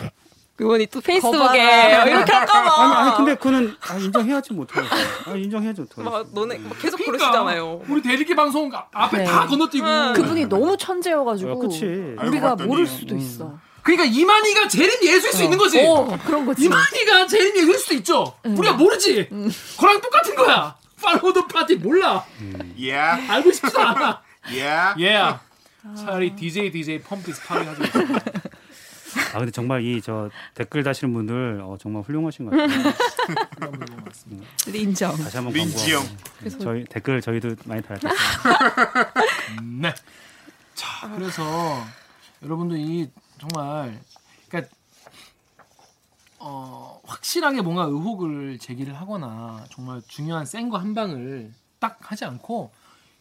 의원이 0.59 0.87
또 0.87 1.01
페이스북에 1.01 1.37
거봐라. 1.37 2.05
이렇게 2.07 2.33
할까봐. 2.33 2.83
아니, 2.83 2.95
아니, 2.95 3.17
근데 3.17 3.35
그거는 3.35 3.75
아, 3.89 3.95
인정해야지 3.97 4.53
못해요. 4.53 4.85
아, 5.27 5.35
인정해야지. 5.35 5.85
막 5.97 6.27
너네 6.33 6.59
막 6.59 6.79
계속 6.79 6.99
그러니까 6.99 7.27
그러시잖아요. 7.27 7.83
우리 7.89 8.01
대리기 8.03 8.37
방송 8.37 8.71
앞에 8.93 9.19
네. 9.19 9.25
다 9.25 9.47
건너뛰고. 9.47 9.85
그분이 10.15 10.47
너무 10.47 10.77
천재여가지고. 10.77 11.51
알고 11.51 12.27
우리가 12.29 12.55
모를 12.55 12.87
수도 12.87 13.17
있어. 13.17 13.59
그러니까 13.85 14.05
이만희가 14.07 14.67
제일 14.69 14.91
예수일 15.03 15.33
수 15.33 15.43
있는 15.45 15.59
거지. 15.59 15.79
어, 15.87 16.19
그런 16.25 16.45
거지. 16.47 16.65
이만희가 16.65 17.27
제일 17.27 17.55
예수일 17.55 17.79
수도 17.79 17.95
있죠. 17.95 18.35
우리가 18.43 18.75
모르지. 18.75 19.29
그랑 19.79 20.01
똑같은 20.01 20.35
거야. 20.35 20.77
팔로우 21.03 21.33
더 21.35 21.47
파티 21.47 21.77
몰라. 21.77 22.25
예. 22.79 22.95
알고 22.95 23.53
싶지도 23.53 23.79
않아. 23.81 24.23
예. 24.53 24.95
예. 24.99 25.21
차라리 25.97 26.35
DJ 26.35 26.71
DJ 26.73 27.01
펌피스 27.03 27.43
파티 27.45 27.67
하죠. 27.69 27.83
아, 29.35 29.39
근데 29.39 29.53
정말 29.53 29.85
이 29.85 30.01
저 30.01 30.29
댓글 30.55 30.83
다시는 30.83 31.13
분들 31.15 31.61
어, 31.63 31.77
정말 31.81 32.03
훌륭하신 32.03 32.47
것 32.47 32.57
같아요. 32.57 32.93
인정. 34.73 35.17
다시 35.19 35.37
한번 35.37 35.53
민지 35.53 35.93
형. 35.93 36.03
광고하고. 36.41 36.65
저희 36.65 36.85
댓글 36.85 37.21
저희도 37.21 37.55
많이 37.67 37.83
달았어요. 37.83 38.13
네. 39.63 39.95
자, 40.75 41.09
그래서 41.15 41.85
여러분도 42.43 42.77
이 42.77 43.09
정말 43.39 44.01
그러니까 44.49 44.73
어, 46.39 47.01
확실하게 47.05 47.63
뭔가 47.63 47.85
의혹을 47.85 48.59
제기를 48.59 48.95
하거나 48.95 49.65
정말 49.71 50.03
중요한 50.09 50.45
센 50.47 50.69
거 50.71 50.77
한 50.79 50.95
방을 50.95 51.53
딱 51.79 51.99
하지 52.01 52.25
않고 52.25 52.71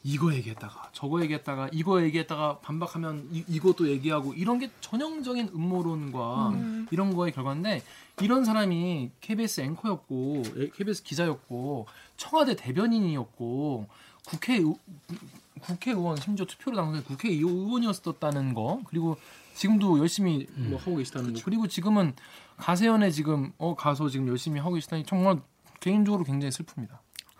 이거 0.05 0.33
얘기했다가 0.33 0.89
저거 0.91 1.21
얘기했다가 1.21 1.69
이거 1.71 2.01
얘기했다가 2.03 2.59
반박하면 2.59 3.29
이, 3.31 3.45
이것도 3.47 3.87
얘기하고 3.89 4.33
이런 4.33 4.59
게 4.59 4.69
전형적인 4.81 5.51
음모론과 5.55 6.51
이런 6.91 7.15
거의 7.15 7.31
결과인데 7.31 7.81
이런 8.21 8.43
사람이 8.43 9.11
KBS 9.21 9.61
앵커였고 9.61 10.43
예, 10.57 10.69
KBS 10.69 11.03
기자였고 11.03 11.85
청와대 12.17 12.55
대변인이었고 12.57 13.87
국회 14.25 14.57
의- 14.57 14.75
국회의원 15.61 16.17
심지어 16.17 16.45
투표로 16.45 16.75
당선된 16.75 17.05
국회의원이었었다는 17.05 18.53
거 18.53 18.81
그리고 18.89 19.15
지금도 19.55 19.99
열심히 19.99 20.47
뭐 20.55 20.79
하고 20.79 20.95
계시다는 20.97 21.33
거 21.33 21.39
그리고 21.45 21.67
지금은 21.67 22.13
가세연에 22.57 23.11
지금 23.11 23.51
어 23.57 23.75
가서 23.75 24.09
지금 24.09 24.27
열심히 24.27 24.59
하고 24.59 24.73
계시다니 24.75 25.03
정말 25.05 25.39
개인적으로 25.79 26.23
굉장히 26.23 26.51
슬픕니다. 26.51 26.89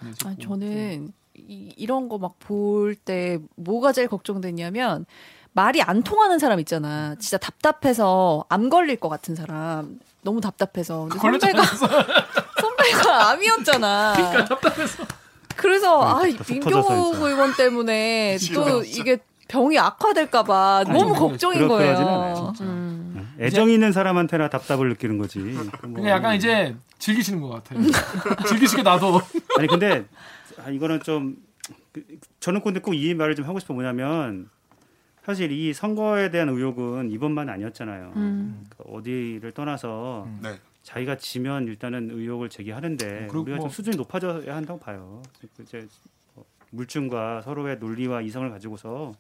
네, 0.04 0.10
아, 0.10 0.14
슬프고. 0.30 0.42
저는 0.42 1.14
이, 1.36 1.74
이런 1.78 2.10
거 2.10 2.18
막 2.18 2.38
볼 2.40 2.96
때 2.96 3.40
뭐가 3.56 3.92
제일 3.94 4.08
걱정되냐면 4.08 5.06
말이 5.54 5.82
안 5.82 6.04
통하는 6.04 6.40
사람 6.40 6.60
있잖아. 6.60 7.16
진짜 7.20 7.38
답답해서 7.38 8.46
암 8.50 8.70
걸릴 8.70 8.98
것 8.98 9.10
같은 9.10 9.36
사람. 9.36 10.00
너무 10.24 10.42
답답해서. 10.42 11.08
근데 11.10 11.40
선배가 11.40 11.64
선배가 12.62 13.30
암이었잖아. 13.32 14.14
그러니까 14.16 14.46
답답해서 14.46 15.04
그래서 15.56 16.02
아, 16.02 16.22
터졌어, 16.22 16.54
민경욱 16.54 17.14
진짜. 17.14 17.28
의원 17.28 17.56
때문에 17.56 18.38
싫어, 18.40 18.66
또. 18.66 18.84
이게 18.84 19.18
병이 19.48 19.78
악화될까봐 19.78 20.86
너무 20.88 21.00
그러지. 21.14 21.20
걱정인 21.20 21.58
그러- 21.60 21.68
거예요. 21.70 21.98
않아요, 21.98 22.54
음. 22.62 23.34
애정 23.40 23.70
있는 23.70 23.92
사람한테나 23.92 24.50
답답을 24.50 24.90
느끼는 24.90 25.18
거지. 25.18 25.40
뭐, 25.40 25.64
그냥 25.82 26.08
약간 26.18 26.36
이제 26.36 26.76
즐기시는 27.00 27.42
것 27.42 27.50
같아요. 27.50 27.80
즐기시게 28.48 28.84
나도 28.84 29.20
아니 29.58 29.68
근데 29.68 30.06
아, 30.64 30.70
이거는 30.70 31.02
좀 31.02 31.36
그, 31.92 32.04
저는 32.40 32.62
근데 32.62 32.80
꼭 32.80 32.94
이 32.94 33.14
말을 33.14 33.36
좀 33.36 33.46
하고 33.46 33.60
싶어 33.60 33.74
뭐냐면 33.74 34.50
사실 35.26 35.52
이 35.52 35.74
선거에 35.74 36.32
대한 36.32 36.50
의혹은 36.50 37.12
이번만 37.12 37.50
아니었잖아요. 37.50 38.14
음. 38.16 38.66
그러니까 38.70 38.98
어디를 38.98 39.52
떠나서 39.52 40.28
네. 40.42 40.56
자기가 40.84 41.18
지면 41.18 41.68
일단은 41.68 42.10
의혹을 42.12 42.50
제기하는데 42.50 43.28
그리고 43.30 43.42
우리가 43.42 43.58
뭐- 43.58 43.66
좀 43.68 43.70
수준이 43.70 43.98
높아져야 43.98 44.56
한다고 44.56 44.80
봐요. 44.80 45.22
이제 45.62 45.86
뭐 46.34 46.46
물증과 46.72 47.42
서로의 47.44 47.78
논리와 47.78 48.22
이성을 48.22 48.50
가지고서 48.50 49.14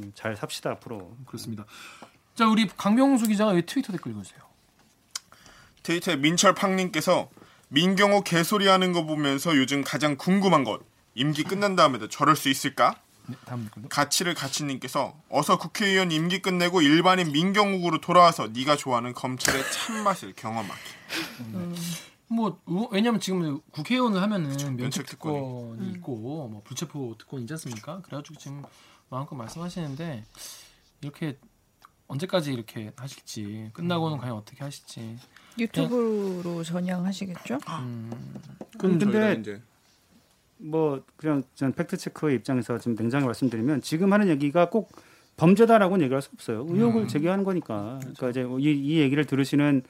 좀 0.00 0.12
잘 0.14 0.36
삽시다 0.36 0.70
앞으로. 0.72 1.16
그렇습니다. 1.26 1.64
자 2.34 2.46
우리 2.46 2.66
강병수 2.68 3.26
기자가 3.28 3.52
여기 3.52 3.66
트위터 3.66 3.92
댓글 3.92 4.12
읽어주세요. 4.12 4.40
트위터에 5.82 6.16
민철팡님께서 6.16 7.28
민경호 7.68 8.22
개소리하는 8.22 8.92
거 8.92 9.04
보면서 9.04 9.56
요즘 9.56 9.82
가장 9.82 10.16
궁금한 10.16 10.64
것 10.64 10.80
임기 11.14 11.44
끝난 11.44 11.76
다음에도 11.76 12.08
저럴 12.08 12.36
수 12.36 12.48
있을까? 12.48 12.94
네. 13.26 13.36
가치를 13.90 14.32
가치님께서 14.34 15.14
어서 15.28 15.58
국회의원 15.58 16.10
임기 16.10 16.40
끝내고 16.40 16.80
일반인 16.80 17.30
민경욱으로 17.32 18.00
돌아와서 18.00 18.48
네가 18.48 18.76
좋아하는 18.76 19.12
검찰의 19.12 19.62
참맛을 19.70 20.32
경험하기. 20.34 20.80
뭐 22.28 22.58
의- 22.66 22.88
왜냐면 22.90 23.20
지금 23.20 23.60
국회의원을 23.70 24.22
하면은 24.22 24.76
면책 24.76 25.06
특권이. 25.06 25.34
특권이 25.36 25.90
있고 25.92 26.48
뭐 26.50 26.62
불체포 26.64 27.16
특권이 27.18 27.42
있지 27.42 27.52
않습니까? 27.54 28.00
그래가지고 28.02 28.38
지금 28.38 28.62
마음껏 29.10 29.34
말씀하시는데 29.36 30.24
이렇게 31.02 31.38
언제까지 32.06 32.52
이렇게 32.52 32.92
하실지 32.96 33.70
끝나고는 33.72 34.18
과연 34.18 34.36
어떻게 34.36 34.64
하실지 34.64 35.18
유튜브로 35.58 36.62
전향하시겠죠? 36.62 37.58
그럼 38.78 38.98
저희가 38.98 39.18
근데 39.20 39.40
이제 39.40 39.62
뭐 40.58 41.02
그냥 41.16 41.42
전 41.54 41.72
팩트 41.72 41.96
체크의 41.96 42.36
입장에서 42.36 42.78
지금 42.78 42.94
냉정히 42.96 43.24
말씀드리면 43.24 43.82
지금 43.82 44.12
하는 44.12 44.28
얘기가 44.28 44.70
꼭 44.70 44.90
범죄다라고는 45.36 46.04
얘기할 46.04 46.20
수 46.20 46.30
없어요. 46.34 46.66
의혹을 46.68 47.02
음. 47.02 47.08
제기하는 47.08 47.44
거니까. 47.44 48.00
그러니까 48.00 48.30
이제 48.30 48.46
이, 48.58 48.72
이 48.72 48.98
얘기를 48.98 49.24
들으시는 49.24 49.82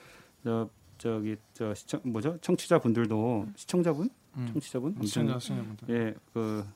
저 0.44 0.68
저기 0.98 1.36
저 1.54 1.74
시청 1.74 2.00
뭐죠 2.04 2.38
청취자 2.40 2.80
분들도 2.80 3.46
시청자분 3.56 4.10
음. 4.36 4.50
청취자분 4.52 4.96
시청자 5.02 5.38
시청자분들. 5.38 5.88
예, 5.90 6.14
그, 6.32 6.66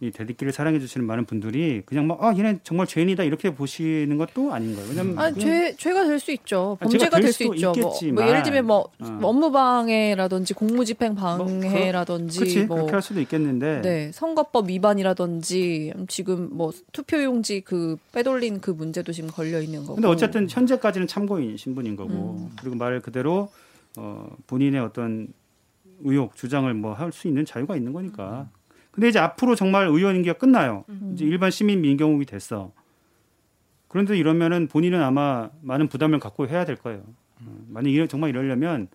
이 0.00 0.10
대디끼를 0.10 0.52
사랑해 0.52 0.80
주시는 0.80 1.06
많은 1.06 1.24
분들이 1.24 1.82
그냥 1.86 2.06
막, 2.06 2.22
아, 2.22 2.34
얘네 2.36 2.60
정말 2.64 2.86
죄인이다 2.86 3.22
이렇게 3.22 3.54
보시는 3.54 4.18
것도 4.18 4.52
아닌 4.52 4.74
거예요. 4.74 4.88
왜냐면. 4.90 5.18
아, 5.18 5.32
죄 5.32 5.74
죄가 5.76 6.04
될 6.04 6.18
수 6.18 6.32
있죠. 6.32 6.76
아, 6.80 6.86
죄가 6.86 7.10
범죄가 7.10 7.16
될될수 7.16 7.44
있죠. 7.54 7.72
뭐. 7.72 7.94
뭐 8.12 8.28
예를 8.28 8.42
들면 8.42 8.66
뭐 8.66 8.88
어. 9.00 9.18
업무방해라든지 9.22 10.54
공무집행 10.54 11.14
방해라든지 11.14 12.40
그치, 12.40 12.64
뭐 12.64 12.76
그렇게 12.76 12.92
할 12.92 13.02
수도 13.02 13.20
있겠는데. 13.20 13.80
네, 13.82 14.10
선거법 14.12 14.68
위반이라든지 14.68 15.92
지금 16.08 16.48
뭐 16.52 16.72
투표용지 16.92 17.60
그 17.62 17.96
빼돌린 18.12 18.60
그 18.60 18.70
문제도 18.70 19.10
지금 19.12 19.30
걸려 19.30 19.60
있는 19.60 19.80
거고. 19.82 19.94
근데 19.96 20.08
어쨌든 20.08 20.48
현재까지는 20.50 21.06
참고인 21.06 21.56
신분인 21.56 21.96
거고. 21.96 22.12
음. 22.12 22.50
그리고 22.60 22.76
말 22.76 23.00
그대로, 23.00 23.48
어, 23.96 24.28
본인의 24.46 24.80
어떤 24.80 25.28
의혹, 26.02 26.36
주장을 26.36 26.72
뭐 26.74 26.94
할 26.94 27.12
수 27.12 27.28
있는 27.28 27.44
자유가 27.44 27.76
있는 27.76 27.92
거니까. 27.92 28.48
근데 28.94 29.08
이제 29.08 29.18
앞으로 29.18 29.56
정말 29.56 29.88
의원 29.88 30.14
임기가 30.14 30.38
끝나요. 30.38 30.84
음. 30.88 31.10
이제 31.14 31.24
일반 31.24 31.50
시민 31.50 31.80
민경욱이 31.80 32.26
됐어. 32.26 32.70
그런데 33.88 34.16
이러면은 34.16 34.68
본인은 34.68 35.02
아마 35.02 35.50
많은 35.62 35.88
부담을 35.88 36.20
갖고 36.20 36.46
해야 36.46 36.64
될 36.64 36.76
거예요. 36.76 37.02
어, 37.40 37.64
만약 37.70 37.90
이러, 37.90 38.06
정말 38.06 38.30
이러려면 38.30 38.86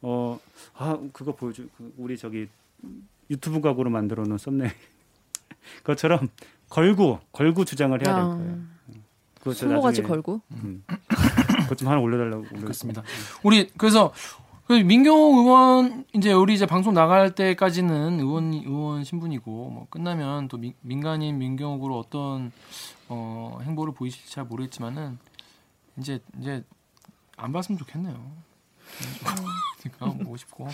어, 0.00 0.40
아, 0.74 0.98
그거 1.12 1.36
보여줘. 1.36 1.62
그 1.78 1.94
우리 1.98 2.18
저기 2.18 2.48
유튜브 3.30 3.60
각으로 3.60 3.90
만들어 3.90 4.24
놓은 4.24 4.38
썸네일. 4.38 4.72
그것처럼 5.84 6.28
걸고, 6.68 7.20
걸고 7.30 7.64
주장을 7.64 7.96
해야 8.04 8.14
될 8.16 8.24
아. 8.24 8.28
거예요. 8.34 8.58
그거 9.38 9.52
저 9.52 9.68
수모같이 9.68 10.02
나중에, 10.02 10.08
걸고. 10.08 10.40
음. 10.50 10.82
그것 11.62 11.78
좀 11.78 11.86
하나 11.86 12.00
올려달라고. 12.00 12.42
그렇습니다. 12.42 13.04
우리 13.44 13.68
그래서 13.76 14.10
그 14.10 14.51
민경호 14.68 15.40
의원 15.40 16.04
이제 16.14 16.32
우리 16.32 16.54
이제 16.54 16.64
방송 16.66 16.94
나갈 16.94 17.34
때까지는 17.34 18.20
의원 18.20 18.52
의원 18.54 19.04
신분이고 19.04 19.50
뭐 19.50 19.86
끝나면 19.90 20.48
또 20.48 20.56
민, 20.56 20.72
민간인 20.80 21.38
민경욱으로 21.38 21.98
어떤 21.98 22.52
어 23.08 23.58
행보를 23.62 23.92
보이실지 23.92 24.30
잘 24.32 24.44
모르겠지만은 24.44 25.18
이제 25.98 26.20
이제 26.40 26.64
안 27.36 27.52
봤으면 27.52 27.78
좋겠네요. 27.78 28.32
그러니까 29.82 30.24
보고 30.24 30.36
싶고. 30.36 30.68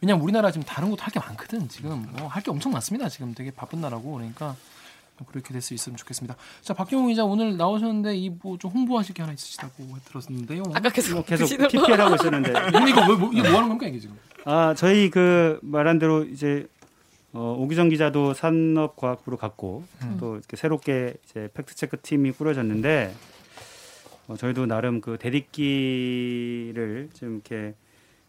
왜냐면 0.00 0.22
우리나라 0.22 0.50
지금 0.50 0.64
다른 0.66 0.90
것도 0.90 1.02
할게 1.02 1.20
많거든 1.20 1.68
지금. 1.68 2.06
뭐 2.16 2.28
할 2.28 2.42
게 2.42 2.50
엄청 2.50 2.72
많습니다 2.72 3.08
지금. 3.08 3.32
되게 3.34 3.50
바쁜 3.50 3.80
나라고. 3.80 4.14
그러니까 4.14 4.56
그렇게 5.24 5.52
될 5.52 5.62
수 5.62 5.72
있으면 5.74 5.96
좋겠습니다. 5.96 6.36
자 6.60 6.74
박경호 6.74 7.06
기자 7.08 7.24
오늘 7.24 7.56
나오셨는데 7.56 8.16
이 8.16 8.30
뭐 8.42 8.58
좀 8.58 8.70
홍보하실 8.72 9.14
게 9.14 9.22
하나 9.22 9.32
있으시다고 9.32 9.84
들었는데요. 10.04 10.62
아까 10.74 10.90
계속 10.90 11.14
뭐 11.14 11.24
계속. 11.24 11.46
PPL 11.46 12.00
하고 12.00 12.14
있었는데. 12.16 12.50
이거 12.90 13.04
뭐, 13.06 13.16
뭐, 13.16 13.30
이게 13.32 13.42
뭐 13.42 13.56
하는 13.58 13.68
겁니까 13.68 13.86
이게 13.86 13.98
지금? 13.98 14.16
아, 14.44 14.74
저희 14.76 15.08
그 15.10 15.58
말한 15.62 15.98
대로 15.98 16.24
이제 16.24 16.66
어, 17.32 17.54
오기정 17.58 17.88
기자도 17.88 18.34
산업과학부로 18.34 19.36
갔고 19.36 19.84
음. 20.02 20.16
또 20.20 20.34
이렇게 20.36 20.56
새롭게 20.56 21.14
이제 21.24 21.48
팩트체크 21.54 22.00
팀이 22.02 22.32
꾸려졌는데 22.32 23.14
어, 24.28 24.36
저희도 24.36 24.66
나름 24.66 25.00
그 25.00 25.18
대립기를 25.18 27.10
좀 27.14 27.34
이렇게 27.34 27.74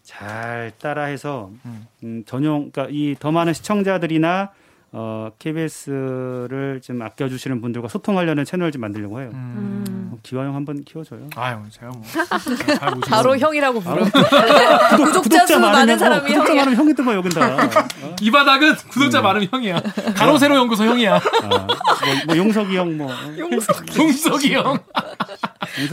잘 0.04 0.72
따라해서 0.80 1.52
음. 1.66 1.88
음, 2.04 2.24
전용 2.26 2.72
그러니까 2.72 2.88
이 2.92 3.16
더 3.20 3.32
많은 3.32 3.54
시청자들이나 3.54 4.52
어, 4.94 5.30
KBS를 5.38 6.80
좀 6.82 7.02
아껴주시는 7.02 7.60
분들과 7.62 7.90
소통하려는 7.90 8.46
채널을 8.46 8.72
좀 8.72 8.82
만들려고 8.82 9.20
해요. 9.20 9.30
음. 9.34 10.12
어, 10.14 10.18
기화형 10.24 10.56
한번 10.56 10.84
키워줘요. 10.86 11.28
아유 11.36 11.58
제가 11.70 11.90
뭐 11.92 12.02
바로 13.10 13.38
형이라고. 13.38 13.82
구독, 14.98 15.24
구독자 15.24 15.46
수 15.46 15.60
많은 15.60 15.72
많으면, 15.74 16.00
사람이 16.00 16.22
어, 16.22 16.26
구독자. 16.28 16.56
많으면 16.56 16.76
형이 16.80 16.94
뜬 16.94 17.06
거야 17.06 17.16
여긴다. 17.18 17.56
어? 18.04 18.16
이 18.22 18.32
바닥은 18.32 18.76
구독자 18.90 19.22
많으면 19.22 19.50
형이야. 19.52 19.82
가로세로 20.16 20.56
연구소 20.56 20.86
형이야. 20.86 21.16
아, 21.16 21.48
뭐, 21.50 21.68
뭐 22.28 22.38
용석이 22.38 22.78
형 22.78 22.98
뭐. 22.98 23.12
용석이 23.38 23.92
형. 23.98 24.08
용석이 24.08 24.54
형 24.54 24.80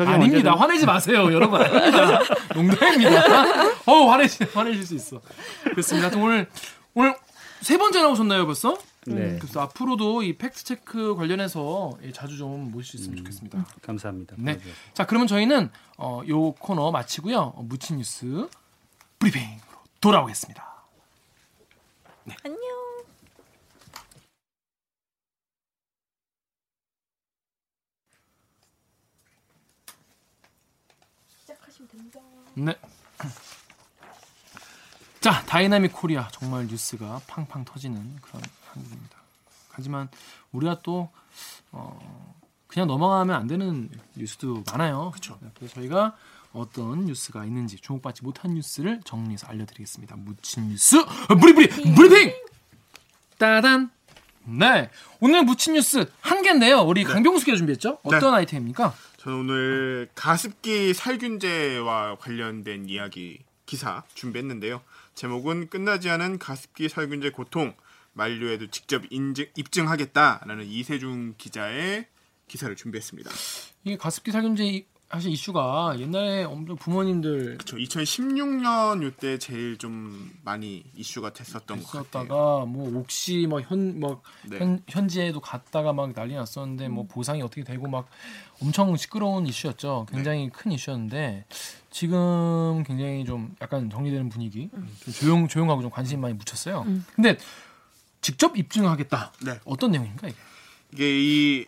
아닙니다. 0.09 0.55
언제든- 0.55 0.59
화내지 0.59 0.87
마세요, 0.87 1.33
여러분. 1.33 1.61
농담입니다. 2.55 3.23
어 3.87 3.93
화내시 4.11 4.45
화내실 4.55 4.87
수 4.87 4.95
있어. 4.95 5.21
그렇습니다. 5.65 6.17
오늘 6.17 6.47
오늘 6.95 7.15
세 7.65 7.79
번째 7.79 8.03
나오셨나요, 8.03 8.45
벌써? 8.45 8.77
네. 9.07 9.39
그래서 9.39 9.63
앞으로도 9.63 10.23
이 10.23 10.37
팩트 10.37 10.65
체크 10.65 11.15
관련해서 11.15 11.97
예, 12.03 12.13
자주 12.13 12.37
좀 12.37 12.71
모실 12.71 12.91
수 12.91 12.97
있으면 12.97 13.17
좋겠습니다. 13.19 13.67
감사합니다. 13.81 14.37
네. 14.39 14.61
자, 14.93 15.07
그러면 15.07 15.27
저희는 15.27 15.71
어, 15.97 16.21
요 16.29 16.53
코너 16.53 16.91
마치고요. 16.91 17.39
어, 17.39 17.63
무친 17.63 17.97
뉴스 17.97 18.49
브리핑으로 19.19 19.63
돌아오겠습니다. 20.03 20.85
안녕. 22.45 22.61
네. 32.57 32.75
자, 35.25 35.43
Dynamic 35.47 35.95
Korea 35.95 36.29
정말 36.33 36.67
뉴스가 36.67 37.23
팡팡 37.27 37.65
터지는 37.65 38.17
그런 38.21 38.43
한국입니다. 38.67 39.17
하지만 39.71 40.11
우리가 40.53 40.83
또 40.83 41.09
어, 41.73 42.35
그냥 42.67 42.89
넘어가면 42.89 43.35
안 43.35 43.47
되는 43.47 43.89
뉴스도 44.17 44.65
많아요. 44.71 45.13
그렇죠. 45.13 45.39
그래서 45.55 45.77
저희가 45.77 46.15
어떤 46.53 47.07
뉴스가 47.07 47.47
있는지 47.47 47.79
주목받지 47.79 48.23
못한 48.23 48.53
뉴스를 48.53 49.01
정리해서 49.07 49.47
알려드리겠습니다. 49.47 50.15
묻힌 50.17 50.69
뉴스 50.69 51.03
브리브리 51.41 51.69
브리핑. 51.95 52.35
따단. 53.39 53.91
네, 54.43 54.91
오늘 55.21 55.43
묻힌 55.43 55.73
뉴스 55.73 56.05
한 56.21 56.43
개인데요. 56.43 56.83
우리 56.83 57.03
강병수 57.03 57.47
기자 57.47 57.57
준비했죠? 57.57 57.99
어떤 58.03 58.35
아이템입니까? 58.35 58.95
저는 59.17 59.39
오늘 59.39 60.11
가습기 60.15 60.93
살균제와 60.93 62.19
관련된 62.19 62.91
이야기 62.91 63.39
기사 63.65 64.03
준비했는데요. 64.13 64.83
제목은 65.15 65.69
끝나지 65.69 66.11
않은 66.11 66.39
가습기 66.39 66.89
살균제 66.89 67.31
고통 67.31 67.75
만료에도 68.13 68.69
직접 68.69 69.03
인증, 69.11 69.47
입증하겠다라는 69.57 70.65
이세중 70.67 71.35
기자의 71.39 72.07
기사를 72.49 72.75
준비했습니다. 72.77 73.31
이게 73.85 73.97
가습기 73.97 74.31
살균제 74.31 74.65
이- 74.65 74.87
사실 75.15 75.31
이슈가 75.31 75.95
옛날에 76.01 76.43
엄청 76.43 76.75
부모님들 76.75 77.59
그렇죠. 77.59 77.77
2016년 77.77 79.01
요때 79.05 79.39
제일 79.39 79.79
좀 79.79 80.33
많이 80.43 80.83
이슈가 80.97 81.33
됐었던 81.33 81.85
것 81.85 82.11
같아요. 82.11 82.67
뭐 82.67 82.99
옥시 82.99 83.47
뭐현뭐 83.49 84.23
네. 84.51 84.59
현, 84.59 84.83
현지에도 84.89 85.39
갔다가 85.39 85.93
막 85.93 86.13
난리 86.15 86.35
났었는데 86.35 86.89
뭐 86.89 87.07
보상이 87.07 87.43
어떻게 87.43 87.63
되고 87.63 87.87
막 87.87 88.09
엄청 88.61 88.97
시끄러운 88.97 89.47
이슈였죠. 89.47 90.07
굉장히 90.11 90.51
큰 90.51 90.73
이슈였는데 90.73 91.45
지금 91.91 92.83
굉장히 92.85 93.25
좀 93.25 93.55
약간 93.63 93.89
정리되는 93.89 94.29
분위기, 94.31 94.69
좀 95.05 95.15
조용 95.15 95.47
조용하고 95.47 95.83
좀 95.83 95.93
관심 95.93 96.23
많이 96.23 96.35
묻혔어요. 96.35 96.83
음. 96.89 97.07
근데 97.15 97.39
직접 98.21 98.57
입증하겠다. 98.57 99.33
네. 99.45 99.61
어떤 99.65 99.93
내용인가 99.93 100.27
이게? 100.27 100.37
이게 100.93 101.21
이 101.21 101.67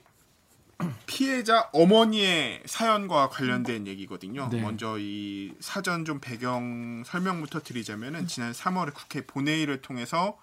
피해자 1.06 1.68
어머니의 1.72 2.62
사연과 2.66 3.28
관련된 3.28 3.86
얘기거든요. 3.86 4.48
네. 4.50 4.60
먼저 4.60 4.96
이 4.98 5.54
사전 5.60 6.04
좀 6.04 6.20
배경 6.20 7.02
설명부터 7.06 7.62
드리자면은 7.62 8.26
지난 8.26 8.52
3월에 8.52 8.92
국회 8.92 9.24
본회의를 9.26 9.80
통해서 9.80 10.38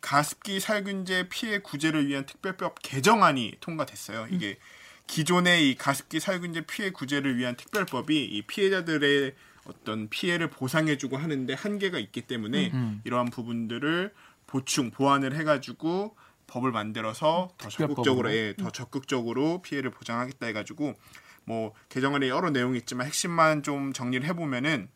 가습기 0.00 0.60
살균제 0.60 1.28
피해 1.28 1.58
구제를 1.58 2.06
위한 2.06 2.26
특별법 2.26 2.76
개정안이 2.82 3.56
통과됐어요. 3.60 4.28
이게 4.30 4.58
기존의 5.06 5.70
이 5.70 5.74
가습기 5.76 6.20
살균제 6.20 6.62
피해 6.62 6.90
구제를 6.90 7.36
위한 7.36 7.56
특별법이 7.56 8.24
이 8.24 8.42
피해자들의 8.42 9.34
어떤 9.66 10.08
피해를 10.08 10.50
보상해주고 10.50 11.16
하는데 11.16 11.52
한계가 11.54 11.98
있기 11.98 12.22
때문에 12.22 12.70
음. 12.72 13.00
이러한 13.04 13.30
부분들을 13.30 14.12
보충 14.46 14.90
보완을 14.90 15.34
해가지고 15.34 16.14
법을 16.54 16.70
만들어서 16.70 17.50
더. 17.58 17.68
적극적으로 17.68 18.32
예, 18.32 18.54
더 18.56 18.70
적극적으로 18.70 19.60
피해를 19.62 19.90
보장하겠다 19.90 20.46
해가지고 20.46 20.94
뭐 21.44 21.72
개정안에 21.88 22.28
여러 22.28 22.50
내용이 22.50 22.78
있지만 22.78 23.08
핵심만 23.08 23.64
좀 23.64 23.92
정리를 23.92 24.26
해보면은 24.28 24.88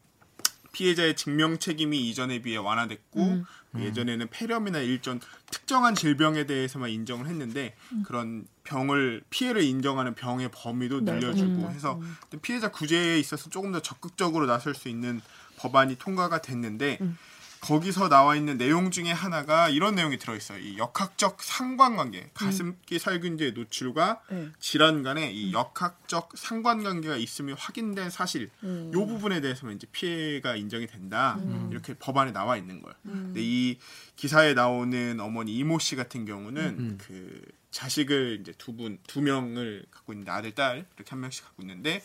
피해자의 0.72 1.16
증명 1.16 1.58
책임이 1.58 2.08
이전에 2.08 2.42
비해 2.42 2.58
완화됐고 2.58 3.20
음. 3.20 3.44
예전에는 3.76 4.28
폐렴이나 4.30 4.78
일전 4.78 5.18
특정한 5.50 5.96
질병에 5.96 6.46
대해서만 6.46 6.90
인정을 6.90 7.26
했는데 7.26 7.74
그런 8.04 8.46
병을 8.62 9.24
피해를 9.30 9.62
인정하는 9.62 10.14
병의 10.14 10.50
범위도 10.52 11.00
늘려주고 11.00 11.66
음. 11.66 11.70
해서 11.70 12.00
피해자 12.42 12.70
구제에 12.70 13.18
있어서 13.18 13.50
조금 13.50 13.72
더 13.72 13.80
적극적으로 13.80 14.46
나설 14.46 14.74
수 14.74 14.88
있는 14.88 15.20
법안이 15.56 15.96
통과가 15.96 16.40
됐는데 16.40 16.98
거기서 17.60 18.08
나와 18.08 18.36
있는 18.36 18.56
내용 18.56 18.90
중에 18.90 19.10
하나가 19.10 19.68
이런 19.68 19.94
내용이 19.94 20.18
들어있어요. 20.18 20.58
이 20.58 20.78
역학적 20.78 21.42
상관관계, 21.42 22.30
가습기 22.34 22.98
살균제 22.98 23.50
노출과 23.50 24.22
네. 24.30 24.48
질환 24.60 25.02
간의 25.02 25.36
이 25.36 25.52
역학적 25.52 26.30
상관관계가 26.36 27.16
있음이 27.16 27.52
확인된 27.54 28.10
사실, 28.10 28.50
음. 28.62 28.90
요 28.94 29.06
부분에 29.06 29.40
대해서는 29.40 29.76
이제 29.76 29.86
피해가 29.90 30.56
인정이 30.56 30.86
된다. 30.86 31.38
이렇게 31.70 31.94
법안에 31.94 32.32
나와 32.32 32.56
있는 32.56 32.80
거예요. 32.80 32.94
근데 33.02 33.40
이 33.42 33.78
기사에 34.16 34.54
나오는 34.54 35.18
어머니 35.20 35.54
이모 35.56 35.78
씨 35.78 35.96
같은 35.96 36.24
경우는 36.24 36.98
그 36.98 37.42
자식을 37.70 38.38
이제 38.40 38.52
두 38.56 38.74
분, 38.74 38.98
두 39.06 39.20
명을 39.20 39.84
갖고 39.90 40.12
있는데 40.12 40.30
아들, 40.30 40.54
딸 40.54 40.86
이렇게 40.96 41.10
한 41.10 41.20
명씩 41.20 41.44
갖고 41.44 41.62
있는데 41.62 42.02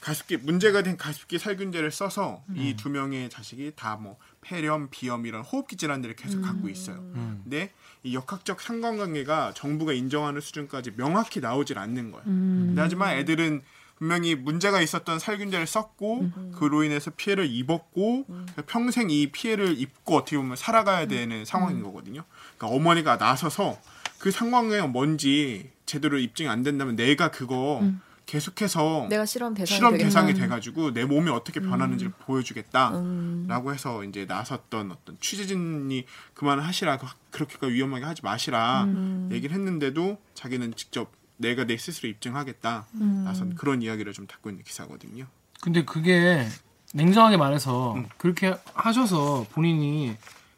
가습기 0.00 0.36
문제가 0.38 0.82
된 0.82 0.96
가습기 0.96 1.38
살균제를 1.38 1.90
써서 1.90 2.44
이 2.54 2.74
두 2.76 2.90
명의 2.90 3.30
자식이 3.30 3.72
다 3.76 3.96
뭐 3.96 4.18
폐렴, 4.46 4.88
비염 4.90 5.26
이런 5.26 5.42
호흡기 5.42 5.76
질환들을 5.76 6.14
계속 6.14 6.40
갖고 6.42 6.68
있어요. 6.68 6.96
근데 7.42 7.72
이 8.04 8.14
역학적 8.14 8.60
상관관계가 8.60 9.52
정부가 9.54 9.92
인정하는 9.92 10.40
수준까지 10.40 10.92
명확히 10.96 11.40
나오질 11.40 11.78
않는 11.78 12.12
거예요. 12.12 12.24
근데 12.24 12.80
하지만 12.80 13.16
애들은 13.16 13.62
분명히 13.98 14.34
문제가 14.34 14.80
있었던 14.82 15.18
살균제를 15.18 15.66
썼고 15.66 16.30
그로 16.54 16.84
인해서 16.84 17.10
피해를 17.16 17.46
입었고 17.46 18.26
평생 18.66 19.10
이 19.10 19.32
피해를 19.32 19.78
입고 19.80 20.16
어떻게 20.16 20.36
보면 20.36 20.54
살아가야 20.54 21.06
되는 21.06 21.44
상황인 21.44 21.82
거거든요. 21.82 22.22
그러니까 22.56 22.76
어머니가 22.76 23.16
나서서 23.16 23.80
그 24.18 24.30
상황이 24.30 24.80
뭔지 24.82 25.70
제대로 25.86 26.18
입증이 26.18 26.48
안 26.48 26.62
된다면 26.62 26.94
내가 26.94 27.30
그거 27.30 27.82
계속해서 28.26 29.06
내가 29.08 29.24
실험 29.24 29.54
대상이 29.54 29.76
실험. 29.76 29.96
대상이 29.98 30.34
돼가지고 30.34 30.92
내 30.92 31.04
몸이 31.04 31.30
어떻게 31.30 31.60
변하는지를 31.60 32.12
보여주겠다라고 32.20 33.72
해서 33.72 34.02
이제 34.02 34.24
나섰던 34.26 34.90
어떤 34.90 35.16
취재진이 35.20 36.04
그만하시라 36.34 36.98
그- 36.98 37.06
그렇게까지 37.30 37.72
위험하게 37.72 38.04
하지 38.04 38.22
마시라 38.24 38.88
얘기를 39.30 39.54
했는데도 39.54 40.18
자기는 40.34 40.74
직접 40.74 41.12
내가 41.36 41.64
내 41.64 41.76
스스로 41.76 42.08
입증하겠다 42.08 42.86
나선 43.24 43.54
그런 43.54 43.80
이야기를 43.82 44.12
좀 44.12 44.26
담고 44.26 44.50
있는 44.50 44.64
기사거든요. 44.64 45.26
근데 45.60 45.84
그게 45.84 46.46
냉정하게 46.94 47.36
말해서 47.36 47.94
음. 47.94 48.06
그렇게 48.16 48.54
하셔서 48.74 49.46
본인이 49.52 50.16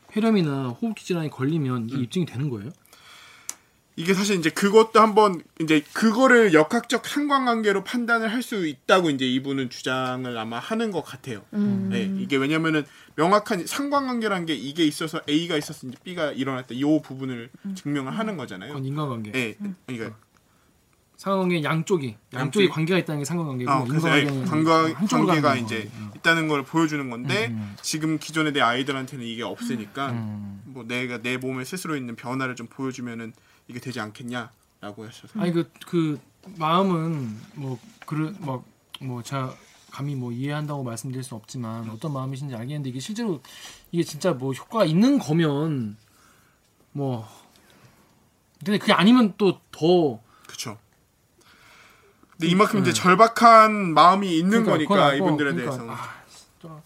폐렴이나 0.08 0.68
호흡기 0.68 1.04
질환이 1.04 1.28
걸리면 1.30 1.90
이게 1.90 2.00
입증이 2.02 2.24
되는 2.26 2.48
거예요? 2.48 2.70
이게 3.98 4.14
사실 4.14 4.36
이제 4.38 4.48
그것도 4.48 5.00
한번 5.00 5.42
이제 5.60 5.82
그거를 5.92 6.54
역학적 6.54 7.04
상관관계로 7.04 7.82
판단을 7.82 8.32
할 8.32 8.38
수 8.42 8.64
있다고 8.66 9.10
이제 9.10 9.26
이분은 9.26 9.68
주장을 9.70 10.38
아마 10.38 10.60
하는 10.60 10.92
것 10.92 11.02
같아요. 11.02 11.42
네, 11.50 12.04
이게 12.18 12.36
왜냐면은 12.36 12.86
명확한 13.16 13.66
상관관계라는 13.66 14.46
게 14.46 14.54
이게 14.54 14.86
있어서 14.86 15.20
A가 15.28 15.56
이제 15.56 15.74
B가 16.04 16.30
일어났다. 16.30 16.68
이 16.70 16.82
부분을 17.02 17.50
증명을 17.74 18.16
하는 18.16 18.36
거잖아요. 18.36 18.68
그건 18.68 18.84
인과관계. 18.86 19.32
네, 19.32 19.56
그러니까 19.86 20.16
상관관계 21.16 21.64
양쪽이 21.64 22.16
양쪽이 22.32 22.36
양쪽이? 22.36 22.68
관계가 22.68 22.98
있다는 23.00 23.18
게 23.18 23.24
상관관계고 23.24 23.70
아, 23.70 23.84
그래서 23.84 24.16
인과관계는 24.16 24.94
가는 25.08 25.26
관계가. 25.26 25.56
이제 25.56 25.90
음. 25.94 26.10
있다는 26.16 26.46
걸 26.46 26.62
보여주는 26.62 27.10
건데 27.10 27.48
음. 27.50 27.74
지금 27.82 28.18
기존에 28.20 28.52
내 28.52 28.60
아이들한테는 28.60 29.24
이게 29.26 29.42
없으니까 29.42 30.10
음. 30.10 30.62
뭐 30.66 30.84
내가 30.86 31.18
내 31.20 31.36
몸에 31.36 31.64
스스로 31.64 31.96
있는 31.96 32.14
변화를 32.14 32.54
좀 32.54 32.68
보여주면은 32.68 33.32
이게 33.68 33.80
되지 33.80 34.00
않겠냐라고 34.00 35.06
하셔서 35.06 35.38
아니 35.40 35.52
그그 35.52 36.20
마음은 36.56 37.38
뭐 37.54 37.78
그런 38.06 38.36
막뭐 38.40 39.22
제가 39.22 39.54
감히 39.90 40.14
뭐 40.14 40.32
이해한다고 40.32 40.82
말씀드릴 40.82 41.22
수 41.22 41.34
없지만 41.34 41.88
어떤 41.90 42.12
마음이신지 42.12 42.54
알겠는데 42.54 42.90
이게 42.90 43.00
실제로 43.00 43.40
이게 43.92 44.02
진짜 44.02 44.32
뭐 44.32 44.52
효과가 44.52 44.84
있는 44.84 45.18
거면 45.18 45.96
뭐 46.92 47.28
근데 48.64 48.78
그게 48.78 48.92
아니면 48.92 49.34
또 49.36 49.60
더 49.78 50.20
그렇죠. 50.46 50.76
근데 52.32 52.48
이만큼 52.48 52.80
이제 52.80 52.92
절박한 52.92 53.94
마음이 53.94 54.36
있는 54.36 54.64
그러니까, 54.64 54.72
거니까 54.72 55.14
이분들에 55.14 55.52
그러니까, 55.52 55.76
대해서 55.76 55.92
아, 55.92 56.14
진짜. 56.28 56.82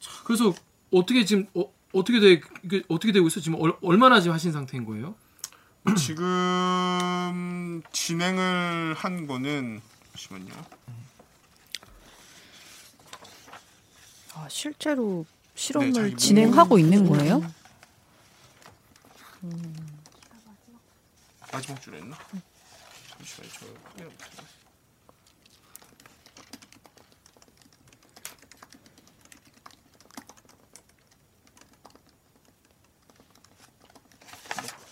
자, 0.00 0.10
그래서 0.24 0.54
어떻게 0.92 1.24
지금 1.24 1.46
어, 1.54 1.64
어떻게 1.94 2.20
돼 2.20 2.40
이게 2.64 2.82
어떻게 2.88 3.12
되고 3.12 3.26
있어? 3.28 3.40
지금 3.40 3.60
얼, 3.60 3.76
얼마나 3.80 4.20
지금 4.20 4.34
하신 4.34 4.52
상태인 4.52 4.84
거예요? 4.84 5.14
지금 5.96 7.82
진행을 7.92 8.94
한 8.94 9.26
거는 9.26 9.80
잠시만요. 10.12 10.52
아, 14.34 14.48
실제로 14.50 15.24
네, 15.28 15.54
실험을 15.54 15.92
자기 15.92 16.16
진행하고 16.16 16.78
있는 16.78 17.08
거예요? 17.08 17.40
마지막 21.52 21.80
줄에 21.80 21.98
있나? 21.98 22.16
잠시만요. 23.18 23.50
저 23.52 23.66
확인을 23.90 24.06
못해요. 24.10 24.54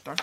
딸? 0.05 0.17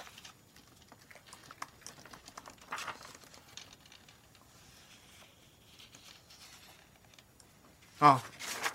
아 7.99 8.21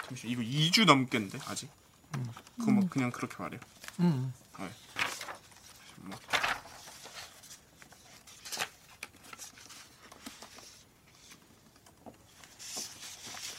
잠시 0.07 0.29
이거 0.29 0.43
2주 0.43 0.85
넘겠는데 0.85 1.39
아직 1.47 1.71
그거 2.59 2.73
뭐 2.73 2.89
그냥 2.89 3.11
그렇게 3.11 3.37
말해요 3.39 3.61
음. 4.01 4.33
네. 4.59 4.69
뭐. 6.03 6.19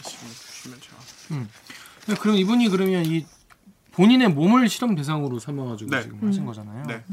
지금 0.04 0.28
보시면 0.28 0.80
제가 0.82 1.48
근데 2.06 2.20
그럼 2.22 2.36
이분이 2.36 2.70
그러면 2.70 3.06
이 3.06 3.26
본인의 3.94 4.30
몸을 4.30 4.70
실험 4.70 4.94
대상으로 4.96 5.40
삼아가지고 5.40 5.90
네. 5.90 6.04
지금 6.04 6.28
하신 6.28 6.46
거잖아요. 6.46 6.86
네. 6.86 7.04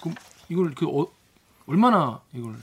그럼 0.00 0.14
이걸 0.48 0.74
그 0.74 0.86
어, 0.86 1.06
얼마나 1.66 2.20
이걸 2.32 2.56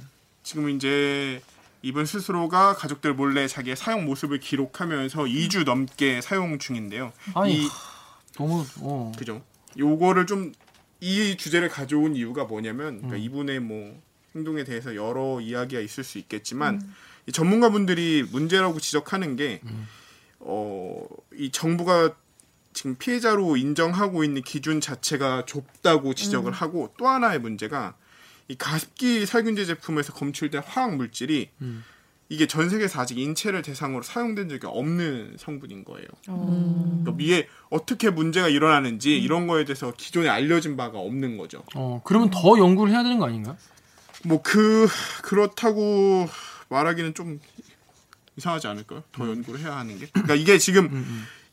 지금 0.44 0.70
이제 0.70 1.41
이분 1.82 2.06
스스로가 2.06 2.76
가족들 2.76 3.14
몰래 3.14 3.48
자기의 3.48 3.76
사용 3.76 4.06
모습을 4.06 4.40
기록하면서 4.40 5.24
2주 5.24 5.66
넘게 5.66 6.22
사용 6.22 6.60
중인데요. 6.60 7.12
아니 7.34 7.64
이 7.64 7.68
너무 8.36 8.66
어 8.82 9.12
그죠? 9.18 9.41
요거를 9.78 10.26
좀 10.26 10.53
이 11.02 11.36
주제를 11.36 11.68
가져온 11.68 12.16
이유가 12.16 12.45
뭐냐면 12.45 12.98
그러니까 12.98 13.16
음. 13.16 13.22
이분의 13.22 13.60
뭐 13.60 13.99
행동에 14.36 14.64
대해서 14.64 14.95
여러 14.95 15.41
이야기가 15.41 15.82
있을 15.82 16.03
수 16.03 16.20
있겠지만 16.20 16.76
음. 16.76 16.95
이 17.26 17.32
전문가분들이 17.32 18.24
문제라고 18.32 18.80
지적하는 18.80 19.36
게 19.36 19.62
음. 19.66 19.88
어, 20.40 21.03
이 21.34 21.52
정부가 21.52 22.16
지금 22.74 22.95
피해자로 22.95 23.58
인정하고 23.58 24.24
있는 24.24 24.44
기준 24.44 24.80
자체가 24.80 25.45
좁다고 25.45 26.14
지적을 26.14 26.52
하고 26.53 26.94
또 26.98 27.08
하나의 27.08 27.40
문제가 27.40 27.95
이 28.52 28.56
가습기 28.57 29.26
살균제 29.26 29.64
제품에서 29.64 30.11
검출된 30.11 30.61
화학 30.65 30.98
물질이 30.98 31.49
음. 31.61 31.86
이게 32.28 32.48
전 32.48 32.69
세계에서 32.69 32.99
아직 32.99 33.18
인체를 33.18 33.61
대상으로 33.61 34.03
사용된 34.03 34.49
적이 34.49 34.68
없는 34.68 35.36
성분인 35.40 35.86
거예요. 35.86 36.07
음. 36.30 37.03
그러니까 37.03 37.23
위에 37.23 37.48
어떻게 37.69 38.10
문제가 38.10 38.49
일어나는지 38.49 39.18
이런 39.18 39.48
거에 39.48 39.64
대해서 39.64 39.94
기존에 39.95 40.28
알려진 40.28 40.76
바가 40.76 40.99
없는 40.99 41.38
거죠. 41.38 41.64
어 41.76 42.02
그러면 42.03 42.30
더 42.30 42.57
연구를 42.57 42.91
해야 42.91 43.03
되는 43.03 43.19
거 43.19 43.26
아닌가? 43.28 43.56
뭐 44.26 44.41
그 44.44 44.88
그렇다고 45.23 46.28
말하기는 46.69 47.14
좀 47.14 47.40
이상하지 48.36 48.68
않을까요? 48.68 49.03
더 49.14 49.28
연구를 49.30 49.61
해야 49.61 49.78
하는 49.78 49.98
게. 49.98 50.07
그러니까 50.07 50.36
이게 50.36 50.57
지금 50.57 51.06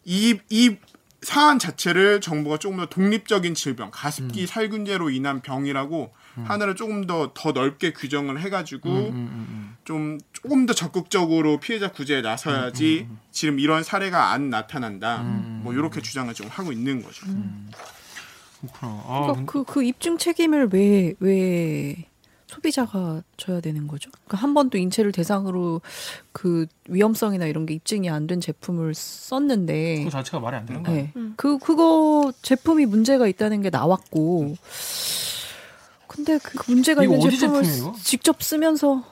이이 0.04 0.76
사안 1.22 1.58
자체를 1.58 2.20
정부가 2.20 2.58
조금 2.58 2.78
더 2.78 2.86
독립적인 2.86 3.54
질병, 3.54 3.90
가습기 3.92 4.46
살균제로 4.46 5.10
인한 5.10 5.40
병이라고 5.42 6.12
하나를 6.47 6.74
조금 6.77 7.06
더 7.06 7.32
더 7.35 7.52
넓게 7.52 7.93
규정을 7.93 8.40
해가지고 8.40 8.89
음, 8.90 8.97
음, 8.97 9.47
음. 9.48 9.77
좀 9.85 10.19
조금 10.32 10.66
더 10.66 10.73
적극적으로 10.74 11.59
피해자 11.60 11.90
구제에 11.90 12.20
나서야지 12.20 13.09
지금 13.31 13.59
이런 13.59 13.82
사례가 13.82 14.31
안 14.32 14.51
나타난다. 14.51 15.19
뭐 15.62 15.73
이렇게 15.73 16.01
주장을 16.02 16.32
좀 16.35 16.47
하고 16.48 16.73
있는 16.73 17.02
거죠. 17.02 17.27
그렇구나. 18.60 19.02
아, 19.06 19.20
그러니까 19.27 19.52
그, 19.52 19.65
그 19.65 19.82
입증 19.85 20.19
책임을 20.19 20.69
왜, 20.73 21.15
왜 21.20 22.05
소비자가 22.48 23.23
져야 23.36 23.60
되는 23.60 23.86
거죠? 23.86 24.10
그러니까 24.10 24.39
한 24.39 24.55
번도 24.55 24.78
인체를 24.78 25.12
대상으로 25.12 25.81
그 26.32 26.66
위험성이나 26.89 27.47
이런 27.47 27.66
게 27.66 27.74
입증이 27.74 28.09
안 28.10 28.27
된 28.27 28.40
제품을 28.40 28.94
썼는데 28.94 29.98
그거 29.98 30.10
자체가 30.10 30.40
말이 30.40 30.56
안 30.56 30.66
되는 30.66 30.82
거야. 30.82 30.94
네. 30.97 31.12
그 31.36 31.59
그거 31.59 32.32
제품이 32.43 32.86
문제가 32.86 33.27
있다는 33.28 33.60
게 33.62 33.70
나왔고 33.70 34.56
근데 36.18 36.36
그 36.42 36.58
문제가 36.68 37.04
있는 37.04 37.20
어디 37.20 37.38
제품을 37.38 37.62
제품이에요? 37.62 37.96
직접 38.02 38.42
쓰면서 38.42 39.04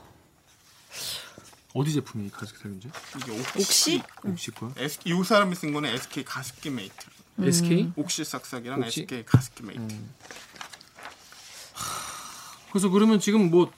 어디 1.73 1.93
제품이 1.93 2.31
가습기 2.31 2.61
살균제? 2.61 2.89
이게 3.17 3.61
옥시? 3.61 4.03
옥시 4.25 4.51
거야? 4.51 4.73
S, 4.77 4.99
이 5.05 5.13
사람이 5.25 5.55
쓴 5.55 5.73
거는 5.73 5.91
SK 5.91 6.25
가습기 6.25 6.71
메이트. 6.71 6.95
SK? 7.41 7.93
옥시 7.95 8.25
싹싹이랑 8.25 8.81
옥시? 8.81 9.03
SK 9.03 9.25
가습기 9.25 9.63
메이트. 9.63 9.95
그래서 12.73 12.89
그러면 12.89 13.21
지금 13.21 13.51
뭐 13.53 13.71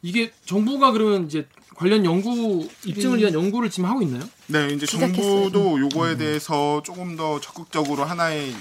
이게 0.00 0.32
정부가 0.46 0.92
그러면 0.92 1.26
이제 1.26 1.46
관련 1.76 2.06
연구 2.06 2.66
입증을 2.86 3.18
위한 3.18 3.34
연구를 3.34 3.68
지금 3.68 3.90
하고 3.90 4.00
있나요? 4.00 4.22
네, 4.46 4.68
이제 4.68 4.86
시작했어요. 4.86 5.50
정부도 5.50 5.80
요거에 5.80 6.16
대해서 6.16 6.82
조금 6.82 7.16
더 7.16 7.40
적극적으로 7.40 8.04
하나의 8.04 8.54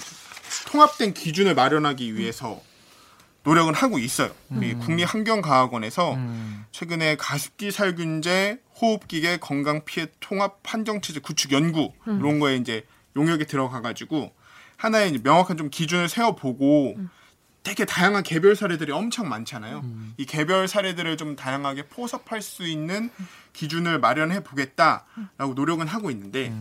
통합된 0.67 1.13
기준을 1.13 1.55
마련하기 1.55 2.17
위해서 2.17 2.61
노력을 3.43 3.73
하고 3.73 3.99
있어요. 3.99 4.31
이 4.61 4.73
국립환경과학원에서 4.75 6.15
최근에 6.71 7.15
가습기 7.17 7.71
살균제, 7.71 8.59
호흡기계 8.81 9.37
건강 9.37 9.83
피해 9.85 10.07
통합 10.19 10.63
판정 10.63 11.01
체제 11.01 11.19
구축 11.19 11.51
연구 11.51 11.91
이런 12.19 12.39
거에 12.39 12.55
이제 12.55 12.85
용역에 13.15 13.45
들어가 13.45 13.81
가지고 13.81 14.33
하나의 14.77 15.19
명확한 15.23 15.57
좀 15.57 15.69
기준을 15.69 16.09
세워 16.09 16.35
보고 16.35 16.95
되게 17.63 17.85
다양한 17.85 18.23
개별 18.23 18.55
사례들이 18.55 18.91
엄청 18.91 19.29
많잖아요. 19.29 19.83
이 20.17 20.25
개별 20.25 20.67
사례들을 20.67 21.15
좀 21.17 21.35
다양하게 21.35 21.83
포섭할 21.87 22.41
수 22.41 22.63
있는 22.67 23.09
기준을 23.53 23.99
마련해 23.99 24.43
보겠다라고 24.43 25.53
노력은 25.55 25.87
하고 25.87 26.11
있는데 26.11 26.53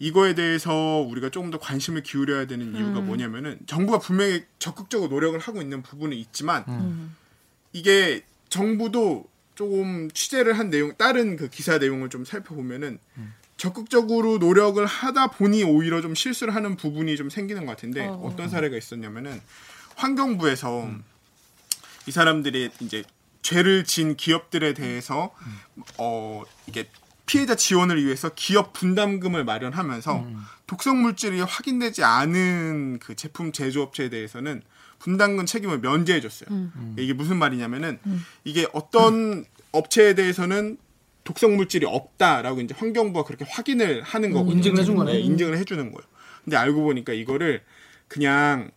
이거에 0.00 0.34
대해서 0.34 0.74
우리가 1.06 1.28
조금 1.28 1.50
더 1.50 1.58
관심을 1.58 2.02
기울여야 2.02 2.46
되는 2.46 2.74
이유가 2.74 3.00
뭐냐면은 3.00 3.58
정부가 3.66 3.98
분명히 3.98 4.44
적극적으로 4.58 5.10
노력을 5.10 5.38
하고 5.38 5.60
있는 5.60 5.82
부분은 5.82 6.16
있지만 6.16 7.12
이게 7.72 8.24
정부도 8.48 9.26
조금 9.54 10.10
취재를 10.10 10.58
한 10.58 10.70
내용 10.70 10.96
다른 10.96 11.36
그 11.36 11.48
기사 11.48 11.76
내용을 11.76 12.08
좀 12.08 12.24
살펴보면은 12.24 12.98
적극적으로 13.58 14.38
노력을 14.38 14.84
하다 14.84 15.32
보니 15.32 15.64
오히려 15.64 16.00
좀 16.00 16.14
실수를 16.14 16.54
하는 16.54 16.76
부분이 16.76 17.14
좀 17.18 17.28
생기는 17.28 17.66
것 17.66 17.72
같은데 17.72 18.06
어. 18.06 18.14
어. 18.14 18.34
떤 18.34 18.48
사례가 18.48 18.74
있었냐면은 18.74 19.38
환경부에서 19.96 20.90
이 22.06 22.10
사람들이 22.10 22.70
이제 22.80 23.04
죄를 23.42 23.84
진 23.84 24.16
기업들에 24.16 24.72
대해서 24.72 25.34
어 25.98 26.42
이게 26.66 26.88
피해자 27.26 27.54
지원을 27.54 28.04
위해서 28.04 28.30
기업 28.34 28.72
분담금을 28.72 29.44
마련하면서 29.44 30.26
독성 30.66 31.02
물질이 31.02 31.40
확인되지 31.40 32.04
않은 32.04 32.98
그 33.00 33.14
제품 33.14 33.52
제조업체에 33.52 34.08
대해서는 34.08 34.62
분담금 34.98 35.46
책임을 35.46 35.80
면제해 35.80 36.20
줬어요. 36.20 36.48
이게 36.96 37.12
무슨 37.12 37.36
말이냐면은 37.38 37.98
이게 38.44 38.66
어떤 38.72 39.44
업체에 39.72 40.14
대해서는 40.14 40.78
독성 41.24 41.56
물질이 41.56 41.86
없다라고 41.86 42.60
이제 42.60 42.74
환경부가 42.76 43.24
그렇게 43.26 43.44
확인을 43.48 44.02
하는 44.02 44.32
거고 44.32 44.50
인증을 44.50 44.80
해준 44.80 44.96
거네. 44.96 45.20
인증을 45.20 45.56
해주는 45.58 45.82
거예요. 45.92 46.08
근데 46.44 46.56
알고 46.56 46.82
보니까 46.82 47.12
이거를 47.12 47.62
그냥 48.08 48.70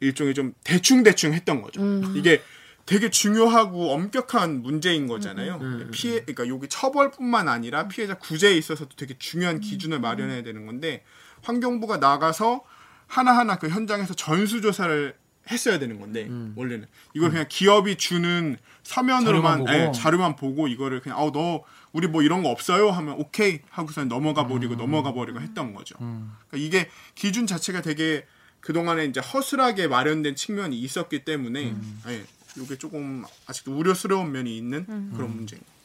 일종의 0.00 0.34
좀 0.34 0.54
대충 0.64 1.02
대충 1.02 1.34
했던 1.34 1.62
거죠. 1.62 1.80
이게 2.14 2.42
되게 2.90 3.08
중요하고 3.08 3.92
엄격한 3.92 4.62
문제인 4.62 5.06
거잖아요. 5.06 5.58
음. 5.60 5.90
피해, 5.92 6.22
그러니까 6.24 6.48
여기 6.48 6.66
처벌뿐만 6.66 7.46
아니라 7.46 7.86
피해자 7.86 8.14
구제에 8.14 8.56
있어서도 8.56 8.96
되게 8.96 9.16
중요한 9.16 9.60
기준을 9.60 10.00
마련해야 10.00 10.42
되는 10.42 10.66
건데 10.66 11.04
환경부가 11.42 11.98
나가서 11.98 12.64
하나하나 13.06 13.58
그 13.58 13.68
현장에서 13.68 14.14
전수 14.14 14.60
조사를 14.60 15.14
했어야 15.52 15.78
되는 15.78 16.00
건데 16.00 16.28
원래는 16.56 16.88
이걸 17.14 17.30
그냥 17.30 17.46
기업이 17.48 17.94
주는 17.94 18.56
서면으로만 18.82 19.60
음. 19.60 19.64
자료만 19.64 19.66
보고. 19.66 19.72
예, 19.72 19.92
자료만 19.92 20.36
보고 20.36 20.66
이거를 20.66 21.00
그냥 21.00 21.20
어너 21.20 21.62
우리 21.92 22.08
뭐 22.08 22.22
이런 22.22 22.42
거 22.42 22.48
없어요 22.48 22.90
하면 22.90 23.14
오케이 23.20 23.60
하고서 23.70 24.04
넘어가 24.04 24.48
버리고 24.48 24.74
넘어가 24.74 25.12
버리고 25.12 25.40
했던 25.40 25.74
거죠. 25.74 25.94
그러니까 25.96 26.56
이게 26.56 26.90
기준 27.14 27.46
자체가 27.46 27.82
되게 27.82 28.26
그 28.58 28.72
동안에 28.72 29.04
이제 29.04 29.20
허술하게 29.20 29.86
마련된 29.86 30.34
측면이 30.34 30.76
있었기 30.76 31.24
때문에 31.24 31.74
예, 32.08 32.24
이게 32.56 32.76
조금 32.76 33.24
아직도 33.46 33.76
우려스러운 33.76 34.32
면이 34.32 34.56
있는 34.56 34.84
그런 35.14 35.34
문제인 35.34 35.60
거예요. 35.60 35.80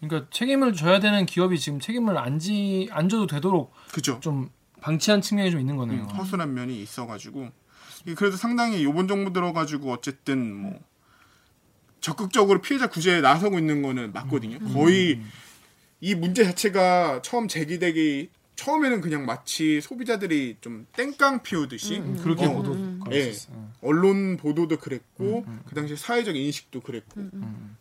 그러니까 0.00 0.30
책임을 0.30 0.74
져야 0.74 1.00
되는 1.00 1.26
기업이 1.26 1.58
지금 1.58 1.80
책임을 1.80 2.16
안, 2.18 2.38
지, 2.38 2.88
안 2.92 3.08
져도 3.08 3.26
되도록 3.26 3.72
그죠? 3.92 4.18
좀 4.20 4.50
방치한 4.80 5.20
측면이 5.22 5.50
좀 5.50 5.60
있는 5.60 5.76
거네요. 5.76 6.02
음, 6.02 6.08
허술한 6.08 6.54
면이 6.54 6.80
있어가지고 6.82 7.50
그래도 8.16 8.36
상당히 8.36 8.84
요번 8.84 9.08
정부 9.08 9.32
들어가지고 9.32 9.92
어쨌든 9.92 10.54
뭐 10.54 10.80
적극적으로 12.00 12.60
피해자 12.60 12.88
구제에 12.88 13.20
나서고 13.20 13.58
있는 13.58 13.82
거는 13.82 14.12
맞거든요. 14.12 14.60
거의 14.72 15.20
이 16.00 16.14
문제 16.14 16.44
자체가 16.44 17.22
처음 17.22 17.48
제기되기 17.48 18.30
처음에는 18.58 19.00
그냥 19.00 19.24
마치 19.24 19.80
소비자들이 19.80 20.56
좀 20.60 20.84
땡깡 20.96 21.44
피우듯이 21.44 22.02
그렇게 22.24 22.44
어, 22.44 22.54
보도 22.54 22.76
예. 23.12 23.32
어. 23.50 23.72
언론 23.82 24.36
보도도 24.36 24.78
그랬고 24.78 25.46
그 25.64 25.76
당시 25.76 25.94
사회적 25.94 26.34
인식도 26.34 26.80
그랬고. 26.80 27.22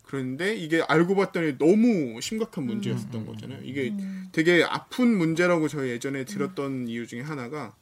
그런데 0.04 0.56
이게 0.56 0.84
알고 0.88 1.16
봤더니 1.16 1.58
너무 1.58 2.22
심각한 2.22 2.66
문제였었던 2.66 3.26
거잖아요. 3.26 3.60
이게 3.64 3.92
되게 4.32 4.64
아픈 4.64 5.18
문제라고 5.18 5.68
저희 5.68 5.90
예전에 5.90 6.26
들었던 6.26 6.88
이유 6.88 7.08
중에 7.08 7.22
하나가 7.22 7.74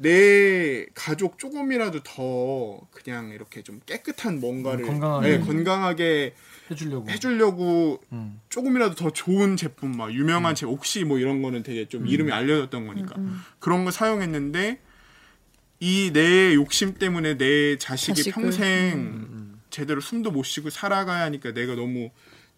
내 0.00 0.86
가족 0.94 1.38
조금이라도 1.38 2.04
더 2.04 2.80
그냥 2.92 3.30
이렇게 3.30 3.62
좀 3.62 3.80
깨끗한 3.84 4.38
뭔가를 4.38 4.84
음, 4.84 4.86
건강하게. 4.86 5.28
예, 5.32 5.38
건강하게 5.40 6.34
해주려고. 6.70 7.10
해주려고 7.10 8.00
음. 8.12 8.40
조금이라도 8.48 8.94
더 8.94 9.10
좋은 9.10 9.56
제품 9.56 9.90
막 9.96 10.12
유명한 10.12 10.54
제품 10.54 10.74
옥시 10.74 11.02
뭐 11.04 11.18
이런 11.18 11.42
거는 11.42 11.64
되게 11.64 11.88
좀 11.88 12.06
이름이 12.06 12.30
알려졌던 12.30 12.86
거니까 12.86 13.16
그런 13.58 13.84
거 13.84 13.90
사용했는데 13.90 14.80
이 15.80 16.10
내 16.12 16.54
욕심 16.54 16.94
때문에 16.94 17.36
내 17.36 17.76
자식이 17.78 18.22
자식을. 18.24 18.32
평생 18.42 19.58
제대로 19.70 20.00
숨도 20.00 20.30
못 20.30 20.44
쉬고 20.44 20.70
살아가야 20.70 21.22
하니까 21.24 21.52
내가 21.52 21.74
너무 21.74 22.10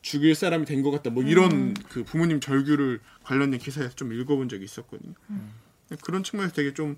죽일 0.03 0.35
사람이 0.35 0.65
된 0.67 0.83
것 0.83 0.91
같다 0.91 1.09
뭐 1.11 1.23
이런 1.23 1.73
그 1.89 2.05
부모님 2.05 2.41
절규를 2.41 3.01
관련된 3.23 3.59
기사에서 3.61 3.95
좀 3.95 4.13
읽어본 4.13 4.49
적이 4.51 4.65
있었거든요. 4.65 5.15
그런 6.03 6.23
측면에서 6.23 6.55
되게 6.55 6.75
좀 6.75 6.97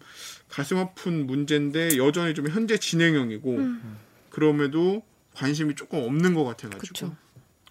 가슴 0.48 0.78
아픈 0.78 1.26
문제인데 1.26 1.96
여전히 1.96 2.34
좀 2.34 2.48
현재 2.48 2.78
진행형이고 2.78 3.58
그럼에도 4.30 5.02
관심이 5.34 5.74
조금 5.74 6.02
없는 6.02 6.34
것 6.34 6.44
같아가지고 6.44 6.86
그쵸. 6.88 7.16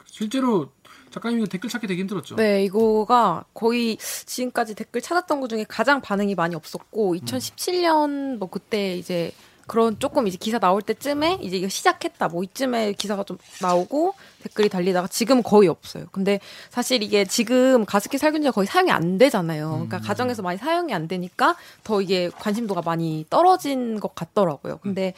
실제로 0.05 0.71
작가님 1.11 1.39
이거 1.39 1.47
댓글 1.47 1.69
찾기 1.69 1.87
되게 1.87 2.01
힘들었죠. 2.01 2.35
네, 2.37 2.63
이거가 2.63 3.45
거의 3.53 3.97
지금까지 3.97 4.75
댓글 4.75 5.01
찾았던 5.01 5.41
것 5.41 5.49
중에 5.49 5.65
가장 5.67 6.01
반응이 6.01 6.35
많이 6.35 6.55
없었고, 6.55 7.15
2017년 7.15 8.37
뭐 8.37 8.49
그때 8.49 8.97
이제 8.97 9.31
그런 9.67 9.97
조금 9.99 10.27
이제 10.27 10.37
기사 10.37 10.59
나올 10.59 10.81
때쯤에 10.81 11.39
이제 11.41 11.57
이거 11.57 11.67
시작했다 11.69 12.27
뭐 12.29 12.43
이쯤에 12.43 12.93
기사가 12.93 13.23
좀 13.23 13.37
나오고 13.61 14.13
댓글이 14.43 14.69
달리다가 14.69 15.07
지금 15.07 15.41
거의 15.43 15.69
없어요. 15.69 16.05
근데 16.11 16.39
사실 16.69 17.03
이게 17.03 17.25
지금 17.25 17.85
가습기 17.85 18.17
살균제가 18.17 18.51
거의 18.53 18.67
사용이 18.67 18.91
안 18.91 19.17
되잖아요. 19.17 19.69
그러니까 19.71 19.99
가정에서 19.99 20.41
많이 20.41 20.57
사용이 20.57 20.93
안 20.93 21.07
되니까 21.07 21.55
더 21.83 22.01
이게 22.01 22.29
관심도가 22.29 22.81
많이 22.81 23.25
떨어진 23.29 23.99
것 23.99 24.13
같더라고요. 24.15 24.79
근데 24.81 25.13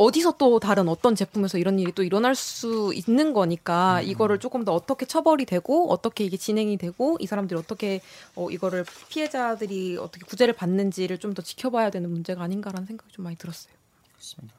어디서 0.00 0.34
또 0.38 0.60
다른 0.60 0.88
어떤 0.88 1.16
제품에서 1.16 1.58
이런 1.58 1.80
일이 1.80 1.90
또 1.90 2.04
일어날 2.04 2.36
수 2.36 2.92
있는 2.94 3.32
거니까 3.32 4.00
이거를 4.00 4.38
조금 4.38 4.64
더 4.64 4.72
어떻게 4.72 5.06
처벌이 5.06 5.44
되고 5.44 5.90
어떻게 5.90 6.22
이게 6.22 6.36
진행이 6.36 6.76
되고 6.76 7.16
이 7.18 7.26
사람들이 7.26 7.58
어떻게 7.58 8.00
어 8.36 8.48
이거를 8.48 8.84
피해자들이 9.08 9.96
어떻게 9.96 10.24
구제를 10.24 10.54
받는지를 10.54 11.18
좀 11.18 11.34
더 11.34 11.42
지켜봐야 11.42 11.90
되는 11.90 12.10
문제가 12.10 12.42
아닌가라는 12.44 12.86
생각이 12.86 13.12
좀 13.12 13.24
많이 13.24 13.36
들었어요. 13.36 13.72
그렇습니다. 14.18 14.54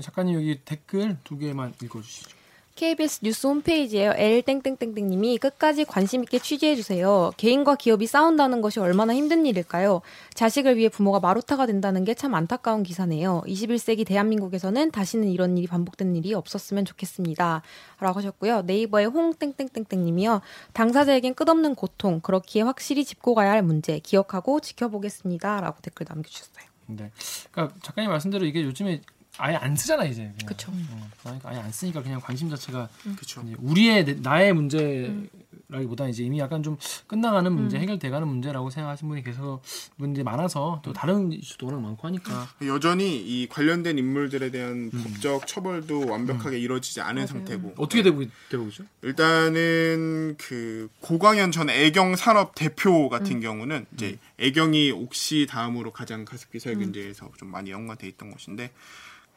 작가님 0.00 0.34
여기 0.34 0.60
댓글 0.64 1.16
두 1.24 1.38
개만 1.38 1.74
읽어주시죠. 1.82 2.36
KBS 2.74 3.20
뉴스 3.22 3.46
홈페이지에요. 3.46 4.12
L땡땡땡땡님이 4.14 5.38
끝까지 5.38 5.86
관심 5.86 6.22
있게 6.24 6.38
취재해 6.38 6.76
주세요. 6.76 7.32
개인과 7.38 7.76
기업이 7.76 8.06
싸운다는 8.06 8.60
것이 8.60 8.80
얼마나 8.80 9.14
힘든 9.14 9.46
일일까요? 9.46 10.02
자식을 10.34 10.76
위해 10.76 10.90
부모가 10.90 11.18
마루타가 11.20 11.64
된다는 11.64 12.04
게 12.04 12.12
참 12.12 12.34
안타까운 12.34 12.82
기사네요. 12.82 13.42
21세기 13.46 14.06
대한민국에서는 14.06 14.90
다시는 14.90 15.28
이런 15.28 15.56
일이 15.56 15.66
반복되는 15.66 16.16
일이 16.16 16.34
없었으면 16.34 16.84
좋겠습니다. 16.84 17.62
라고 18.00 18.18
하셨고요. 18.18 18.60
네이버의 18.62 19.06
홍땡땡땡땡님이요. 19.06 20.42
당사자에겐 20.74 21.32
끝없는 21.34 21.76
고통, 21.76 22.20
그렇기에 22.20 22.60
확실히 22.60 23.06
짚고 23.06 23.34
가야 23.34 23.52
할 23.52 23.62
문제, 23.62 23.98
기억하고 24.00 24.60
지켜보겠습니다. 24.60 25.62
라고 25.62 25.80
댓글 25.80 26.04
남겨주셨어요. 26.06 26.75
네. 26.86 27.10
그러니까 27.50 27.76
작가님 27.82 28.10
말씀대로 28.10 28.44
이게 28.46 28.62
요즘에 28.62 29.00
아예 29.38 29.54
안 29.56 29.76
쓰잖아 29.76 30.04
이제. 30.04 30.22
그냥. 30.22 30.38
그쵸. 30.46 30.72
어, 30.72 31.08
그러니까 31.22 31.50
아예 31.50 31.58
안 31.58 31.70
쓰니까 31.70 32.02
그냥 32.02 32.20
관심 32.20 32.48
자체가 32.48 32.88
그쵸. 33.18 33.42
이제 33.44 33.54
우리의 33.58 34.04
내- 34.04 34.14
나의 34.14 34.52
문제가 34.52 34.84
문제 34.84 35.28
라기보다 35.68 36.06
이제 36.08 36.22
이미 36.22 36.38
약간 36.38 36.62
좀 36.62 36.76
끝나가는 37.08 37.50
음. 37.50 37.54
문제, 37.56 37.78
해결돼가는 37.78 38.26
문제라고 38.28 38.70
생각하시는 38.70 39.08
분이 39.08 39.24
계속 39.24 39.62
문제 39.96 40.22
많아서 40.22 40.80
또 40.84 40.92
다른 40.92 41.32
이슈도 41.32 41.66
워낙 41.66 41.80
많고 41.80 42.06
하니까. 42.06 42.48
여전히 42.66 43.16
이 43.18 43.48
관련된 43.48 43.98
인물들에 43.98 44.50
대한 44.50 44.90
법적 44.90 45.46
처벌도 45.46 46.06
완벽하게 46.08 46.58
이루어지지 46.58 47.00
않은 47.00 47.26
상태고. 47.26 47.74
어떻게 47.78 48.02
되고 48.02 48.22
있- 48.22 48.30
되고 48.48 48.64
있죠? 48.68 48.84
일단은 49.02 50.36
그 50.38 50.88
고광현 51.00 51.50
전 51.52 51.68
애경 51.68 52.16
산업 52.16 52.54
대표 52.54 53.08
같은 53.08 53.40
경우는 53.40 53.86
이제 53.94 54.18
애경이 54.38 54.92
옥시 54.92 55.46
다음으로 55.48 55.90
가장 55.92 56.24
가습기 56.24 56.60
살균제에서 56.60 57.32
좀 57.38 57.50
많이 57.50 57.70
연관돼 57.70 58.06
있던 58.08 58.30
곳인데 58.30 58.70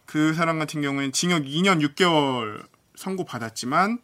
그 0.05 0.33
사람 0.33 0.59
같은 0.59 0.81
경우에는 0.81 1.11
징역 1.11 1.43
2년 1.43 1.81
6개월 1.95 2.63
선고 2.95 3.25
받았지만 3.25 3.99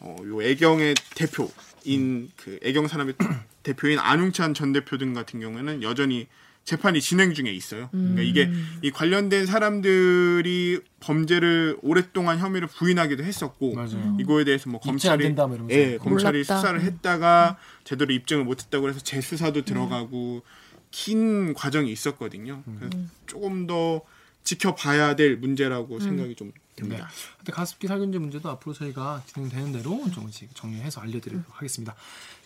어, 0.00 0.16
요 0.26 0.42
애경의 0.42 0.94
대표인 1.14 2.30
그 2.36 2.58
애경 2.62 2.88
산업의 2.88 3.14
대표인 3.62 3.98
안웅찬 3.98 4.54
전 4.54 4.72
대표 4.72 4.98
등 4.98 5.12
같은 5.12 5.40
경우에는 5.40 5.82
여전히 5.82 6.26
재판이 6.64 7.00
진행 7.00 7.32
중에 7.34 7.50
있어요. 7.52 7.88
그러니까 7.90 8.22
이게 8.22 8.50
이 8.82 8.90
관련된 8.90 9.46
사람들이 9.46 10.80
범죄를 11.00 11.78
오랫동안 11.82 12.38
혐의를 12.38 12.68
부인하기도 12.68 13.24
했었고 13.24 13.74
맞아요. 13.74 14.16
이거에 14.20 14.44
대해서 14.44 14.70
뭐 14.70 14.78
검찰이 14.78 15.24
된다 15.24 15.46
뭐. 15.46 15.66
예, 15.70 15.96
검찰이 15.96 16.38
몰랐다. 16.38 16.56
수사를 16.56 16.80
했다가 16.80 17.56
제대로 17.84 18.12
입증을 18.12 18.44
못 18.44 18.62
했다고 18.62 18.88
해서 18.88 19.00
재수사도 19.00 19.62
들어가고 19.64 20.42
긴 20.90 21.54
과정이 21.54 21.90
있었거든요. 21.90 22.62
그래서 22.78 22.98
조금 23.26 23.66
더 23.66 24.02
지켜봐야 24.44 25.16
될 25.16 25.36
문제라고 25.36 25.98
생각이 26.00 26.34
좀 26.34 26.52
듭니다. 26.80 27.08
근데 27.38 27.52
가습기 27.52 27.86
살균제 27.86 28.18
문제도 28.18 28.48
앞으로 28.48 28.74
저희가 28.74 29.22
진행되는 29.26 29.72
대로 29.72 30.10
조금씩 30.10 30.54
정리해서 30.54 31.00
알려드리도록 31.00 31.44
하겠습니다. 31.50 31.94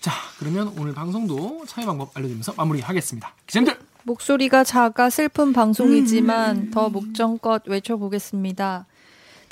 자, 0.00 0.12
그러면 0.38 0.68
오늘 0.78 0.94
방송도 0.94 1.64
참여 1.66 1.86
방법 1.86 2.16
알려드리면서 2.16 2.54
마무리하겠습니다. 2.56 3.34
기자님들 3.46 3.78
목소리가 4.04 4.64
작아 4.64 5.08
슬픈 5.10 5.52
방송이지만 5.52 6.70
더 6.70 6.88
목청껏 6.90 7.62
외쳐보겠습니다. 7.66 8.86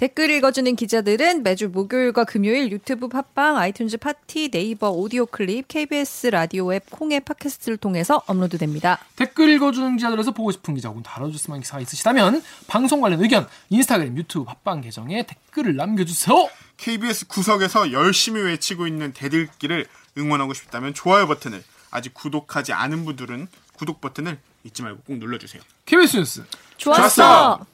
댓글 0.03 0.31
읽어주는 0.31 0.75
기자들은 0.75 1.45
매주 1.45 1.69
목요일과 1.69 2.25
금요일 2.25 2.73
유튜브 2.73 3.07
팟빵, 3.07 3.55
iTunes 3.55 4.01
팟티, 4.01 4.51
네이버 4.51 4.91
오디오 4.91 5.27
클립, 5.27 5.69
KBS 5.69 6.27
라디오 6.27 6.75
앱, 6.75 6.91
콩의 6.91 7.21
팟캐스트를 7.21 7.77
통해서 7.77 8.21
업로드됩니다. 8.27 8.99
댓글 9.15 9.51
읽어주는 9.51 9.97
기자들에서 9.97 10.33
보고 10.33 10.51
싶은 10.51 10.75
기자 10.75 10.89
혹은 10.89 11.05
다뤄줄 11.05 11.39
만한 11.47 11.61
기사가 11.61 11.81
있으시다면 11.83 12.43
방송 12.67 13.01
관련 13.01 13.23
의견 13.23 13.47
인스타그램, 13.71 14.17
유튜브, 14.17 14.45
팟빵 14.45 14.81
계정에 14.81 15.25
댓글을 15.25 15.77
남겨주세요. 15.77 16.49
KBS 16.79 17.29
구석에서 17.29 17.93
열심히 17.93 18.43
외치고 18.43 18.89
있는 18.89 19.13
대들기를 19.13 19.87
응원하고 20.19 20.53
싶다면 20.53 20.95
좋아요 20.95 21.29
버튼을 21.29 21.63
아직 21.93 22.13
구독하지 22.13 22.73
않은 22.73 23.05
분들은 23.05 23.47
구독 23.75 24.01
버튼을 24.01 24.41
잊지 24.65 24.83
말고 24.83 25.03
꼭 25.05 25.19
눌러주세요. 25.19 25.63
KBS 25.87 26.17
뉴스 26.17 26.43
좋았어! 26.77 27.09
좋았어! 27.09 27.67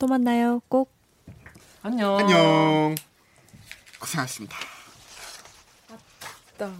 또 0.00 0.08
만나요. 0.08 0.60
꼭. 0.68 0.93
안녕. 1.86 2.16
안녕. 2.18 2.94
고생하셨습니다. 4.00 4.56
다 6.56 6.72